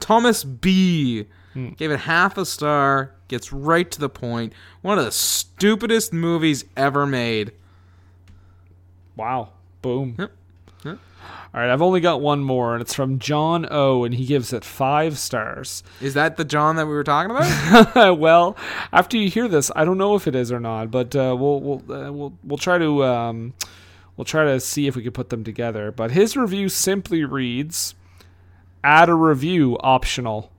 Thomas 0.00 0.44
B 0.44 1.26
hmm. 1.52 1.70
gave 1.70 1.90
it 1.90 2.00
half 2.00 2.38
a 2.38 2.44
star, 2.44 3.14
gets 3.28 3.52
right 3.52 3.90
to 3.90 4.00
the 4.00 4.08
point. 4.08 4.52
One 4.82 4.98
of 4.98 5.04
the 5.04 5.12
stupidest 5.12 6.12
movies 6.12 6.64
ever 6.76 7.06
made. 7.06 7.52
Wow. 9.16 9.50
Boom. 9.82 10.16
Yep. 10.18 10.32
All 11.54 11.60
right, 11.62 11.70
I've 11.70 11.80
only 11.80 12.00
got 12.00 12.20
one 12.20 12.40
more, 12.44 12.74
and 12.74 12.82
it's 12.82 12.92
from 12.92 13.18
John 13.18 13.66
O, 13.70 14.04
and 14.04 14.14
he 14.14 14.26
gives 14.26 14.52
it 14.52 14.66
five 14.66 15.18
stars. 15.18 15.82
Is 16.00 16.12
that 16.12 16.36
the 16.36 16.44
John 16.44 16.76
that 16.76 16.86
we 16.86 16.92
were 16.92 17.04
talking 17.04 17.30
about? 17.30 18.18
well, 18.18 18.54
after 18.92 19.16
you 19.16 19.30
hear 19.30 19.48
this, 19.48 19.70
I 19.74 19.86
don't 19.86 19.96
know 19.96 20.14
if 20.14 20.26
it 20.26 20.34
is 20.34 20.52
or 20.52 20.60
not, 20.60 20.90
but 20.90 21.16
uh, 21.16 21.34
we'll 21.38 21.60
we'll 21.60 21.78
uh, 21.90 22.12
we'll 22.12 22.34
we'll 22.44 22.58
try 22.58 22.76
to 22.76 23.02
um, 23.02 23.54
we'll 24.16 24.26
try 24.26 24.44
to 24.44 24.60
see 24.60 24.86
if 24.86 24.94
we 24.94 25.02
can 25.02 25.12
put 25.12 25.30
them 25.30 25.42
together. 25.42 25.90
But 25.90 26.10
his 26.10 26.36
review 26.36 26.68
simply 26.68 27.24
reads: 27.24 27.94
"Add 28.84 29.08
a 29.08 29.14
review 29.14 29.78
optional." 29.80 30.52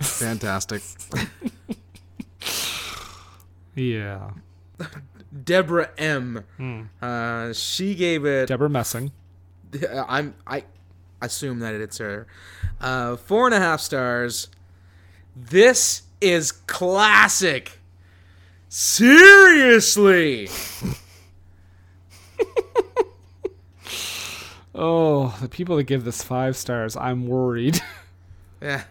Fantastic. 0.00 0.82
Yeah, 3.80 4.30
Deborah 5.44 5.90
M. 5.96 6.44
Uh, 7.00 7.52
she 7.52 7.94
gave 7.94 8.24
it. 8.26 8.46
Deborah 8.48 8.68
Messing. 8.68 9.12
I'm 10.08 10.34
I 10.46 10.64
assume 11.22 11.60
that 11.60 11.74
it's 11.74 11.98
her. 11.98 12.26
Uh, 12.80 13.16
four 13.16 13.46
and 13.46 13.54
a 13.54 13.58
half 13.60 13.80
stars. 13.80 14.48
This 15.36 16.02
is 16.20 16.52
classic. 16.52 17.78
Seriously. 18.68 20.48
Oh, 24.72 25.36
the 25.42 25.48
people 25.48 25.76
that 25.76 25.82
give 25.84 26.04
this 26.04 26.22
five 26.22 26.56
stars, 26.56 26.96
I'm 26.96 27.26
worried. 27.26 27.80
Yeah. 28.62 28.84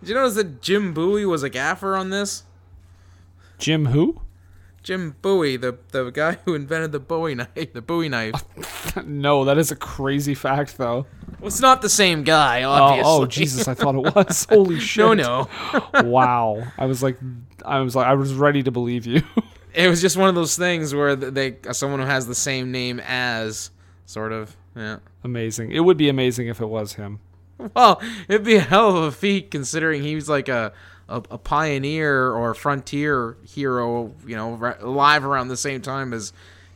Did 0.00 0.08
you 0.08 0.14
notice 0.16 0.34
that 0.34 0.60
Jim 0.60 0.92
Bowie 0.92 1.24
was 1.24 1.44
a 1.44 1.48
gaffer 1.48 1.94
on 1.94 2.10
this? 2.10 2.42
Jim, 3.58 3.86
who? 3.86 4.20
Jim 4.82 5.16
Bowie, 5.20 5.56
the 5.56 5.76
the 5.90 6.10
guy 6.10 6.38
who 6.44 6.54
invented 6.54 6.92
the 6.92 7.00
Bowie 7.00 7.34
knife, 7.34 7.48
the 7.72 7.82
Bowie 7.82 8.08
knife. 8.08 8.44
No, 9.04 9.44
that 9.44 9.58
is 9.58 9.70
a 9.70 9.76
crazy 9.76 10.34
fact, 10.34 10.76
though. 10.78 11.06
Well, 11.38 11.48
it's 11.48 11.60
not 11.60 11.82
the 11.82 11.88
same 11.88 12.24
guy, 12.24 12.62
Oh, 12.62 13.00
oh, 13.04 13.26
Jesus! 13.26 13.68
I 13.68 13.74
thought 13.74 13.94
it 13.94 14.14
was. 14.14 14.44
Holy 14.48 14.80
shit! 14.80 15.04
No, 15.04 15.14
no. 15.14 15.48
wow. 16.02 16.64
I 16.78 16.86
was 16.86 17.02
like, 17.02 17.16
I 17.64 17.80
was 17.80 17.94
like, 17.94 18.06
I 18.06 18.14
was 18.14 18.32
ready 18.34 18.62
to 18.62 18.70
believe 18.70 19.06
you. 19.06 19.22
It 19.74 19.88
was 19.88 20.00
just 20.00 20.16
one 20.16 20.28
of 20.28 20.34
those 20.34 20.56
things 20.56 20.94
where 20.94 21.14
they 21.14 21.58
uh, 21.68 21.72
someone 21.72 22.00
who 22.00 22.06
has 22.06 22.26
the 22.26 22.34
same 22.34 22.72
name 22.72 23.00
as 23.00 23.70
sort 24.06 24.32
of. 24.32 24.56
Yeah. 24.74 24.98
amazing. 25.22 25.70
It 25.72 25.80
would 25.80 25.96
be 25.96 26.08
amazing 26.08 26.48
if 26.48 26.60
it 26.60 26.66
was 26.66 26.94
him. 26.94 27.20
Well, 27.74 28.00
it'd 28.28 28.44
be 28.44 28.56
a 28.56 28.60
hell 28.60 28.96
of 28.96 29.02
a 29.04 29.12
feat 29.12 29.50
considering 29.50 30.02
he 30.02 30.14
was 30.14 30.28
like 30.28 30.48
a 30.48 30.72
a, 31.08 31.22
a 31.30 31.38
pioneer 31.38 32.30
or 32.30 32.54
frontier 32.54 33.36
hero, 33.46 34.12
you 34.26 34.36
know, 34.36 34.52
ri- 34.54 34.74
alive 34.80 35.24
around 35.24 35.48
the 35.48 35.56
same 35.56 35.80
time 35.80 36.12
as 36.12 36.32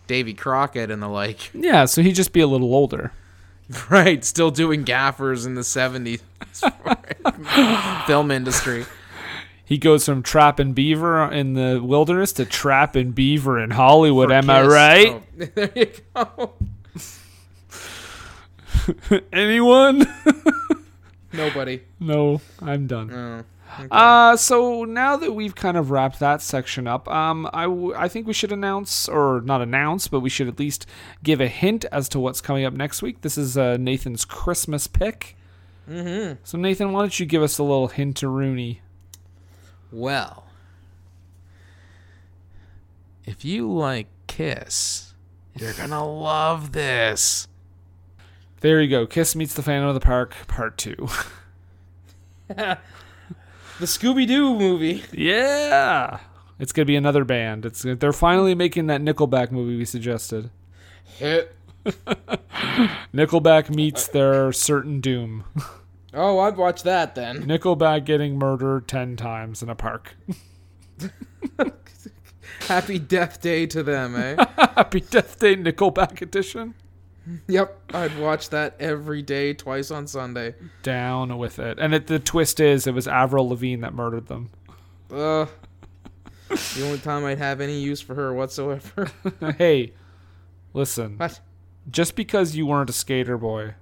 Davy 0.06 0.34
Crockett 0.34 0.90
and 0.90 1.02
the 1.02 1.08
like. 1.08 1.50
Yeah, 1.54 1.84
so 1.84 2.02
he'd 2.02 2.14
just 2.14 2.32
be 2.32 2.40
a 2.40 2.46
little 2.46 2.74
older. 2.74 3.12
Right, 3.90 4.22
still 4.24 4.50
doing 4.50 4.82
gaffers 4.82 5.46
in 5.46 5.54
the 5.54 5.62
70s 5.62 6.20
film 8.06 8.30
industry. 8.30 8.84
He 9.64 9.78
goes 9.78 10.04
from 10.04 10.22
trapping 10.22 10.74
beaver 10.74 11.30
in 11.32 11.54
the 11.54 11.80
wilderness 11.82 12.32
to 12.34 12.44
trapping 12.44 13.12
beaver 13.12 13.58
in 13.58 13.70
Hollywood. 13.70 14.28
For 14.28 14.34
am 14.34 14.50
I 14.50 14.62
right? 14.66 15.08
Oh, 15.08 15.22
there 15.54 15.70
you 15.74 15.90
go. 16.14 16.52
Anyone? 19.32 20.06
Nobody. 21.32 21.80
no, 22.00 22.40
I'm 22.60 22.86
done. 22.86 23.44
Oh. 23.78 23.96
Uh, 23.96 24.36
so 24.36 24.84
now 24.84 25.16
that 25.16 25.32
we've 25.32 25.54
kind 25.54 25.76
of 25.76 25.90
wrapped 25.90 26.18
that 26.20 26.42
section 26.42 26.86
up, 26.86 27.08
um, 27.08 27.48
I, 27.52 27.64
w- 27.64 27.94
I 27.96 28.08
think 28.08 28.26
we 28.26 28.32
should 28.32 28.52
announce, 28.52 29.08
or 29.08 29.40
not 29.44 29.62
announce, 29.62 30.08
but 30.08 30.20
we 30.20 30.28
should 30.28 30.48
at 30.48 30.58
least 30.58 30.86
give 31.22 31.40
a 31.40 31.48
hint 31.48 31.84
as 31.92 32.08
to 32.10 32.20
what's 32.20 32.40
coming 32.40 32.64
up 32.64 32.74
next 32.74 33.02
week. 33.02 33.22
This 33.22 33.38
is 33.38 33.56
uh, 33.56 33.76
Nathan's 33.78 34.24
Christmas 34.24 34.86
pick. 34.86 35.36
Mm-hmm. 35.88 36.34
So 36.44 36.58
Nathan, 36.58 36.92
why 36.92 37.00
don't 37.00 37.18
you 37.18 37.26
give 37.26 37.42
us 37.42 37.58
a 37.58 37.62
little 37.62 37.88
hint 37.88 38.16
to 38.18 38.28
Rooney? 38.28 38.82
Well, 39.90 40.44
if 43.24 43.44
you 43.44 43.70
like 43.70 44.06
Kiss, 44.26 45.12
you're 45.56 45.74
gonna 45.74 46.06
love 46.06 46.72
this. 46.72 47.46
There 48.60 48.80
you 48.80 48.88
go. 48.88 49.06
Kiss 49.06 49.34
meets 49.34 49.54
the 49.54 49.62
Phantom 49.62 49.88
of 49.88 49.94
the 49.94 50.00
Park, 50.00 50.34
Part 50.46 50.78
Two. 50.78 51.08
The 53.82 53.88
Scooby 53.88 54.28
Doo 54.28 54.56
movie. 54.56 55.02
yeah, 55.10 56.20
it's 56.60 56.70
gonna 56.70 56.86
be 56.86 56.94
another 56.94 57.24
band. 57.24 57.66
It's 57.66 57.82
they're 57.82 58.12
finally 58.12 58.54
making 58.54 58.86
that 58.86 59.00
Nickelback 59.00 59.50
movie 59.50 59.76
we 59.76 59.84
suggested. 59.84 60.50
Hit. 61.18 61.52
Nickelback 63.12 63.74
meets 63.74 64.06
their 64.06 64.52
certain 64.52 65.00
doom. 65.00 65.42
Oh, 66.14 66.38
I'd 66.38 66.56
watch 66.56 66.84
that 66.84 67.16
then. 67.16 67.42
Nickelback 67.42 68.04
getting 68.04 68.38
murdered 68.38 68.86
ten 68.86 69.16
times 69.16 69.64
in 69.64 69.68
a 69.68 69.74
park. 69.74 70.14
Happy 72.68 73.00
Death 73.00 73.40
Day 73.40 73.66
to 73.66 73.82
them, 73.82 74.14
eh? 74.14 74.36
Happy 74.76 75.00
Death 75.00 75.40
Day 75.40 75.56
Nickelback 75.56 76.22
edition. 76.22 76.74
Yep, 77.46 77.80
I'd 77.94 78.18
watch 78.18 78.50
that 78.50 78.76
every 78.80 79.22
day, 79.22 79.54
twice 79.54 79.90
on 79.90 80.06
Sunday. 80.06 80.54
Down 80.82 81.38
with 81.38 81.58
it. 81.58 81.78
And 81.78 81.94
it, 81.94 82.06
the 82.06 82.18
twist 82.18 82.60
is 82.60 82.86
it 82.86 82.94
was 82.94 83.06
Avril 83.08 83.48
Lavigne 83.48 83.80
that 83.82 83.94
murdered 83.94 84.26
them. 84.28 84.50
Uh, 85.10 85.46
the 86.48 86.82
only 86.84 86.98
time 86.98 87.24
I'd 87.24 87.38
have 87.38 87.60
any 87.60 87.80
use 87.80 88.00
for 88.00 88.14
her 88.14 88.32
whatsoever. 88.34 89.10
hey, 89.58 89.92
listen. 90.74 91.18
what? 91.18 91.40
Just 91.90 92.14
because 92.16 92.54
you 92.54 92.66
weren't 92.66 92.90
a 92.90 92.92
skater 92.92 93.36
boy, 93.36 93.74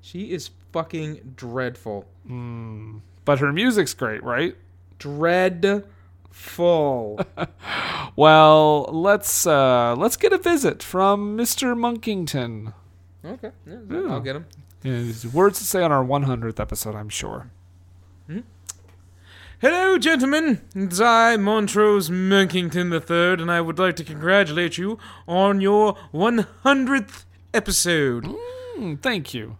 She 0.00 0.32
is 0.32 0.50
fucking 0.72 1.34
dreadful. 1.36 2.06
but 3.24 3.38
her 3.38 3.52
music's 3.52 3.94
great, 3.94 4.22
right? 4.22 4.56
Dreadful. 6.34 7.20
Well, 8.16 8.82
let's 8.92 9.44
uh 9.44 9.96
let's 9.98 10.16
get 10.16 10.32
a 10.32 10.38
visit 10.38 10.84
from 10.84 11.36
Mr. 11.36 11.76
Monkington. 11.76 12.72
okay, 13.24 13.50
yeah, 13.66 14.06
I'll 14.08 14.20
get 14.20 14.36
him. 14.36 14.46
His 14.84 15.26
words 15.26 15.58
to 15.58 15.64
say 15.64 15.82
on 15.82 15.90
our 15.90 16.04
100th 16.04 16.60
episode, 16.60 16.94
I'm 16.94 17.08
sure. 17.08 17.50
Hello, 19.60 19.98
gentlemen. 19.98 20.60
It's 20.76 21.00
I, 21.00 21.36
Montrose 21.38 22.08
Monkington 22.10 22.92
III, 22.92 23.42
and 23.42 23.50
I 23.50 23.60
would 23.60 23.80
like 23.80 23.96
to 23.96 24.04
congratulate 24.04 24.78
you 24.78 24.98
on 25.26 25.60
your 25.60 25.96
100th 26.12 27.24
episode. 27.52 28.26
Hmm, 28.28 28.94
thank 28.96 29.34
you. 29.34 29.56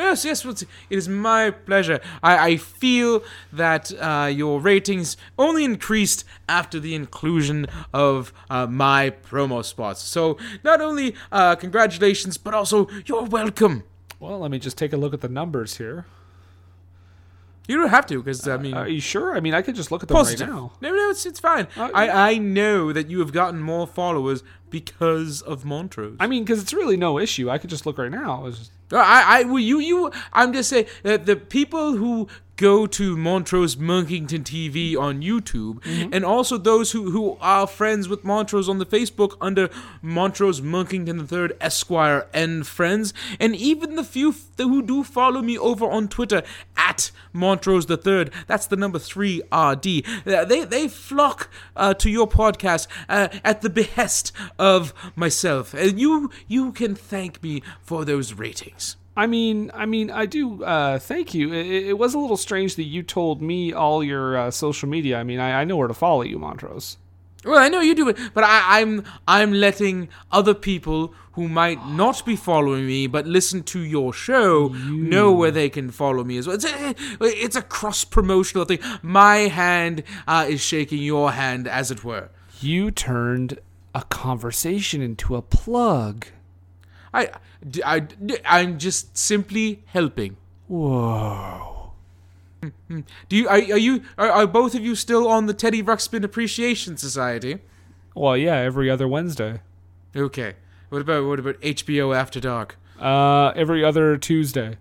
Yes, 0.00 0.24
yes, 0.24 0.46
it 0.46 0.66
is 0.88 1.10
my 1.10 1.50
pleasure. 1.50 2.00
I, 2.22 2.52
I 2.52 2.56
feel 2.56 3.22
that 3.52 3.92
uh, 4.00 4.30
your 4.32 4.58
ratings 4.58 5.18
only 5.38 5.62
increased 5.62 6.24
after 6.48 6.80
the 6.80 6.94
inclusion 6.94 7.66
of 7.92 8.32
uh, 8.48 8.66
my 8.66 9.10
promo 9.10 9.62
spots. 9.62 10.00
So, 10.02 10.38
not 10.64 10.80
only 10.80 11.14
uh, 11.30 11.54
congratulations, 11.56 12.38
but 12.38 12.54
also 12.54 12.88
you're 13.04 13.24
welcome. 13.24 13.84
Well, 14.18 14.38
let 14.38 14.50
me 14.50 14.58
just 14.58 14.78
take 14.78 14.94
a 14.94 14.96
look 14.96 15.12
at 15.12 15.20
the 15.20 15.28
numbers 15.28 15.76
here. 15.76 16.06
You 17.70 17.76
don't 17.78 17.90
have 17.90 18.04
to, 18.06 18.20
because, 18.20 18.48
I 18.48 18.56
mean, 18.56 18.74
Are 18.74 18.88
you 18.88 19.00
sure? 19.00 19.36
I 19.36 19.38
mean, 19.38 19.54
I 19.54 19.62
could 19.62 19.76
just 19.76 19.92
look 19.92 20.02
at 20.02 20.08
them 20.08 20.16
right 20.16 20.40
now. 20.40 20.72
No, 20.80 20.90
no, 20.92 21.10
it's, 21.10 21.24
it's 21.24 21.38
fine. 21.38 21.68
Uh, 21.76 21.88
I, 21.94 22.32
I 22.32 22.38
know 22.38 22.92
that 22.92 23.08
you 23.08 23.20
have 23.20 23.32
gotten 23.32 23.60
more 23.62 23.86
followers 23.86 24.42
because 24.70 25.40
of 25.40 25.64
Montrose. 25.64 26.16
I 26.18 26.26
mean, 26.26 26.42
because 26.42 26.60
it's 26.60 26.72
really 26.72 26.96
no 26.96 27.20
issue. 27.20 27.48
I 27.48 27.58
could 27.58 27.70
just 27.70 27.86
look 27.86 27.96
right 27.98 28.10
now. 28.10 28.44
Just- 28.50 28.72
I, 28.92 29.42
I, 29.42 29.44
well, 29.44 29.60
you, 29.60 29.78
you. 29.78 30.10
I'm 30.32 30.52
just 30.52 30.68
saying 30.68 30.86
that 31.04 31.26
the 31.26 31.36
people 31.36 31.92
who 31.96 32.26
go 32.60 32.86
to 32.86 33.16
Montrose 33.16 33.76
Monkington 33.78 34.44
TV 34.44 34.94
on 34.96 35.22
YouTube, 35.22 35.80
and 36.12 36.24
also 36.26 36.58
those 36.58 36.92
who, 36.92 37.10
who 37.10 37.38
are 37.40 37.66
friends 37.66 38.06
with 38.06 38.22
Montrose 38.22 38.68
on 38.68 38.76
the 38.78 38.84
Facebook 38.84 39.36
under 39.40 39.70
Montrose 40.02 40.60
Monkington 40.60 41.26
III 41.32 41.56
Esquire 41.60 42.26
and 42.34 42.66
friends, 42.66 43.14
and 43.40 43.56
even 43.56 43.96
the 43.96 44.04
few 44.04 44.28
f- 44.30 44.44
who 44.58 44.82
do 44.82 45.02
follow 45.02 45.40
me 45.40 45.56
over 45.58 45.86
on 45.86 46.06
Twitter 46.06 46.42
at 46.76 47.10
Montrose 47.32 47.86
the 47.86 47.96
Third. 47.96 48.30
That's 48.46 48.66
the 48.66 48.76
number 48.76 48.98
three 48.98 49.40
RD. 49.52 50.04
Uh, 50.26 50.44
They 50.44 50.64
they 50.64 50.86
flock 50.88 51.48
uh, 51.74 51.94
to 51.94 52.10
your 52.10 52.28
podcast 52.28 52.86
uh, 53.08 53.28
at 53.42 53.62
the 53.62 53.70
behest 53.70 54.32
of 54.58 54.92
myself, 55.16 55.72
and 55.72 55.98
you 55.98 56.30
you 56.46 56.72
can 56.72 56.94
thank 56.94 57.42
me 57.42 57.62
for 57.80 58.04
those 58.04 58.34
ratings. 58.34 58.96
I 59.20 59.26
mean, 59.26 59.70
I 59.74 59.84
mean, 59.84 60.10
I 60.10 60.24
do. 60.24 60.64
Uh, 60.64 60.98
thank 60.98 61.34
you. 61.34 61.52
It, 61.52 61.66
it 61.88 61.98
was 61.98 62.14
a 62.14 62.18
little 62.18 62.38
strange 62.38 62.76
that 62.76 62.84
you 62.84 63.02
told 63.02 63.42
me 63.42 63.70
all 63.70 64.02
your 64.02 64.38
uh, 64.38 64.50
social 64.50 64.88
media. 64.88 65.18
I 65.18 65.24
mean, 65.24 65.38
I, 65.38 65.60
I 65.60 65.64
know 65.64 65.76
where 65.76 65.88
to 65.88 65.92
follow 65.94 66.22
you, 66.22 66.38
Montrose. 66.38 66.96
Well, 67.44 67.58
I 67.58 67.68
know 67.68 67.80
you 67.80 67.94
do 67.94 68.08
it, 68.08 68.16
but 68.32 68.44
I, 68.44 68.80
I'm 68.80 69.04
I'm 69.28 69.52
letting 69.52 70.08
other 70.32 70.54
people 70.54 71.12
who 71.32 71.48
might 71.48 71.86
not 71.86 72.24
be 72.24 72.34
following 72.34 72.86
me 72.86 73.06
but 73.06 73.26
listen 73.26 73.62
to 73.62 73.80
your 73.80 74.12
show 74.12 74.68
know 74.68 75.32
where 75.32 75.50
they 75.50 75.68
can 75.68 75.90
follow 75.90 76.24
me 76.24 76.38
as 76.38 76.46
well. 76.46 76.56
It's 76.56 76.64
a, 76.64 76.94
it's 77.20 77.56
a 77.56 77.62
cross 77.62 78.04
promotional 78.04 78.64
thing. 78.64 78.80
My 79.02 79.36
hand 79.48 80.02
uh, 80.26 80.46
is 80.48 80.62
shaking 80.62 81.02
your 81.02 81.32
hand, 81.32 81.68
as 81.68 81.90
it 81.90 82.04
were. 82.04 82.30
You 82.60 82.90
turned 82.90 83.58
a 83.94 84.02
conversation 84.04 85.02
into 85.02 85.36
a 85.36 85.42
plug. 85.42 86.26
I, 87.12 87.30
I, 87.84 88.06
I'm 88.44 88.78
just 88.78 89.16
simply 89.16 89.82
helping. 89.86 90.36
Whoa. 90.68 91.92
Do 92.90 93.36
you 93.36 93.48
are, 93.48 93.56
are 93.56 93.78
you 93.78 94.02
are, 94.18 94.30
are 94.30 94.46
both 94.46 94.74
of 94.74 94.82
you 94.82 94.94
still 94.94 95.26
on 95.28 95.46
the 95.46 95.54
Teddy 95.54 95.82
Ruxpin 95.82 96.24
Appreciation 96.24 96.96
Society? 96.96 97.58
Well, 98.14 98.36
yeah, 98.36 98.56
every 98.56 98.90
other 98.90 99.08
Wednesday. 99.08 99.60
Okay. 100.14 100.54
What 100.90 101.00
about 101.02 101.26
what 101.26 101.38
about 101.38 101.60
HBO 101.60 102.14
After 102.14 102.40
Dark? 102.40 102.76
Uh, 102.98 103.52
every 103.56 103.84
other 103.84 104.16
Tuesday. 104.16 104.76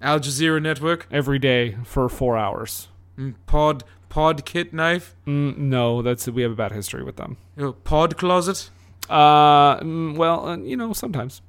Al 0.00 0.20
Jazeera 0.20 0.62
Network? 0.62 1.06
Every 1.10 1.38
day 1.38 1.76
for 1.84 2.08
four 2.08 2.36
hours. 2.36 2.88
Mm, 3.18 3.34
Pod 3.46 3.82
Pod 4.08 4.44
Kit 4.44 4.72
Knife? 4.72 5.16
Mm, 5.26 5.56
no, 5.56 6.02
that's 6.02 6.28
we 6.28 6.42
have 6.42 6.52
a 6.52 6.56
bad 6.56 6.72
history 6.72 7.02
with 7.02 7.16
them. 7.16 7.38
You 7.56 7.72
Pod 7.84 8.16
Closet? 8.16 8.70
Uh, 9.08 9.78
mm, 9.80 10.16
well, 10.16 10.46
uh, 10.46 10.56
you 10.58 10.76
know, 10.76 10.92
sometimes. 10.92 11.40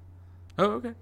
Oh, 0.58 0.66
okay. 0.66 0.94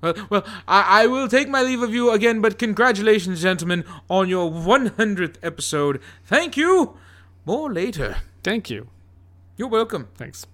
Well, 0.00 0.14
well 0.30 0.44
I, 0.66 1.02
I 1.02 1.06
will 1.06 1.28
take 1.28 1.48
my 1.48 1.62
leave 1.62 1.82
of 1.82 1.92
you 1.94 2.10
again, 2.10 2.40
but 2.40 2.58
congratulations, 2.58 3.42
gentlemen, 3.42 3.84
on 4.08 4.28
your 4.28 4.50
100th 4.50 5.36
episode. 5.42 6.00
Thank 6.24 6.56
you. 6.56 6.96
More 7.44 7.72
later. 7.72 8.16
Thank 8.42 8.70
you. 8.70 8.88
You're 9.56 9.68
welcome. 9.68 10.08
Thanks. 10.16 10.46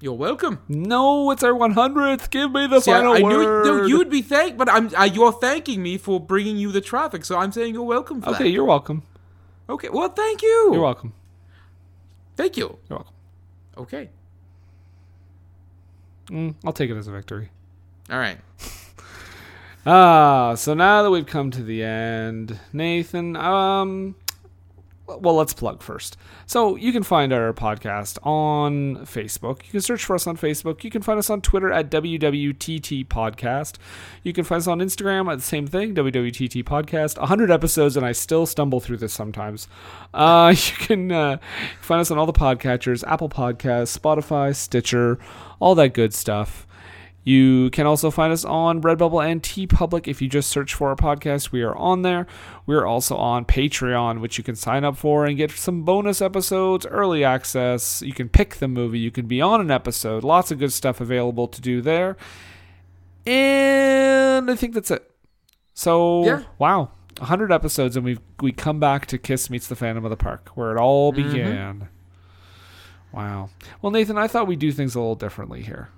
You're 0.00 0.14
welcome. 0.14 0.60
No, 0.68 1.30
it's 1.32 1.42
our 1.42 1.52
100th. 1.52 2.30
Give 2.30 2.52
me 2.52 2.66
the 2.68 2.80
See, 2.80 2.90
final 2.90 3.14
I 3.14 3.18
knew 3.18 3.44
word. 3.44 3.64
no, 3.66 3.84
you'd 3.86 4.10
be 4.10 4.22
thanked, 4.22 4.56
but 4.56 4.68
I'm 4.70 4.94
uh, 4.94 5.04
you're 5.04 5.32
thanking 5.32 5.82
me 5.82 5.98
for 5.98 6.20
bringing 6.20 6.56
you 6.56 6.70
the 6.70 6.80
traffic, 6.80 7.24
so 7.24 7.36
I'm 7.36 7.50
saying 7.50 7.74
you're 7.74 7.82
welcome 7.82 8.22
for 8.22 8.30
Okay, 8.30 8.44
that. 8.44 8.50
you're 8.50 8.64
welcome. 8.64 9.02
Okay, 9.68 9.88
well, 9.88 10.08
thank 10.08 10.40
you. 10.42 10.70
You're 10.72 10.82
welcome. 10.82 11.12
Thank 12.36 12.56
you. 12.56 12.78
You're 12.88 12.98
welcome. 13.00 13.14
Okay. 13.76 14.10
Mm, 16.30 16.54
I'll 16.64 16.72
take 16.72 16.90
it 16.90 16.96
as 16.96 17.08
a 17.08 17.12
victory. 17.12 17.50
All 18.10 18.18
right. 18.18 18.38
Ah, 19.86 20.54
so 20.54 20.74
now 20.74 21.02
that 21.02 21.10
we've 21.10 21.24
come 21.24 21.50
to 21.52 21.62
the 21.62 21.82
end, 21.82 22.58
Nathan, 22.74 23.36
um, 23.36 24.16
well, 25.08 25.34
let's 25.34 25.54
plug 25.54 25.82
first. 25.82 26.16
So 26.46 26.76
you 26.76 26.92
can 26.92 27.02
find 27.02 27.32
our 27.32 27.52
podcast 27.54 28.18
on 28.26 29.06
Facebook. 29.06 29.64
You 29.64 29.72
can 29.72 29.80
search 29.80 30.04
for 30.04 30.14
us 30.14 30.26
on 30.26 30.36
Facebook. 30.36 30.84
You 30.84 30.90
can 30.90 31.02
find 31.02 31.18
us 31.18 31.30
on 31.30 31.40
Twitter 31.40 31.72
at 31.72 31.90
WWTT 31.90 33.06
Podcast. 33.06 33.76
You 34.22 34.32
can 34.34 34.44
find 34.44 34.60
us 34.60 34.66
on 34.66 34.80
Instagram 34.80 35.32
at 35.32 35.36
the 35.36 35.44
same 35.44 35.66
thing, 35.66 35.94
WWTT 35.94 36.62
Podcast. 36.62 37.18
100 37.18 37.50
episodes, 37.50 37.96
and 37.96 38.04
I 38.04 38.12
still 38.12 38.44
stumble 38.44 38.80
through 38.80 38.98
this 38.98 39.14
sometimes. 39.14 39.66
Uh, 40.12 40.54
you 40.56 40.86
can 40.86 41.10
uh, 41.10 41.38
find 41.80 42.00
us 42.00 42.10
on 42.10 42.18
all 42.18 42.26
the 42.26 42.32
podcatchers 42.32 43.02
Apple 43.06 43.30
Podcasts, 43.30 43.98
Spotify, 43.98 44.54
Stitcher, 44.54 45.18
all 45.58 45.74
that 45.74 45.94
good 45.94 46.12
stuff. 46.12 46.67
You 47.28 47.68
can 47.70 47.86
also 47.86 48.10
find 48.10 48.32
us 48.32 48.42
on 48.44 48.80
Redbubble 48.80 49.22
and 49.30 49.42
TeePublic. 49.42 50.08
If 50.08 50.22
you 50.22 50.28
just 50.28 50.48
search 50.48 50.72
for 50.72 50.88
our 50.88 50.96
podcast, 50.96 51.52
we 51.52 51.60
are 51.62 51.76
on 51.76 52.00
there. 52.00 52.26
We 52.64 52.74
are 52.74 52.86
also 52.86 53.16
on 53.16 53.44
Patreon, 53.44 54.20
which 54.20 54.38
you 54.38 54.44
can 54.44 54.54
sign 54.56 54.82
up 54.82 54.96
for 54.96 55.26
and 55.26 55.36
get 55.36 55.50
some 55.50 55.82
bonus 55.82 56.22
episodes, 56.22 56.86
early 56.86 57.24
access. 57.24 58.00
You 58.00 58.14
can 58.14 58.30
pick 58.30 58.56
the 58.56 58.68
movie. 58.68 58.98
You 58.98 59.10
can 59.10 59.26
be 59.26 59.42
on 59.42 59.60
an 59.60 59.70
episode. 59.70 60.24
Lots 60.24 60.50
of 60.50 60.58
good 60.58 60.72
stuff 60.72 61.02
available 61.02 61.48
to 61.48 61.60
do 61.60 61.82
there. 61.82 62.16
And 63.26 64.50
I 64.50 64.54
think 64.54 64.72
that's 64.72 64.90
it. 64.90 65.10
So, 65.74 66.24
Yeah. 66.24 66.42
wow. 66.58 66.90
100 67.18 67.52
episodes, 67.52 67.96
and 67.96 68.04
we 68.06 68.18
we 68.40 68.52
come 68.52 68.78
back 68.80 69.04
to 69.06 69.18
Kiss 69.18 69.50
Meets 69.50 69.66
the 69.66 69.76
Phantom 69.76 70.04
of 70.04 70.10
the 70.10 70.16
Park, 70.16 70.50
where 70.54 70.70
it 70.74 70.78
all 70.80 71.12
Mm-hmm. 71.12 71.30
began. 71.32 71.88
Wow. 73.12 73.50
Well, 73.82 73.90
Nathan, 73.92 74.16
I 74.16 74.28
thought 74.28 74.46
we'd 74.46 74.58
do 74.60 74.70
things 74.72 74.94
a 74.94 74.98
little 75.00 75.14
differently 75.16 75.62
here. 75.62 75.88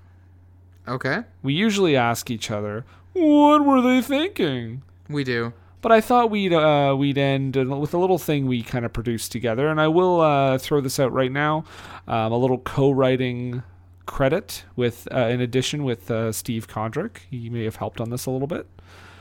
Okay, 0.87 1.19
We 1.43 1.53
usually 1.53 1.95
ask 1.95 2.29
each 2.31 2.49
other, 2.51 2.85
"What 3.13 3.65
were 3.65 3.81
they 3.81 4.01
thinking?" 4.01 4.81
we 5.09 5.23
do. 5.23 5.53
But 5.81 5.91
I 5.91 5.99
thought 6.01 6.29
we'd 6.29 6.53
uh, 6.53 6.95
we'd 6.97 7.17
end 7.17 7.55
with 7.55 7.93
a 7.93 7.97
little 7.97 8.19
thing 8.19 8.45
we 8.47 8.61
kind 8.61 8.85
of 8.85 8.93
produced 8.93 9.31
together, 9.31 9.67
and 9.67 9.81
I 9.81 9.87
will 9.87 10.21
uh, 10.21 10.57
throw 10.57 10.79
this 10.81 10.99
out 10.99 11.11
right 11.11 11.31
now. 11.31 11.65
Um, 12.07 12.31
a 12.31 12.37
little 12.37 12.59
co-writing 12.59 13.63
credit 14.05 14.63
with, 14.75 15.07
uh, 15.13 15.27
in 15.27 15.39
addition, 15.41 15.83
with 15.83 16.11
uh, 16.11 16.31
Steve 16.31 16.67
Condrick. 16.67 17.19
He 17.29 17.49
may 17.49 17.63
have 17.63 17.77
helped 17.77 18.01
on 18.01 18.09
this 18.09 18.25
a 18.25 18.31
little 18.31 18.47
bit. 18.47 18.67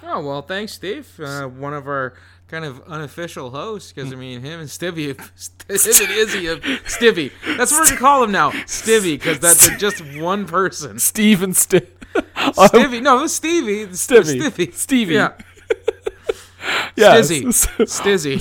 Oh 0.03 0.21
well, 0.27 0.43
thanks, 0.43 0.73
Steve. 0.73 1.09
Uh, 1.21 1.47
one 1.47 1.73
of 1.73 1.87
our 1.87 2.15
kind 2.51 2.65
of 2.65 2.81
unofficial 2.89 3.51
host 3.51 3.95
because 3.95 4.13
I 4.13 4.17
mean, 4.17 4.41
him 4.41 4.61
and 4.61 4.69
Stivy, 4.69 5.09
him 5.09 6.09
and 6.09 6.19
Izzy, 6.19 6.47
have 6.47 6.61
Stivy. 6.85 7.31
That's 7.57 7.71
what 7.73 7.81
we're 7.81 7.87
gonna 7.87 7.97
call 8.01 8.25
him 8.25 8.33
now, 8.33 8.51
Stivy, 8.67 9.13
because 9.15 9.39
that's 9.39 9.69
just 9.77 10.03
one 10.19 10.47
person. 10.47 10.99
Steve 10.99 11.43
and 11.43 11.57
Steve. 11.57 11.89
Stivy, 12.15 13.01
no, 13.03 13.19
it 13.19 13.23
was 13.23 13.35
Stevie. 13.35 13.87
Stivy. 13.87 14.41
Stivy. 14.41 14.75
Stevie. 14.75 15.15
Yeah. 15.15 15.33
Yeah, 16.95 17.17
Stizzy. 17.21 17.45
Stizzy. 17.87 18.37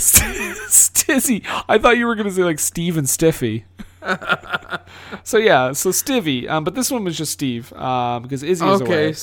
Stizzy. 0.68 1.64
I 1.70 1.78
thought 1.78 1.98
you 1.98 2.06
were 2.06 2.16
going 2.16 2.28
to 2.28 2.34
say 2.34 2.44
like 2.44 2.60
Steve 2.60 2.98
and 2.98 3.08
Stiffy. 3.10 3.64
so 5.24 5.38
yeah, 5.38 5.72
so 5.72 5.92
Stivy. 5.92 6.50
Um, 6.50 6.66
but 6.66 6.76
this 6.76 6.92
one 6.92 7.06
was 7.06 7.18
just 7.18 7.32
Steve. 7.32 7.72
Um, 7.74 8.24
because 8.24 8.44
Izzy 8.44 8.66
is 8.66 8.82
Okay. 8.82 9.06
away. 9.06 9.16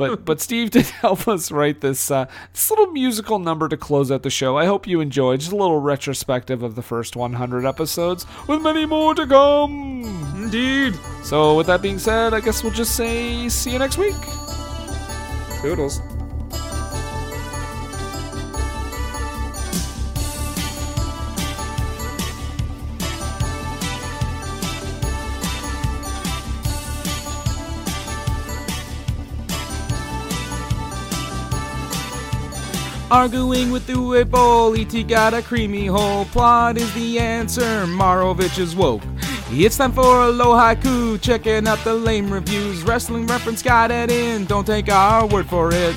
But 0.00 0.24
but 0.24 0.40
Steve 0.40 0.70
did 0.70 0.86
help 1.02 1.28
us 1.28 1.52
write 1.52 1.82
this 1.82 2.10
uh, 2.10 2.26
this 2.52 2.70
little 2.70 2.86
musical 2.86 3.38
number 3.38 3.68
to 3.68 3.76
close 3.76 4.10
out 4.10 4.22
the 4.22 4.30
show. 4.30 4.56
I 4.56 4.64
hope 4.64 4.86
you 4.86 5.00
enjoyed. 5.00 5.40
Just 5.40 5.52
a 5.52 5.56
little 5.56 5.78
retrospective 5.78 6.62
of 6.62 6.74
the 6.74 6.82
first 6.82 7.16
100 7.16 7.66
episodes, 7.66 8.26
with 8.48 8.62
many 8.62 8.86
more 8.86 9.14
to 9.14 9.26
come. 9.26 10.04
Indeed. 10.36 10.98
So 11.22 11.54
with 11.54 11.66
that 11.66 11.82
being 11.82 11.98
said, 11.98 12.32
I 12.32 12.40
guess 12.40 12.64
we'll 12.64 12.72
just 12.72 12.96
say 12.96 13.48
see 13.50 13.72
you 13.72 13.78
next 13.78 13.98
week. 13.98 14.16
Toodles. 15.60 16.00
Arguing 33.10 33.72
with 33.72 33.88
the 33.88 34.24
bowl, 34.30 34.76
E.T. 34.76 35.02
got 35.02 35.34
a 35.34 35.42
creamy 35.42 35.86
hole. 35.86 36.26
Plot 36.26 36.76
is 36.76 36.94
the 36.94 37.18
answer, 37.18 37.84
Marovich 37.86 38.56
is 38.60 38.76
woke. 38.76 39.02
It's 39.50 39.76
time 39.76 39.90
for 39.90 40.22
a 40.22 40.28
low 40.28 40.54
haiku, 40.54 41.20
checking 41.20 41.66
out 41.66 41.82
the 41.82 41.92
lame 41.92 42.32
reviews. 42.32 42.84
Wrestling 42.84 43.26
reference 43.26 43.62
got 43.62 43.90
it 43.90 44.12
in, 44.12 44.44
don't 44.44 44.64
take 44.64 44.88
our 44.88 45.26
word 45.26 45.46
for 45.46 45.72
it. 45.72 45.96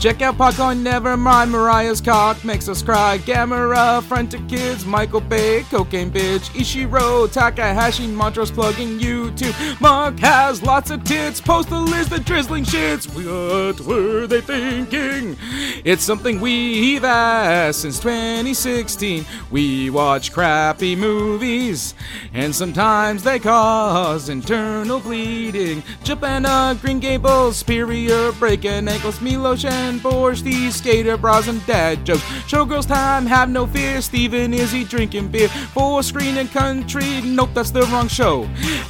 Check 0.00 0.22
out 0.22 0.38
Popcorn, 0.38 0.82
never 0.82 1.14
mind. 1.14 1.50
Mariah's 1.50 2.00
cock 2.00 2.42
makes 2.42 2.70
us 2.70 2.82
cry. 2.82 3.18
Gamera, 3.18 4.02
friend 4.04 4.30
to 4.30 4.38
kids. 4.46 4.86
Michael 4.86 5.20
Bay, 5.20 5.62
cocaine 5.70 6.10
bitch. 6.10 6.48
Ishiro, 6.54 7.30
Takahashi, 7.30 8.06
Montrose 8.06 8.50
plugging 8.50 8.98
YouTube. 8.98 9.78
Mark 9.78 10.18
has 10.20 10.62
lots 10.62 10.90
of 10.90 11.04
tits. 11.04 11.38
Postal 11.38 11.92
is 11.92 12.08
the 12.08 12.18
drizzling 12.18 12.64
shits. 12.64 13.06
What 13.14 13.78
were 13.82 14.26
they 14.26 14.40
thinking? 14.40 15.36
It's 15.84 16.02
something 16.02 16.40
we've 16.40 17.04
asked 17.04 17.82
since 17.82 17.98
2016. 17.98 19.26
We 19.50 19.90
watch 19.90 20.32
crappy 20.32 20.96
movies, 20.96 21.94
and 22.32 22.54
sometimes 22.54 23.22
they 23.22 23.38
cause 23.38 24.30
internal 24.30 25.00
bleeding. 25.00 25.82
Japan, 26.04 26.78
Green 26.78 27.00
Gables, 27.00 27.58
Superior, 27.58 28.32
breaking 28.32 28.88
ankles, 28.88 29.18
Milosh 29.18 29.70
and 29.90 30.00
Borscht, 30.00 30.44
these 30.44 30.76
skater 30.76 31.16
bras 31.16 31.48
and 31.48 31.64
dad 31.66 32.06
jokes. 32.06 32.22
Showgirls 32.46 32.86
time, 32.86 33.26
have 33.26 33.50
no 33.50 33.66
fear. 33.66 34.00
Steven 34.00 34.54
is 34.54 34.70
he 34.70 34.84
drinking 34.84 35.28
beer. 35.28 35.48
For 35.48 36.02
screen 36.02 36.38
and 36.38 36.50
country, 36.50 37.20
nope, 37.22 37.50
that's 37.52 37.72
the 37.72 37.82
wrong 37.82 38.06
show. 38.08 38.44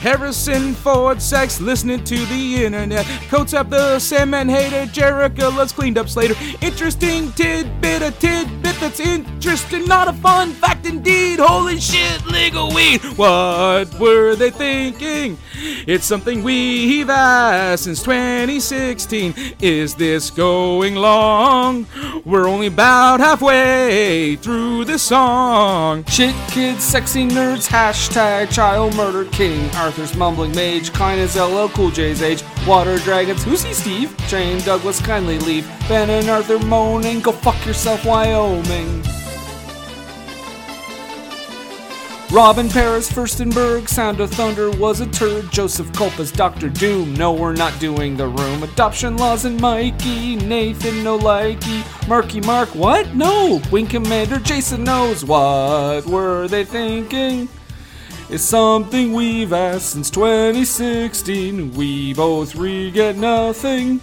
Harrison 0.04 0.74
Ford, 0.74 1.20
sex, 1.20 1.60
listening 1.60 2.04
to 2.04 2.18
the 2.26 2.64
internet. 2.64 3.06
Coats 3.30 3.54
up 3.54 3.70
the 3.70 3.98
Sandman 3.98 4.48
hater. 4.48 4.84
Jericho, 4.92 5.48
let's 5.48 5.72
cleaned 5.72 5.96
up 5.96 6.08
Slater. 6.08 6.34
Interesting 6.60 7.32
tidbit, 7.32 8.02
a 8.02 8.10
tidbit 8.12 8.76
that's 8.78 9.00
interesting, 9.00 9.86
not 9.86 10.06
a 10.06 10.12
fun 10.12 10.52
fact 10.52 10.86
indeed. 10.86 11.38
Holy 11.40 11.80
shit, 11.80 12.24
legal 12.26 12.72
weed. 12.74 13.00
What 13.16 13.98
were 13.98 14.36
they 14.36 14.50
thinking? 14.50 15.38
It's 15.86 16.06
something 16.06 16.42
we've 16.42 17.10
asked 17.10 17.84
since 17.84 18.02
2016. 18.02 19.34
Is 19.60 19.94
this 19.94 20.30
going 20.30 20.94
long? 20.94 21.86
We're 22.24 22.48
only 22.48 22.68
about 22.68 23.20
halfway 23.20 24.36
through 24.36 24.86
the 24.86 24.98
song. 24.98 26.04
Shit 26.04 26.34
kids, 26.48 26.82
sexy 26.82 27.26
nerds, 27.26 27.68
hashtag 27.68 28.50
child 28.50 28.94
murder 28.96 29.24
king. 29.30 29.68
Arthur's 29.74 30.16
mumbling 30.16 30.54
mage, 30.54 30.92
Klein 30.92 31.18
is 31.18 31.36
LL 31.36 31.68
Cool 31.68 31.90
J's 31.90 32.22
age. 32.22 32.42
Water 32.66 32.98
dragons, 32.98 33.44
who's 33.44 33.62
he 33.62 33.74
Steve? 33.74 34.16
Jane 34.28 34.60
Douglas 34.62 35.00
kindly 35.00 35.38
leave. 35.40 35.68
Ben 35.88 36.08
and 36.08 36.28
Arthur 36.28 36.58
moaning, 36.58 37.20
go 37.20 37.32
fuck 37.32 37.64
yourself, 37.66 38.04
Wyoming. 38.04 39.02
Robin 42.32 42.68
Paris, 42.68 43.10
Furstenberg, 43.10 43.88
Sound 43.88 44.20
of 44.20 44.30
Thunder 44.30 44.70
was 44.70 45.00
a 45.00 45.06
turd. 45.08 45.50
Joseph 45.50 45.92
Culpa's 45.92 46.30
Doctor 46.30 46.68
Doom. 46.68 47.12
No, 47.14 47.32
we're 47.32 47.54
not 47.54 47.76
doing 47.80 48.16
the 48.16 48.28
room. 48.28 48.62
Adoption 48.62 49.16
laws 49.16 49.46
and 49.46 49.60
Mikey. 49.60 50.36
Nathan 50.36 51.02
no 51.02 51.18
likey. 51.18 51.82
Marky 52.06 52.40
Mark, 52.40 52.68
what? 52.68 53.16
No. 53.16 53.60
Wing 53.72 53.88
Commander 53.88 54.38
Jason 54.38 54.84
knows. 54.84 55.24
What 55.24 56.06
were 56.06 56.46
they 56.46 56.64
thinking? 56.64 57.48
It's 58.28 58.44
something 58.44 59.12
we've 59.12 59.52
asked 59.52 59.90
since 59.90 60.08
2016. 60.08 61.74
We 61.74 62.14
both 62.14 62.54
re 62.54 62.92
get 62.92 63.16
nothing. 63.16 64.00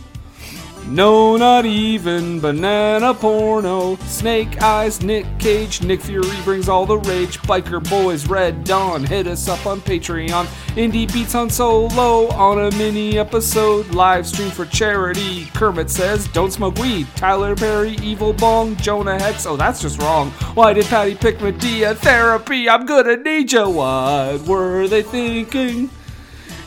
No, 0.89 1.35
not 1.35 1.65
even 1.65 2.39
banana 2.39 3.13
porno. 3.13 3.97
Snake 3.97 4.61
Eyes, 4.63 5.03
Nick 5.03 5.25
Cage, 5.37 5.81
Nick 5.81 6.01
Fury 6.01 6.41
brings 6.45 6.69
all 6.69 6.85
the 6.85 6.97
rage. 6.99 7.39
Biker 7.41 7.87
Boys, 7.89 8.27
Red 8.27 8.63
Dawn, 8.63 9.03
hit 9.03 9.27
us 9.27 9.49
up 9.49 9.65
on 9.65 9.81
Patreon. 9.81 10.45
Indie 10.77 11.11
Beats 11.11 11.35
on 11.35 11.49
Solo 11.49 12.27
on 12.29 12.59
a 12.59 12.71
mini 12.77 13.19
episode. 13.19 13.87
Live 13.89 14.25
stream 14.25 14.49
for 14.49 14.65
charity. 14.65 15.47
Kermit 15.53 15.89
says, 15.89 16.27
don't 16.29 16.51
smoke 16.53 16.77
weed. 16.77 17.07
Tyler 17.15 17.55
Perry, 17.55 17.97
Evil 18.01 18.31
Bong, 18.31 18.77
Jonah 18.77 19.19
Hex. 19.19 19.45
Oh, 19.45 19.57
that's 19.57 19.81
just 19.81 20.01
wrong. 20.01 20.31
Why 20.55 20.71
did 20.71 20.85
Patty 20.85 21.15
pick 21.15 21.39
Madea? 21.39 21.97
Therapy, 21.97 22.69
I'm 22.69 22.85
gonna 22.85 23.17
need 23.17 23.51
ya. 23.51 23.67
What 23.67 24.47
were 24.47 24.87
they 24.87 25.03
thinking? 25.03 25.89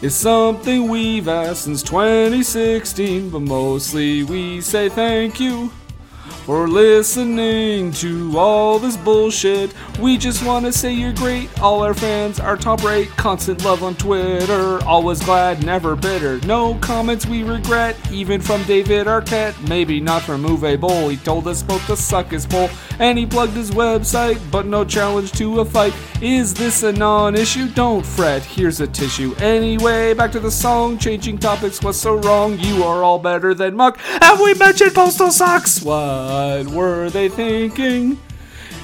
It's 0.02 0.14
something 0.14 0.89
we've 0.89 1.28
asked 1.28 1.64
since 1.64 1.82
2016, 1.82 3.28
but 3.28 3.40
mostly 3.40 4.22
we 4.22 4.62
say 4.62 4.89
thank 4.89 5.39
you 5.39 5.70
for 6.31 6.69
listening 6.69 7.93
to 7.93 8.39
all 8.39 8.78
this 8.78 8.97
bullshit. 8.97 9.74
We 9.98 10.16
just 10.16 10.44
want 10.44 10.65
to 10.66 10.73
say 10.73 10.93
you're 10.93 11.12
great. 11.12 11.48
All 11.61 11.82
our 11.82 11.94
fans 11.94 12.40
are 12.40 12.57
top 12.57 12.82
rate. 12.82 13.09
Constant 13.11 13.65
love 13.65 13.82
on 13.82 13.94
Twitter. 13.94 14.82
Always 14.85 15.23
glad, 15.23 15.65
never 15.65 15.94
bitter. 15.94 16.40
No 16.47 16.74
comments 16.77 17.27
we 17.27 17.43
regret, 17.43 17.97
even 18.11 18.40
from 18.40 18.62
David 18.65 19.07
Arquette. 19.07 19.61
Maybe 19.69 20.01
not 20.01 20.23
from 20.23 20.43
Uwe 20.44 20.81
Boll. 20.81 21.09
He 21.11 21.16
told 21.19 21.47
us 21.47 21.62
both 21.62 21.86
to 21.86 21.97
suck 21.97 22.28
his 22.28 22.47
bowl. 22.47 22.70
And 22.98 23.19
he 23.19 23.27
plugged 23.27 23.55
his 23.55 23.70
website, 23.70 24.40
but 24.51 24.66
no 24.66 24.85
challenge 24.85 25.32
to 25.32 25.61
a 25.61 25.65
fight. 25.65 25.94
Is 26.20 26.52
this 26.52 26.82
a 26.82 26.93
non 26.93 27.35
issue? 27.35 27.69
Don't 27.69 28.05
fret, 28.05 28.43
here's 28.43 28.81
a 28.81 28.86
tissue. 28.86 29.35
Anyway, 29.36 30.15
back 30.15 30.32
to 30.32 30.40
the 30.40 30.51
song. 30.51 30.98
Changing 30.98 31.39
topics 31.39 31.82
was 31.82 31.98
so 31.98 32.16
wrong. 32.16 32.59
You 32.59 32.82
are 32.85 33.02
all 33.02 33.19
better 33.19 33.55
than 33.55 33.77
Muck. 33.77 33.98
Have 33.98 34.40
we 34.40 34.55
mentioned 34.55 34.94
postal 34.94 35.31
socks? 35.31 35.82
What 36.21 36.67
were 36.69 37.09
they 37.09 37.29
thinking? 37.29 38.19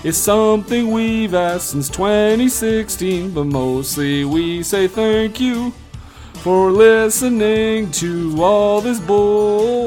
It's 0.03 0.17
something 0.17 0.91
we've 0.91 1.35
asked 1.35 1.71
since 1.71 1.89
2016, 1.91 3.33
but 3.33 3.45
mostly 3.45 4.25
we 4.25 4.63
say 4.63 4.89
thank 4.89 5.39
you 5.41 5.73
for 6.43 6.71
listening 6.71 7.91
to 7.93 8.35
all 8.43 8.81
this 8.81 9.01
bullshit. 9.01 9.87